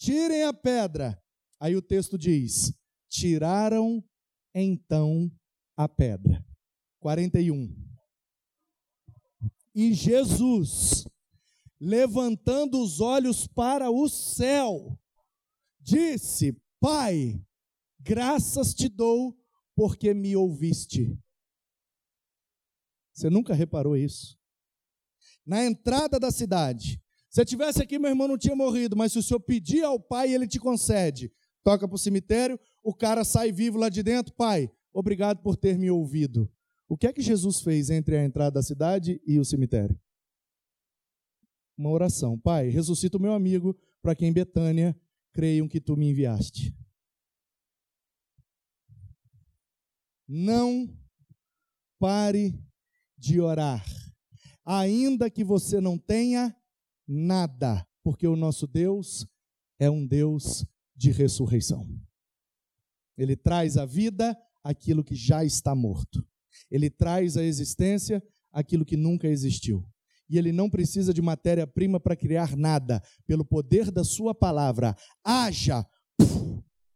Tirem 0.04 0.44
a 0.44 0.52
pedra. 0.52 1.18
Aí 1.58 1.78
o 1.78 1.82
texto 1.82 2.18
diz: 2.18 2.74
tiraram 3.10 4.04
então 4.54 5.32
a 5.78 5.88
pedra. 5.88 6.46
41. 7.00 7.74
E 9.74 9.94
Jesus, 9.94 11.06
levantando 11.80 12.84
os 12.84 13.00
olhos 13.00 13.48
para 13.48 13.90
o 13.90 14.10
céu, 14.10 15.00
disse: 15.80 16.62
Pai, 16.82 17.42
graças 17.98 18.74
te 18.74 18.90
dou 18.90 19.34
porque 19.74 20.14
me 20.14 20.36
ouviste. 20.36 21.18
Você 23.14 23.30
nunca 23.30 23.54
reparou 23.54 23.96
isso? 23.96 24.38
Na 25.46 25.64
entrada 25.64 26.20
da 26.20 26.30
cidade, 26.30 27.02
se 27.34 27.42
eu 27.42 27.46
tivesse 27.46 27.82
aqui, 27.82 27.98
meu 27.98 28.12
irmão 28.12 28.28
não 28.28 28.38
tinha 28.38 28.56
morrido, 28.56 28.96
mas 28.96 29.12
se 29.12 29.18
o 29.18 29.24
senhor 29.24 29.40
pedir 29.40 29.84
ao 29.84 30.00
pai, 30.00 30.32
ele 30.32 30.48
te 30.48 30.60
concede. 30.60 31.34
Toca 31.64 31.88
para 31.88 31.96
o 31.96 31.98
cemitério, 31.98 32.60
o 32.84 32.94
cara 32.94 33.24
sai 33.24 33.52
vivo 33.52 33.80
lá 33.80 33.90
de 33.90 34.04
dentro. 34.04 34.32
Pai, 34.36 34.72
obrigado 34.94 35.42
por 35.42 35.58
ter 35.58 35.80
me 35.80 35.90
ouvido. 35.90 36.48
O 36.88 36.96
que 36.96 37.08
é 37.08 37.12
que 37.12 37.24
Jesus 37.24 37.62
fez 37.62 37.90
entre 37.90 38.16
a 38.16 38.24
entrada 38.24 38.52
da 38.52 38.62
cidade 38.62 39.20
e 39.26 39.40
o 39.40 39.46
cemitério? 39.46 40.00
Uma 41.76 41.90
oração. 41.90 42.38
Pai, 42.38 42.70
ressuscita 42.70 43.18
o 43.18 43.22
meu 43.22 43.34
amigo 43.34 43.76
para 44.00 44.14
que 44.14 44.28
em 44.28 44.32
Betânia 44.32 44.96
creiam 45.32 45.68
que 45.68 45.82
tu 45.82 45.98
me 45.98 46.12
enviaste. 46.12 46.78
Não 50.28 50.88
pare 51.98 52.64
de 53.18 53.42
orar, 53.42 53.84
ainda 54.64 55.32
que 55.32 55.44
você 55.44 55.82
não 55.82 55.98
tenha 55.98 56.56
nada, 57.08 57.86
porque 58.04 58.28
o 58.28 58.36
nosso 58.36 58.68
Deus 58.68 59.26
é 59.80 59.90
um 59.90 60.06
Deus 60.06 60.66
de 60.96 61.12
ressurreição. 61.12 61.88
Ele 63.18 63.36
traz 63.36 63.78
à 63.78 63.86
vida 63.86 64.38
aquilo 64.64 65.04
que 65.04 65.16
já 65.16 65.44
está 65.44 65.76
morto. 65.76 66.26
Ele 66.70 66.90
traz 66.90 67.38
à 67.38 67.44
existência 67.44 68.24
aquilo 68.52 68.86
que 68.86 68.98
nunca 68.98 69.28
existiu. 69.28 69.88
E 70.30 70.38
ele 70.38 70.52
não 70.52 70.70
precisa 70.70 71.14
de 71.14 71.22
matéria-prima 71.22 72.00
para 72.00 72.16
criar 72.16 72.56
nada. 72.56 73.04
Pelo 73.28 73.46
poder 73.46 73.92
da 73.92 74.04
sua 74.04 74.34
palavra, 74.34 74.96
haja 75.24 75.86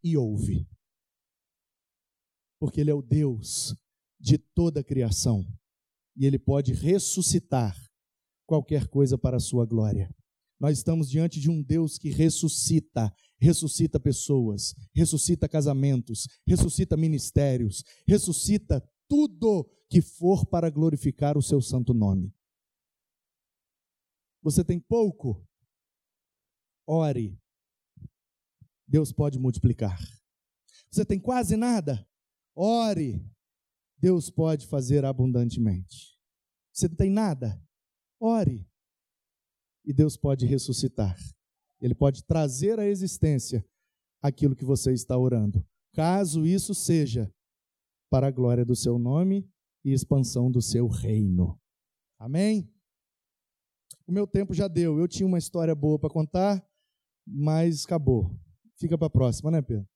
e 0.03 0.17
ouve. 0.17 0.67
Porque 2.59 2.81
ele 2.81 2.89
é 2.89 2.93
o 2.93 3.01
Deus 3.01 3.75
de 4.19 4.37
toda 4.37 4.79
a 4.79 4.83
criação. 4.83 5.45
E 6.15 6.25
ele 6.25 6.39
pode 6.39 6.73
ressuscitar 6.73 7.77
qualquer 8.47 8.87
coisa 8.87 9.17
para 9.17 9.37
a 9.37 9.41
sua 9.41 9.65
glória. 9.65 10.09
Nós 10.59 10.79
estamos 10.79 11.07
diante 11.07 11.39
de 11.39 11.51
um 11.51 11.61
Deus 11.61 11.99
que 11.99 12.09
ressuscita, 12.09 13.13
ressuscita 13.39 13.99
pessoas, 13.99 14.73
ressuscita 14.95 15.47
casamentos, 15.47 16.27
ressuscita 16.47 16.97
ministérios, 16.97 17.83
ressuscita 18.07 18.81
tudo 19.07 19.69
que 19.89 20.01
for 20.01 20.45
para 20.47 20.69
glorificar 20.69 21.37
o 21.37 21.43
seu 21.43 21.61
santo 21.61 21.93
nome. 21.93 22.33
Você 24.41 24.63
tem 24.63 24.79
pouco? 24.79 25.45
Ore. 26.87 27.37
Deus 28.87 29.11
pode 29.11 29.37
multiplicar. 29.37 29.99
Você 30.89 31.05
tem 31.05 31.19
quase 31.19 31.55
nada? 31.55 32.07
Ore. 32.55 33.23
Deus 33.99 34.29
pode 34.29 34.65
fazer 34.67 35.05
abundantemente. 35.05 36.17
Você 36.71 36.87
não 36.87 36.95
tem 36.95 37.09
nada? 37.09 37.61
Ore. 38.19 38.67
E 39.85 39.93
Deus 39.93 40.17
pode 40.17 40.45
ressuscitar. 40.45 41.17
Ele 41.79 41.95
pode 41.95 42.23
trazer 42.23 42.79
à 42.79 42.85
existência 42.85 43.65
aquilo 44.21 44.55
que 44.55 44.65
você 44.65 44.91
está 44.91 45.17
orando. 45.17 45.65
Caso 45.93 46.45
isso 46.45 46.73
seja 46.73 47.33
para 48.09 48.27
a 48.27 48.31
glória 48.31 48.65
do 48.65 48.75
seu 48.75 48.97
nome 48.97 49.49
e 49.83 49.93
expansão 49.93 50.51
do 50.51 50.61
seu 50.61 50.87
reino. 50.87 51.59
Amém? 52.19 52.69
O 54.05 54.11
meu 54.11 54.25
tempo 54.25 54.53
já 54.53 54.67
deu. 54.67 54.97
Eu 54.97 55.07
tinha 55.07 55.27
uma 55.27 55.37
história 55.37 55.75
boa 55.75 55.99
para 55.99 56.09
contar, 56.09 56.65
mas 57.25 57.85
acabou. 57.85 58.31
Fica 58.75 58.97
para 58.97 59.07
a 59.07 59.11
próxima, 59.11 59.51
né, 59.51 59.61
Pedro? 59.61 59.87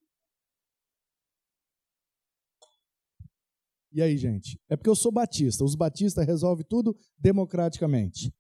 E 3.92 4.02
aí, 4.02 4.18
gente? 4.18 4.60
É 4.70 4.78
porque 4.78 4.90
eu 4.90 4.96
sou 4.96 5.12
batista. 5.12 5.64
Os 5.64 5.76
batistas 5.76 6.26
resolvem 6.26 6.66
tudo 6.68 6.98
democraticamente. 7.18 8.34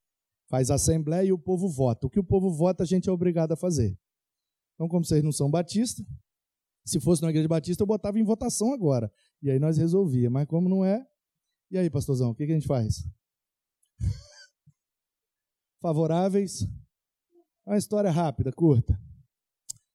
Faz 0.49 0.71
assembleia 0.71 1.27
e 1.27 1.31
o 1.31 1.37
povo 1.37 1.67
vota. 1.67 2.07
O 2.07 2.09
que 2.09 2.19
o 2.19 2.23
povo 2.23 2.49
vota, 2.49 2.83
a 2.83 2.85
gente 2.85 3.09
é 3.09 3.11
obrigado 3.11 3.51
a 3.51 3.57
fazer. 3.57 3.97
Então, 4.75 4.87
como 4.87 5.03
vocês 5.03 5.23
não 5.23 5.31
são 5.31 5.49
batistas, 5.49 6.05
se 6.85 6.99
fosse 6.99 7.21
na 7.21 7.29
igreja 7.29 7.47
batista, 7.47 7.83
eu 7.83 7.87
botava 7.87 8.17
em 8.17 8.23
votação 8.23 8.73
agora. 8.73 9.11
E 9.41 9.51
aí 9.51 9.59
nós 9.59 9.77
resolvia. 9.77 10.29
Mas 10.29 10.47
como 10.47 10.67
não 10.67 10.83
é, 10.83 11.05
e 11.69 11.77
aí, 11.77 11.89
pastorzão, 11.89 12.31
o 12.31 12.35
que, 12.35 12.45
que 12.45 12.51
a 12.51 12.55
gente 12.55 12.67
faz? 12.67 13.07
Favoráveis? 15.81 16.67
Uma 17.65 17.77
história 17.77 18.11
rápida, 18.11 18.51
curta. 18.51 18.99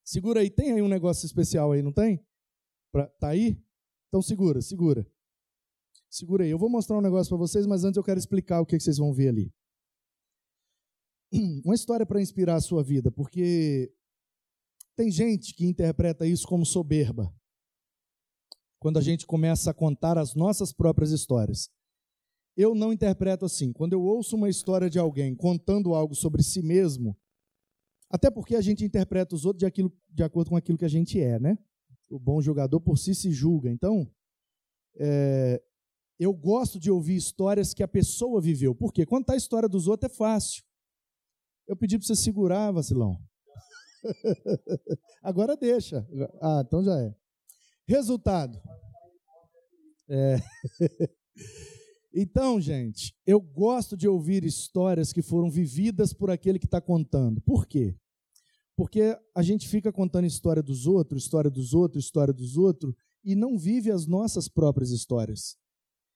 Segura 0.03 0.39
aí, 0.39 0.49
tem 0.49 0.71
aí 0.71 0.81
um 0.81 0.87
negócio 0.87 1.25
especial 1.25 1.71
aí, 1.71 1.83
não 1.83 1.91
tem? 1.91 2.25
Pra, 2.91 3.07
tá 3.07 3.27
aí? 3.27 3.61
Então 4.07 4.21
segura, 4.21 4.61
segura. 4.61 5.05
Segura 6.09 6.43
aí. 6.43 6.49
Eu 6.49 6.57
vou 6.57 6.69
mostrar 6.69 6.97
um 6.97 7.01
negócio 7.01 7.29
para 7.29 7.37
vocês, 7.37 7.65
mas 7.65 7.83
antes 7.83 7.97
eu 7.97 8.03
quero 8.03 8.19
explicar 8.19 8.61
o 8.61 8.65
que, 8.65 8.79
vocês 8.79 8.97
vão 8.97 9.13
ver 9.13 9.29
ali. 9.29 9.53
Uma 11.65 11.75
história 11.75 12.05
para 12.05 12.21
inspirar 12.21 12.55
a 12.55 12.61
sua 12.61 12.83
vida, 12.83 13.11
porque 13.11 13.91
tem 14.95 15.11
gente 15.11 15.53
que 15.53 15.65
interpreta 15.65 16.25
isso 16.25 16.47
como 16.47 16.65
soberba. 16.65 17.33
Quando 18.79 18.97
a 18.97 19.01
gente 19.01 19.25
começa 19.25 19.71
a 19.71 19.73
contar 19.73 20.17
as 20.17 20.35
nossas 20.35 20.71
próprias 20.71 21.11
histórias. 21.11 21.69
Eu 22.55 22.73
não 22.73 22.91
interpreto 22.91 23.45
assim. 23.45 23.71
Quando 23.71 23.93
eu 23.93 24.01
ouço 24.01 24.35
uma 24.35 24.49
história 24.49 24.89
de 24.89 24.97
alguém 24.97 25.35
contando 25.35 25.93
algo 25.93 26.15
sobre 26.15 26.41
si 26.41 26.61
mesmo, 26.61 27.15
até 28.09 28.31
porque 28.31 28.55
a 28.55 28.61
gente 28.61 28.83
interpreta 28.83 29.35
os 29.35 29.45
outros 29.45 29.59
de, 29.59 29.65
aquilo, 29.65 29.95
de 30.09 30.23
acordo 30.23 30.49
com 30.49 30.55
aquilo 30.55 30.77
que 30.77 30.85
a 30.85 30.89
gente 30.89 31.19
é, 31.19 31.39
né? 31.39 31.57
O 32.09 32.17
bom 32.17 32.41
jogador 32.41 32.79
por 32.79 32.97
si 32.97 33.13
se 33.13 33.31
julga. 33.31 33.69
Então, 33.69 34.09
é, 34.95 35.61
eu 36.19 36.33
gosto 36.33 36.79
de 36.79 36.89
ouvir 36.89 37.15
histórias 37.15 37.73
que 37.73 37.83
a 37.83 37.87
pessoa 37.87 38.41
viveu. 38.41 38.73
Por 38.73 38.91
quê? 38.91 39.05
Contar 39.05 39.33
a 39.33 39.37
história 39.37 39.69
dos 39.69 39.87
outros 39.87 40.11
é 40.11 40.15
fácil. 40.15 40.63
Eu 41.67 41.75
pedi 41.75 41.97
para 41.97 42.07
você 42.07 42.15
segurar, 42.15 42.71
vacilão. 42.71 43.19
Agora 45.21 45.55
deixa. 45.55 46.07
Ah, 46.41 46.63
então 46.65 46.83
já 46.83 46.99
é. 46.99 47.15
Resultado. 47.87 48.59
É. 50.09 50.37
Então, 52.19 52.59
gente, 52.59 53.15
eu 53.27 53.39
gosto 53.39 53.95
de 53.95 54.07
ouvir 54.07 54.43
histórias 54.43 55.13
que 55.13 55.21
foram 55.21 55.51
vividas 55.51 56.13
por 56.13 56.31
aquele 56.31 56.57
que 56.57 56.65
está 56.65 56.81
contando. 56.81 57.39
Por 57.41 57.67
quê? 57.67 57.95
Porque 58.75 59.15
a 59.35 59.43
gente 59.43 59.67
fica 59.67 59.93
contando 59.93 60.25
história 60.25 60.63
dos 60.63 60.87
outros, 60.87 61.21
história 61.21 61.51
dos 61.51 61.75
outros, 61.75 62.05
história 62.05 62.33
dos 62.33 62.57
outros, 62.57 62.95
e 63.23 63.35
não 63.35 63.55
vive 63.55 63.91
as 63.91 64.07
nossas 64.07 64.47
próprias 64.47 64.89
histórias. 64.89 65.57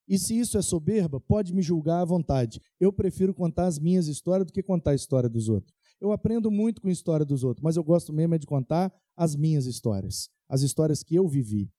E 0.08 0.18
se 0.18 0.38
isso 0.38 0.58
é 0.58 0.62
soberba, 0.62 1.20
pode 1.20 1.54
me 1.54 1.62
julgar 1.62 2.02
à 2.02 2.06
vontade. 2.06 2.62
Eu 2.80 2.92
prefiro 2.92 3.34
contar 3.34 3.68
as 3.68 3.80
minhas 3.80 4.08
histórias 4.08 4.46
do 4.46 4.54
que 4.54 4.64
contar 4.64 4.92
a 4.92 4.96
história 4.96 5.30
dos 5.30 5.48
outros. 5.48 5.74
Eu 6.00 6.12
aprendo 6.12 6.50
muito 6.50 6.82
com 6.82 6.88
a 6.88 6.92
história 6.92 7.26
dos 7.26 7.44
outros, 7.44 7.64
mas 7.64 7.76
eu 7.76 7.84
gosto 7.84 8.12
mesmo 8.12 8.36
é 8.36 8.38
de 8.38 8.48
contar 8.48 8.92
as 9.16 9.36
minhas 9.36 9.66
histórias, 9.66 10.30
as 10.50 10.62
histórias 10.62 11.04
que 11.04 11.16
eu 11.16 11.28
vivi. 11.28 11.72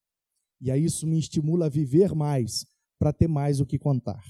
E 0.61 0.70
aí 0.70 0.85
isso 0.85 1.07
me 1.07 1.19
estimula 1.19 1.66
a 1.66 1.69
viver 1.69 2.15
mais, 2.15 2.65
para 2.99 3.12
ter 3.12 3.27
mais 3.27 3.61
o 3.61 3.66
que 3.66 3.78
contar. 3.78 4.23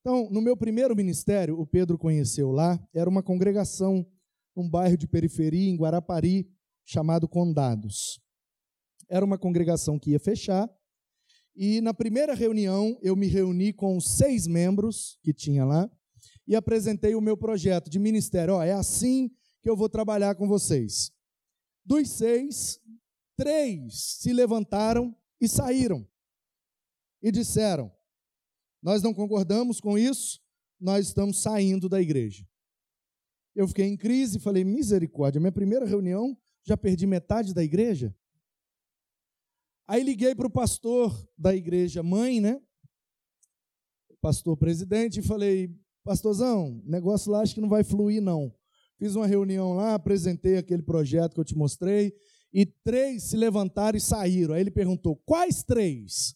Então, 0.00 0.28
no 0.30 0.42
meu 0.42 0.54
primeiro 0.54 0.94
ministério, 0.94 1.58
o 1.58 1.66
Pedro 1.66 1.96
conheceu 1.96 2.50
lá, 2.50 2.78
era 2.92 3.08
uma 3.08 3.22
congregação 3.22 4.06
num 4.54 4.68
bairro 4.68 4.98
de 4.98 5.08
periferia, 5.08 5.70
em 5.70 5.76
Guarapari, 5.76 6.46
chamado 6.84 7.26
Condados. 7.26 8.20
Era 9.08 9.24
uma 9.24 9.38
congregação 9.38 9.98
que 9.98 10.10
ia 10.10 10.20
fechar, 10.20 10.70
e 11.56 11.80
na 11.80 11.94
primeira 11.94 12.34
reunião 12.34 12.98
eu 13.00 13.14
me 13.14 13.26
reuni 13.26 13.72
com 13.72 14.00
seis 14.00 14.46
membros 14.46 15.18
que 15.22 15.32
tinha 15.32 15.64
lá 15.64 15.90
e 16.46 16.56
apresentei 16.56 17.14
o 17.14 17.20
meu 17.20 17.36
projeto 17.36 17.88
de 17.88 17.98
ministério. 17.98 18.54
Ó, 18.54 18.62
é 18.62 18.72
assim 18.72 19.30
que 19.62 19.70
eu 19.70 19.76
vou 19.76 19.88
trabalhar 19.88 20.34
com 20.34 20.48
vocês. 20.48 21.12
Dos 21.84 22.10
seis, 22.10 22.80
três 23.36 24.18
se 24.20 24.32
levantaram 24.32 25.14
e 25.40 25.48
saíram 25.48 26.06
e 27.22 27.30
disseram: 27.30 27.92
Nós 28.82 29.02
não 29.02 29.14
concordamos 29.14 29.80
com 29.80 29.96
isso, 29.96 30.40
nós 30.80 31.06
estamos 31.06 31.40
saindo 31.40 31.88
da 31.88 32.00
igreja. 32.00 32.46
Eu 33.54 33.68
fiquei 33.68 33.86
em 33.86 33.96
crise 33.96 34.38
e 34.38 34.40
falei: 34.40 34.64
Misericórdia, 34.64 35.40
minha 35.40 35.52
primeira 35.52 35.86
reunião, 35.86 36.36
já 36.64 36.76
perdi 36.76 37.06
metade 37.06 37.54
da 37.54 37.62
igreja? 37.62 38.14
Aí 39.86 40.02
liguei 40.02 40.34
para 40.34 40.46
o 40.46 40.50
pastor 40.50 41.12
da 41.36 41.54
igreja 41.54 42.02
mãe, 42.02 42.40
né? 42.40 42.60
Pastor 44.20 44.56
presidente, 44.56 45.20
e 45.20 45.22
falei: 45.22 45.70
Pastorzão, 46.02 46.82
negócio 46.84 47.30
lá 47.30 47.40
acho 47.40 47.54
que 47.54 47.60
não 47.60 47.68
vai 47.68 47.84
fluir, 47.84 48.22
não. 48.22 48.54
Fiz 48.98 49.14
uma 49.14 49.26
reunião 49.26 49.74
lá, 49.74 49.94
apresentei 49.94 50.56
aquele 50.56 50.82
projeto 50.82 51.34
que 51.34 51.40
eu 51.40 51.44
te 51.44 51.56
mostrei, 51.56 52.14
e 52.52 52.64
três 52.64 53.24
se 53.24 53.36
levantaram 53.36 53.98
e 53.98 54.00
saíram. 54.00 54.54
Aí 54.54 54.62
ele 54.62 54.70
perguntou: 54.70 55.16
quais 55.26 55.62
três? 55.62 56.34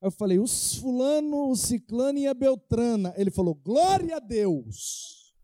Eu 0.00 0.10
falei: 0.10 0.38
os 0.38 0.76
fulano, 0.76 1.50
o 1.50 1.56
ciclano 1.56 2.18
e 2.18 2.26
a 2.26 2.32
beltrana. 2.32 3.12
Ele 3.16 3.30
falou: 3.30 3.54
glória 3.54 4.16
a 4.16 4.20
Deus. 4.20 5.34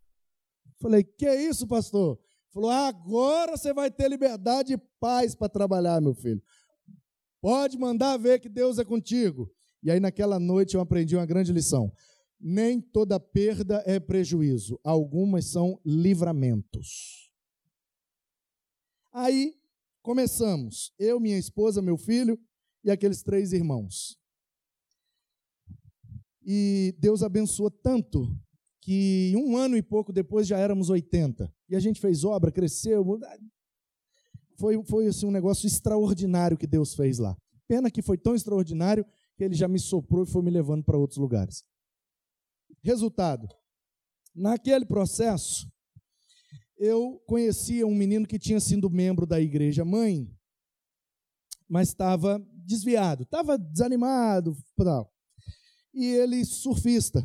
Eu 0.66 0.72
falei: 0.80 1.05
que 1.05 1.26
é 1.26 1.42
isso, 1.42 1.66
pastor? 1.66 2.18
Ele 2.18 2.52
falou: 2.55 2.70
agora 2.70 3.56
você 3.56 3.74
vai 3.74 3.90
ter 3.90 4.09
liberdade 4.09 4.72
e 4.72 4.78
paz 4.98 5.34
para 5.34 5.48
trabalhar, 5.48 6.01
meu 6.01 6.14
filho. 6.14 6.42
Pode 7.40 7.78
mandar 7.78 8.16
ver 8.16 8.38
que 8.38 8.48
Deus 8.48 8.78
é 8.78 8.84
contigo. 8.84 9.50
E 9.82 9.90
aí, 9.90 9.98
naquela 9.98 10.38
noite, 10.38 10.74
eu 10.74 10.80
aprendi 10.80 11.16
uma 11.16 11.26
grande 11.26 11.52
lição. 11.52 11.92
Nem 12.38 12.80
toda 12.80 13.18
perda 13.20 13.82
é 13.86 13.98
prejuízo, 14.00 14.78
algumas 14.82 15.46
são 15.46 15.78
livramentos. 15.84 17.30
Aí 19.12 19.54
começamos, 20.02 20.92
eu, 20.98 21.20
minha 21.20 21.38
esposa, 21.38 21.82
meu 21.82 21.98
filho 21.98 22.38
e 22.82 22.90
aqueles 22.90 23.22
três 23.22 23.52
irmãos. 23.52 24.16
E 26.42 26.94
Deus 26.98 27.22
abençoou 27.22 27.70
tanto 27.70 28.34
que 28.80 29.34
um 29.36 29.56
ano 29.56 29.76
e 29.76 29.82
pouco 29.82 30.12
depois 30.12 30.46
já 30.46 30.58
éramos 30.58 30.88
80. 30.88 31.52
E 31.68 31.76
a 31.76 31.80
gente 31.80 32.00
fez 32.00 32.24
obra, 32.24 32.50
cresceu, 32.50 33.04
foi, 34.60 34.84
foi 34.84 35.06
assim, 35.06 35.26
um 35.26 35.30
negócio 35.30 35.66
extraordinário 35.66 36.58
que 36.58 36.66
Deus 36.66 36.94
fez 36.94 37.18
lá. 37.18 37.34
Pena 37.66 37.90
que 37.90 38.02
foi 38.02 38.18
tão 38.18 38.34
extraordinário 38.34 39.06
que 39.36 39.42
ele 39.42 39.54
já 39.54 39.66
me 39.66 39.78
soprou 39.78 40.24
e 40.24 40.26
foi 40.26 40.42
me 40.42 40.50
levando 40.50 40.84
para 40.84 40.98
outros 40.98 41.18
lugares. 41.18 41.64
Resultado: 42.84 43.48
naquele 44.34 44.84
processo, 44.84 45.66
eu 46.76 47.18
conhecia 47.26 47.86
um 47.86 47.94
menino 47.94 48.26
que 48.26 48.38
tinha 48.38 48.60
sido 48.60 48.90
membro 48.90 49.26
da 49.26 49.40
igreja 49.40 49.82
mãe, 49.82 50.30
mas 51.66 51.88
estava 51.88 52.38
desviado, 52.52 53.22
estava 53.22 53.56
desanimado, 53.56 54.54
tal. 54.76 55.10
E 55.94 56.04
ele 56.04 56.44
surfista. 56.44 57.24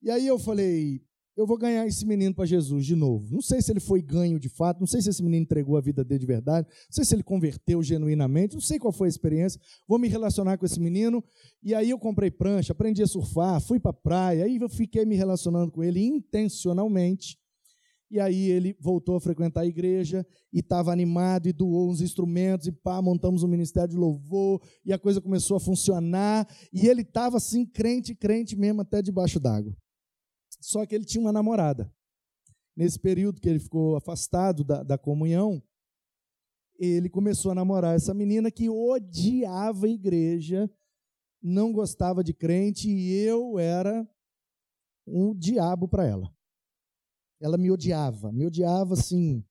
E 0.00 0.10
aí 0.10 0.26
eu 0.26 0.38
falei, 0.38 1.04
eu 1.40 1.46
vou 1.46 1.56
ganhar 1.56 1.86
esse 1.86 2.04
menino 2.04 2.34
para 2.34 2.44
Jesus 2.44 2.84
de 2.84 2.94
novo. 2.94 3.32
Não 3.32 3.40
sei 3.40 3.62
se 3.62 3.72
ele 3.72 3.80
foi 3.80 4.02
ganho 4.02 4.38
de 4.38 4.50
fato, 4.50 4.78
não 4.78 4.86
sei 4.86 5.00
se 5.00 5.08
esse 5.08 5.22
menino 5.22 5.42
entregou 5.42 5.74
a 5.78 5.80
vida 5.80 6.04
dele 6.04 6.20
de 6.20 6.26
verdade, 6.26 6.68
não 6.68 6.92
sei 6.92 7.02
se 7.02 7.14
ele 7.14 7.22
converteu 7.22 7.82
genuinamente, 7.82 8.54
não 8.54 8.60
sei 8.60 8.78
qual 8.78 8.92
foi 8.92 9.08
a 9.08 9.10
experiência. 9.10 9.58
Vou 9.88 9.98
me 9.98 10.06
relacionar 10.06 10.58
com 10.58 10.66
esse 10.66 10.78
menino. 10.78 11.24
E 11.62 11.74
aí 11.74 11.88
eu 11.88 11.98
comprei 11.98 12.30
prancha, 12.30 12.72
aprendi 12.72 13.02
a 13.02 13.06
surfar, 13.06 13.58
fui 13.62 13.80
para 13.80 13.90
a 13.90 13.94
praia, 13.94 14.44
aí 14.44 14.58
eu 14.60 14.68
fiquei 14.68 15.06
me 15.06 15.16
relacionando 15.16 15.72
com 15.72 15.82
ele 15.82 16.04
intencionalmente. 16.04 17.38
E 18.10 18.20
aí 18.20 18.50
ele 18.50 18.76
voltou 18.78 19.16
a 19.16 19.20
frequentar 19.20 19.62
a 19.62 19.66
igreja 19.66 20.26
e 20.52 20.58
estava 20.58 20.92
animado 20.92 21.48
e 21.48 21.54
doou 21.54 21.88
uns 21.88 22.02
instrumentos 22.02 22.66
e 22.66 22.72
pá, 22.72 23.00
montamos 23.00 23.42
um 23.42 23.48
ministério 23.48 23.88
de 23.88 23.96
louvor 23.96 24.60
e 24.84 24.92
a 24.92 24.98
coisa 24.98 25.22
começou 25.22 25.56
a 25.56 25.60
funcionar. 25.60 26.46
E 26.70 26.86
ele 26.86 27.00
estava 27.00 27.38
assim, 27.38 27.64
crente, 27.64 28.14
crente 28.14 28.56
mesmo, 28.56 28.82
até 28.82 29.00
debaixo 29.00 29.40
d'água. 29.40 29.74
Só 30.60 30.84
que 30.84 30.94
ele 30.94 31.04
tinha 31.04 31.22
uma 31.22 31.32
namorada. 31.32 31.92
Nesse 32.76 32.98
período 32.98 33.40
que 33.40 33.48
ele 33.48 33.58
ficou 33.58 33.96
afastado 33.96 34.62
da, 34.62 34.82
da 34.82 34.98
comunhão, 34.98 35.62
ele 36.78 37.10
começou 37.10 37.52
a 37.52 37.54
namorar 37.54 37.96
essa 37.96 38.14
menina 38.14 38.50
que 38.50 38.68
odiava 38.70 39.86
a 39.86 39.90
igreja, 39.90 40.70
não 41.42 41.72
gostava 41.72 42.22
de 42.22 42.32
crente, 42.32 42.88
e 42.88 43.12
eu 43.12 43.58
era 43.58 44.08
um 45.06 45.34
diabo 45.34 45.88
para 45.88 46.06
ela. 46.06 46.34
Ela 47.40 47.58
me 47.58 47.70
odiava, 47.70 48.30
me 48.32 48.46
odiava 48.46 48.94
assim, 48.94 49.44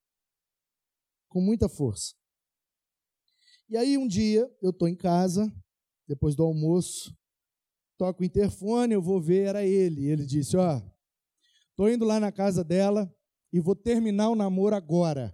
com 1.27 1.41
muita 1.41 1.67
força. 1.67 2.15
E 3.67 3.77
aí 3.77 3.97
um 3.97 4.07
dia 4.07 4.51
eu 4.61 4.71
estou 4.71 4.87
em 4.87 4.95
casa, 4.95 5.51
depois 6.07 6.35
do 6.35 6.43
almoço, 6.43 7.15
toco 7.97 8.23
o 8.23 8.25
interfone, 8.25 8.93
eu 8.93 9.01
vou 9.01 9.21
ver, 9.21 9.47
era 9.47 9.63
ele. 9.63 10.07
Ele 10.07 10.25
disse: 10.25 10.57
Ó, 10.57 10.77
oh, 10.77 10.91
Estou 11.79 11.89
indo 11.89 12.03
lá 12.03 12.19
na 12.19 12.29
casa 12.29 12.61
dela 12.61 13.09
e 13.53 13.59
vou 13.61 13.73
terminar 13.73 14.27
o 14.27 14.35
namoro 14.35 14.75
agora. 14.75 15.33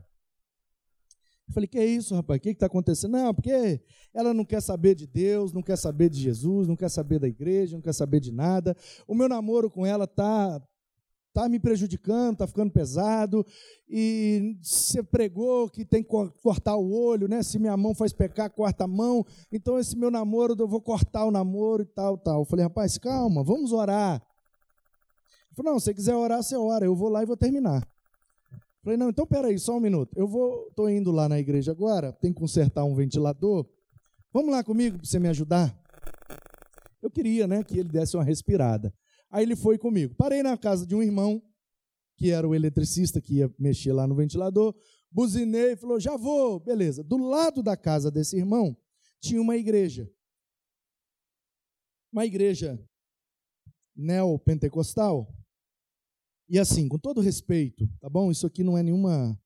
Eu 1.48 1.54
falei, 1.56 1.68
que 1.68 1.80
é 1.80 1.84
isso, 1.84 2.14
rapaz? 2.14 2.38
O 2.38 2.42
que 2.44 2.50
está 2.50 2.68
acontecendo? 2.68 3.14
Não, 3.14 3.34
porque 3.34 3.82
ela 4.14 4.32
não 4.32 4.46
quer 4.46 4.62
saber 4.62 4.94
de 4.94 5.08
Deus, 5.08 5.52
não 5.52 5.64
quer 5.64 5.76
saber 5.76 6.08
de 6.08 6.22
Jesus, 6.22 6.68
não 6.68 6.76
quer 6.76 6.90
saber 6.90 7.18
da 7.18 7.28
igreja, 7.28 7.76
não 7.76 7.82
quer 7.82 7.96
saber 7.96 8.20
de 8.20 8.32
nada. 8.32 8.78
O 9.08 9.16
meu 9.16 9.28
namoro 9.28 9.72
com 9.72 9.88
ela 9.88 10.04
está 10.04 10.62
tá 11.34 11.50
me 11.50 11.60
prejudicando, 11.60 12.34
está 12.34 12.46
ficando 12.46 12.72
pesado. 12.72 13.44
E 13.90 14.56
você 14.62 15.02
pregou 15.02 15.68
que 15.68 15.84
tem 15.84 16.04
que 16.04 16.10
cortar 16.44 16.76
o 16.76 16.94
olho, 16.94 17.28
né? 17.28 17.42
Se 17.42 17.58
minha 17.58 17.76
mão 17.76 17.96
faz 17.96 18.14
pecar, 18.14 18.52
corta 18.52 18.84
a 18.84 18.88
mão. 18.88 19.26
Então, 19.52 19.80
esse 19.80 19.98
meu 19.98 20.12
namoro, 20.12 20.56
eu 20.60 20.68
vou 20.68 20.80
cortar 20.80 21.26
o 21.26 21.32
namoro 21.32 21.82
e 21.82 21.88
tal, 21.88 22.20
tal. 22.20 22.42
Eu 22.42 22.46
falei, 22.46 22.66
rapaz, 22.66 23.00
calma, 23.00 23.44
vamos 23.44 23.72
orar. 23.72 24.22
Falei, 25.56 25.72
não, 25.72 25.80
se 25.80 25.86
você 25.86 25.94
quiser 25.94 26.16
orar, 26.16 26.44
você 26.44 26.56
ora, 26.56 26.86
eu 26.86 26.96
vou 26.96 27.10
lá 27.10 27.24
e 27.24 27.26
vou 27.26 27.38
terminar. 27.38 27.88
Falei, 28.84 28.98
não, 28.98 29.10
então 29.10 29.26
peraí, 29.26 29.58
só 29.58 29.78
um 29.78 29.80
minuto. 29.80 30.12
Eu 30.16 30.28
vou, 30.28 30.70
tô 30.76 30.88
indo 30.90 31.12
lá 31.12 31.30
na 31.30 31.40
igreja 31.40 31.72
agora, 31.72 32.12
tem 32.12 32.32
que 32.32 32.40
consertar 32.40 32.84
um 32.84 32.94
ventilador. 32.94 33.66
Vamos 34.34 34.52
lá 34.52 34.64
comigo 34.64 34.98
para 34.98 35.08
você 35.08 35.18
me 35.18 35.30
ajudar? 35.30 35.76
Eu 37.02 37.10
queria, 37.10 37.48
né, 37.48 37.64
que 37.64 37.80
ele 37.80 37.90
desse 37.90 38.18
uma 38.18 38.24
respirada. 38.24 38.94
Aí 39.32 39.44
ele 39.44 39.56
foi 39.56 39.78
comigo. 39.78 40.14
Parei 40.16 40.44
na 40.44 40.58
casa 40.58 40.86
de 40.86 40.94
um 40.94 41.02
irmão, 41.02 41.42
que 42.18 42.32
era 42.32 42.48
o 42.48 42.54
eletricista 42.54 43.22
que 43.22 43.36
ia 43.36 43.54
mexer 43.58 43.94
lá 43.94 44.06
no 44.06 44.16
ventilador. 44.16 44.76
Buzinei, 45.10 45.76
falou, 45.78 46.00
já 46.00 46.18
vou, 46.18 46.60
beleza. 46.60 47.04
Do 47.04 47.18
lado 47.18 47.64
da 47.64 47.78
casa 47.78 48.12
desse 48.12 48.38
irmão 48.38 48.78
tinha 49.22 49.42
uma 49.42 49.56
igreja. 49.56 50.12
Uma 52.12 52.26
igreja 52.26 52.80
neopentecostal. 53.96 55.34
E 56.48 56.60
assim, 56.60 56.88
com 56.88 57.00
todo 57.00 57.22
respeito, 57.22 57.88
tá 58.00 58.08
bom? 58.08 58.30
Isso 58.30 58.46
aqui 58.46 58.64
não 58.64 58.78
é 58.78 58.84
nenhuma, 58.84 59.40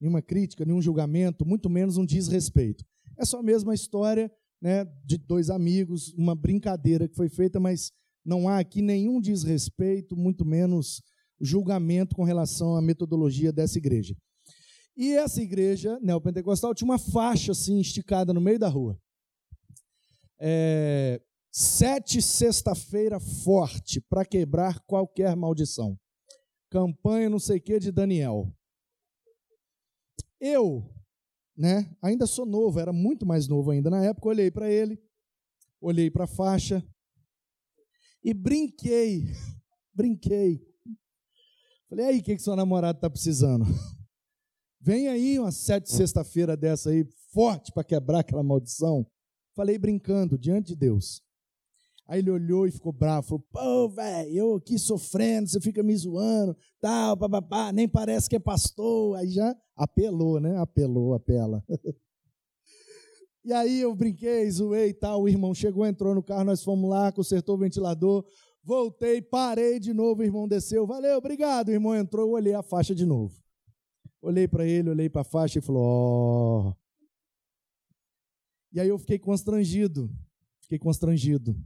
nenhuma 0.00 0.20
crítica, 0.20 0.64
nenhum 0.64 0.82
julgamento, 0.82 1.46
muito 1.46 1.70
menos 1.70 1.96
um 1.96 2.04
desrespeito. 2.04 2.84
É 3.16 3.24
só 3.24 3.40
mesmo 3.42 3.70
a 3.70 3.74
história 3.74 4.30
né, 4.60 4.84
de 5.04 5.16
dois 5.16 5.50
amigos, 5.50 6.12
uma 6.14 6.34
brincadeira 6.34 7.06
que 7.06 7.14
foi 7.14 7.28
feita, 7.28 7.60
mas 7.60 7.92
não 8.24 8.48
há 8.48 8.58
aqui 8.58 8.82
nenhum 8.82 9.20
desrespeito, 9.20 10.16
muito 10.16 10.44
menos 10.44 11.00
julgamento 11.40 12.16
com 12.16 12.24
relação 12.24 12.76
à 12.76 12.82
metodologia 12.82 13.52
dessa 13.52 13.78
igreja. 13.78 14.16
E 14.96 15.12
essa 15.12 15.40
igreja 15.40 15.98
neopentecostal 16.00 16.74
tinha 16.74 16.88
uma 16.88 16.98
faixa 16.98 17.52
assim 17.52 17.80
esticada 17.80 18.32
no 18.32 18.40
meio 18.40 18.58
da 18.58 18.68
rua. 18.68 19.00
É, 20.40 21.20
sete 21.52 22.20
sexta-feira 22.20 23.20
forte 23.20 24.00
para 24.00 24.24
quebrar 24.24 24.80
qualquer 24.80 25.36
maldição 25.36 25.96
campanha 26.72 27.28
não 27.28 27.38
sei 27.38 27.58
o 27.58 27.60
que 27.60 27.78
de 27.78 27.92
Daniel. 27.92 28.50
Eu, 30.40 30.90
né, 31.54 31.94
ainda 32.00 32.26
sou 32.26 32.46
novo, 32.46 32.80
era 32.80 32.92
muito 32.92 33.26
mais 33.26 33.46
novo 33.46 33.70
ainda 33.70 33.90
na 33.90 34.02
época, 34.02 34.28
olhei 34.28 34.50
para 34.50 34.70
ele, 34.70 34.98
olhei 35.78 36.10
para 36.10 36.24
a 36.24 36.26
faixa 36.26 36.82
e 38.24 38.32
brinquei, 38.32 39.26
brinquei. 39.92 40.66
Falei, 41.90 42.06
aí, 42.06 42.18
o 42.20 42.22
que, 42.22 42.36
que 42.36 42.42
seu 42.42 42.56
namorado 42.56 42.96
está 42.96 43.10
precisando? 43.10 43.66
Vem 44.80 45.08
aí 45.08 45.38
uma 45.38 45.52
sete 45.52 45.92
sexta-feira 45.92 46.56
dessa 46.56 46.88
aí, 46.88 47.06
forte 47.32 47.70
para 47.70 47.84
quebrar 47.84 48.20
aquela 48.20 48.42
maldição. 48.42 49.06
Falei 49.54 49.76
brincando, 49.76 50.38
diante 50.38 50.68
de 50.68 50.76
Deus. 50.76 51.22
Aí 52.12 52.18
ele 52.18 52.30
olhou 52.30 52.66
e 52.66 52.70
ficou 52.70 52.92
bravo, 52.92 53.26
falou, 53.26 53.46
pô, 53.50 53.88
velho, 53.88 54.30
eu 54.36 54.54
aqui 54.56 54.78
sofrendo, 54.78 55.48
você 55.48 55.58
fica 55.58 55.82
me 55.82 55.96
zoando, 55.96 56.54
tal, 56.78 57.16
papapá, 57.16 57.72
nem 57.72 57.88
parece 57.88 58.28
que 58.28 58.36
é 58.36 58.38
pastor. 58.38 59.16
Aí 59.16 59.30
já 59.30 59.56
apelou, 59.74 60.38
né? 60.38 60.58
Apelou, 60.58 61.14
apela. 61.14 61.64
e 63.42 63.50
aí 63.54 63.80
eu 63.80 63.94
brinquei, 63.94 64.50
zoei 64.50 64.90
e 64.90 64.92
tal, 64.92 65.22
o 65.22 65.28
irmão 65.28 65.54
chegou, 65.54 65.86
entrou 65.86 66.14
no 66.14 66.22
carro, 66.22 66.44
nós 66.44 66.62
fomos 66.62 66.90
lá, 66.90 67.10
consertou 67.10 67.54
o 67.54 67.58
ventilador, 67.58 68.26
voltei, 68.62 69.22
parei 69.22 69.80
de 69.80 69.94
novo, 69.94 70.20
o 70.20 70.24
irmão 70.24 70.46
desceu, 70.46 70.86
valeu, 70.86 71.16
obrigado, 71.16 71.68
o 71.68 71.72
irmão 71.72 71.96
entrou, 71.96 72.26
eu 72.26 72.32
olhei 72.32 72.52
a 72.52 72.62
faixa 72.62 72.94
de 72.94 73.06
novo. 73.06 73.42
Olhei 74.20 74.46
para 74.46 74.66
ele, 74.66 74.90
olhei 74.90 75.08
para 75.08 75.22
a 75.22 75.24
faixa 75.24 75.60
e 75.60 75.62
falou, 75.62 75.82
ó... 75.82 76.68
Oh. 76.68 76.74
E 78.70 78.78
aí 78.78 78.88
eu 78.88 78.98
fiquei 78.98 79.18
constrangido, 79.18 80.10
fiquei 80.60 80.78
constrangido 80.78 81.56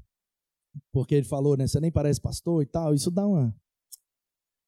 porque 0.93 1.15
ele 1.15 1.27
falou, 1.27 1.57
né? 1.57 1.67
Você 1.67 1.81
nem 1.81 1.91
parece 1.91 2.21
pastor 2.21 2.63
e 2.63 2.67
tal. 2.67 2.95
Isso 2.95 3.11
dá 3.11 3.27
uma. 3.27 3.55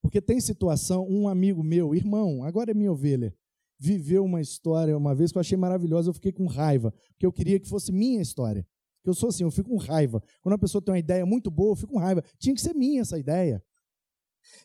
Porque 0.02 0.20
tem 0.20 0.40
situação, 0.40 1.06
um 1.08 1.28
amigo 1.28 1.62
meu, 1.62 1.94
irmão, 1.94 2.42
agora 2.44 2.70
é 2.70 2.74
minha 2.74 2.92
ovelha, 2.92 3.34
viveu 3.78 4.24
uma 4.24 4.40
história 4.40 4.96
uma 4.96 5.14
vez 5.14 5.32
que 5.32 5.38
eu 5.38 5.40
achei 5.40 5.56
maravilhosa, 5.56 6.08
eu 6.08 6.14
fiquei 6.14 6.32
com 6.32 6.46
raiva, 6.46 6.92
porque 7.10 7.26
eu 7.26 7.32
queria 7.32 7.58
que 7.58 7.68
fosse 7.68 7.92
minha 7.92 8.22
história. 8.22 8.66
Porque 8.98 9.10
eu 9.10 9.14
sou 9.14 9.28
assim, 9.28 9.42
eu 9.44 9.50
fico 9.50 9.70
com 9.70 9.76
raiva. 9.76 10.22
Quando 10.40 10.52
uma 10.52 10.58
pessoa 10.58 10.82
tem 10.82 10.92
uma 10.92 10.98
ideia 10.98 11.26
muito 11.26 11.50
boa, 11.50 11.72
eu 11.72 11.76
fico 11.76 11.92
com 11.92 11.98
raiva. 11.98 12.22
Tinha 12.38 12.54
que 12.54 12.60
ser 12.60 12.74
minha 12.74 13.00
essa 13.00 13.18
ideia. 13.18 13.62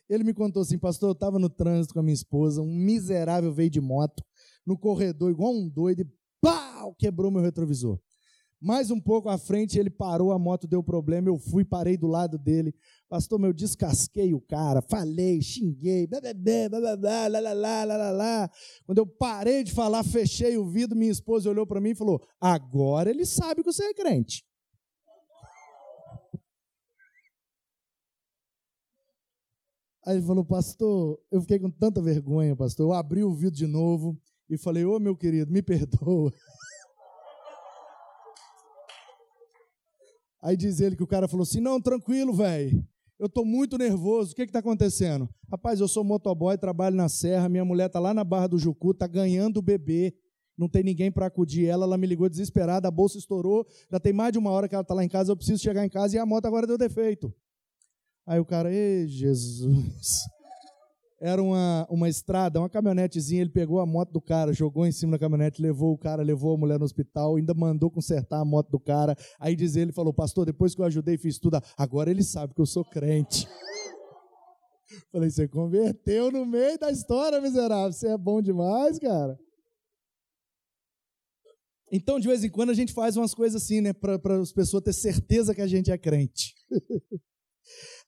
Ele 0.07 0.23
me 0.23 0.33
contou 0.33 0.61
assim, 0.61 0.77
pastor, 0.77 1.09
eu 1.09 1.13
estava 1.13 1.39
no 1.39 1.49
trânsito 1.49 1.93
com 1.93 1.99
a 1.99 2.03
minha 2.03 2.13
esposa, 2.13 2.61
um 2.61 2.73
miserável 2.73 3.51
veio 3.51 3.69
de 3.69 3.81
moto, 3.81 4.23
no 4.65 4.77
corredor, 4.77 5.31
igual 5.31 5.53
um 5.53 5.67
doido, 5.67 6.01
e 6.01 6.07
pau, 6.41 6.93
quebrou 6.95 7.31
meu 7.31 7.41
retrovisor. 7.41 7.99
Mais 8.63 8.89
um 8.89 8.99
pouco 8.99 9.27
à 9.27 9.37
frente, 9.37 9.77
ele 9.77 9.89
parou, 9.89 10.31
a 10.31 10.39
moto 10.39 10.65
deu 10.65 10.81
problema, 10.81 11.27
eu 11.27 11.37
fui, 11.37 11.65
parei 11.65 11.97
do 11.97 12.07
lado 12.07 12.37
dele. 12.37 12.73
Pastor, 13.09 13.37
meu, 13.37 13.51
descasquei 13.51 14.33
o 14.33 14.39
cara, 14.39 14.81
falei, 14.81 15.41
xinguei, 15.41 16.07
lá. 18.11 18.49
Quando 18.85 18.99
eu 18.99 19.05
parei 19.05 19.65
de 19.65 19.73
falar, 19.73 20.01
fechei 20.05 20.57
o 20.57 20.65
vidro, 20.65 20.97
minha 20.97 21.11
esposa 21.11 21.49
olhou 21.49 21.67
para 21.67 21.81
mim 21.81 21.89
e 21.89 21.95
falou: 21.95 22.25
agora 22.39 23.09
ele 23.09 23.25
sabe 23.25 23.63
que 23.63 23.71
você 23.73 23.83
é 23.83 23.93
crente. 23.93 24.45
Aí 30.05 30.15
ele 30.15 30.25
falou, 30.25 30.45
pastor, 30.45 31.19
eu 31.29 31.41
fiquei 31.41 31.59
com 31.59 31.69
tanta 31.69 32.01
vergonha, 32.01 32.55
pastor. 32.55 32.87
Eu 32.87 32.93
abri 32.93 33.25
o 33.25 33.33
vidro 33.33 33.57
de 33.57 33.67
novo 33.67 34.17
e 34.49 34.57
falei, 34.57 34.85
ô 34.85 34.99
meu 35.01 35.17
querido, 35.17 35.51
me 35.51 35.61
perdoa. 35.61 36.31
Aí 40.43 40.57
diz 40.57 40.81
ele 40.81 40.97
que 40.97 41.03
o 41.03 41.07
cara 41.07 41.25
falou 41.25 41.43
assim: 41.43 41.61
não, 41.61 41.79
tranquilo, 41.79 42.33
velho. 42.33 42.85
Eu 43.17 43.27
estou 43.27 43.45
muito 43.45 43.77
nervoso. 43.77 44.33
O 44.33 44.35
que 44.35 44.41
está 44.41 44.59
acontecendo? 44.59 45.29
Rapaz, 45.49 45.79
eu 45.79 45.87
sou 45.87 46.03
motoboy, 46.03 46.57
trabalho 46.57 46.97
na 46.97 47.07
serra, 47.07 47.47
minha 47.47 47.63
mulher 47.63 47.87
está 47.87 47.97
lá 47.97 48.13
na 48.13 48.25
Barra 48.25 48.47
do 48.47 48.59
Jucu, 48.59 48.91
está 48.91 49.07
ganhando 49.07 49.57
o 49.57 49.61
bebê. 49.61 50.13
Não 50.57 50.67
tem 50.67 50.83
ninguém 50.83 51.09
para 51.09 51.27
acudir 51.27 51.65
ela, 51.65 51.85
ela 51.85 51.97
me 51.97 52.05
ligou 52.05 52.27
desesperada, 52.29 52.87
a 52.87 52.91
bolsa 52.91 53.17
estourou, 53.17 53.65
já 53.89 53.99
tem 53.99 54.13
mais 54.13 54.33
de 54.33 54.37
uma 54.37 54.51
hora 54.51 54.67
que 54.67 54.75
ela 54.75 54.83
está 54.83 54.93
lá 54.93 55.03
em 55.03 55.09
casa, 55.09 55.31
eu 55.31 55.35
preciso 55.35 55.63
chegar 55.63 55.83
em 55.83 55.89
casa 55.89 56.15
e 56.15 56.19
a 56.19 56.25
moto 56.25 56.45
agora 56.45 56.67
deu 56.67 56.77
defeito. 56.77 57.33
Aí 58.27 58.39
o 58.39 58.45
cara, 58.45 58.71
ei, 58.71 59.07
Jesus 59.07 60.27
era 61.23 61.41
uma, 61.41 61.87
uma 61.89 62.09
estrada, 62.09 62.59
uma 62.59 62.69
caminhonetezinha, 62.69 63.39
ele 63.39 63.49
pegou 63.49 63.79
a 63.79 63.85
moto 63.85 64.11
do 64.11 64.19
cara, 64.19 64.51
jogou 64.51 64.85
em 64.85 64.91
cima 64.91 65.13
da 65.13 65.19
caminhonete, 65.19 65.61
levou 65.61 65.93
o 65.93 65.97
cara, 65.97 66.21
levou 66.21 66.53
a 66.53 66.57
mulher 66.57 66.77
no 66.77 66.83
hospital, 66.83 67.37
ainda 67.37 67.53
mandou 67.53 67.89
consertar 67.89 68.41
a 68.41 68.45
moto 68.45 68.69
do 68.69 68.77
cara. 68.77 69.15
Aí 69.39 69.55
diz 69.55 69.77
ele, 69.77 69.93
falou, 69.93 70.13
pastor, 70.13 70.45
depois 70.45 70.75
que 70.75 70.81
eu 70.81 70.85
ajudei, 70.85 71.17
fiz 71.17 71.39
tudo, 71.39 71.61
agora 71.77 72.11
ele 72.11 72.23
sabe 72.23 72.53
que 72.53 72.59
eu 72.59 72.65
sou 72.65 72.83
crente. 72.83 73.47
Falei, 75.13 75.29
você 75.29 75.47
converteu 75.47 76.29
no 76.29 76.45
meio 76.45 76.77
da 76.77 76.91
história, 76.91 77.39
miserável, 77.39 77.93
você 77.93 78.09
é 78.09 78.17
bom 78.17 78.41
demais, 78.41 78.99
cara. 78.99 79.39
Então, 81.89 82.19
de 82.19 82.27
vez 82.27 82.43
em 82.43 82.49
quando, 82.49 82.71
a 82.71 82.73
gente 82.73 82.91
faz 82.91 83.15
umas 83.15 83.33
coisas 83.33 83.63
assim, 83.63 83.79
né, 83.79 83.93
para 83.93 84.41
as 84.41 84.51
pessoas 84.51 84.83
ter 84.83 84.93
certeza 84.93 85.55
que 85.55 85.61
a 85.61 85.67
gente 85.67 85.89
é 85.89 85.97
crente. 85.97 86.53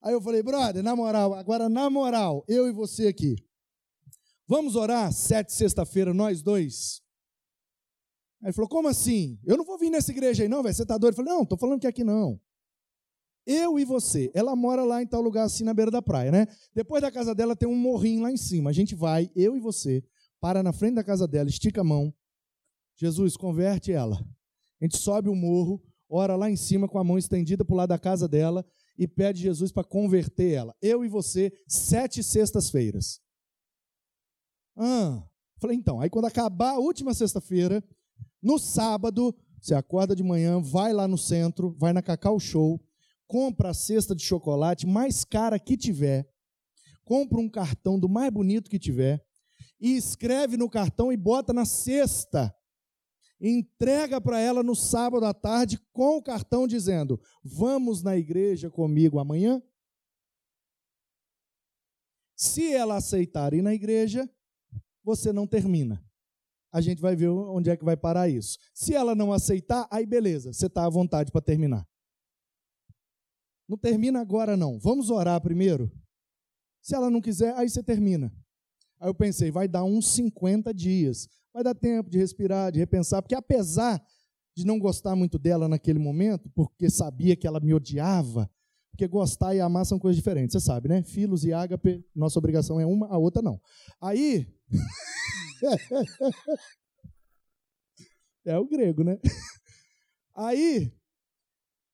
Aí 0.02 0.14
eu 0.14 0.22
falei, 0.22 0.44
brother, 0.44 0.84
na 0.84 0.95
moral, 0.95 1.34
agora 1.34 1.68
na 1.68 1.90
moral, 1.90 2.44
eu 2.48 2.68
e 2.68 2.72
você 2.72 3.07
aqui, 3.07 3.36
vamos 4.48 4.76
orar 4.76 5.11
sete 5.11 5.53
sexta-feira, 5.53 6.14
nós 6.14 6.41
dois? 6.41 7.02
Aí 8.41 8.48
ele 8.48 8.53
falou, 8.53 8.69
como 8.69 8.88
assim? 8.88 9.40
Eu 9.44 9.57
não 9.57 9.65
vou 9.65 9.77
vir 9.77 9.90
nessa 9.90 10.11
igreja 10.11 10.44
aí 10.44 10.49
não, 10.49 10.61
velho, 10.61 10.76
você 10.76 10.86
tá 10.86 10.98
doido? 10.98 11.14
Eu 11.14 11.18
falei, 11.18 11.34
não, 11.34 11.45
tô 11.45 11.57
falando 11.57 11.80
que 11.80 11.88
aqui 11.88 12.03
não. 12.03 12.40
Eu 13.45 13.77
e 13.77 13.86
você, 13.86 14.32
ela 14.34 14.56
mora 14.56 14.84
lá 14.84 15.03
em 15.03 15.07
tal 15.07 15.22
lugar 15.22 15.45
assim 15.45 15.64
na 15.64 15.73
beira 15.73 15.91
da 15.91 16.02
praia, 16.02 16.32
né? 16.32 16.48
Depois 16.73 17.02
da 17.02 17.11
casa 17.11 17.36
dela 17.36 17.56
tem 17.56 17.69
um 17.69 17.76
morrinho 17.76 18.23
lá 18.23 18.32
em 18.32 18.38
cima. 18.38 18.72
A 18.72 18.73
gente 18.73 18.95
vai, 18.95 19.30
eu 19.36 19.56
e 19.56 19.60
você, 19.60 20.03
para 20.40 20.64
na 20.64 20.73
frente 20.73 20.95
da 20.95 21.03
casa 21.03 21.27
dela, 21.27 21.48
estica 21.48 21.82
a 21.82 21.84
mão. 21.84 22.14
Jesus, 22.95 23.38
converte 23.38 23.91
ela. 23.91 24.15
A 24.82 24.86
gente 24.86 24.98
sobe 24.98 25.30
o 25.30 25.36
morro, 25.36 25.84
ora 26.10 26.36
lá 26.36 26.49
em 26.49 26.56
cima 26.56 26.88
com 26.88 26.98
a 26.98 27.03
mão 27.03 27.18
estendida 27.18 27.64
para 27.64 27.73
o 27.73 27.77
lado 27.77 27.90
da 27.90 27.99
casa 27.99 28.27
dela 28.27 28.65
e 28.97 29.07
pede 29.07 29.41
Jesus 29.41 29.72
para 29.72 29.84
converter 29.84 30.53
ela. 30.53 30.76
Eu 30.81 31.03
e 31.03 31.07
você, 31.07 31.51
sete 31.67 32.23
sextas-feiras. 32.23 33.19
Ah, 34.77 35.23
falei, 35.59 35.77
então, 35.77 35.99
aí 35.99 36.09
quando 36.09 36.26
acabar 36.26 36.72
a 36.72 36.80
última 36.80 37.13
sexta-feira, 37.13 37.84
no 38.41 38.57
sábado, 38.59 39.35
você 39.59 39.73
acorda 39.73 40.15
de 40.15 40.23
manhã, 40.23 40.61
vai 40.61 40.93
lá 40.93 41.07
no 41.07 41.17
centro, 41.17 41.76
vai 41.77 41.91
na 41.91 42.01
Cacau 42.01 42.39
Show, 42.39 42.80
compra 43.27 43.69
a 43.69 43.73
cesta 43.73 44.15
de 44.15 44.23
chocolate 44.23 44.85
mais 44.85 45.26
cara 45.26 45.59
que 45.59 45.76
tiver, 45.76 46.30
compra 47.03 47.39
um 47.39 47.49
cartão 47.49 47.99
do 47.99 48.07
mais 48.07 48.31
bonito 48.31 48.69
que 48.69 48.80
tiver, 48.80 49.26
e 49.80 49.97
escreve 49.97 50.57
no 50.57 50.69
cartão 50.69 51.11
e 51.11 51.17
bota 51.17 51.51
na 51.51 51.65
cesta 51.65 52.55
entrega 53.49 54.19
para 54.19 54.39
ela 54.39 54.63
no 54.63 54.76
sábado 54.76 55.26
à 55.26 55.34
tarde 55.34 55.80
com 55.91 56.17
o 56.17 56.23
cartão 56.23 56.67
dizendo: 56.67 57.19
Vamos 57.43 58.01
na 58.01 58.17
igreja 58.17 58.69
comigo 58.69 59.19
amanhã? 59.19 59.61
Se 62.35 62.73
ela 62.73 62.97
aceitar 62.97 63.53
ir 63.53 63.61
na 63.61 63.73
igreja, 63.73 64.30
você 65.03 65.31
não 65.31 65.47
termina. 65.47 66.03
A 66.72 66.81
gente 66.81 67.01
vai 67.01 67.15
ver 67.15 67.30
onde 67.30 67.69
é 67.69 67.77
que 67.77 67.85
vai 67.85 67.95
parar 67.95 68.27
isso. 68.27 68.57
Se 68.73 68.93
ela 68.93 69.15
não 69.15 69.31
aceitar, 69.31 69.88
aí 69.89 70.05
beleza, 70.05 70.51
você 70.51 70.65
está 70.65 70.85
à 70.85 70.89
vontade 70.89 71.31
para 71.31 71.41
terminar. 71.41 71.88
Não 73.67 73.77
termina 73.77 74.19
agora, 74.19 74.57
não. 74.57 74.77
Vamos 74.77 75.09
orar 75.09 75.39
primeiro. 75.41 75.91
Se 76.81 76.93
ela 76.93 77.09
não 77.09 77.22
quiser, 77.22 77.55
aí 77.55 77.69
você 77.69 77.81
termina. 77.81 78.31
Aí 78.99 79.09
eu 79.09 79.15
pensei, 79.15 79.51
vai 79.51 79.67
dar 79.67 79.84
uns 79.84 80.13
50 80.15 80.73
dias 80.73 81.30
vai 81.56 81.64
dar 81.64 81.73
tempo 81.73 82.10
de 82.10 82.18
respirar, 82.18 82.69
de 82.69 82.80
repensar, 82.80 83.22
porque 83.22 83.34
apesar 83.34 84.06
de 84.53 84.65
não 84.65 84.77
gostar 84.77 85.15
muito 85.15 85.40
dela 85.40 85.69
naquele 85.69 85.98
momento, 85.98 86.49
porque 86.49 86.90
sabia 86.90 87.34
que 87.34 87.48
ela 87.48 87.61
me 87.61 87.73
odiava, 87.73 88.52
porque 88.91 89.07
gostar 89.07 89.56
e 89.56 89.61
amar 89.61 89.86
são 89.86 89.98
coisas 89.98 90.18
diferentes, 90.18 90.52
você 90.52 90.60
sabe, 90.60 90.90
né? 90.90 91.02
Filos 91.02 91.45
e 91.45 91.53
ágape, 91.53 92.06
nossa 92.14 92.38
obrigação 92.38 92.77
é 92.77 92.86
uma, 92.86 93.07
a 93.07 93.18
outra 93.18 93.41
não. 93.41 93.57
Aí. 94.02 94.45
é 98.45 98.57
o 98.57 98.68
grego, 98.68 99.06
né? 99.06 99.18
Aí, 100.36 100.94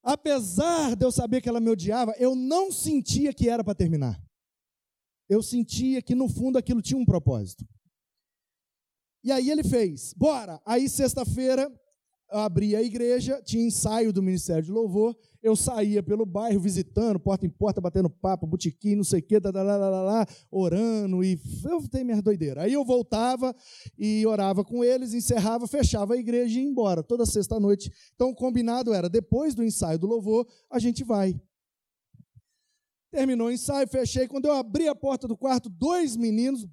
apesar 0.02 0.96
de 0.96 1.06
eu 1.06 1.12
saber 1.12 1.40
que 1.40 1.50
ela 1.50 1.60
me 1.60 1.70
odiava, 1.70 2.16
eu 2.18 2.36
não 2.36 2.72
sentia 2.72 3.32
que 3.32 3.48
era 3.48 3.64
para 3.64 3.76
terminar. 3.76 4.20
Eu 5.30 5.44
sentia 5.44 6.02
que 6.02 6.16
no 6.16 6.28
fundo 6.28 6.58
aquilo 6.58 6.82
tinha 6.82 7.00
um 7.00 7.06
propósito. 7.06 7.64
E 9.24 9.32
aí 9.32 9.50
ele 9.50 9.64
fez, 9.64 10.14
bora. 10.16 10.62
Aí 10.66 10.90
sexta-feira 10.90 11.72
abri 12.32 12.76
a 12.76 12.82
igreja, 12.82 13.42
tinha 13.44 13.66
ensaio 13.66 14.14
do 14.14 14.24
Ministério 14.24 14.64
de 14.64 14.72
Louvor, 14.72 15.16
eu 15.44 15.56
saía 15.56 16.02
pelo 16.02 16.26
bairro 16.26 16.60
visitando, 16.60 17.20
porta 17.20 17.46
em 17.46 17.50
porta, 17.50 17.82
batendo 17.82 18.10
papo, 18.10 18.48
botiquim, 18.48 18.96
não 18.96 19.04
sei 19.04 19.20
o 19.20 19.24
quê, 19.24 19.38
orando, 20.50 21.24
e 21.24 21.40
eu 21.66 21.88
tenho 21.90 22.06
minha 22.06 22.22
doideira. 22.22 22.64
Aí 22.64 22.74
eu 22.74 22.86
voltava 22.86 23.54
e 23.98 24.26
orava 24.26 24.64
com 24.64 24.84
eles, 24.84 25.14
encerrava, 25.14 25.68
fechava 25.68 26.14
a 26.14 26.18
igreja 26.18 26.60
e 26.60 26.64
ia 26.64 26.70
embora, 26.70 27.04
toda 27.04 27.26
sexta-noite. 27.26 27.92
Então 28.16 28.30
o 28.30 28.36
combinado 28.36 28.94
era, 28.94 29.10
depois 29.10 29.54
do 29.54 29.64
ensaio 29.64 30.00
do 30.00 30.08
louvor, 30.08 30.48
a 30.70 30.80
gente 30.80 31.04
vai. 31.04 31.36
Terminou 33.12 33.48
o 33.48 33.52
ensaio, 33.52 33.88
fechei. 33.90 34.28
Quando 34.28 34.46
eu 34.46 34.54
abri 34.54 34.88
a 34.88 34.96
porta 34.96 35.28
do 35.28 35.38
quarto, 35.38 35.70
dois 35.70 36.16
meninos 36.16 36.66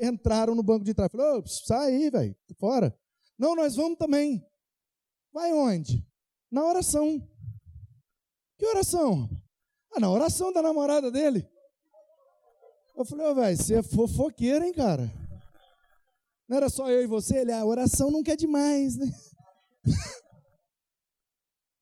entraram 0.00 0.54
no 0.54 0.62
banco 0.62 0.84
de 0.84 0.92
trás. 0.92 1.10
Falei, 1.10 1.42
sai 1.46 1.94
aí, 1.94 2.10
velho, 2.10 2.36
fora. 2.58 2.94
Não, 3.38 3.56
nós 3.56 3.74
vamos 3.76 3.96
também. 3.98 4.46
Vai 5.32 5.52
onde? 5.52 6.06
Na 6.50 6.64
oração. 6.64 7.18
Que 8.58 8.66
oração? 8.66 9.28
Ah, 9.94 10.00
na 10.00 10.10
oração 10.10 10.52
da 10.52 10.60
namorada 10.60 11.10
dele. 11.10 11.48
Eu 12.94 13.04
falei, 13.04 13.26
ô, 13.26 13.30
oh, 13.30 13.34
velho, 13.34 13.56
você 13.56 13.74
é 13.76 13.82
fofoqueiro, 13.82 14.64
hein, 14.64 14.72
cara? 14.72 15.10
Não 16.48 16.56
era 16.56 16.68
só 16.68 16.90
eu 16.90 17.02
e 17.02 17.06
você? 17.06 17.38
Ele, 17.38 17.52
a 17.52 17.64
oração 17.64 18.10
nunca 18.10 18.32
é 18.32 18.36
demais, 18.36 18.96
né? 18.96 19.06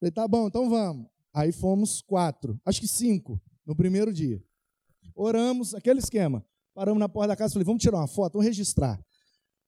Falei, 0.01 0.13
tá 0.13 0.27
bom, 0.27 0.49
então 0.49 0.69
vamos. 0.69 1.07
Aí 1.33 1.53
fomos 1.53 2.01
quatro, 2.03 2.61
acho 2.65 2.81
que 2.81 2.89
cinco, 2.89 3.41
no 3.67 3.75
primeiro 3.75 4.13
dia. 4.13 4.43
Oramos, 5.15 5.75
aquele 5.75 6.01
esquema. 6.01 6.45
Paramos 6.75 6.99
na 6.99 7.09
porta 7.09 7.29
da 7.29 7.37
casa, 7.37 7.53
falei, 7.53 7.65
vamos 7.65 7.83
tirar 7.83 7.99
uma 7.99 8.09
foto, 8.09 8.35
vamos 8.35 8.47
registrar. 8.47 9.01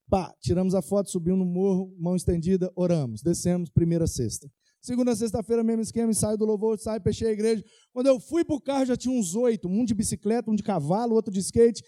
Pá, 0.08 0.34
tiramos 0.40 0.74
a 0.74 0.82
foto, 0.82 1.10
subimos 1.10 1.40
no 1.40 1.46
morro, 1.46 1.94
mão 1.98 2.16
estendida, 2.16 2.70
oramos, 2.74 3.22
descemos, 3.22 3.70
primeira 3.70 4.06
sexta. 4.06 4.48
Segunda, 4.80 5.16
sexta-feira, 5.16 5.64
mesmo 5.64 5.82
esquema, 5.82 6.10
ensaio 6.10 6.38
do 6.38 6.44
louvor, 6.44 6.78
sai, 6.78 7.00
fechei 7.00 7.28
a 7.28 7.32
igreja. 7.32 7.64
Quando 7.92 8.06
eu 8.06 8.20
fui 8.20 8.44
para 8.44 8.54
o 8.54 8.60
carro, 8.60 8.86
já 8.86 8.96
tinha 8.96 9.12
uns 9.12 9.34
oito, 9.34 9.68
um 9.68 9.84
de 9.84 9.94
bicicleta, 9.94 10.50
um 10.50 10.54
de 10.54 10.62
cavalo, 10.62 11.14
outro 11.14 11.32
de 11.32 11.40
skate. 11.40 11.82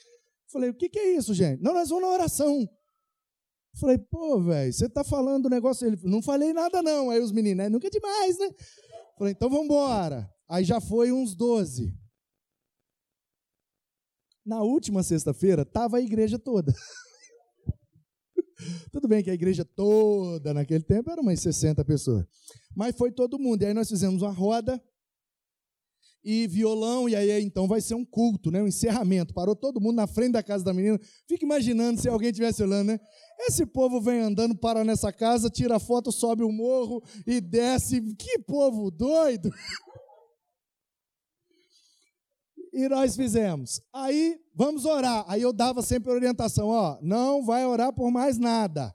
Falei, 0.51 0.71
o 0.71 0.75
que, 0.75 0.89
que 0.89 0.99
é 0.99 1.17
isso, 1.17 1.33
gente? 1.33 1.63
Não, 1.63 1.75
nós 1.75 1.91
vamos 1.91 2.05
na 2.05 2.13
oração. 2.13 2.69
Falei, 3.79 3.99
pô, 3.99 4.41
velho, 4.41 4.73
você 4.73 4.87
está 4.87 5.05
falando 5.05 5.45
do 5.45 5.49
negócio. 5.49 5.87
Ele 5.87 5.97
não 6.03 6.21
falei 6.21 6.53
nada, 6.53 6.83
não. 6.83 7.11
Aí 7.11 7.21
os 7.21 7.31
meninos, 7.31 7.65
é, 7.65 7.69
nunca 7.69 7.87
é 7.87 7.91
demais, 7.91 8.39
né? 8.39 8.51
Falei, 9.17 9.33
então 9.33 9.49
vamos 9.49 9.67
embora. 9.67 10.29
Aí 10.49 10.65
já 10.65 10.81
foi 10.81 11.13
uns 11.13 11.35
doze. 11.35 11.95
Na 14.45 14.63
última 14.63 15.03
sexta-feira, 15.03 15.63
estava 15.63 15.99
a 15.99 16.01
igreja 16.01 16.39
toda. 16.39 16.73
Tudo 18.91 19.07
bem 19.07 19.23
que 19.23 19.31
a 19.31 19.35
igreja 19.35 19.65
toda 19.65 20.55
naquele 20.55 20.83
tempo 20.83 21.11
era 21.11 21.21
umas 21.21 21.41
60 21.41 21.85
pessoas. 21.85 22.25
Mas 22.75 22.97
foi 22.97 23.13
todo 23.13 23.39
mundo. 23.39 23.63
E 23.63 23.67
aí 23.67 23.75
nós 23.75 23.89
fizemos 23.89 24.23
uma 24.23 24.33
roda 24.33 24.83
e 26.25 26.47
violão, 26.47 27.09
e 27.09 27.15
aí 27.15 27.43
então 27.43 27.69
vai 27.69 27.81
ser 27.81 27.95
um 27.95 28.05
culto, 28.05 28.51
né? 28.51 28.63
um 28.63 28.67
encerramento. 28.67 29.33
Parou 29.33 29.55
todo 29.55 29.81
mundo 29.81 29.97
na 29.97 30.07
frente 30.07 30.33
da 30.33 30.43
casa 30.43 30.65
da 30.65 30.75
menina. 30.75 30.99
Fica 31.27 31.45
imaginando 31.45 32.01
se 32.01 32.09
alguém 32.09 32.31
estivesse 32.31 32.63
olhando, 32.63 32.89
né? 32.89 33.01
Esse 33.41 33.65
povo 33.65 34.01
vem 34.01 34.21
andando, 34.21 34.57
para 34.57 34.85
nessa 34.85 35.13
casa, 35.13 35.49
tira 35.49 35.79
foto, 35.79 36.11
sobe 36.11 36.43
o 36.43 36.51
morro 36.51 37.03
e 37.27 37.41
desce. 37.41 38.01
Que 38.17 38.39
povo 38.41 38.91
doido! 38.91 39.51
E 42.79 42.89
nós 42.89 43.17
fizemos. 43.17 43.81
Aí, 43.93 44.39
vamos 44.55 44.85
orar. 44.85 45.25
Aí 45.27 45.43
eu 45.43 45.53
dava 45.53 45.83
sempre 45.83 46.13
orientação, 46.13 46.69
ó, 46.69 46.97
não 47.03 47.45
vai 47.45 47.67
orar 47.67 47.93
por 47.93 48.09
mais 48.09 48.39
nada. 48.39 48.95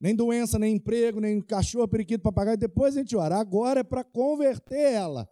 Nem 0.00 0.14
doença, 0.14 0.56
nem 0.56 0.76
emprego, 0.76 1.18
nem 1.18 1.42
cachorro, 1.42 1.88
periquito, 1.88 2.22
papagaio. 2.22 2.56
Depois 2.56 2.96
a 2.96 3.00
gente 3.00 3.16
ora. 3.16 3.36
Agora 3.36 3.80
é 3.80 3.82
para 3.82 4.04
converter 4.04 4.92
ela. 4.92 5.28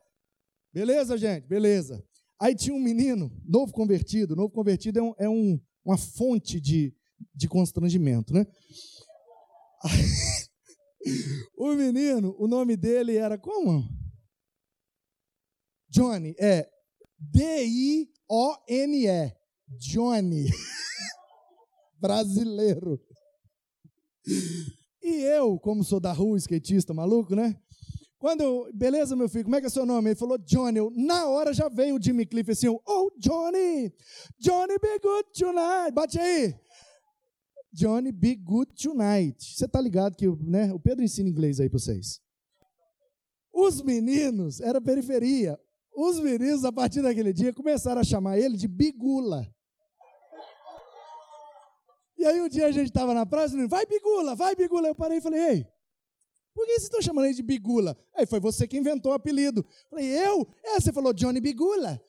Beleza, 0.74 1.16
gente? 1.16 1.46
Beleza. 1.46 2.04
Aí 2.40 2.56
tinha 2.56 2.74
um 2.74 2.82
menino, 2.82 3.30
novo 3.44 3.72
convertido. 3.72 4.34
Novo 4.34 4.50
convertido 4.50 4.98
é, 4.98 5.02
um, 5.02 5.14
é 5.18 5.28
um, 5.28 5.60
uma 5.84 5.96
fonte 5.96 6.60
de, 6.60 6.92
de 7.32 7.46
constrangimento, 7.46 8.34
né? 8.34 8.44
O 11.56 11.74
menino, 11.74 12.34
o 12.38 12.46
nome 12.46 12.76
dele 12.76 13.16
era 13.16 13.36
como? 13.36 13.88
Johnny, 15.88 16.32
é 16.38 16.68
D-I-O-N-E. 17.30 19.06
Johnny. 19.78 20.46
Brasileiro. 22.00 23.00
E 25.02 25.08
eu, 25.22 25.58
como 25.58 25.84
sou 25.84 26.00
da 26.00 26.12
rua, 26.12 26.36
skatista 26.38 26.92
maluco, 26.92 27.34
né? 27.34 27.56
Quando 28.18 28.40
eu, 28.40 28.70
beleza, 28.72 29.16
meu 29.16 29.28
filho, 29.28 29.44
como 29.44 29.56
é 29.56 29.60
que 29.60 29.66
é 29.66 29.70
seu 29.70 29.84
nome? 29.84 30.10
Ele 30.10 30.18
falou 30.18 30.38
Johnny. 30.38 30.78
Eu, 30.78 30.92
na 30.94 31.26
hora 31.26 31.52
já 31.52 31.68
veio 31.68 31.96
o 31.96 32.02
Jimmy 32.02 32.24
Cliff 32.24 32.50
assim, 32.52 32.68
oh, 32.68 33.10
Johnny, 33.18 33.92
Johnny 34.38 34.78
be 34.78 34.98
good 35.00 35.28
tonight. 35.32 35.92
Bate 35.92 36.18
aí. 36.18 36.54
Johnny 37.72 38.12
be 38.12 38.36
good 38.36 38.72
tonight. 38.74 39.36
Você 39.42 39.66
tá 39.66 39.80
ligado 39.80 40.14
que 40.14 40.28
né, 40.28 40.72
o 40.72 40.78
Pedro 40.78 41.04
ensina 41.04 41.28
inglês 41.28 41.58
aí 41.58 41.68
para 41.68 41.78
vocês. 41.78 42.20
Os 43.52 43.82
meninos, 43.82 44.60
era 44.60 44.80
periferia. 44.80 45.58
Os 45.94 46.18
meninos, 46.18 46.64
a 46.64 46.72
partir 46.72 47.02
daquele 47.02 47.32
dia, 47.32 47.52
começaram 47.52 48.00
a 48.00 48.04
chamar 48.04 48.38
ele 48.38 48.56
de 48.56 48.66
Bigula. 48.66 49.46
E 52.16 52.24
aí 52.24 52.40
um 52.40 52.48
dia 52.48 52.66
a 52.66 52.72
gente 52.72 52.86
estava 52.86 53.12
na 53.12 53.26
praia, 53.26 53.48
e 53.48 53.66
vai 53.66 53.84
Bigula, 53.84 54.34
vai 54.34 54.54
Bigula. 54.54 54.88
Eu 54.88 54.94
parei 54.94 55.18
e 55.18 55.20
falei, 55.20 55.40
ei, 55.40 55.66
por 56.54 56.64
que 56.64 56.72
vocês 56.72 56.84
estão 56.84 57.02
chamando 57.02 57.26
ele 57.26 57.34
de 57.34 57.42
Bigula? 57.42 57.96
Aí 58.14 58.26
foi 58.26 58.40
você 58.40 58.66
que 58.66 58.78
inventou 58.78 59.12
o 59.12 59.14
apelido. 59.14 59.66
Falei, 59.90 60.06
eu? 60.06 60.48
É, 60.64 60.80
você 60.80 60.92
falou 60.92 61.12
Johnny 61.12 61.40
Bigula. 61.40 62.00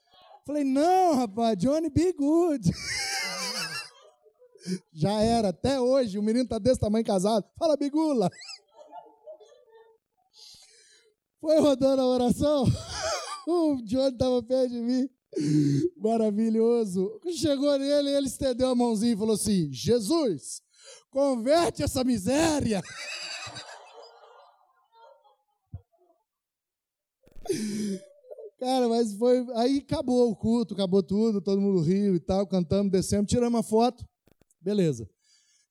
Falei, 0.46 0.66
não, 0.66 1.16
rapaz, 1.16 1.58
Johnny 1.58 1.90
Be 1.90 2.12
Good. 2.12 2.70
Já 4.92 5.22
era, 5.22 5.50
até 5.50 5.80
hoje, 5.80 6.20
o 6.20 6.24
menino 6.24 6.48
tá 6.48 6.60
desse 6.60 6.80
tamanho 6.80 7.06
casado. 7.06 7.46
Fala, 7.58 7.78
Bigula. 7.78 8.30
Foi 11.40 11.60
rodando 11.60 12.02
a 12.02 12.08
oração. 12.08 12.66
O 13.48 13.82
Johnny 13.84 14.14
estava 14.14 14.42
perto 14.42 14.72
de 14.72 14.80
mim. 14.80 15.10
Maravilhoso. 15.98 17.20
Chegou 17.32 17.78
nele, 17.78 18.10
ele 18.10 18.28
estendeu 18.28 18.70
a 18.70 18.76
mãozinha 18.76 19.14
e 19.14 19.18
falou 19.18 19.36
assim: 19.36 19.72
Jesus, 19.72 20.62
converte 21.10 21.84
essa 21.84 22.04
miséria. 22.04 22.82
Cara, 28.60 28.88
mas 28.88 29.14
foi. 29.16 29.46
Aí 29.56 29.80
acabou 29.80 30.30
o 30.30 30.36
culto, 30.36 30.74
acabou 30.74 31.04
tudo, 31.04 31.42
todo 31.42 31.60
mundo 31.60 31.82
riu 31.82 32.16
e 32.16 32.20
tal, 32.20 32.48
cantamos, 32.48 32.92
descemos, 32.92 33.30
tiramos 33.30 33.56
uma 33.58 33.64
foto. 33.64 34.08
Beleza. 34.62 35.10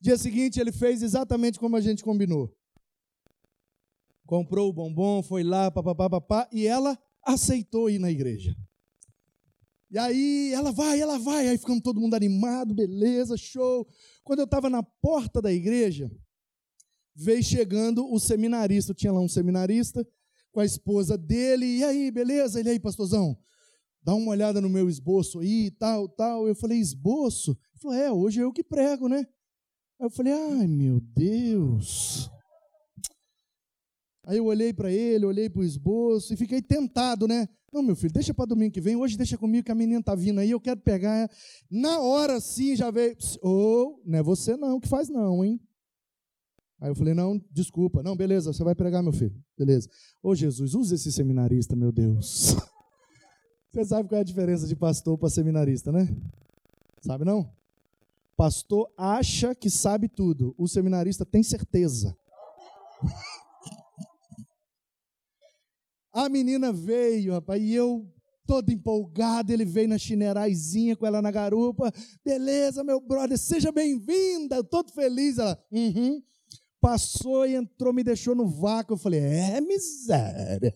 Dia 0.01 0.19
seguinte 0.19 0.61
ele 0.61 0.73
fez 0.73 1.03
exatamente 1.03 1.59
como 1.59 1.77
a 1.77 1.81
gente 1.81 2.03
combinou. 2.03 2.55
Comprou 4.27 4.69
o 4.69 4.73
bombom, 4.73 5.23
foi 5.23 5.43
lá, 5.43 5.71
papapá, 5.71 6.11
papá, 6.11 6.49
e 6.53 6.67
ela 6.67 6.99
aceitou 7.25 7.91
ir 7.91 7.99
na 7.99 8.11
igreja. 8.11 8.57
E 9.91 9.99
aí 9.99 10.53
ela 10.55 10.73
vai, 10.73 11.01
ela 11.01 11.19
vai, 11.19 11.49
aí 11.49 11.59
ficamos 11.59 11.83
todo 11.83 12.01
mundo 12.01 12.15
animado, 12.15 12.75
beleza, 12.75 13.37
show. 13.37 13.87
Quando 14.25 14.39
eu 14.39 14.47
estava 14.47 14.71
na 14.71 14.83
porta 14.83 15.43
da 15.43 15.53
igreja, 15.53 16.11
veio 17.15 17.43
chegando 17.43 18.11
o 18.11 18.19
seminarista, 18.19 18.95
tinha 18.95 19.13
lá 19.13 19.21
um 19.21 19.29
seminarista 19.29 20.07
com 20.51 20.61
a 20.61 20.65
esposa 20.65 21.19
dele, 21.19 21.67
e 21.67 21.85
aí, 21.85 22.11
beleza? 22.11 22.59
Ele 22.59 22.71
aí, 22.71 22.81
pastorzão, 22.81 23.39
dá 24.03 24.15
uma 24.15 24.31
olhada 24.31 24.61
no 24.61 24.69
meu 24.69 24.89
esboço 24.89 25.41
aí, 25.41 25.71
tal, 25.73 26.09
tal. 26.09 26.49
Eu 26.49 26.55
falei, 26.55 26.79
esboço? 26.79 27.51
Ele 27.51 27.81
falou, 27.81 27.97
é, 27.97 28.11
hoje 28.11 28.41
é 28.41 28.45
eu 28.45 28.53
que 28.53 28.65
prego, 28.65 29.09
né? 29.09 29.27
Aí 30.01 30.07
eu 30.07 30.11
falei, 30.11 30.33
ai 30.33 30.67
meu 30.67 31.01
Deus. 31.01 32.31
Aí 34.25 34.39
eu 34.39 34.47
olhei 34.47 34.73
para 34.73 34.91
ele, 34.91 35.27
olhei 35.27 35.51
para 35.51 35.61
o 35.61 35.65
esboço 35.65 36.33
e 36.33 36.37
fiquei 36.37 36.63
tentado, 36.63 37.27
né? 37.27 37.49
Não, 37.73 37.83
meu 37.83 37.97
filho, 37.97 38.13
deixa 38.13 38.35
para 38.35 38.45
domingo 38.45 38.73
que 38.73 38.81
vem, 38.81 38.95
hoje 38.95 39.17
deixa 39.17 39.37
comigo 39.39 39.65
que 39.65 39.73
a 39.73 39.75
menina 39.75 40.01
está 40.01 40.15
vindo 40.15 40.39
aí, 40.39 40.51
eu 40.51 40.61
quero 40.61 40.81
pegar. 40.81 41.29
Na 41.71 42.01
hora 42.01 42.39
sim 42.39 42.77
já 42.77 42.91
veio, 42.91 43.17
ou 43.41 43.99
oh, 43.99 44.03
não 44.05 44.19
é 44.19 44.23
você 44.23 44.57
não 44.57 44.79
que 44.79 44.89
faz 44.89 45.09
não, 45.09 45.45
hein? 45.45 45.61
Aí 46.83 46.91
eu 46.91 46.97
falei, 46.97 47.15
não, 47.15 47.41
desculpa. 47.53 48.03
Não, 48.03 48.17
beleza, 48.17 48.53
você 48.53 48.65
vai 48.65 48.75
pregar, 48.75 49.05
meu 49.05 49.13
filho. 49.13 49.41
Beleza. 49.57 49.89
Ô 50.21 50.31
oh, 50.31 50.35
Jesus, 50.35 50.75
use 50.75 50.93
esse 50.93 51.13
seminarista, 51.13 51.77
meu 51.77 51.93
Deus. 51.93 52.57
Você 53.71 53.87
sabe 53.87 54.07
qual 54.07 54.19
é 54.19 54.21
a 54.21 54.25
diferença 54.25 54.67
de 54.67 54.77
pastor 54.77 55.17
para 55.17 55.31
seminarista, 55.31 55.91
né? 55.91 56.07
Sabe 57.01 57.25
não? 57.25 57.51
Pastor 58.37 58.93
acha 58.99 59.55
que 59.55 59.71
sabe 59.71 60.09
tudo. 60.09 60.55
O 60.59 60.69
seminarista 60.69 61.25
tem 61.25 61.43
certeza. 61.43 62.15
A 66.13 66.29
menina 66.29 66.73
veio, 66.73 67.33
rapaz, 67.33 67.63
e 67.63 67.73
eu 67.73 68.07
todo 68.47 68.71
empolgado, 68.71 69.53
ele 69.53 69.65
veio 69.65 69.89
na 69.89 69.97
chineraizinha 69.97 70.95
com 70.97 71.07
ela 71.07 71.23
na 71.23 71.31
garupa. 71.31 71.93
Beleza, 72.25 72.85
meu 72.85 73.01
brother, 73.01 73.39
seja 73.39 73.73
bem-vinda, 73.73 74.63
todo 74.63 74.93
feliz. 74.93 75.39
Ela, 75.39 75.59
uhum. 75.71 76.23
Passou 76.81 77.47
e 77.47 77.55
entrou, 77.55 77.93
me 77.93 78.03
deixou 78.03 78.35
no 78.35 78.47
vácuo. 78.47 78.95
Eu 78.95 78.99
falei, 78.99 79.21
é 79.21 79.61
miséria. 79.61 80.75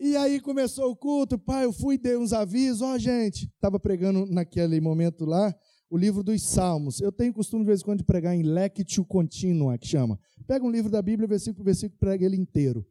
E 0.00 0.16
aí 0.16 0.40
começou 0.40 0.90
o 0.90 0.96
culto, 0.96 1.36
pai, 1.36 1.64
eu 1.64 1.72
fui, 1.72 1.98
dei 1.98 2.16
uns 2.16 2.32
avisos, 2.32 2.82
ó, 2.82 2.94
oh, 2.94 2.98
gente, 2.98 3.46
estava 3.52 3.80
pregando 3.80 4.24
naquele 4.26 4.80
momento 4.80 5.24
lá, 5.24 5.52
o 5.90 5.98
livro 5.98 6.22
dos 6.22 6.40
Salmos. 6.40 7.00
Eu 7.00 7.10
tenho 7.10 7.34
costume, 7.34 7.64
de 7.64 7.66
vez 7.66 7.80
em 7.80 7.84
quando, 7.84 7.98
de 7.98 8.04
pregar 8.04 8.32
em 8.32 8.42
lectio 8.42 9.04
continua, 9.04 9.76
que 9.76 9.88
chama. 9.88 10.16
Pega 10.46 10.64
um 10.64 10.70
livro 10.70 10.88
da 10.88 11.02
Bíblia, 11.02 11.26
versículo 11.26 11.56
por 11.56 11.64
versículo, 11.64 11.98
prega 11.98 12.24
ele 12.24 12.36
inteiro. 12.36 12.86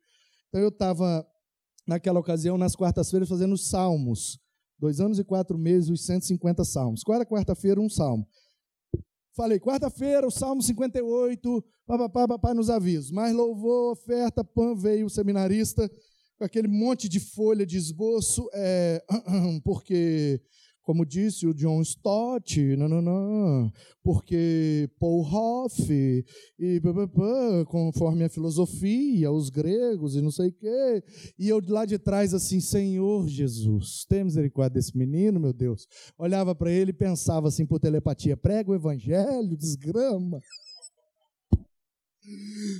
Então 0.49 0.61
eu 0.61 0.69
estava, 0.69 1.25
naquela 1.85 2.19
ocasião, 2.19 2.57
nas 2.57 2.75
quartas-feiras, 2.75 3.29
fazendo 3.29 3.53
os 3.53 3.67
salmos. 3.67 4.39
Dois 4.79 4.99
anos 4.99 5.17
e 5.17 5.23
quatro 5.23 5.57
meses, 5.57 5.89
os 5.89 6.05
150 6.05 6.63
salmos. 6.63 7.03
Cada 7.03 7.25
quarta-feira, 7.25 7.81
um 7.81 7.89
salmo. 7.89 8.27
Falei, 9.35 9.59
quarta-feira, 9.59 10.25
o 10.25 10.31
Salmo 10.31 10.63
58, 10.63 11.63
papapá, 11.85 12.27
papá 12.27 12.53
nos 12.55 12.71
avisos. 12.71 13.11
Mas 13.11 13.35
louvou, 13.35 13.91
oferta, 13.91 14.43
pã, 14.43 14.75
veio 14.75 15.05
o 15.05 15.09
seminarista 15.11 15.87
com 16.37 16.43
aquele 16.43 16.67
monte 16.67 17.09
de 17.09 17.19
folha 17.19 17.65
de 17.65 17.77
esboço, 17.77 18.49
é, 18.53 19.03
porque 19.63 20.41
como 20.87 21.05
disse 21.05 21.45
o 21.45 21.53
John 21.53 21.81
Stott, 21.81 22.61
nananã, 22.77 23.69
porque 24.01 24.89
Paul 24.97 25.21
Hoff, 25.21 25.91
e 26.57 26.81
conforme 27.67 28.23
a 28.23 28.29
filosofia, 28.29 29.29
os 29.29 29.49
gregos 29.49 30.15
e 30.15 30.21
não 30.21 30.31
sei 30.31 30.47
o 30.47 30.53
quê. 30.53 31.03
E 31.37 31.49
eu 31.49 31.59
lá 31.67 31.83
de 31.83 31.99
trás 31.99 32.33
assim, 32.33 32.61
Senhor 32.61 33.27
Jesus, 33.27 34.05
tem 34.07 34.23
misericórdia 34.23 34.75
desse 34.75 34.97
menino, 34.97 35.41
meu 35.41 35.51
Deus. 35.51 35.85
Olhava 36.17 36.55
para 36.55 36.71
ele 36.71 36.91
e 36.91 36.93
pensava 36.93 37.49
assim 37.49 37.65
por 37.65 37.81
telepatia, 37.81 38.37
prega 38.37 38.71
o 38.71 38.75
evangelho, 38.75 39.57
desgrama. 39.57 40.39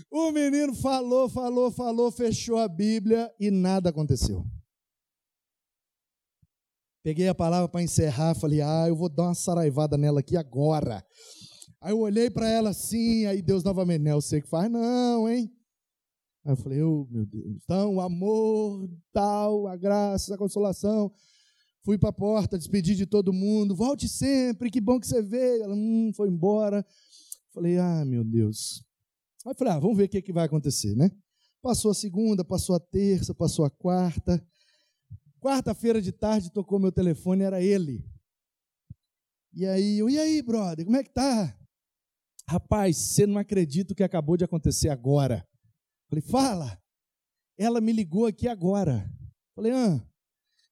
O 0.10 0.32
menino 0.32 0.74
falou, 0.76 1.28
falou, 1.28 1.70
falou, 1.72 2.10
fechou 2.10 2.58
a 2.58 2.70
Bíblia 2.70 3.30
e 3.38 3.52
nada 3.52 3.90
aconteceu. 3.90 4.46
Peguei 7.08 7.30
a 7.30 7.34
palavra 7.34 7.70
para 7.70 7.82
encerrar, 7.82 8.36
falei: 8.36 8.60
"Ah, 8.60 8.84
eu 8.90 8.94
vou 8.94 9.08
dar 9.08 9.28
uma 9.28 9.34
saraivada 9.34 9.98
nela 9.98 10.20
aqui 10.20 10.36
agora". 10.36 11.02
Aí 11.80 11.94
eu 11.94 12.00
olhei 12.00 12.30
para 12.30 12.50
ela 12.50 12.72
assim, 12.72 13.26
aí 13.26 13.42
Deus 13.42 13.64
novamente, 13.64 14.02
não, 14.02 14.20
você 14.20 14.42
que 14.42 14.50
faz 14.50 14.70
não, 14.70 15.30
hein? 15.30 15.50
Aí 16.44 16.52
eu 16.52 16.58
falei: 16.58 16.84
"Oh, 16.84 17.08
meu 17.10 17.26
Deus". 17.26 17.46
Então, 17.64 17.96
o 17.96 18.02
amor, 18.02 18.90
tal, 19.14 19.68
a 19.68 19.78
graça, 19.78 20.36
a 20.36 20.38
consolação. 20.38 21.10
Fui 21.86 21.98
para 21.98 22.10
a 22.10 22.12
porta, 22.12 22.58
despedi 22.58 22.94
de 22.94 23.06
todo 23.06 23.32
mundo. 23.32 23.74
Volte 23.74 24.10
sempre, 24.10 24.70
que 24.70 24.82
bom 24.82 25.00
que 25.00 25.08
você 25.08 25.22
veio. 25.22 25.64
Ela 25.64 25.76
hum, 25.76 26.12
foi 26.14 26.28
embora. 26.28 26.86
Falei: 27.54 27.78
"Ah, 27.78 28.04
meu 28.04 28.26
Deus". 28.26 28.84
Aí 29.46 29.54
falei: 29.56 29.72
"Ah, 29.72 29.80
vamos 29.80 29.96
ver 29.96 30.04
o 30.04 30.10
que, 30.10 30.22
que 30.22 30.34
vai 30.34 30.44
acontecer, 30.44 30.94
né?" 30.94 31.10
Passou 31.62 31.90
a 31.90 31.94
segunda, 31.94 32.44
passou 32.44 32.76
a 32.76 32.82
terça, 32.82 33.34
passou 33.34 33.64
a 33.64 33.70
quarta. 33.70 34.46
Quarta-feira 35.40 36.02
de 36.02 36.12
tarde 36.12 36.52
tocou 36.52 36.80
meu 36.80 36.92
telefone, 36.92 37.44
era 37.44 37.62
ele. 37.62 38.04
E 39.54 39.66
aí, 39.66 40.00
eu, 40.00 40.10
e 40.10 40.20
aí, 40.20 40.42
brother, 40.42 40.86
como 40.86 40.98
é 40.98 41.04
que 41.04 41.12
tá? 41.12 41.58
Rapaz, 42.50 42.96
você 42.98 43.26
não 43.26 43.38
acredita 43.38 43.94
o 43.94 43.96
que 43.96 44.04
acabou 44.04 44.38
de 44.38 44.44
acontecer 44.44 44.90
agora. 44.90 45.48
Falei, 46.10 46.22
fala. 46.22 46.82
Ela 47.58 47.82
me 47.82 47.92
ligou 47.92 48.26
aqui 48.26 48.48
agora. 48.48 49.12
Falei, 49.56 49.72
ah, 49.72 50.08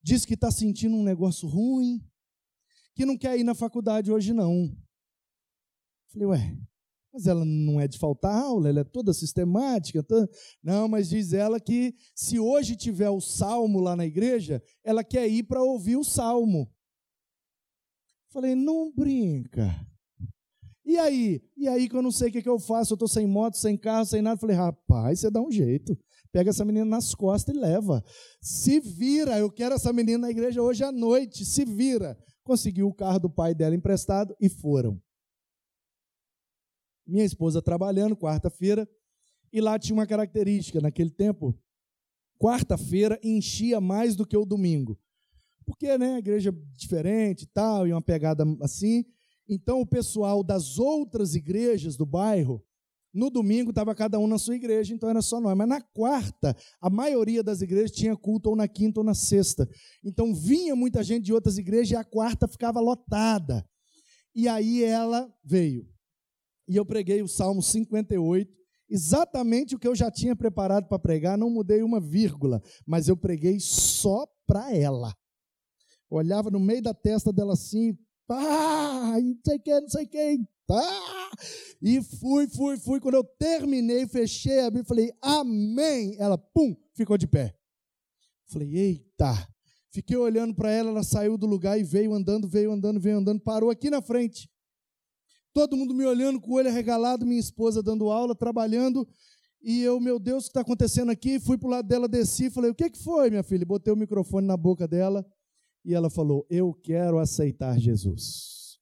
disse 0.03 0.27
que 0.27 0.35
está 0.35 0.51
sentindo 0.51 0.95
um 0.95 1.03
negócio 1.03 1.47
ruim, 1.47 1.99
que 2.93 3.05
não 3.05 3.17
quer 3.17 3.37
ir 3.37 3.43
na 3.43 3.55
faculdade 3.55 4.11
hoje 4.11 4.33
não. 4.33 4.71
Falei, 6.11 6.27
ué, 6.27 6.57
mas 7.15 7.27
ela 7.27 7.45
não 7.45 7.79
é 7.79 7.87
de 7.87 7.97
faltar 7.97 8.35
aula, 8.35 8.67
ela 8.67 8.81
é 8.81 8.83
toda 8.83 9.13
sistemática. 9.13 10.03
Toda... 10.03 10.29
Não, 10.61 10.85
mas 10.89 11.07
diz 11.07 11.31
ela 11.31 11.61
que 11.61 11.95
se 12.13 12.37
hoje 12.37 12.75
tiver 12.75 13.09
o 13.09 13.21
salmo 13.21 13.79
lá 13.79 13.95
na 13.95 14.05
igreja, 14.05 14.61
ela 14.83 15.01
quer 15.01 15.25
ir 15.25 15.43
para 15.43 15.63
ouvir 15.63 15.95
o 15.95 16.03
salmo. 16.03 16.69
Falei, 18.33 18.53
não 18.53 18.91
brinca. 18.93 19.73
E 20.85 20.97
aí? 20.97 21.41
E 21.55 21.69
aí 21.69 21.87
que 21.87 21.95
eu 21.95 22.01
não 22.01 22.11
sei 22.11 22.27
o 22.27 22.31
que, 22.33 22.41
que 22.41 22.49
eu 22.49 22.59
faço, 22.59 22.91
eu 22.91 22.95
estou 22.95 23.07
sem 23.07 23.25
moto, 23.25 23.55
sem 23.55 23.77
carro, 23.77 24.05
sem 24.05 24.21
nada. 24.21 24.37
Falei, 24.37 24.57
rapaz, 24.57 25.21
você 25.21 25.31
dá 25.31 25.41
um 25.41 25.49
jeito. 25.49 25.97
Pega 26.33 26.49
essa 26.49 26.65
menina 26.65 26.83
nas 26.83 27.15
costas 27.15 27.55
e 27.55 27.57
leva. 27.57 28.03
Se 28.41 28.81
vira, 28.81 29.39
eu 29.39 29.49
quero 29.49 29.75
essa 29.75 29.93
menina 29.93 30.17
na 30.17 30.31
igreja 30.31 30.61
hoje 30.61 30.83
à 30.83 30.91
noite. 30.91 31.45
Se 31.45 31.63
vira. 31.63 32.17
Conseguiu 32.43 32.89
o 32.89 32.93
carro 32.93 33.19
do 33.19 33.29
pai 33.29 33.55
dela 33.55 33.73
emprestado 33.73 34.35
e 34.37 34.49
foram 34.49 35.01
minha 37.05 37.25
esposa 37.25 37.61
trabalhando, 37.61 38.15
quarta-feira, 38.15 38.87
e 39.51 39.61
lá 39.61 39.77
tinha 39.79 39.95
uma 39.95 40.07
característica, 40.07 40.81
naquele 40.81 41.09
tempo, 41.09 41.57
quarta-feira 42.37 43.19
enchia 43.23 43.79
mais 43.79 44.15
do 44.15 44.25
que 44.25 44.35
o 44.35 44.45
domingo. 44.45 44.99
Porque, 45.65 45.97
né, 45.97 46.17
igreja 46.17 46.53
diferente 46.75 47.43
e 47.43 47.47
tal, 47.47 47.87
e 47.87 47.91
uma 47.91 48.01
pegada 48.01 48.43
assim. 48.61 49.05
Então, 49.47 49.79
o 49.81 49.85
pessoal 49.85 50.43
das 50.43 50.77
outras 50.77 51.35
igrejas 51.35 51.95
do 51.95 52.05
bairro, 52.05 52.63
no 53.13 53.29
domingo 53.29 53.69
estava 53.69 53.95
cada 53.95 54.19
um 54.19 54.27
na 54.27 54.37
sua 54.37 54.55
igreja, 54.55 54.93
então 54.93 55.09
era 55.09 55.21
só 55.21 55.39
nós. 55.39 55.55
Mas 55.55 55.69
na 55.69 55.79
quarta, 55.79 56.55
a 56.81 56.89
maioria 56.89 57.41
das 57.41 57.61
igrejas 57.61 57.91
tinha 57.91 58.15
culto 58.17 58.49
ou 58.49 58.55
na 58.57 58.67
quinta 58.67 58.99
ou 58.99 59.05
na 59.05 59.13
sexta. 59.13 59.69
Então 60.03 60.35
vinha 60.35 60.75
muita 60.75 61.01
gente 61.01 61.23
de 61.23 61.33
outras 61.33 61.57
igrejas 61.57 61.91
e 61.91 61.95
a 61.95 62.03
quarta 62.03 62.45
ficava 62.45 62.81
lotada. 62.81 63.65
E 64.35 64.49
aí 64.49 64.83
ela 64.83 65.33
veio 65.41 65.87
e 66.67 66.75
eu 66.75 66.85
preguei 66.85 67.21
o 67.21 67.27
Salmo 67.27 67.61
58, 67.61 68.51
exatamente 68.89 69.75
o 69.75 69.79
que 69.79 69.87
eu 69.87 69.95
já 69.95 70.09
tinha 70.11 70.35
preparado 70.35 70.87
para 70.87 70.99
pregar, 70.99 71.37
não 71.37 71.49
mudei 71.49 71.81
uma 71.83 71.99
vírgula, 71.99 72.61
mas 72.85 73.07
eu 73.07 73.15
preguei 73.15 73.59
só 73.59 74.27
para 74.47 74.75
ela. 74.75 75.13
Olhava 76.09 76.49
no 76.49 76.59
meio 76.59 76.81
da 76.81 76.93
testa 76.93 77.31
dela 77.31 77.53
assim, 77.53 77.97
pá, 78.27 79.19
não 79.21 79.37
sei 79.45 79.59
quem, 79.59 79.81
não 79.81 79.89
sei 79.89 80.07
quem, 80.07 80.47
tá? 80.67 81.31
E 81.81 82.01
fui, 82.01 82.47
fui, 82.47 82.77
fui. 82.77 82.99
Quando 82.99 83.15
eu 83.15 83.23
terminei, 83.23 84.07
fechei 84.07 84.59
a 84.61 84.69
Bíblia, 84.69 84.85
falei, 84.85 85.11
amém. 85.21 86.15
Ela, 86.17 86.37
pum, 86.37 86.75
ficou 86.95 87.17
de 87.17 87.27
pé. 87.27 87.55
Falei, 88.47 88.75
eita. 88.75 89.47
Fiquei 89.91 90.17
olhando 90.17 90.53
para 90.53 90.71
ela, 90.71 90.89
ela 90.89 91.03
saiu 91.03 91.37
do 91.37 91.45
lugar 91.45 91.79
e 91.79 91.83
veio 91.83 92.13
andando, 92.13 92.47
veio 92.47 92.71
andando, 92.71 92.99
veio 92.99 93.17
andando, 93.17 93.41
parou 93.41 93.69
aqui 93.69 93.89
na 93.89 94.01
frente 94.01 94.49
todo 95.55 95.77
mundo 95.77 95.93
me 95.93 96.05
olhando 96.05 96.37
com 96.41 96.51
o 96.51 96.55
olho 96.55 96.67
arregalado, 96.67 97.25
minha 97.25 97.39
esposa 97.39 97.81
dando 97.81 98.11
aula, 98.11 98.35
trabalhando, 98.35 99.07
e 99.63 99.81
eu, 99.81 100.01
meu 100.01 100.19
Deus, 100.19 100.43
o 100.43 100.47
que 100.47 100.49
está 100.49 100.59
acontecendo 100.59 101.09
aqui? 101.09 101.39
Fui 101.39 101.57
para 101.57 101.67
o 101.67 101.71
lado 101.71 101.87
dela, 101.87 102.09
desci, 102.09 102.49
falei, 102.49 102.71
o 102.71 102.75
que, 102.75 102.89
que 102.89 103.01
foi, 103.01 103.29
minha 103.29 103.41
filha? 103.41 103.65
Botei 103.65 103.93
o 103.93 103.95
microfone 103.95 104.45
na 104.45 104.57
boca 104.57 104.85
dela, 104.85 105.25
e 105.85 105.93
ela 105.93 106.09
falou, 106.09 106.45
eu 106.49 106.73
quero 106.73 107.19
aceitar 107.19 107.79
Jesus. 107.79 108.77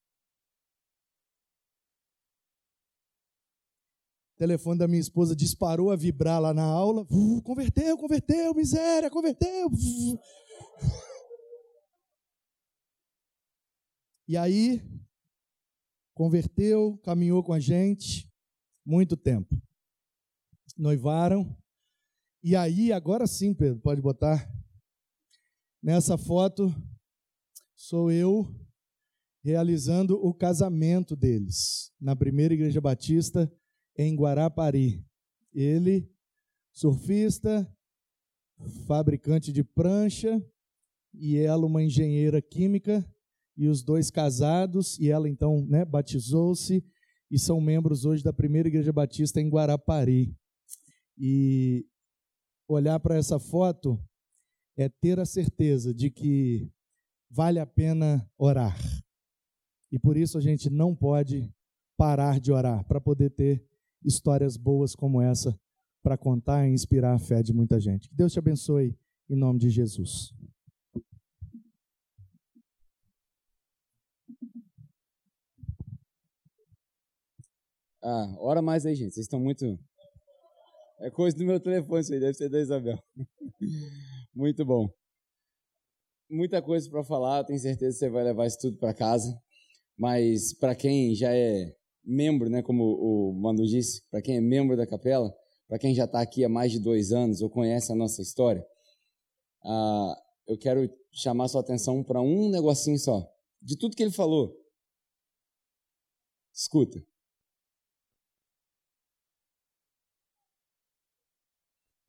O 4.34 4.40
telefone 4.40 4.80
da 4.80 4.88
minha 4.88 5.00
esposa 5.00 5.36
disparou 5.36 5.92
a 5.92 5.96
vibrar 5.96 6.42
lá 6.42 6.56
na 6.56 6.64
aula, 6.64 7.04
uh, 7.04 7.42
converteu, 7.44 7.96
converteu, 8.00 8.56
miséria, 8.56 9.12
converteu. 9.12 9.70
E 14.28 14.36
aí, 14.36 14.82
converteu, 16.14 16.98
caminhou 17.04 17.44
com 17.44 17.54
a 17.54 17.60
gente 17.60 18.30
muito 18.86 19.16
tempo. 19.16 19.56
Noivaram. 20.78 21.56
E 22.44 22.56
aí, 22.56 22.92
agora 22.92 23.26
sim, 23.26 23.54
Pedro, 23.54 23.80
pode 23.80 24.02
botar. 24.02 24.50
Nessa 25.82 26.18
foto, 26.18 26.74
sou 27.76 28.12
eu 28.12 28.54
realizando 29.44 30.16
o 30.26 30.34
casamento 30.34 31.16
deles, 31.16 31.92
na 32.00 32.16
primeira 32.16 32.54
igreja 32.54 32.80
batista 32.80 33.52
em 33.98 34.16
Guarapari. 34.16 35.06
Ele, 35.54 36.10
surfista, 36.72 37.70
fabricante 38.88 39.52
de 39.52 39.64
prancha, 39.64 40.42
e 41.14 41.38
ela, 41.38 41.66
uma 41.66 41.84
engenheira 41.84 42.42
química, 42.42 43.06
e 43.56 43.68
os 43.68 43.84
dois 43.84 44.10
casados, 44.10 44.98
e 45.00 45.10
ela 45.10 45.30
então 45.30 45.66
né, 45.66 45.86
batizou-se 45.86 46.84
e 47.30 47.40
são 47.40 47.60
membros 47.60 48.06
hoje 48.06 48.24
da 48.24 48.34
primeira 48.34 48.68
igreja 48.68 48.92
batista 48.92 49.42
em 49.42 49.50
Guarapari. 49.50 50.36
E 51.18 51.86
olhar 52.68 53.00
para 53.00 53.16
essa 53.16 53.40
foto 53.40 54.00
é 54.78 54.90
ter 54.90 55.20
a 55.20 55.26
certeza 55.26 55.94
de 55.94 56.10
que 56.10 56.72
vale 57.30 57.60
a 57.60 57.66
pena 57.66 58.28
orar. 58.38 58.78
E 59.92 60.00
por 60.00 60.18
isso 60.18 60.38
a 60.38 60.42
gente 60.42 60.70
não 60.70 60.96
pode 60.96 61.52
parar 61.98 62.40
de 62.40 62.52
orar 62.52 62.84
para 62.86 63.00
poder 63.00 63.30
ter 63.32 63.64
histórias 64.04 64.58
boas 64.58 64.96
como 64.96 65.22
essa 65.22 65.58
para 66.04 66.18
contar 66.18 66.68
e 66.68 66.72
inspirar 66.72 67.14
a 67.14 67.20
fé 67.20 67.42
de 67.42 67.54
muita 67.54 67.80
gente. 67.80 68.10
Que 68.10 68.16
Deus 68.16 68.34
te 68.34 68.40
abençoe 68.40 68.98
em 69.30 69.36
nome 69.36 69.60
de 69.60 69.70
Jesus. 69.70 70.34
Ah, 78.06 78.36
ora 78.38 78.62
mais 78.62 78.86
aí, 78.86 78.94
gente. 78.96 79.14
Vocês 79.14 79.26
estão 79.26 79.40
muito. 79.40 79.80
É 81.00 81.10
coisa 81.10 81.38
do 81.38 81.46
meu 81.46 81.58
telefone, 81.58 82.02
isso 82.02 82.14
aí 82.14 82.20
deve 82.20 82.34
ser 82.34 82.50
da 82.50 82.60
Isabel. 82.60 83.02
muito 84.36 84.66
bom. 84.66 84.90
Muita 86.30 86.62
coisa 86.62 86.90
para 86.90 87.04
falar, 87.04 87.46
tenho 87.46 87.60
certeza 87.60 87.94
que 87.94 88.00
você 88.00 88.10
vai 88.10 88.26
levar 88.26 88.46
isso 88.46 88.60
tudo 88.60 88.78
para 88.78 88.94
casa. 88.94 89.34
Mas 89.98 90.54
para 90.54 90.76
quem 90.76 91.16
já 91.16 91.34
é 91.34 91.74
membro, 92.04 92.50
né, 92.50 92.62
como 92.62 92.84
o 92.84 93.34
Manu 93.34 93.66
disse, 93.66 94.02
para 94.10 94.22
quem 94.22 94.36
é 94.36 94.42
membro 94.42 94.76
da 94.76 94.86
capela, 94.86 95.34
para 95.68 95.80
quem 95.80 95.96
já 95.96 96.04
está 96.04 96.20
aqui 96.20 96.44
há 96.44 96.50
mais 96.50 96.74
de 96.74 96.80
dois 96.80 97.14
anos 97.14 97.42
ou 97.42 97.50
conhece 97.50 97.90
a 97.92 97.96
nossa 97.96 98.22
história, 98.22 98.66
ah, 99.64 100.14
eu 100.46 100.58
quero 100.58 100.90
chamar 101.10 101.48
sua 101.48 101.62
atenção 101.62 102.04
para 102.04 102.20
um 102.20 102.50
negocinho 102.50 103.00
só. 103.00 103.26
De 103.62 103.78
tudo 103.78 103.96
que 103.96 104.04
ele 104.04 104.12
falou, 104.12 104.54
escuta. 106.54 107.02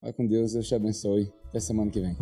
Vai 0.04 0.12
com 0.12 0.26
Deus, 0.26 0.52
Deus 0.52 0.68
te 0.68 0.74
abençoe. 0.74 1.32
Até 1.46 1.58
semana 1.58 1.90
que 1.90 1.98
vem. 1.98 2.14